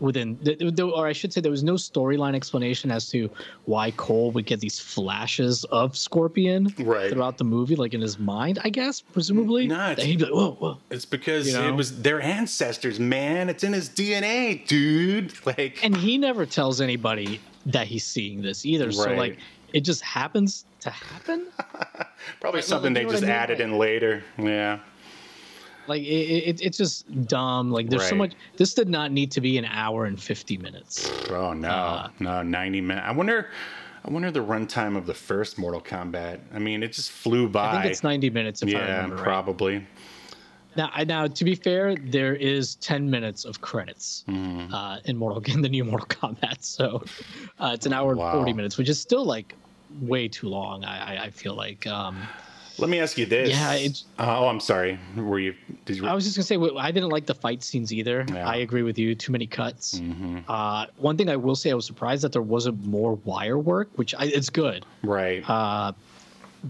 within, 0.00 0.36
th- 0.38 0.58
th- 0.58 0.78
or 0.80 1.06
I 1.06 1.12
should 1.12 1.32
say, 1.32 1.40
there 1.40 1.50
was 1.50 1.62
no 1.62 1.74
storyline 1.74 2.34
explanation 2.34 2.90
as 2.90 3.08
to 3.10 3.30
why 3.64 3.90
Cole 3.92 4.30
would 4.32 4.44
get 4.46 4.60
these 4.60 4.78
flashes 4.78 5.64
of 5.64 5.96
Scorpion 5.96 6.72
Right. 6.78 7.10
throughout 7.10 7.38
the 7.38 7.44
movie, 7.44 7.76
like 7.76 7.94
in 7.94 8.00
his 8.00 8.18
mind, 8.18 8.58
I 8.64 8.68
guess, 8.70 9.00
presumably. 9.00 9.66
No, 9.66 9.90
it's- 9.92 10.06
he'd 10.06 10.18
be 10.18 10.24
like, 10.24 10.34
whoa, 10.34 10.52
whoa. 10.52 10.78
it's 10.90 11.04
because 11.04 11.46
You 11.46 11.54
know? 11.54 11.68
it 11.68 11.72
was 11.74 12.02
their 12.02 12.20
ancestors 12.20 13.00
man 13.00 13.48
it's 13.48 13.64
in 13.64 13.72
his 13.72 13.88
dna 13.88 14.66
dude 14.66 15.32
like 15.46 15.82
And 15.84 15.96
he 15.96 16.18
never 16.18 16.44
tells 16.46 16.80
anybody 16.80 17.40
that 17.66 17.86
he's 17.86 18.04
seeing 18.04 18.42
this 18.42 18.64
either. 18.66 18.92
So 18.92 19.12
like, 19.14 19.38
it 19.72 19.80
just 19.80 20.02
happens 20.02 20.64
to 20.80 20.90
happen. 20.90 21.46
Probably 22.40 22.58
Like, 22.58 22.64
something 22.64 22.92
they 22.92 23.04
just 23.04 23.18
I 23.24 23.26
mean? 23.26 23.30
added 23.30 23.58
Like- 23.58 23.68
in 23.68 23.78
later. 23.78 24.24
Yeah. 24.38 24.78
Like 25.88 26.02
it, 26.02 26.04
it, 26.06 26.60
it's 26.62 26.76
just 26.78 27.26
dumb. 27.26 27.70
Like 27.70 27.88
there's 27.90 28.08
so 28.08 28.14
much. 28.16 28.32
This 28.56 28.74
did 28.74 28.88
not 28.88 29.12
need 29.12 29.30
to 29.32 29.40
be 29.40 29.56
an 29.58 29.64
hour 29.66 30.04
and 30.06 30.20
fifty 30.20 30.56
minutes. 30.56 31.10
Oh 31.30 31.52
no, 31.52 31.68
Uh, 31.68 32.08
no, 32.18 32.42
ninety 32.42 32.80
minutes. 32.80 33.06
I 33.06 33.12
wonder. 33.12 33.50
I 34.04 34.10
wonder 34.10 34.30
the 34.30 34.38
runtime 34.44 34.96
of 34.96 35.06
the 35.06 35.14
first 35.14 35.58
Mortal 35.58 35.80
Kombat. 35.80 36.38
I 36.54 36.60
mean, 36.60 36.84
it 36.84 36.92
just 36.92 37.10
flew 37.10 37.48
by. 37.48 37.70
I 37.70 37.72
think 37.72 37.86
it's 37.86 38.04
ninety 38.04 38.30
minutes 38.30 38.62
if 38.62 38.68
I 38.68 38.72
yeah, 38.72 38.96
remember 38.96 39.16
right. 39.16 39.24
probably. 39.24 39.86
Now, 40.76 40.90
I, 40.94 41.04
now 41.04 41.26
to 41.26 41.44
be 41.44 41.54
fair, 41.54 41.96
there 41.96 42.34
is 42.36 42.74
ten 42.76 43.10
minutes 43.10 43.44
of 43.44 43.60
credits 43.62 44.24
Mm-hmm. 44.28 44.72
uh, 44.72 44.98
in 45.06 45.16
Mortal 45.16 45.42
in 45.54 45.60
the 45.62 45.68
new 45.68 45.84
Mortal 45.84 46.06
Kombat. 46.06 46.62
So 46.62 47.02
uh, 47.58 47.70
it's 47.74 47.86
an 47.86 47.92
hour 47.92 48.12
and 48.12 48.20
forty 48.20 48.52
minutes, 48.52 48.76
which 48.78 48.88
is 48.88 49.00
still 49.00 49.24
like 49.24 49.54
way 50.00 50.28
too 50.28 50.48
long. 50.48 50.84
I, 50.84 51.16
I, 51.16 51.24
I 51.24 51.30
feel 51.30 51.54
like. 51.54 51.86
Um, 51.86 52.16
Let 52.78 52.90
me 52.90 52.98
ask 53.00 53.16
you 53.18 53.26
this. 53.26 53.50
Yeah, 53.50 53.74
it's- 53.74 54.04
Uh, 54.18 54.40
oh, 54.40 54.48
I'm 54.48 54.60
sorry. 54.60 54.98
Were 55.16 55.38
you? 55.38 55.54
Did 55.84 55.96
you? 55.96 56.06
I 56.06 56.14
was 56.14 56.24
just 56.24 56.36
gonna 56.36 56.44
say 56.44 56.78
I 56.78 56.90
didn't 56.90 57.08
like 57.10 57.26
the 57.26 57.34
fight 57.34 57.62
scenes 57.62 57.92
either. 57.92 58.24
Yeah. 58.32 58.46
I 58.48 58.56
agree 58.56 58.82
with 58.82 58.98
you. 58.98 59.14
Too 59.14 59.32
many 59.32 59.46
cuts. 59.46 59.98
Mhm. 59.98 60.44
Uh, 60.46 60.86
one 60.98 61.16
thing 61.16 61.28
I 61.30 61.36
will 61.36 61.56
say, 61.56 61.70
I 61.70 61.74
was 61.74 61.86
surprised 61.86 62.22
that 62.24 62.32
there 62.32 62.42
wasn't 62.42 62.84
more 62.84 63.14
wire 63.24 63.58
work, 63.58 63.88
which 63.96 64.14
I, 64.14 64.24
it's 64.26 64.50
good. 64.50 64.84
right. 65.02 65.42
Uh, 65.48 65.92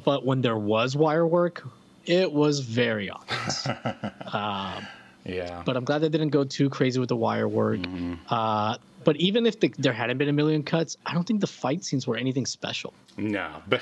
but 0.05 0.25
when 0.25 0.43
there 0.43 0.57
was 0.59 0.97
wire 0.97 1.27
work, 1.27 1.67
it 2.05 2.31
was 2.33 2.61
very 2.61 3.09
obvious. 3.11 3.67
um, 4.33 4.87
yeah. 5.25 5.63
but 5.65 5.77
I'm 5.77 5.85
glad 5.85 5.99
they 6.03 6.09
didn't 6.09 6.29
go 6.31 6.45
too 6.45 6.69
crazy 6.71 7.01
with 7.01 7.09
the 7.09 7.17
wire 7.17 7.49
work. 7.49 7.81
Mm-hmm. 7.81 8.15
Uh, 8.29 8.77
but 9.05 9.17
even 9.17 9.47
if 9.47 9.61
the, 9.61 9.73
there 9.79 9.93
hadn't 9.93 10.19
been 10.19 10.29
a 10.29 10.33
million 10.33 10.63
cuts, 10.65 10.97
I 11.07 11.15
don't 11.15 11.25
think 11.27 11.41
the 11.41 11.47
fight 11.47 11.85
scenes 11.85 12.07
were 12.07 12.17
anything 12.17 12.45
special. 12.47 12.93
No, 13.17 13.49
but 13.69 13.81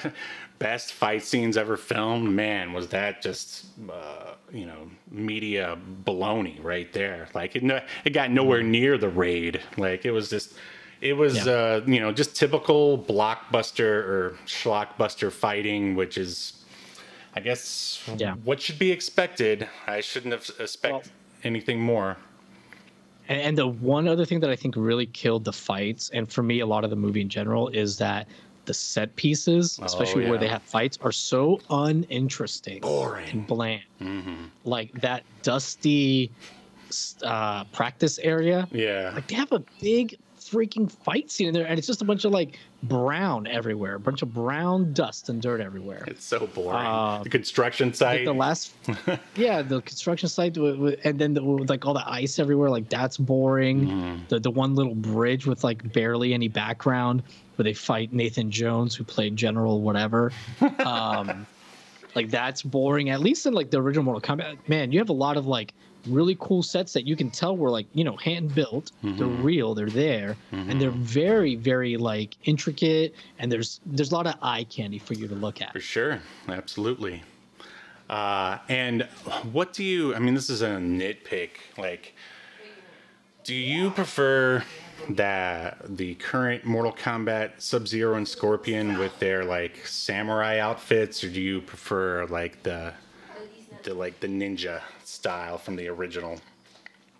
best 0.59 0.92
fight 0.92 1.22
scenes 1.22 1.57
ever 1.57 1.76
filmed. 1.76 2.30
Man, 2.30 2.72
was 2.72 2.88
that 2.88 3.22
just 3.22 3.66
uh, 3.90 4.34
you 4.52 4.66
know 4.66 4.90
media 5.11 5.78
baloney 6.05 6.62
right 6.62 6.92
there? 6.92 7.28
Like 7.34 7.57
it, 7.57 7.62
no, 7.62 7.80
it 8.05 8.11
got 8.11 8.30
nowhere 8.30 8.62
near 8.62 8.96
the 8.98 9.09
raid. 9.09 9.61
Like 9.76 10.05
it 10.05 10.11
was 10.12 10.30
just, 10.30 10.55
it 11.00 11.12
was 11.14 11.34
Mm-hmm. 11.34 11.48
Yeah. 11.48 11.55
uh, 11.55 11.80
you 11.86 12.00
know 12.00 12.12
just 12.12 12.36
typical 12.36 12.98
blockbuster 12.98 13.80
or 14.09 14.38
schlockbuster 14.46 15.30
fighting, 15.30 15.94
which 15.96 16.16
is, 16.18 16.64
I 17.34 17.40
guess, 17.40 18.02
Yeah. 18.16 18.34
what 18.44 18.61
should 18.61 18.78
be 18.78 18.90
expected. 18.92 19.68
I 19.86 20.00
shouldn't 20.00 20.32
have 20.32 20.48
expected 20.61 20.92
Well- 20.92 21.02
anything 21.42 21.80
more. 21.80 22.16
And, 23.28 23.40
and 23.40 23.59
the 23.59 23.66
one 23.66 24.07
other 24.07 24.24
thing 24.26 24.40
that 24.40 24.50
I 24.50 24.57
think 24.57 24.74
really 24.76 25.07
killed 25.07 25.44
the 25.44 25.52
fights, 25.52 26.11
and 26.12 26.30
for 26.30 26.42
me, 26.42 26.61
a 26.61 26.66
lot 26.66 26.84
of 26.84 26.90
the 26.90 26.96
movie 26.96 27.22
in 27.22 27.28
general, 27.30 27.68
is 27.68 27.96
that 27.98 28.28
the 28.66 28.74
set 28.74 29.14
pieces, 29.16 29.78
especially 29.82 30.26
Oh, 30.26 30.30
where 30.30 30.38
they 30.38 30.48
have 30.48 30.62
fights, 30.62 30.98
are 31.02 31.12
so 31.12 31.60
uninteresting 31.70 32.80
Boring. 32.80 33.28
and 33.30 33.46
bland. 33.46 33.82
Mm-hmm. 34.00 34.44
Like 34.64 34.92
that 35.00 35.22
dusty 35.42 36.30
uh, 37.22 37.64
practice 37.64 38.18
area. 38.18 38.68
Yeah. 38.70 39.12
Like 39.14 39.26
they 39.28 39.34
have 39.34 39.52
a 39.52 39.62
big 39.80 40.18
freaking 40.49 40.90
fight 40.90 41.30
scene 41.30 41.49
in 41.49 41.55
there, 41.55 41.66
and 41.66 41.78
it's 41.78 41.86
just 41.86 42.03
a 42.03 42.05
bunch 42.05 42.24
of 42.24 42.32
like 42.32 42.59
brown 42.82 43.47
everywhere, 43.47 43.95
a 43.95 44.01
bunch 44.01 44.22
of 44.22 44.32
brown 44.32 44.92
dust 44.92 45.28
and 45.28 45.40
dirt 45.40 45.61
everywhere. 45.61 46.05
It's 46.07 46.24
so 46.24 46.47
boring. 46.47 46.86
Uh, 46.86 47.22
the 47.22 47.30
construction 47.30 47.88
Like 47.88 47.97
site. 47.97 48.24
the 48.24 48.34
last, 48.34 48.72
yeah, 49.36 49.62
the 49.62 49.80
construction 49.82 50.28
site, 50.28 50.57
and 50.57 51.18
then 51.18 51.34
the, 51.34 51.40
like 51.42 51.86
all 51.86 51.95
the 51.95 52.09
ice 52.09 52.38
everywhere, 52.38 52.70
like 52.70 52.88
that's 52.88 53.16
boring. 53.16 53.86
Mm-hmm. 53.86 54.16
The 54.28 54.40
the 54.40 54.51
one 54.51 54.74
little 54.74 54.95
bridge 54.95 55.47
with 55.47 55.64
like 55.64 55.92
barely 55.92 56.34
any 56.34 56.49
background 56.49 57.22
where 57.57 57.64
they 57.64 57.74
fight 57.74 58.12
Nathan 58.12 58.51
Jones, 58.51 58.95
who 58.95 59.05
played 59.05 59.36
General 59.36 59.80
whatever. 59.80 60.32
Um, 60.84 61.47
like 62.14 62.30
that's 62.30 62.62
boring. 62.62 63.11
At 63.11 63.20
least 63.20 63.47
in 63.47 63.55
like 63.55 63.70
the 63.70 63.80
original 63.80 64.05
Mortal 64.05 64.36
Kombat, 64.36 64.57
man, 64.68 64.92
you 64.92 64.99
have 65.01 65.09
a 65.09 65.14
lot 65.14 65.36
of 65.36 65.47
like 65.47 65.74
really 66.07 66.36
cool 66.40 66.62
sets 66.62 66.92
that 66.92 67.07
you 67.07 67.16
can 67.16 67.30
tell 67.30 67.57
were 67.57 67.70
like 67.70 67.86
you 67.94 68.05
know 68.05 68.16
hand 68.16 68.55
built. 68.55 68.92
They're 69.02 69.26
real. 69.26 69.74
They're 69.74 69.88
there, 69.88 70.36
and 70.52 70.80
they're 70.80 70.90
very 70.90 71.55
very 71.55 71.96
like 71.96 72.36
intricate. 72.44 73.14
And 73.38 73.50
there's 73.50 73.80
there's 73.86 74.12
a 74.12 74.14
lot 74.14 74.26
of 74.26 74.34
eye 74.42 74.64
candy 74.64 74.98
for 74.98 75.14
you 75.14 75.28
to 75.28 75.34
look 75.34 75.61
at. 75.61 75.72
For 75.72 75.80
sure, 75.80 76.20
absolutely. 76.48 77.22
Uh, 78.09 78.59
and 78.68 79.02
what 79.52 79.72
do 79.72 79.82
you? 79.82 80.14
I 80.14 80.18
mean, 80.18 80.34
this 80.34 80.50
is 80.50 80.62
a 80.62 80.76
nitpick. 80.76 81.50
Like, 81.78 82.14
do 83.44 83.55
you 83.55 83.90
prefer 83.90 84.62
that 85.11 85.96
the 85.96 86.14
current 86.16 86.64
Mortal 86.64 86.92
Kombat 86.92 87.61
Sub 87.61 87.88
Zero 87.88 88.16
and 88.16 88.26
Scorpion 88.26 88.98
with 88.98 89.18
their 89.18 89.44
like 89.44 89.86
samurai 89.86 90.59
outfits, 90.59 91.24
or 91.24 91.28
do 91.28 91.40
you 91.40 91.61
prefer 91.61 92.26
like 92.26 92.62
the 92.62 92.94
the 93.85 93.95
like 93.95 94.18
the 94.20 94.26
ninja 94.26 94.80
style 95.05 95.59
from 95.59 95.76
the 95.76 95.89
original? 95.89 96.41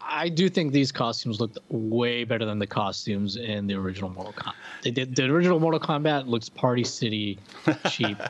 I 0.07 0.29
do 0.29 0.49
think 0.51 0.73
these 0.73 0.93
costumes 0.93 1.41
looked 1.41 1.59
way 1.71 2.25
better 2.25 2.45
than 2.45 2.59
the 2.59 2.67
costumes 2.67 3.37
in 3.37 3.67
the 3.67 3.75
original 3.75 4.11
Mortal 4.11 4.35
Kombat. 4.35 4.53
They 4.83 4.91
did 4.91 5.17
the 5.17 5.25
original 5.25 5.59
Mortal 5.59 5.81
Kombat 5.81 6.27
looks 6.27 6.49
Party 6.49 6.85
City 6.85 7.39
cheap. 7.91 8.19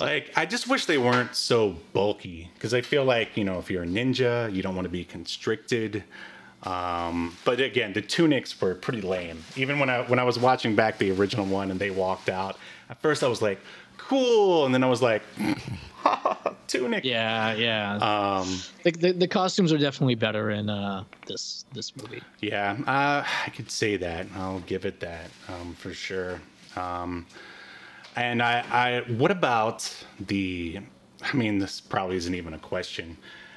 Like, 0.00 0.30
I 0.36 0.46
just 0.46 0.68
wish 0.68 0.86
they 0.86 0.98
weren't 0.98 1.34
so 1.34 1.76
bulky 1.92 2.50
because 2.54 2.72
I 2.72 2.80
feel 2.80 3.04
like 3.04 3.36
you 3.36 3.44
know 3.44 3.58
if 3.58 3.70
you're 3.70 3.82
a 3.82 3.86
ninja, 3.86 4.52
you 4.52 4.62
don't 4.62 4.74
want 4.74 4.86
to 4.86 4.90
be 4.90 5.04
constricted. 5.04 6.04
Um, 6.64 7.36
but 7.44 7.60
again, 7.60 7.92
the 7.92 8.02
tunics 8.02 8.60
were 8.60 8.74
pretty 8.74 9.00
lame. 9.00 9.44
Even 9.56 9.78
when 9.78 9.90
I 9.90 10.02
when 10.02 10.18
I 10.18 10.24
was 10.24 10.38
watching 10.38 10.74
back 10.74 10.98
the 10.98 11.10
original 11.12 11.46
one 11.46 11.70
and 11.70 11.78
they 11.78 11.90
walked 11.90 12.28
out, 12.28 12.58
at 12.88 13.00
first 13.00 13.22
I 13.22 13.28
was 13.28 13.42
like, 13.42 13.60
"Cool," 14.08 14.64
and 14.64 14.74
then 14.74 14.82
I 14.82 14.88
was 14.88 15.02
like, 15.02 15.22
"Tunic." 16.66 17.04
Yeah, 17.04 17.54
yeah. 17.54 17.96
Um, 17.96 18.58
the, 18.82 18.90
the, 18.90 19.12
the 19.12 19.28
costumes 19.28 19.72
are 19.72 19.78
definitely 19.78 20.14
better 20.14 20.50
in 20.50 20.70
uh, 20.70 21.04
this 21.26 21.66
this 21.72 21.94
movie. 21.96 22.22
Yeah, 22.40 22.76
uh, 22.86 23.24
I 23.46 23.50
could 23.50 23.70
say 23.70 23.96
that. 23.98 24.26
I'll 24.34 24.60
give 24.60 24.84
it 24.84 25.00
that 25.00 25.30
um, 25.48 25.74
for 25.74 25.92
sure. 25.92 26.40
Um, 26.76 27.26
and 28.16 28.42
I, 28.42 28.64
I, 28.70 29.12
what 29.12 29.30
about 29.30 29.88
the? 30.18 30.80
I 31.22 31.36
mean, 31.36 31.58
this 31.58 31.80
probably 31.80 32.16
isn't 32.16 32.34
even 32.34 32.54
a 32.54 32.58
question. 32.58 33.16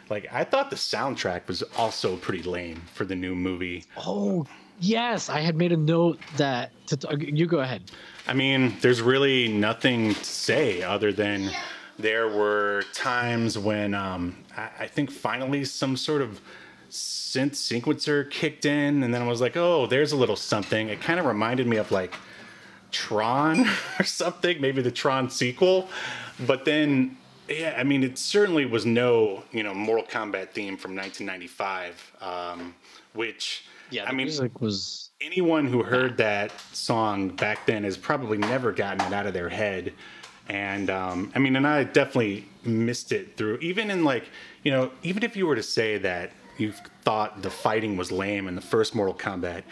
Like, 0.10 0.28
I 0.32 0.44
thought 0.44 0.70
the 0.70 0.76
soundtrack 0.76 1.48
was 1.48 1.64
also 1.78 2.18
pretty 2.18 2.44
lame 2.44 2.82
for 2.94 3.06
the 3.06 3.16
new 3.16 3.34
movie. 3.34 3.86
Oh 3.96 4.46
yes, 4.82 5.30
I 5.30 5.40
had 5.40 5.56
made 5.56 5.72
a 5.72 5.78
note 5.78 6.20
that. 6.38 6.72
To, 6.88 7.18
you 7.18 7.46
go 7.46 7.60
ahead. 7.60 7.84
I 8.28 8.34
mean, 8.34 8.76
there's 8.82 9.02
really 9.02 9.48
nothing 9.48 10.14
to 10.14 10.26
say 10.26 10.84
other 10.84 11.14
than 11.14 11.52
there 11.98 12.28
were 12.28 12.84
times 12.94 13.58
when 13.58 13.94
um, 13.94 14.36
I, 14.58 14.70
I 14.82 14.88
think 14.88 15.12
finally 15.12 15.64
some 15.64 15.96
sort 15.96 16.22
of 16.22 16.42
synth 16.90 17.52
sequencer 17.52 18.30
kicked 18.30 18.66
in, 18.66 19.04
and 19.04 19.14
then 19.14 19.22
I 19.22 19.28
was 19.28 19.40
like, 19.40 19.56
oh, 19.56 19.88
there's 19.88 20.12
a 20.12 20.18
little 20.18 20.36
something. 20.36 20.90
It 20.90 21.02
kind 21.02 21.20
of 21.20 21.26
reminded 21.26 21.68
me 21.68 21.78
of 21.78 21.92
like 21.92 22.14
Tron 22.92 23.66
or 24.00 24.04
something, 24.04 24.60
maybe 24.60 24.82
the 24.82 24.92
Tron 24.92 25.30
sequel. 25.30 25.90
But 26.46 26.66
then, 26.66 27.18
yeah, 27.48 27.76
I 27.78 27.84
mean, 27.84 28.04
it 28.04 28.18
certainly 28.18 28.66
was 28.66 28.86
no, 28.86 29.44
you 29.52 29.64
know, 29.64 29.74
Mortal 29.74 30.06
Kombat 30.06 30.50
theme 30.50 30.78
from 30.78 30.96
1995, 30.96 32.12
um, 32.22 32.76
which, 33.14 33.66
Yeah, 33.92 34.06
I 34.06 34.12
mean, 34.12 34.28
music 34.28 34.62
was. 34.62 35.12
anyone 35.20 35.68
who 35.68 35.84
heard 35.84 36.18
that 36.18 36.52
song 36.74 37.30
back 37.30 37.66
then 37.66 37.84
has 37.84 37.98
probably 37.98 38.38
never 38.38 38.72
gotten 38.72 39.06
it 39.06 39.14
out 39.14 39.28
of 39.28 39.34
their 39.34 39.50
head. 39.50 39.94
And 40.50 40.90
um, 40.90 41.32
I 41.36 41.40
mean, 41.40 41.56
and 41.56 41.68
I 41.68 41.84
definitely 41.84 42.46
missed 42.64 43.12
it 43.12 43.38
through, 43.38 43.58
even 43.58 43.92
in 43.92 44.04
like, 44.04 44.26
you 44.64 44.72
know, 44.72 44.92
even 45.04 45.24
if 45.24 45.36
you 45.36 45.46
were 45.48 45.56
to 45.56 45.64
say 45.64 45.98
that 46.00 46.32
you 46.58 46.74
thought 47.04 47.42
the 47.42 47.50
fighting 47.50 47.98
was 47.98 48.12
lame 48.12 48.48
in 48.48 48.56
the 48.56 48.62
first 48.62 48.94
Mortal 48.96 49.16
Kombat, 49.16 49.64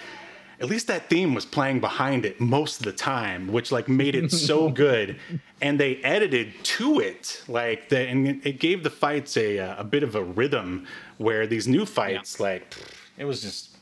at 0.62 0.68
least 0.68 0.88
that 0.88 1.10
theme 1.10 1.34
was 1.34 1.46
playing 1.46 1.80
behind 1.80 2.26
it 2.26 2.40
most 2.42 2.80
of 2.80 2.86
the 2.86 2.92
time, 2.92 3.48
which 3.48 3.72
like 3.72 3.88
made 3.88 4.16
it 4.16 4.32
so 4.32 4.70
good. 4.86 5.18
And 5.62 5.80
they 5.80 5.98
edited 5.98 6.54
to 6.64 7.00
it, 7.00 7.44
like 7.48 7.90
the, 7.90 8.00
and 8.00 8.46
it 8.46 8.60
gave 8.60 8.84
the 8.84 8.90
fights 8.90 9.38
a 9.38 9.58
a 9.58 9.84
bit 9.84 10.04
of 10.04 10.16
a 10.16 10.24
rhythm. 10.24 10.86
Where 11.18 11.48
these 11.48 11.68
new 11.68 11.86
fights, 11.86 12.40
like, 12.40 12.76
it 13.18 13.26
was 13.26 13.42
just 13.42 13.76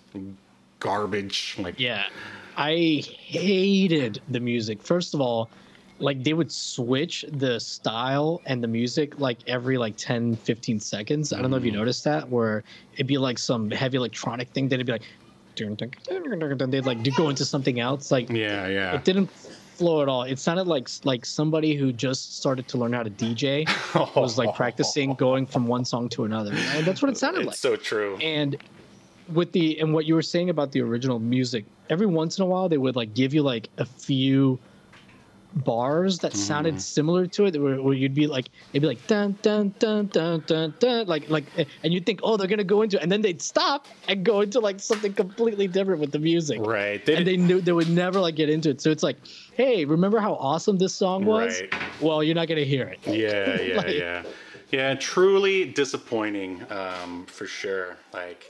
garbage. 0.80 1.56
Like, 1.60 1.80
Yeah, 1.80 2.04
I 2.56 3.04
hated 3.06 4.22
the 4.30 4.40
music. 4.40 4.82
First 4.82 5.14
of 5.14 5.22
all, 5.22 5.50
like 6.00 6.24
they 6.24 6.34
would 6.34 6.52
switch 6.52 7.26
the 7.32 7.60
style 7.60 8.40
and 8.46 8.64
the 8.64 8.68
music 8.68 9.20
like 9.20 9.40
every 9.48 9.80
like 9.80 9.96
10 9.98 10.36
15 10.36 10.80
seconds 10.80 11.34
i 11.34 11.42
don't 11.42 11.50
know 11.50 11.58
if 11.58 11.66
you 11.66 11.72
Mm-hmm. 11.72 11.80
noticed 11.80 12.04
that 12.04 12.30
where 12.30 12.64
it'd 12.94 13.08
be 13.08 13.18
like 13.18 13.40
some 13.40 13.72
heavy 13.72 13.98
electronic 13.98 14.48
thing 14.50 14.68
then 14.70 14.80
it'd 14.80 14.86
be 14.86 14.92
like 14.94 15.02
they'd 15.56 16.86
like 16.86 17.16
go 17.16 17.30
into 17.30 17.46
something 17.46 17.80
else 17.80 18.12
like 18.12 18.30
yeah, 18.30 18.68
yeah. 18.68 18.94
it 18.94 19.04
didn't 19.06 19.28
flow 19.32 20.04
at 20.04 20.08
all 20.08 20.22
it 20.22 20.38
sounded 20.38 20.68
like 20.68 20.88
like 21.04 21.26
somebody 21.26 21.76
who 21.76 21.92
just 21.92 22.38
started 22.38 22.68
to 22.68 22.78
learn 22.78 22.94
how 22.94 23.02
to 23.02 23.10
dj 23.10 23.66
was 24.16 24.38
like 24.38 24.54
practicing 24.56 25.16
going 25.16 25.48
from 25.48 25.66
one 25.66 25.84
song 25.84 26.08
to 26.10 26.26
another 26.26 26.52
and 26.54 26.86
that's 26.86 27.02
what 27.02 27.10
it 27.10 27.18
sounded 27.18 27.40
It's 27.40 27.48
like 27.48 27.56
so 27.56 27.76
true. 27.76 28.18
and 28.18 28.56
with 29.30 29.52
the 29.52 29.80
and 29.80 29.94
what 29.94 30.06
you 30.06 30.16
were 30.16 30.22
saying 30.22 30.50
about 30.50 30.72
the 30.72 30.82
original 30.82 31.20
music 31.20 31.66
every 31.90 32.06
once 32.06 32.38
in 32.38 32.44
a 32.44 32.46
while 32.46 32.70
they 32.70 32.78
would 32.78 32.96
like 32.96 33.14
give 33.14 33.34
you 33.34 33.42
like 33.44 33.70
a 33.78 33.86
few 33.86 34.60
bars 35.54 36.20
that 36.20 36.34
sounded 36.36 36.80
similar 36.80 37.26
to 37.26 37.46
it 37.46 37.60
where, 37.60 37.82
where 37.82 37.94
you'd 37.94 38.14
be 38.14 38.28
like 38.28 38.50
it'd 38.74 38.82
be 38.82 38.88
like 38.88 39.08
dun 39.08 39.36
dun 39.42 39.74
dun 39.80 40.08
dun 40.08 40.44
dun 40.46 40.74
dun 40.80 41.08
like 41.08 41.28
like 41.30 41.46
and 41.84 41.94
you'd 41.94 42.06
think 42.06 42.20
oh 42.22 42.38
they're 42.38 42.48
gonna 42.48 42.64
go 42.64 42.82
into 42.84 42.98
it 42.98 43.02
and 43.04 43.12
then 43.12 43.22
they'd 43.22 43.42
stop 43.42 43.88
and 44.08 44.24
go 44.24 44.42
into 44.42 44.60
like 44.60 44.80
something 44.80 45.14
completely 45.14 45.68
different 45.68 46.00
with 46.00 46.12
the 46.12 46.20
music 46.20 46.60
Right. 46.62 47.04
They 47.04 47.16
and 47.16 47.26
did- 47.26 47.34
they 47.34 47.38
knew 47.42 47.62
they 47.62 47.72
would 47.72 47.90
never 47.90 48.20
like 48.20 48.36
get 48.36 48.50
into 48.50 48.70
it 48.70 48.82
so 48.82 48.92
it's 48.92 49.04
like 49.04 49.18
hey 49.56 49.86
remember 49.86 50.20
how 50.20 50.34
awesome 50.36 50.78
this 50.78 50.94
song 50.94 51.26
was 51.26 51.60
Right. 51.62 51.70
well 52.02 52.22
you're 52.24 52.36
not 52.36 52.48
gonna 52.48 52.62
hear 52.66 52.88
it 52.88 53.00
yeah, 53.08 53.62
yeah, 53.62 53.78
Like- 53.78 53.96
yeah. 53.96 54.24
Yeah, 54.70 54.96
truly 54.96 55.64
disappointing 55.72 56.62
um, 56.70 57.26
for 57.28 57.46
sure. 57.48 57.96
Like, 58.14 58.44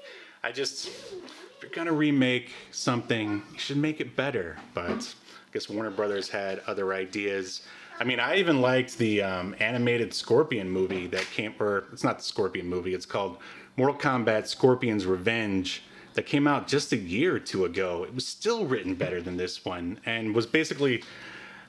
I 0.48 0.52
just, 0.54 0.88
if 0.88 1.58
you're 1.62 1.86
to 1.88 1.92
remake 1.92 2.54
something, 2.72 3.44
you 3.52 3.60
should 3.60 3.76
make 3.76 4.00
it 4.00 4.16
better. 4.16 4.56
But 4.74 5.14
I 5.14 5.52
guess 5.52 5.70
Warner 5.70 5.92
Brothers 5.92 6.30
had 6.30 6.62
other 6.68 6.94
ideas. 6.94 7.64
I 8.00 8.06
mean, 8.06 8.22
I 8.22 8.38
even 8.38 8.62
liked 8.62 8.98
the 8.98 9.22
um, 9.24 9.58
animated 9.60 10.14
Scorpion 10.14 10.70
movie 10.70 11.06
that 11.08 11.26
came, 11.34 11.54
or 11.60 11.84
it's 11.92 12.06
not 12.06 12.20
the 12.20 12.24
Scorpion 12.24 12.66
movie, 12.66 12.94
it's 12.94 13.06
called 13.06 13.40
Mortal 13.76 13.98
Kombat 13.98 14.48
Scorpion's 14.48 15.06
Revenge 15.06 15.84
that 16.14 16.26
came 16.26 16.48
out 16.48 16.66
just 16.66 16.94
a 16.94 16.98
year 16.98 17.36
or 17.36 17.40
two 17.40 17.66
ago. 17.66 18.06
It 18.06 18.16
was 18.16 18.26
still 18.26 18.66
written 18.66 18.96
better 18.96 19.22
than 19.22 19.36
this 19.36 19.66
one 19.66 20.00
and 20.06 20.34
was 20.34 20.46
basically 20.46 21.04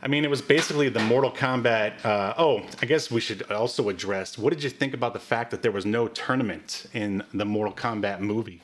I 0.00 0.06
mean, 0.06 0.24
it 0.24 0.30
was 0.30 0.40
basically 0.40 0.88
the 0.88 1.00
Mortal 1.00 1.32
Kombat. 1.32 2.04
Uh, 2.04 2.32
oh, 2.38 2.62
I 2.80 2.86
guess 2.86 3.10
we 3.10 3.20
should 3.20 3.50
also 3.50 3.88
address 3.88 4.38
what 4.38 4.52
did 4.52 4.62
you 4.62 4.70
think 4.70 4.94
about 4.94 5.12
the 5.12 5.18
fact 5.18 5.50
that 5.50 5.62
there 5.62 5.72
was 5.72 5.84
no 5.84 6.06
tournament 6.06 6.86
in 6.92 7.24
the 7.34 7.44
Mortal 7.44 7.74
Kombat 7.74 8.20
movie? 8.20 8.62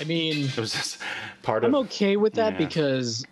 I 0.00 0.04
mean 0.04 0.48
It 0.56 0.56
was 0.58 0.72
just 0.72 1.00
part 1.42 1.64
I'm 1.64 1.74
of. 1.74 1.76
okay 1.76 2.16
with 2.16 2.34
that 2.34 2.56
Yeah. 2.56 2.56
because 2.56 3.26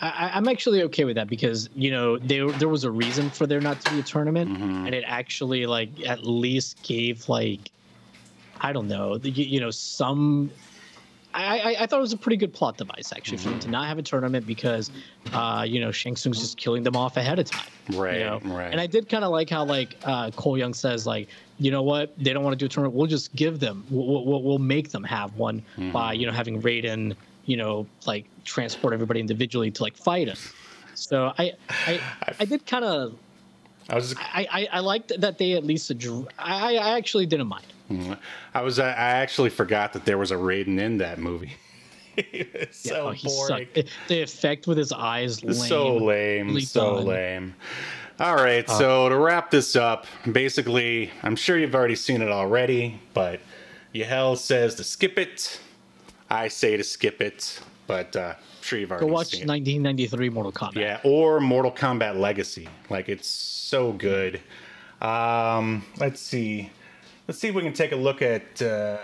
I, 0.00 0.30
I'm 0.34 0.48
actually 0.48 0.82
okay 0.84 1.04
with 1.04 1.16
that 1.16 1.28
because 1.28 1.68
you 1.74 1.90
know 1.90 2.18
there 2.18 2.52
there 2.54 2.68
was 2.68 2.84
a 2.84 2.90
reason 2.92 3.30
for 3.30 3.46
there 3.46 3.60
not 3.60 3.80
to 3.82 3.90
be 3.90 3.98
a 3.98 4.02
tournament, 4.02 4.52
Mm-hmm. 4.52 4.86
and 4.86 4.94
it 4.94 5.04
actually 5.06 5.66
like 5.66 6.00
at 6.06 6.24
least 6.24 6.82
gave 6.82 7.28
like 7.28 7.72
I 8.60 8.72
don't 8.72 8.88
know 8.88 9.18
you 9.22 9.60
know 9.60 9.70
some. 9.70 10.52
I, 11.34 11.58
I, 11.58 11.76
I 11.82 11.86
thought 11.86 11.98
it 11.98 12.02
was 12.02 12.12
a 12.12 12.16
pretty 12.16 12.36
good 12.38 12.52
plot 12.52 12.78
device 12.78 13.12
actually 13.14 13.38
for 13.38 13.50
them 13.50 13.60
to 13.60 13.68
not 13.68 13.86
have 13.86 13.98
a 13.98 14.02
tournament 14.02 14.46
because, 14.46 14.90
uh, 15.32 15.64
you 15.68 15.78
know, 15.80 15.90
Shang 15.92 16.16
Tsung's 16.16 16.40
just 16.40 16.56
killing 16.56 16.82
them 16.82 16.96
off 16.96 17.16
ahead 17.16 17.38
of 17.38 17.44
time. 17.44 17.66
you 17.90 18.00
Right, 18.00 18.20
know? 18.20 18.40
right. 18.44 18.70
And 18.72 18.80
I 18.80 18.86
did 18.86 19.08
kind 19.08 19.24
of 19.24 19.30
like 19.30 19.50
how 19.50 19.64
like 19.64 19.96
uh, 20.04 20.30
Cole 20.32 20.56
Young 20.56 20.72
says 20.74 21.06
like, 21.06 21.28
you 21.58 21.70
know 21.70 21.82
what, 21.82 22.12
they 22.18 22.32
don't 22.32 22.42
want 22.44 22.54
to 22.54 22.58
do 22.58 22.66
a 22.66 22.68
tournament. 22.68 22.96
We'll 22.96 23.06
just 23.08 23.34
give 23.34 23.60
them. 23.60 23.84
We'll, 23.90 24.24
we'll, 24.24 24.42
we'll 24.42 24.58
make 24.58 24.90
them 24.90 25.04
have 25.04 25.34
one 25.36 25.62
by 25.76 26.12
Mm-hmm. 26.14 26.20
you 26.20 26.26
know 26.26 26.32
having 26.32 26.62
Raiden, 26.62 27.14
you 27.44 27.56
know, 27.56 27.86
like 28.06 28.24
transport 28.44 28.94
everybody 28.94 29.20
individually 29.20 29.70
to 29.70 29.82
like 29.82 29.96
fight 29.96 30.28
us. 30.28 30.52
So 30.94 31.32
I 31.38 31.52
I 31.86 32.00
I 32.40 32.44
did 32.46 32.64
kind 32.66 32.84
of 32.84 33.16
I 33.88 33.94
was. 33.94 34.14
I, 34.18 34.46
I 34.50 34.68
I 34.72 34.80
liked 34.80 35.12
that 35.18 35.38
they 35.38 35.52
at 35.52 35.64
least 35.64 35.90
I 36.38 36.76
I 36.76 36.96
actually 36.96 37.26
didn't 37.26 37.48
mind. 37.48 37.66
I 38.54 38.62
was. 38.62 38.78
I 38.78 38.90
actually 38.90 39.50
forgot 39.50 39.92
that 39.94 40.04
there 40.04 40.18
was 40.18 40.30
a 40.30 40.36
Raiden 40.36 40.78
in 40.78 40.98
that 40.98 41.18
movie. 41.18 41.54
It's 42.32 42.84
Yeah, 42.84 42.94
so 42.94 43.14
oh, 43.14 43.14
boring. 43.22 43.68
The 44.08 44.22
effect 44.22 44.66
with 44.66 44.76
his 44.76 44.90
eyes 44.90 45.44
lame. 45.44 45.54
So 45.54 45.96
lame. 45.98 46.60
So 46.62 46.96
done. 46.96 47.04
lame. 47.06 47.54
All 48.18 48.34
right. 48.34 48.68
Uh, 48.68 48.78
so 48.78 49.08
to 49.08 49.16
wrap 49.16 49.52
this 49.52 49.76
up, 49.76 50.04
basically, 50.30 51.12
I'm 51.22 51.36
sure 51.36 51.56
you've 51.56 51.76
already 51.76 51.94
seen 51.94 52.20
it 52.20 52.30
already, 52.30 53.00
but 53.14 53.38
Yahel 53.92 54.34
says 54.34 54.74
to 54.76 54.84
skip 54.84 55.16
it. 55.16 55.60
I 56.28 56.48
say 56.48 56.76
to 56.76 56.82
skip 56.82 57.22
it, 57.22 57.60
but 57.88 58.14
uh, 58.14 58.34
I'm 58.36 58.62
sure 58.62 58.78
you've 58.78 58.92
already 58.92 59.06
Go 59.06 59.12
watch 59.12 59.30
seen 59.30 59.42
it. 59.42 59.48
1993 59.48 60.28
Mortal 60.28 60.52
Kombat. 60.52 60.76
Yeah, 60.76 61.00
or 61.02 61.40
Mortal 61.40 61.72
Kombat 61.72 62.20
Legacy. 62.20 62.68
Like 62.88 63.08
it's 63.08 63.26
so 63.26 63.92
good. 63.92 64.40
Um, 65.00 65.84
let's 65.98 66.20
see. 66.20 66.70
Let's 67.26 67.40
see 67.40 67.48
if 67.48 67.54
we 67.54 67.62
can 67.62 67.72
take 67.72 67.92
a 67.92 67.96
look 67.96 68.22
at 68.22 68.62
uh, 68.62 68.98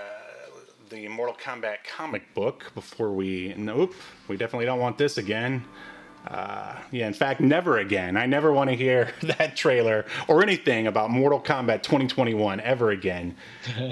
the 0.90 1.08
Mortal 1.08 1.36
Kombat 1.36 1.78
comic 1.88 2.32
book 2.34 2.70
before 2.74 3.12
we. 3.12 3.54
Nope, 3.56 3.94
we 4.28 4.36
definitely 4.36 4.66
don't 4.66 4.80
want 4.80 4.98
this 4.98 5.18
again. 5.18 5.64
Uh, 6.26 6.76
yeah, 6.90 7.06
in 7.06 7.12
fact, 7.12 7.40
never 7.40 7.78
again. 7.78 8.16
I 8.16 8.24
never 8.26 8.52
want 8.52 8.70
to 8.70 8.76
hear 8.76 9.12
that 9.22 9.56
trailer 9.56 10.06
or 10.28 10.42
anything 10.42 10.86
about 10.86 11.10
Mortal 11.10 11.40
Kombat 11.40 11.82
2021 11.82 12.60
ever 12.60 12.90
again. 12.90 13.34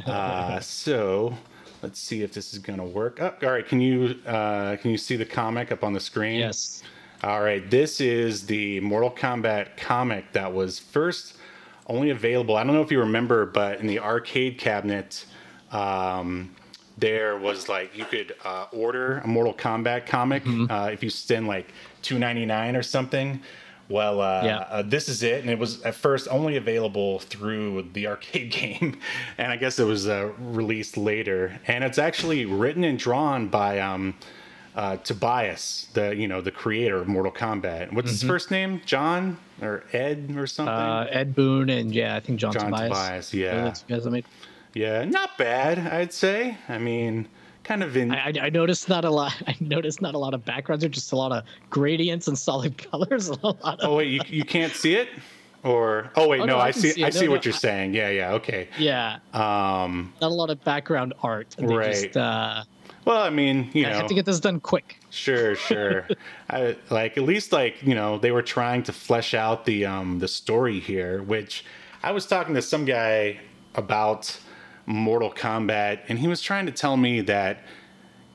Uh, 0.06 0.59
so 0.60 1.35
let's 1.83 1.99
see 1.99 2.23
if 2.23 2.33
this 2.33 2.53
is 2.53 2.59
gonna 2.59 2.85
work. 2.85 3.19
Oh, 3.21 3.35
all 3.43 3.51
right, 3.51 3.67
can 3.67 3.81
you 3.81 4.17
uh, 4.27 4.77
can 4.77 4.91
you 4.91 4.99
see 4.99 5.17
the 5.17 5.27
comic 5.27 5.73
up 5.73 5.85
on 5.85 5.93
the 5.93 6.01
screen? 6.01 6.39
Yes. 6.39 6.83
All 7.23 7.43
right, 7.43 7.69
this 7.71 8.01
is 8.01 8.47
the 8.47 8.81
Mortal 8.81 9.11
Kombat 9.11 9.77
comic 9.77 10.33
that 10.33 10.53
was 10.53 10.79
first 10.79 11.37
only 11.87 12.11
available. 12.11 12.57
I 12.57 12.65
don't 12.65 12.75
know 12.75 12.83
if 12.83 12.91
you 12.91 12.99
remember, 12.99 13.47
but 13.47 13.79
in 13.79 13.87
the 13.87 14.01
arcade 14.01 14.59
cabinet, 14.59 15.25
um, 15.71 16.55
there 16.99 17.39
was 17.39 17.69
like 17.69 17.97
you 17.97 18.05
could 18.05 18.35
uh, 18.45 18.67
order 18.73 19.19
a 19.19 19.27
Mortal 19.27 19.55
Kombat 19.55 20.07
comic 20.07 20.43
uh, 20.47 20.91
if 20.93 21.03
you 21.03 21.11
spend 21.11 21.47
like 21.47 21.73
two 22.03 22.19
ninety 22.19 22.45
nine 22.47 22.77
or 22.77 22.83
something. 22.83 23.41
Well, 23.89 24.21
uh, 24.21 24.43
Yeah. 24.45 24.57
uh, 24.71 24.83
this 24.83 25.09
is 25.09 25.23
it, 25.23 25.41
and 25.43 25.51
it 25.51 25.59
was 25.59 25.83
at 25.83 25.95
first 25.95 26.29
only 26.31 26.57
available 26.57 27.19
through 27.19 27.89
the 27.93 28.07
arcade 28.07 28.51
game, 28.61 28.99
and 29.39 29.53
I 29.53 29.57
guess 29.57 29.79
it 29.79 29.85
was 29.85 30.09
uh, 30.09 30.31
released 30.39 30.97
later. 30.97 31.61
And 31.67 31.85
it's 31.85 31.99
actually 31.99 32.45
written 32.47 32.85
and 32.85 32.99
drawn 32.99 33.49
by 33.49 33.81
um, 33.81 34.15
uh, 34.75 34.97
Tobias, 34.99 35.89
the 35.93 36.15
you 36.17 36.27
know 36.29 36.41
the 36.41 36.51
creator 36.53 36.97
of 36.99 37.09
Mortal 37.09 37.33
Kombat. 37.33 37.93
What's 37.93 38.11
his 38.11 38.23
first 38.23 38.51
name? 38.51 38.81
John 38.87 39.37
or 39.61 39.85
Ed 39.93 40.33
or 40.37 40.47
something? 40.47 40.73
Uh, 40.73 41.07
Ed 41.11 41.35
Boon 41.35 41.69
and 41.69 41.95
yeah, 41.95 42.17
I 42.17 42.21
think 42.21 42.39
John, 42.41 42.53
John 42.53 42.71
Tobias. 42.73 42.89
Tobias, 42.89 43.35
yeah. 43.35 43.51
Those 43.65 43.83
are 43.83 43.85
the 43.87 43.93
guys 43.95 44.05
that 44.05 44.11
made. 44.11 44.25
yeah, 44.75 45.05
not 45.05 45.37
bad, 45.37 45.79
I'd 45.79 46.15
say. 46.15 46.57
I 46.71 46.79
mean, 46.79 47.29
kind 47.65 47.83
of 47.83 47.97
in. 47.97 48.13
I, 48.13 48.33
I, 48.41 48.51
noticed 48.51 48.89
not 48.89 49.05
a 49.05 49.11
lot. 49.11 49.35
I 49.47 49.57
noticed 49.61 50.01
not 50.03 50.15
a 50.15 50.19
lot 50.19 50.35
of 50.35 50.45
backgrounds. 50.45 50.85
Or 50.85 50.89
just 50.89 51.13
a 51.13 51.17
lot 51.17 51.33
of 51.33 51.45
gradients 51.71 52.29
and 52.29 52.39
solid 52.39 52.79
colors. 52.91 53.29
A 53.29 53.47
lot 53.47 53.81
oh 53.83 53.97
wait, 53.97 54.09
you 54.09 54.21
you 54.29 54.45
can't 54.45 54.73
see 54.73 54.95
it, 54.95 55.09
or 55.63 56.11
oh 56.17 56.29
wait, 56.29 56.41
Oh, 56.41 56.45
no, 56.47 56.55
no, 56.55 56.59
I 56.59 56.69
I 56.69 56.71
see. 56.73 56.91
see. 56.91 57.03
I 57.05 57.09
No, 57.09 57.11
see 57.11 57.27
no, 57.27 57.33
what 57.33 57.45
you're 57.45 57.55
I- 57.55 57.59
saying. 57.59 57.95
Yeah, 57.95 58.11
yeah, 58.11 58.33
okay. 58.35 58.69
yeah, 58.79 59.19
Um, 59.33 60.13
not 60.21 60.29
a 60.31 60.35
lot 60.35 60.51
of 60.51 60.63
background 60.65 61.15
art. 61.23 61.55
They 61.59 61.67
Right. 61.67 61.93
Just, 61.93 62.17
uh, 62.17 62.65
well, 63.05 63.21
I 63.23 63.31
mean, 63.31 63.69
you 63.73 63.85
I 63.87 63.91
know, 63.91 63.97
have 63.97 64.07
to 64.07 64.15
get 64.15 64.27
this 64.27 64.39
done 64.39 64.61
quick. 64.61 64.97
Sure, 65.11 65.57
sure. 65.57 66.07
I 66.51 66.77
like 66.91 67.17
at 67.19 67.25
least 67.25 67.53
like 67.53 67.83
you 67.83 67.95
know 67.95 68.19
they 68.19 68.31
were 68.31 68.43
trying 68.43 68.83
to 68.85 68.93
flesh 68.93 69.35
out 69.35 69.65
the 69.65 69.85
um 69.87 70.19
the 70.21 70.29
story 70.29 70.79
here, 70.79 71.23
which 71.23 71.65
I 72.05 72.13
was 72.13 72.27
talking 72.27 72.55
to 72.55 72.63
some 72.63 72.85
guy 72.85 73.39
about 73.75 74.37
Mortal 74.87 75.33
Kombat, 75.33 76.01
and 76.09 76.19
he 76.19 76.29
was 76.29 76.41
trying 76.41 76.67
to 76.67 76.73
tell 76.73 76.97
me 76.97 77.21
that 77.23 77.59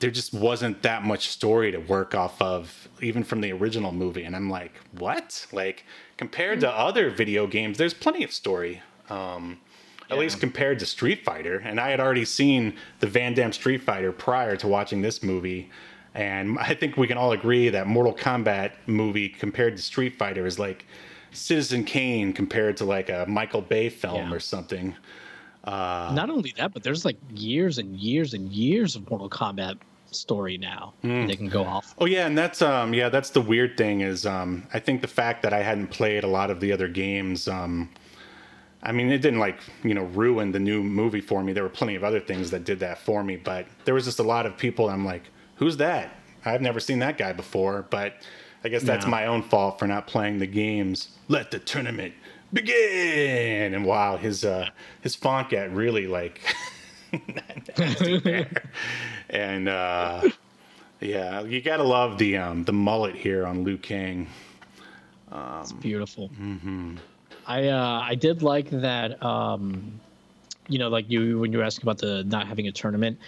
there 0.00 0.10
just 0.10 0.32
wasn't 0.32 0.82
that 0.82 1.04
much 1.04 1.28
story 1.28 1.72
to 1.72 1.78
work 1.78 2.14
off 2.14 2.40
of, 2.40 2.88
even 3.00 3.24
from 3.24 3.40
the 3.40 3.52
original 3.52 3.92
movie. 3.92 4.22
And 4.22 4.36
I'm 4.36 4.48
like, 4.48 4.72
what? 4.92 5.46
Like 5.52 5.84
compared 6.16 6.60
to 6.60 6.70
other 6.70 7.10
video 7.10 7.46
games, 7.46 7.78
there's 7.78 7.94
plenty 7.94 8.22
of 8.24 8.32
story. 8.32 8.80
Um, 9.10 9.58
at 10.10 10.16
least 10.18 10.40
compared 10.40 10.78
to 10.78 10.86
Street 10.86 11.22
Fighter. 11.22 11.58
And 11.58 11.78
I 11.78 11.90
had 11.90 12.00
already 12.00 12.24
seen 12.24 12.76
the 13.00 13.06
Van 13.06 13.34
Damme 13.34 13.52
Street 13.52 13.82
Fighter 13.82 14.10
prior 14.10 14.56
to 14.56 14.66
watching 14.66 15.02
this 15.02 15.22
movie. 15.22 15.68
And 16.14 16.58
I 16.58 16.74
think 16.74 16.96
we 16.96 17.06
can 17.06 17.18
all 17.18 17.32
agree 17.32 17.68
that 17.68 17.86
Mortal 17.86 18.14
Kombat 18.14 18.72
movie 18.86 19.28
compared 19.28 19.76
to 19.76 19.82
Street 19.82 20.16
Fighter 20.18 20.46
is 20.46 20.58
like 20.58 20.86
Citizen 21.32 21.84
Kane 21.84 22.32
compared 22.32 22.78
to 22.78 22.86
like 22.86 23.10
a 23.10 23.26
Michael 23.28 23.60
Bay 23.60 23.90
film 23.90 24.30
Yeah. 24.30 24.34
or 24.34 24.40
something. 24.40 24.96
Uh, 25.68 26.12
Not 26.14 26.30
only 26.30 26.52
that, 26.56 26.72
but 26.72 26.82
there's 26.82 27.04
like 27.04 27.16
years 27.34 27.78
and 27.78 27.96
years 27.96 28.32
and 28.34 28.50
years 28.50 28.96
of 28.96 29.08
Mortal 29.10 29.28
Kombat 29.28 29.76
story 30.10 30.56
now 30.56 30.94
Hmm. 31.02 31.26
they 31.26 31.36
can 31.36 31.48
go 31.48 31.64
off. 31.64 31.94
Oh 31.98 32.06
yeah, 32.06 32.26
and 32.26 32.36
that's 32.38 32.62
um 32.62 32.94
yeah, 32.94 33.10
that's 33.10 33.28
the 33.30 33.42
weird 33.42 33.76
thing 33.76 34.00
is 34.00 34.24
um 34.24 34.66
I 34.72 34.78
think 34.78 35.02
the 35.02 35.08
fact 35.08 35.42
that 35.42 35.52
I 35.52 35.62
hadn't 35.62 35.88
played 35.88 36.24
a 36.24 36.26
lot 36.26 36.50
of 36.50 36.60
the 36.60 36.72
other 36.72 36.88
games 36.88 37.46
um 37.46 37.90
I 38.82 38.90
mean 38.92 39.10
it 39.12 39.18
didn't 39.20 39.40
like, 39.40 39.58
you 39.84 39.92
know, 39.92 40.04
ruin 40.04 40.50
the 40.52 40.58
new 40.60 40.82
movie 40.82 41.20
for 41.20 41.42
me. 41.42 41.52
There 41.52 41.62
were 41.62 41.68
plenty 41.68 41.94
of 41.94 42.04
other 42.04 42.20
things 42.20 42.50
that 42.52 42.64
did 42.64 42.78
that 42.80 42.98
for 42.98 43.22
me, 43.22 43.36
but 43.36 43.66
there 43.84 43.92
was 43.94 44.06
just 44.06 44.18
a 44.18 44.22
lot 44.34 44.46
of 44.46 44.56
people 44.56 44.88
I'm 44.88 45.04
like, 45.04 45.24
who's 45.56 45.76
that? 45.76 46.14
I've 46.46 46.62
never 46.62 46.80
seen 46.80 47.00
that 47.00 47.18
guy 47.18 47.34
before, 47.34 47.84
but 47.90 48.14
I 48.64 48.68
guess 48.70 48.82
that's 48.84 49.04
Yeah. 49.04 49.10
my 49.10 49.26
own 49.26 49.42
fault 49.42 49.78
for 49.78 49.86
not 49.86 50.06
playing 50.06 50.38
the 50.38 50.46
games. 50.46 51.08
Let 51.28 51.50
the 51.50 51.58
tournament 51.58 52.14
begin. 52.52 53.74
And 53.74 53.84
wow, 53.84 54.16
his 54.16 54.44
uh 54.44 54.68
his 55.02 55.14
font 55.14 55.50
got 55.50 55.72
really 55.74 56.06
like 56.06 56.40
and 59.30 59.68
uh 59.68 60.22
yeah, 61.00 61.42
you 61.42 61.60
gotta 61.62 61.82
love 61.84 62.18
the 62.18 62.36
um 62.36 62.64
the 62.64 62.72
mullet 62.72 63.14
here 63.14 63.46
on 63.46 63.64
Liu 63.64 63.78
Kang. 63.78 64.26
It's 65.60 65.72
beautiful. 65.72 66.30
I 67.46 67.68
uh, 67.68 68.00
I 68.04 68.14
did 68.14 68.42
like 68.42 68.70
that. 68.70 69.22
Um, 69.22 70.00
you 70.68 70.78
know, 70.78 70.88
like 70.88 71.08
you 71.10 71.38
when 71.38 71.50
you 71.52 71.58
were 71.58 71.64
asking 71.64 71.84
about 71.84 71.98
the 71.98 72.24
not 72.24 72.46
having 72.46 72.68
a 72.68 72.72
tournament 72.72 73.18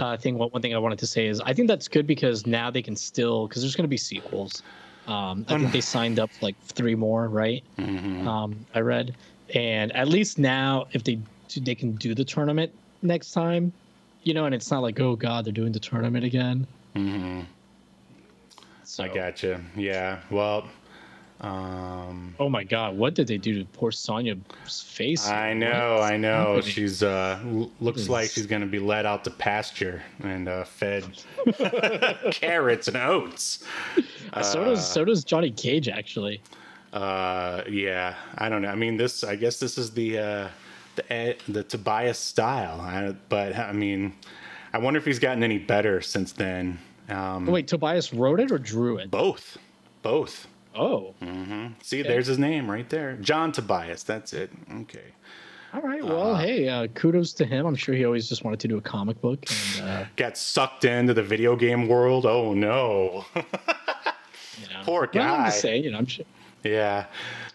uh, 0.00 0.16
thing. 0.16 0.38
One, 0.38 0.50
one 0.50 0.62
thing 0.62 0.74
I 0.74 0.78
wanted 0.78 0.98
to 1.00 1.06
say 1.08 1.26
is 1.26 1.40
I 1.40 1.52
think 1.52 1.66
that's 1.68 1.88
good 1.88 2.06
because 2.06 2.46
now 2.46 2.70
they 2.70 2.82
can 2.82 2.94
still 2.94 3.48
because 3.48 3.62
there's 3.62 3.74
going 3.74 3.84
to 3.84 3.88
be 3.88 3.96
sequels. 3.96 4.62
Um, 5.06 5.44
I 5.48 5.58
think 5.58 5.72
they 5.72 5.80
signed 5.80 6.18
up 6.18 6.30
like 6.40 6.56
three 6.62 6.94
more, 6.94 7.28
right? 7.28 7.62
Um, 8.26 8.66
I 8.74 8.80
read, 8.80 9.16
and 9.54 9.92
at 9.92 10.08
least 10.08 10.38
now 10.38 10.86
if 10.92 11.04
they 11.04 11.18
they 11.56 11.74
can 11.74 11.94
do 11.96 12.14
the 12.14 12.24
tournament 12.24 12.72
next 13.02 13.32
time, 13.32 13.72
you 14.22 14.34
know, 14.34 14.46
and 14.46 14.54
it's 14.54 14.70
not 14.70 14.82
like 14.82 14.98
oh 15.00 15.14
god 15.16 15.44
they're 15.44 15.52
doing 15.52 15.72
the 15.72 15.80
tournament 15.80 16.24
again. 16.24 16.66
Mm-hmm. 16.96 17.40
So, 18.84 19.04
I 19.04 19.08
gotcha. 19.08 19.60
Yeah. 19.76 20.20
Well, 20.30 20.68
um 21.40 22.34
Oh 22.38 22.48
my 22.48 22.64
god, 22.64 22.96
what 22.96 23.14
did 23.14 23.26
they 23.26 23.38
do 23.38 23.58
to 23.58 23.64
poor 23.66 23.90
Sonya's 23.90 24.80
face? 24.86 25.28
I 25.28 25.52
know, 25.52 25.98
I 26.00 26.16
know. 26.16 26.54
happening? 26.54 26.62
She's 26.72 27.02
uh 27.02 27.38
l- 27.44 27.70
looks 27.80 28.08
like 28.08 28.30
she's 28.30 28.46
gonna 28.46 28.66
be 28.66 28.78
let 28.78 29.04
out 29.06 29.24
to 29.24 29.30
pasture 29.30 30.02
and 30.22 30.48
uh 30.48 30.64
fed 30.64 31.04
carrots 32.32 32.88
and 32.88 32.96
oats. 32.96 33.64
so 34.42 34.64
does 34.64 34.86
so 34.92 35.04
does 35.04 35.24
Johnny 35.24 35.50
Cage 35.50 35.88
actually. 35.88 36.40
Uh, 36.92 37.64
yeah, 37.68 38.14
I 38.38 38.48
don't 38.48 38.62
know. 38.62 38.68
I 38.68 38.76
mean, 38.76 38.96
this. 38.96 39.24
I 39.24 39.34
guess 39.34 39.58
this 39.58 39.76
is 39.78 39.90
the 39.90 40.16
uh, 40.18 40.48
the 40.94 41.36
the 41.48 41.64
Tobias 41.64 42.18
style. 42.20 42.80
I, 42.80 43.12
but 43.28 43.56
I 43.56 43.72
mean, 43.72 44.14
I 44.72 44.78
wonder 44.78 44.98
if 44.98 45.04
he's 45.04 45.18
gotten 45.18 45.42
any 45.42 45.58
better 45.58 46.00
since 46.00 46.30
then. 46.30 46.78
Um, 47.08 47.46
Wait, 47.46 47.66
Tobias 47.66 48.14
wrote 48.14 48.38
it 48.38 48.52
or 48.52 48.58
drew 48.58 48.98
it? 48.98 49.10
both, 49.10 49.58
both. 50.02 50.46
Oh, 50.76 51.14
See, 51.82 52.02
there's 52.02 52.26
his 52.26 52.38
name 52.38 52.70
right 52.70 52.88
there, 52.88 53.16
John 53.16 53.52
Tobias. 53.52 54.02
That's 54.02 54.32
it. 54.32 54.50
Okay. 54.82 55.12
all 55.72 55.80
right. 55.80 56.04
Well, 56.04 56.36
hey, 56.36 56.68
uh, 56.68 56.88
kudos 56.88 57.32
to 57.34 57.44
him. 57.44 57.66
I'm 57.66 57.76
sure 57.76 57.94
he 57.94 58.04
always 58.04 58.28
just 58.28 58.44
wanted 58.44 58.60
to 58.60 58.68
do 58.68 58.76
a 58.76 58.80
comic 58.80 59.20
book. 59.20 59.44
And, 59.78 59.88
uh, 59.88 60.04
Got 60.16 60.36
sucked 60.36 60.84
into 60.84 61.14
the 61.14 61.22
video 61.22 61.56
game 61.56 61.88
world. 61.88 62.26
Oh 62.26 62.54
no. 62.54 63.24
you 63.36 63.42
know. 64.68 64.82
Poor 64.82 65.04
I'm 65.04 65.10
guy. 65.12 65.46
just 65.46 65.60
saying, 65.60 65.84
you 65.84 65.90
know, 65.92 65.98
I'm 65.98 66.06
sure, 66.06 66.26
yeah. 66.64 67.06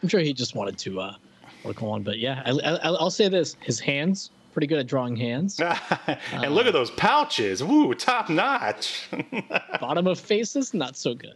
I'm 0.01 0.09
sure 0.09 0.21
he 0.21 0.33
just 0.33 0.55
wanted 0.55 0.77
to 0.79 1.01
uh, 1.01 1.15
work 1.63 1.83
on. 1.83 2.03
But 2.03 2.19
yeah, 2.19 2.41
I, 2.45 2.51
I, 2.51 2.75
I'll 2.83 3.11
say 3.11 3.27
this: 3.27 3.57
his 3.59 3.79
hands 3.79 4.31
pretty 4.53 4.67
good 4.67 4.79
at 4.79 4.87
drawing 4.87 5.15
hands. 5.15 5.59
and 6.33 6.53
look 6.53 6.67
at 6.67 6.73
those 6.73 6.91
pouches. 6.91 7.63
Woo, 7.63 7.93
top 7.93 8.29
notch. 8.29 9.07
Bottom 9.79 10.07
of 10.07 10.19
faces, 10.19 10.73
not 10.73 10.97
so 10.97 11.13
good. 11.13 11.35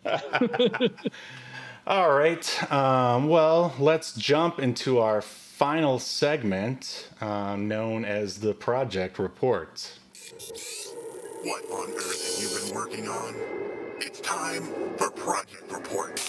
All 1.85 2.13
right. 2.13 2.71
Um, 2.71 3.27
well, 3.27 3.73
let's 3.77 4.13
jump 4.13 4.57
into 4.57 4.99
our 4.99 5.21
final 5.21 5.99
segment 5.99 7.09
um, 7.19 7.67
known 7.67 8.05
as 8.05 8.39
the 8.39 8.53
project 8.53 9.19
report. 9.19 9.91
What 11.43 11.65
on 11.71 11.91
earth 11.91 12.39
have 12.39 12.41
you 12.41 12.67
been 12.67 12.73
working 12.73 13.09
on? 13.09 13.35
It's 13.99 14.21
time 14.21 14.63
for 14.95 15.11
Project 15.11 15.69
Report. 15.73 16.21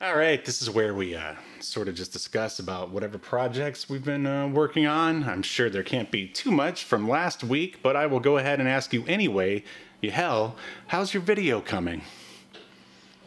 All 0.00 0.16
right. 0.16 0.44
This 0.44 0.62
is 0.62 0.70
where 0.70 0.94
we 0.94 1.16
uh, 1.16 1.34
sort 1.58 1.88
of 1.88 1.96
just 1.96 2.12
discuss 2.12 2.60
about 2.60 2.90
whatever 2.90 3.18
projects 3.18 3.88
we've 3.88 4.04
been 4.04 4.26
uh, 4.26 4.46
working 4.46 4.86
on. 4.86 5.24
I'm 5.24 5.42
sure 5.42 5.68
there 5.68 5.82
can't 5.82 6.12
be 6.12 6.28
too 6.28 6.52
much 6.52 6.84
from 6.84 7.08
last 7.08 7.42
week, 7.42 7.82
but 7.82 7.96
I 7.96 8.06
will 8.06 8.20
go 8.20 8.38
ahead 8.38 8.60
and 8.60 8.68
ask 8.68 8.92
you 8.92 9.04
anyway. 9.08 9.64
Hell, 10.10 10.56
how's 10.86 11.12
your 11.14 11.22
video 11.22 11.60
coming? 11.60 12.02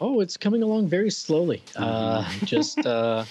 Oh, 0.00 0.20
it's 0.20 0.36
coming 0.36 0.62
along 0.62 0.88
very 0.88 1.10
slowly. 1.10 1.62
Uh, 1.76 2.28
just 2.44 2.84
uh, 2.86 3.24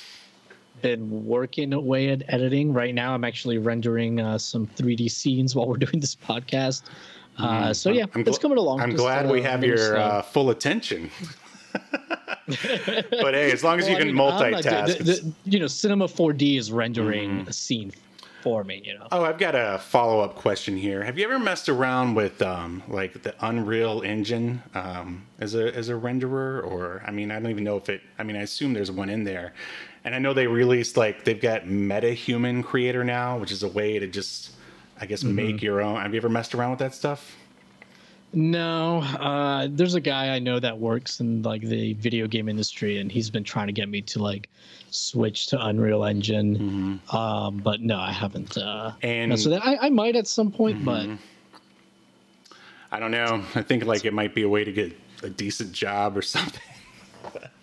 been 0.82 1.26
working 1.26 1.74
away 1.74 2.10
at 2.10 2.24
editing. 2.28 2.74
Right 2.74 2.94
now, 2.94 3.14
I'm 3.14 3.24
actually 3.24 3.58
rendering 3.58 4.20
uh, 4.20 4.38
some 4.38 4.68
3D 4.68 5.10
scenes 5.10 5.56
while 5.56 5.68
we're 5.68 5.78
doing 5.88 6.00
this 6.00 6.16
podcast. 6.16 6.84
Uh, 7.38 7.72
so 7.74 7.92
yeah, 7.92 8.06
I'm 8.16 8.22
it's 8.28 8.38
coming 8.40 8.58
along. 8.58 8.82
I'm 8.82 8.92
just, 8.92 9.02
glad 9.02 9.28
uh, 9.28 9.32
we 9.32 9.42
have 9.44 9.64
your 9.64 9.96
uh, 9.98 10.22
full 10.24 10.50
attention. 10.50 11.10
but 12.48 13.34
hey, 13.34 13.52
as 13.52 13.64
long 13.64 13.78
as 13.80 13.86
Well, 13.86 13.92
you 13.92 13.96
I 13.98 14.00
can 14.00 14.08
mean, 14.16 14.20
I'm 14.20 14.52
not- 14.52 14.64
multitask. 14.64 14.98
the- 14.98 15.04
the- 15.04 15.34
you 15.46 15.60
know, 15.60 15.68
Cinema 15.68 16.06
4D 16.08 16.58
is 16.58 16.72
rendering 16.72 17.40
Mm-hmm. 17.42 17.50
a 17.50 17.54
scene 17.54 17.92
for 18.48 18.64
me. 18.64 18.82
You 18.86 18.98
know. 18.98 19.08
Oh, 19.12 19.24
I've 19.26 19.38
got 19.38 19.56
a 19.56 19.78
follow 19.80 20.22
up 20.22 20.36
question 20.36 20.78
here. 20.78 21.04
Have 21.04 21.18
you 21.18 21.26
ever 21.26 21.38
messed 21.40 21.68
around 21.70 22.16
with 22.16 22.42
um, 22.42 22.82
like 22.88 23.22
the 23.24 23.36
Unreal 23.46 24.02
Engine 24.04 24.64
um, 24.74 25.26
as 25.40 25.54
a 25.56 25.76
as 25.76 25.90
a 25.90 25.94
renderer, 25.94 26.64
or 26.64 27.04
I 27.06 27.12
mean, 27.12 27.30
I 27.32 27.40
don't 27.40 27.50
even 27.52 27.64
know 27.64 27.78
if 27.78 27.90
it. 27.90 28.02
I 28.18 28.24
mean, 28.24 28.36
I 28.38 28.42
assume 28.42 28.74
there's 28.74 28.92
one 28.92 29.10
in 29.10 29.24
there, 29.26 29.54
and 30.06 30.16
I 30.16 30.20
know 30.20 30.34
they 30.34 30.48
released 30.48 30.96
like 30.98 31.26
they've 31.26 31.42
got 31.42 31.64
MetaHuman 31.64 32.64
Creator 32.64 33.04
now, 33.04 33.38
which 33.38 33.52
is 33.52 33.64
a 33.64 33.68
way 33.68 34.00
to 34.00 34.08
just, 34.08 34.52
I 35.02 35.06
guess, 35.06 35.24
Mm-hmm. 35.24 35.36
make 35.36 35.62
your 35.62 35.82
own. 35.82 36.00
Have 36.02 36.14
you 36.14 36.20
ever 36.20 36.30
messed 36.30 36.56
around 36.56 36.70
with 36.72 36.80
that 36.80 36.94
stuff? 36.96 37.36
No, 38.34 39.00
uh, 39.00 39.68
there's 39.72 39.96
a 39.96 40.02
guy 40.02 40.36
I 40.36 40.40
know 40.40 40.60
that 40.60 40.78
works 40.78 41.20
in 41.22 41.42
like 41.44 41.62
the 41.62 41.94
video 41.94 42.28
game 42.28 42.50
industry, 42.50 43.00
and 43.00 43.12
he's 43.12 43.30
been 43.30 43.44
trying 43.44 43.68
to 43.68 43.74
get 43.74 43.88
me 43.90 44.02
to 44.04 44.22
like 44.22 44.50
switch 44.92 45.48
to 45.48 45.66
Unreal 45.66 46.04
Engine. 46.04 47.00
Um, 47.12 47.58
but 47.58 47.82
no, 47.82 47.98
I 47.98 48.12
haven't. 48.12 48.58
Uh, 48.58 48.92
Mm-hmm. 49.02 49.06
And- 49.08 49.32
with 49.32 49.44
that. 49.46 49.66
I, 49.66 49.78
I 49.88 49.90
might 49.90 50.16
at 50.16 50.28
some 50.28 50.52
point, 50.52 50.84
but 50.84 51.08
I 52.92 53.00
don't 53.00 53.12
know. 53.12 53.44
I 53.56 53.62
think 53.62 53.86
like 53.86 54.06
it 54.06 54.14
might 54.14 54.36
be 54.36 54.44
a 54.44 54.50
way 54.50 54.64
to 54.64 54.72
get 54.72 54.96
a 55.24 55.30
decent 55.30 55.72
job 55.72 56.18
or 56.18 56.22
something. 56.36 56.62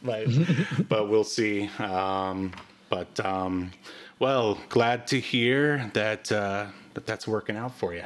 but 0.02 0.26
but 0.88 1.08
we'll 1.08 1.24
see. 1.24 1.68
Um, 1.78 2.52
but 2.88 3.20
um, 3.24 3.70
well, 4.18 4.58
glad 4.70 5.06
to 5.08 5.20
hear 5.20 5.90
that 5.94 6.32
uh, 6.32 6.66
that 6.94 7.06
that's 7.06 7.28
working 7.28 7.56
out 7.56 7.74
for 7.76 7.94
you. 7.94 8.04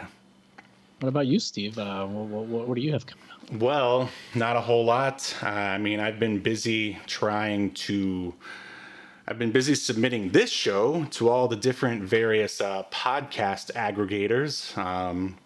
What 1.00 1.08
about 1.08 1.28
you, 1.28 1.38
Steve? 1.38 1.78
Uh, 1.78 2.06
what, 2.06 2.46
what, 2.46 2.68
what 2.68 2.74
do 2.74 2.80
you 2.80 2.92
have 2.92 3.06
coming 3.06 3.24
up? 3.32 3.52
Well, 3.60 4.10
not 4.34 4.56
a 4.56 4.60
whole 4.60 4.84
lot. 4.84 5.32
Uh, 5.40 5.46
I 5.46 5.78
mean, 5.78 6.00
I've 6.00 6.18
been 6.18 6.40
busy 6.40 6.98
trying 7.06 7.70
to. 7.72 8.34
I've 9.28 9.38
been 9.38 9.52
busy 9.52 9.74
submitting 9.74 10.30
this 10.30 10.50
show 10.50 11.04
to 11.12 11.28
all 11.28 11.48
the 11.48 11.56
different 11.56 12.02
various 12.02 12.60
uh, 12.60 12.82
podcast 12.90 13.70
aggregators. 13.74 14.76
Um, 14.76 15.36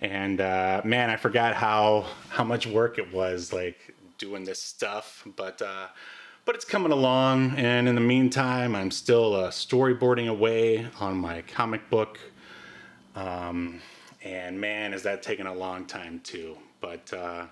and 0.00 0.40
uh, 0.40 0.80
man, 0.84 1.10
I 1.10 1.16
forgot 1.16 1.54
how 1.54 2.06
how 2.30 2.42
much 2.42 2.66
work 2.66 2.98
it 2.98 3.12
was 3.12 3.52
like 3.52 3.94
doing 4.16 4.44
this 4.44 4.60
stuff. 4.60 5.24
But 5.36 5.62
uh, 5.62 5.88
but 6.44 6.56
it's 6.56 6.64
coming 6.64 6.90
along. 6.90 7.54
And 7.56 7.86
in 7.86 7.94
the 7.94 8.00
meantime, 8.00 8.74
I'm 8.74 8.90
still 8.90 9.36
uh, 9.36 9.50
storyboarding 9.50 10.28
away 10.28 10.88
on 10.98 11.16
my 11.18 11.42
comic 11.42 11.88
book. 11.88 12.18
Um, 13.14 13.80
and 14.22 14.60
man, 14.60 14.92
is 14.92 15.02
that 15.04 15.22
taking 15.22 15.46
a 15.46 15.54
long 15.54 15.86
time 15.86 16.20
too. 16.24 16.56
But 16.80 17.12
uh, 17.12 17.46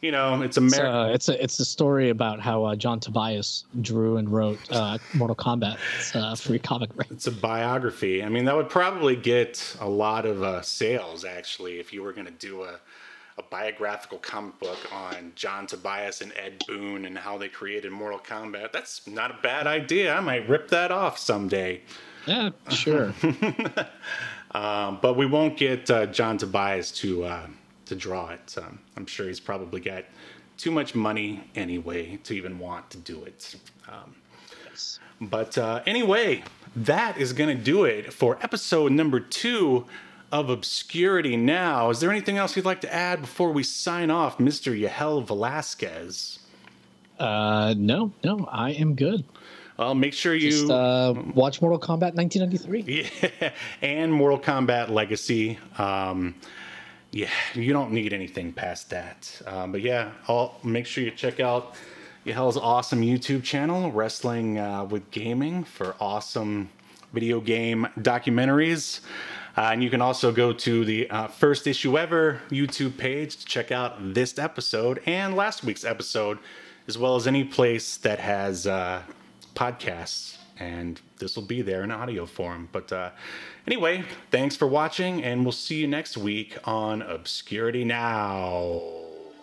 you 0.00 0.10
know, 0.10 0.42
it's 0.42 0.56
America. 0.56 0.90
uh, 0.90 1.06
it's 1.08 1.28
a 1.28 1.42
it's 1.42 1.58
a 1.60 1.64
story 1.64 2.10
about 2.10 2.40
how 2.40 2.64
uh, 2.64 2.74
John 2.74 2.98
Tobias 2.98 3.64
drew 3.80 4.16
and 4.16 4.28
wrote 4.28 4.58
uh, 4.70 4.98
Mortal 5.14 5.36
Kombat. 5.36 5.78
It's 5.98 6.14
uh, 6.16 6.34
free 6.34 6.58
comic 6.58 6.90
rights. 6.96 7.12
It's 7.12 7.26
a 7.28 7.32
biography. 7.32 8.24
I 8.24 8.28
mean, 8.28 8.44
that 8.46 8.56
would 8.56 8.68
probably 8.68 9.14
get 9.14 9.76
a 9.80 9.88
lot 9.88 10.26
of 10.26 10.42
uh, 10.42 10.60
sales 10.62 11.24
actually 11.24 11.78
if 11.78 11.92
you 11.92 12.02
were 12.02 12.12
going 12.12 12.26
to 12.26 12.32
do 12.32 12.64
a, 12.64 12.80
a 13.38 13.42
biographical 13.44 14.18
comic 14.18 14.58
book 14.58 14.78
on 14.92 15.32
John 15.36 15.68
Tobias 15.68 16.20
and 16.20 16.32
Ed 16.36 16.64
Boon 16.66 17.04
and 17.04 17.16
how 17.16 17.38
they 17.38 17.48
created 17.48 17.92
Mortal 17.92 18.18
Kombat. 18.18 18.72
That's 18.72 19.06
not 19.06 19.30
a 19.30 19.38
bad 19.40 19.68
idea. 19.68 20.14
I 20.14 20.20
might 20.20 20.48
rip 20.48 20.68
that 20.70 20.90
off 20.90 21.16
someday. 21.16 21.82
Yeah, 22.26 22.50
sure. 22.70 23.14
Um, 24.54 24.98
but 25.00 25.16
we 25.16 25.26
won't 25.26 25.56
get 25.56 25.90
uh, 25.90 26.06
John 26.06 26.38
Tobias 26.38 26.90
to 26.92 27.24
uh, 27.24 27.46
to 27.86 27.96
draw 27.96 28.30
it. 28.30 28.54
Um, 28.58 28.80
I'm 28.96 29.06
sure 29.06 29.26
he's 29.26 29.40
probably 29.40 29.80
got 29.80 30.04
too 30.58 30.70
much 30.70 30.94
money 30.94 31.44
anyway 31.54 32.18
to 32.24 32.34
even 32.34 32.58
want 32.58 32.90
to 32.90 32.98
do 32.98 33.24
it. 33.24 33.56
Um, 33.88 34.14
but 35.20 35.56
uh, 35.56 35.82
anyway, 35.86 36.42
that 36.76 37.18
is 37.18 37.32
going 37.32 37.56
to 37.56 37.62
do 37.62 37.84
it 37.84 38.12
for 38.12 38.38
episode 38.42 38.92
number 38.92 39.20
two 39.20 39.86
of 40.30 40.48
Obscurity 40.48 41.36
Now. 41.36 41.90
Is 41.90 42.00
there 42.00 42.10
anything 42.10 42.38
else 42.38 42.56
you'd 42.56 42.64
like 42.64 42.80
to 42.80 42.92
add 42.92 43.20
before 43.20 43.52
we 43.52 43.62
sign 43.62 44.10
off, 44.10 44.38
Mr. 44.38 44.76
Yahel 44.78 45.20
Velasquez? 45.20 46.38
Uh, 47.18 47.74
no, 47.76 48.12
no, 48.24 48.48
I 48.50 48.70
am 48.70 48.94
good. 48.94 49.24
Well, 49.78 49.94
make 49.94 50.12
sure 50.12 50.34
you. 50.34 50.50
Just 50.50 50.70
uh, 50.70 51.14
watch 51.34 51.60
Mortal 51.62 51.78
Kombat 51.80 52.14
1993. 52.14 52.82
Yeah, 53.40 53.52
and 53.80 54.12
Mortal 54.12 54.38
Kombat 54.38 54.88
Legacy. 54.90 55.58
Um, 55.78 56.34
yeah, 57.10 57.30
you 57.54 57.72
don't 57.72 57.92
need 57.92 58.12
anything 58.12 58.52
past 58.52 58.90
that. 58.90 59.40
Um, 59.46 59.72
but 59.72 59.80
yeah, 59.82 60.12
I'll 60.28 60.58
make 60.62 60.86
sure 60.86 61.04
you 61.04 61.10
check 61.10 61.40
out 61.40 61.74
Yahel's 62.24 62.56
awesome 62.56 63.02
YouTube 63.02 63.42
channel, 63.42 63.90
Wrestling 63.92 64.58
uh, 64.58 64.84
with 64.84 65.10
Gaming, 65.10 65.64
for 65.64 65.94
awesome 66.00 66.70
video 67.12 67.40
game 67.40 67.86
documentaries. 67.98 69.00
Uh, 69.56 69.70
and 69.72 69.82
you 69.82 69.90
can 69.90 70.00
also 70.00 70.32
go 70.32 70.52
to 70.52 70.84
the 70.84 71.10
uh, 71.10 71.26
first 71.26 71.66
issue 71.66 71.98
ever 71.98 72.40
YouTube 72.50 72.96
page 72.96 73.36
to 73.36 73.44
check 73.44 73.70
out 73.70 74.14
this 74.14 74.38
episode 74.38 75.02
and 75.04 75.36
last 75.36 75.62
week's 75.62 75.84
episode, 75.84 76.38
as 76.88 76.96
well 76.96 77.16
as 77.16 77.26
any 77.26 77.44
place 77.44 77.98
that 77.98 78.18
has 78.18 78.66
uh, 78.66 79.02
podcasts. 79.54 80.36
And 80.58 81.00
this 81.18 81.34
will 81.34 81.44
be 81.44 81.62
there 81.62 81.82
in 81.82 81.90
audio 81.90 82.26
form. 82.26 82.68
But 82.70 82.92
uh, 82.92 83.10
anyway, 83.66 84.04
thanks 84.30 84.54
for 84.54 84.66
watching, 84.66 85.24
and 85.24 85.44
we'll 85.44 85.52
see 85.52 85.76
you 85.76 85.88
next 85.88 86.16
week 86.16 86.56
on 86.64 87.02
Obscurity 87.02 87.84
Now. 87.84 88.80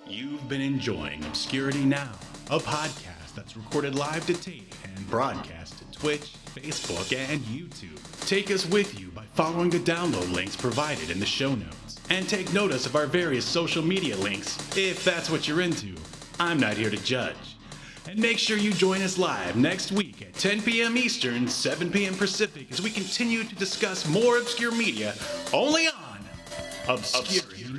You've 0.07 0.47
been 0.47 0.61
enjoying 0.61 1.23
Obscurity 1.25 1.83
Now, 1.83 2.11
a 2.49 2.59
podcast 2.59 3.35
that's 3.35 3.57
recorded 3.57 3.95
live 3.95 4.25
to 4.27 4.33
tape 4.33 4.73
and 4.83 5.09
broadcast 5.09 5.79
to 5.79 5.99
Twitch, 5.99 6.33
Facebook, 6.55 7.15
and 7.15 7.41
YouTube. 7.41 7.99
Take 8.27 8.51
us 8.51 8.65
with 8.65 8.99
you 8.99 9.07
by 9.09 9.25
following 9.33 9.69
the 9.69 9.79
download 9.79 10.31
links 10.31 10.55
provided 10.55 11.09
in 11.09 11.19
the 11.19 11.25
show 11.25 11.53
notes. 11.55 11.99
And 12.09 12.27
take 12.27 12.51
notice 12.53 12.85
of 12.85 12.95
our 12.95 13.05
various 13.05 13.45
social 13.45 13.83
media 13.83 14.15
links 14.17 14.57
if 14.77 15.03
that's 15.03 15.29
what 15.29 15.47
you're 15.47 15.61
into. 15.61 15.95
I'm 16.39 16.59
not 16.59 16.73
here 16.73 16.89
to 16.89 17.03
judge. 17.03 17.48
And 18.09 18.19
make 18.19 18.39
sure 18.39 18.57
you 18.57 18.73
join 18.73 19.03
us 19.03 19.19
live 19.19 19.55
next 19.55 19.91
week 19.91 20.23
at 20.23 20.33
10 20.33 20.63
p.m. 20.63 20.97
Eastern, 20.97 21.47
7 21.47 21.91
p.m. 21.91 22.15
Pacific 22.15 22.65
as 22.71 22.81
we 22.81 22.89
continue 22.89 23.43
to 23.43 23.53
discuss 23.53 24.07
more 24.07 24.39
obscure 24.39 24.71
media 24.71 25.13
only 25.53 25.87
on 25.87 26.19
Obscurity 26.87 27.78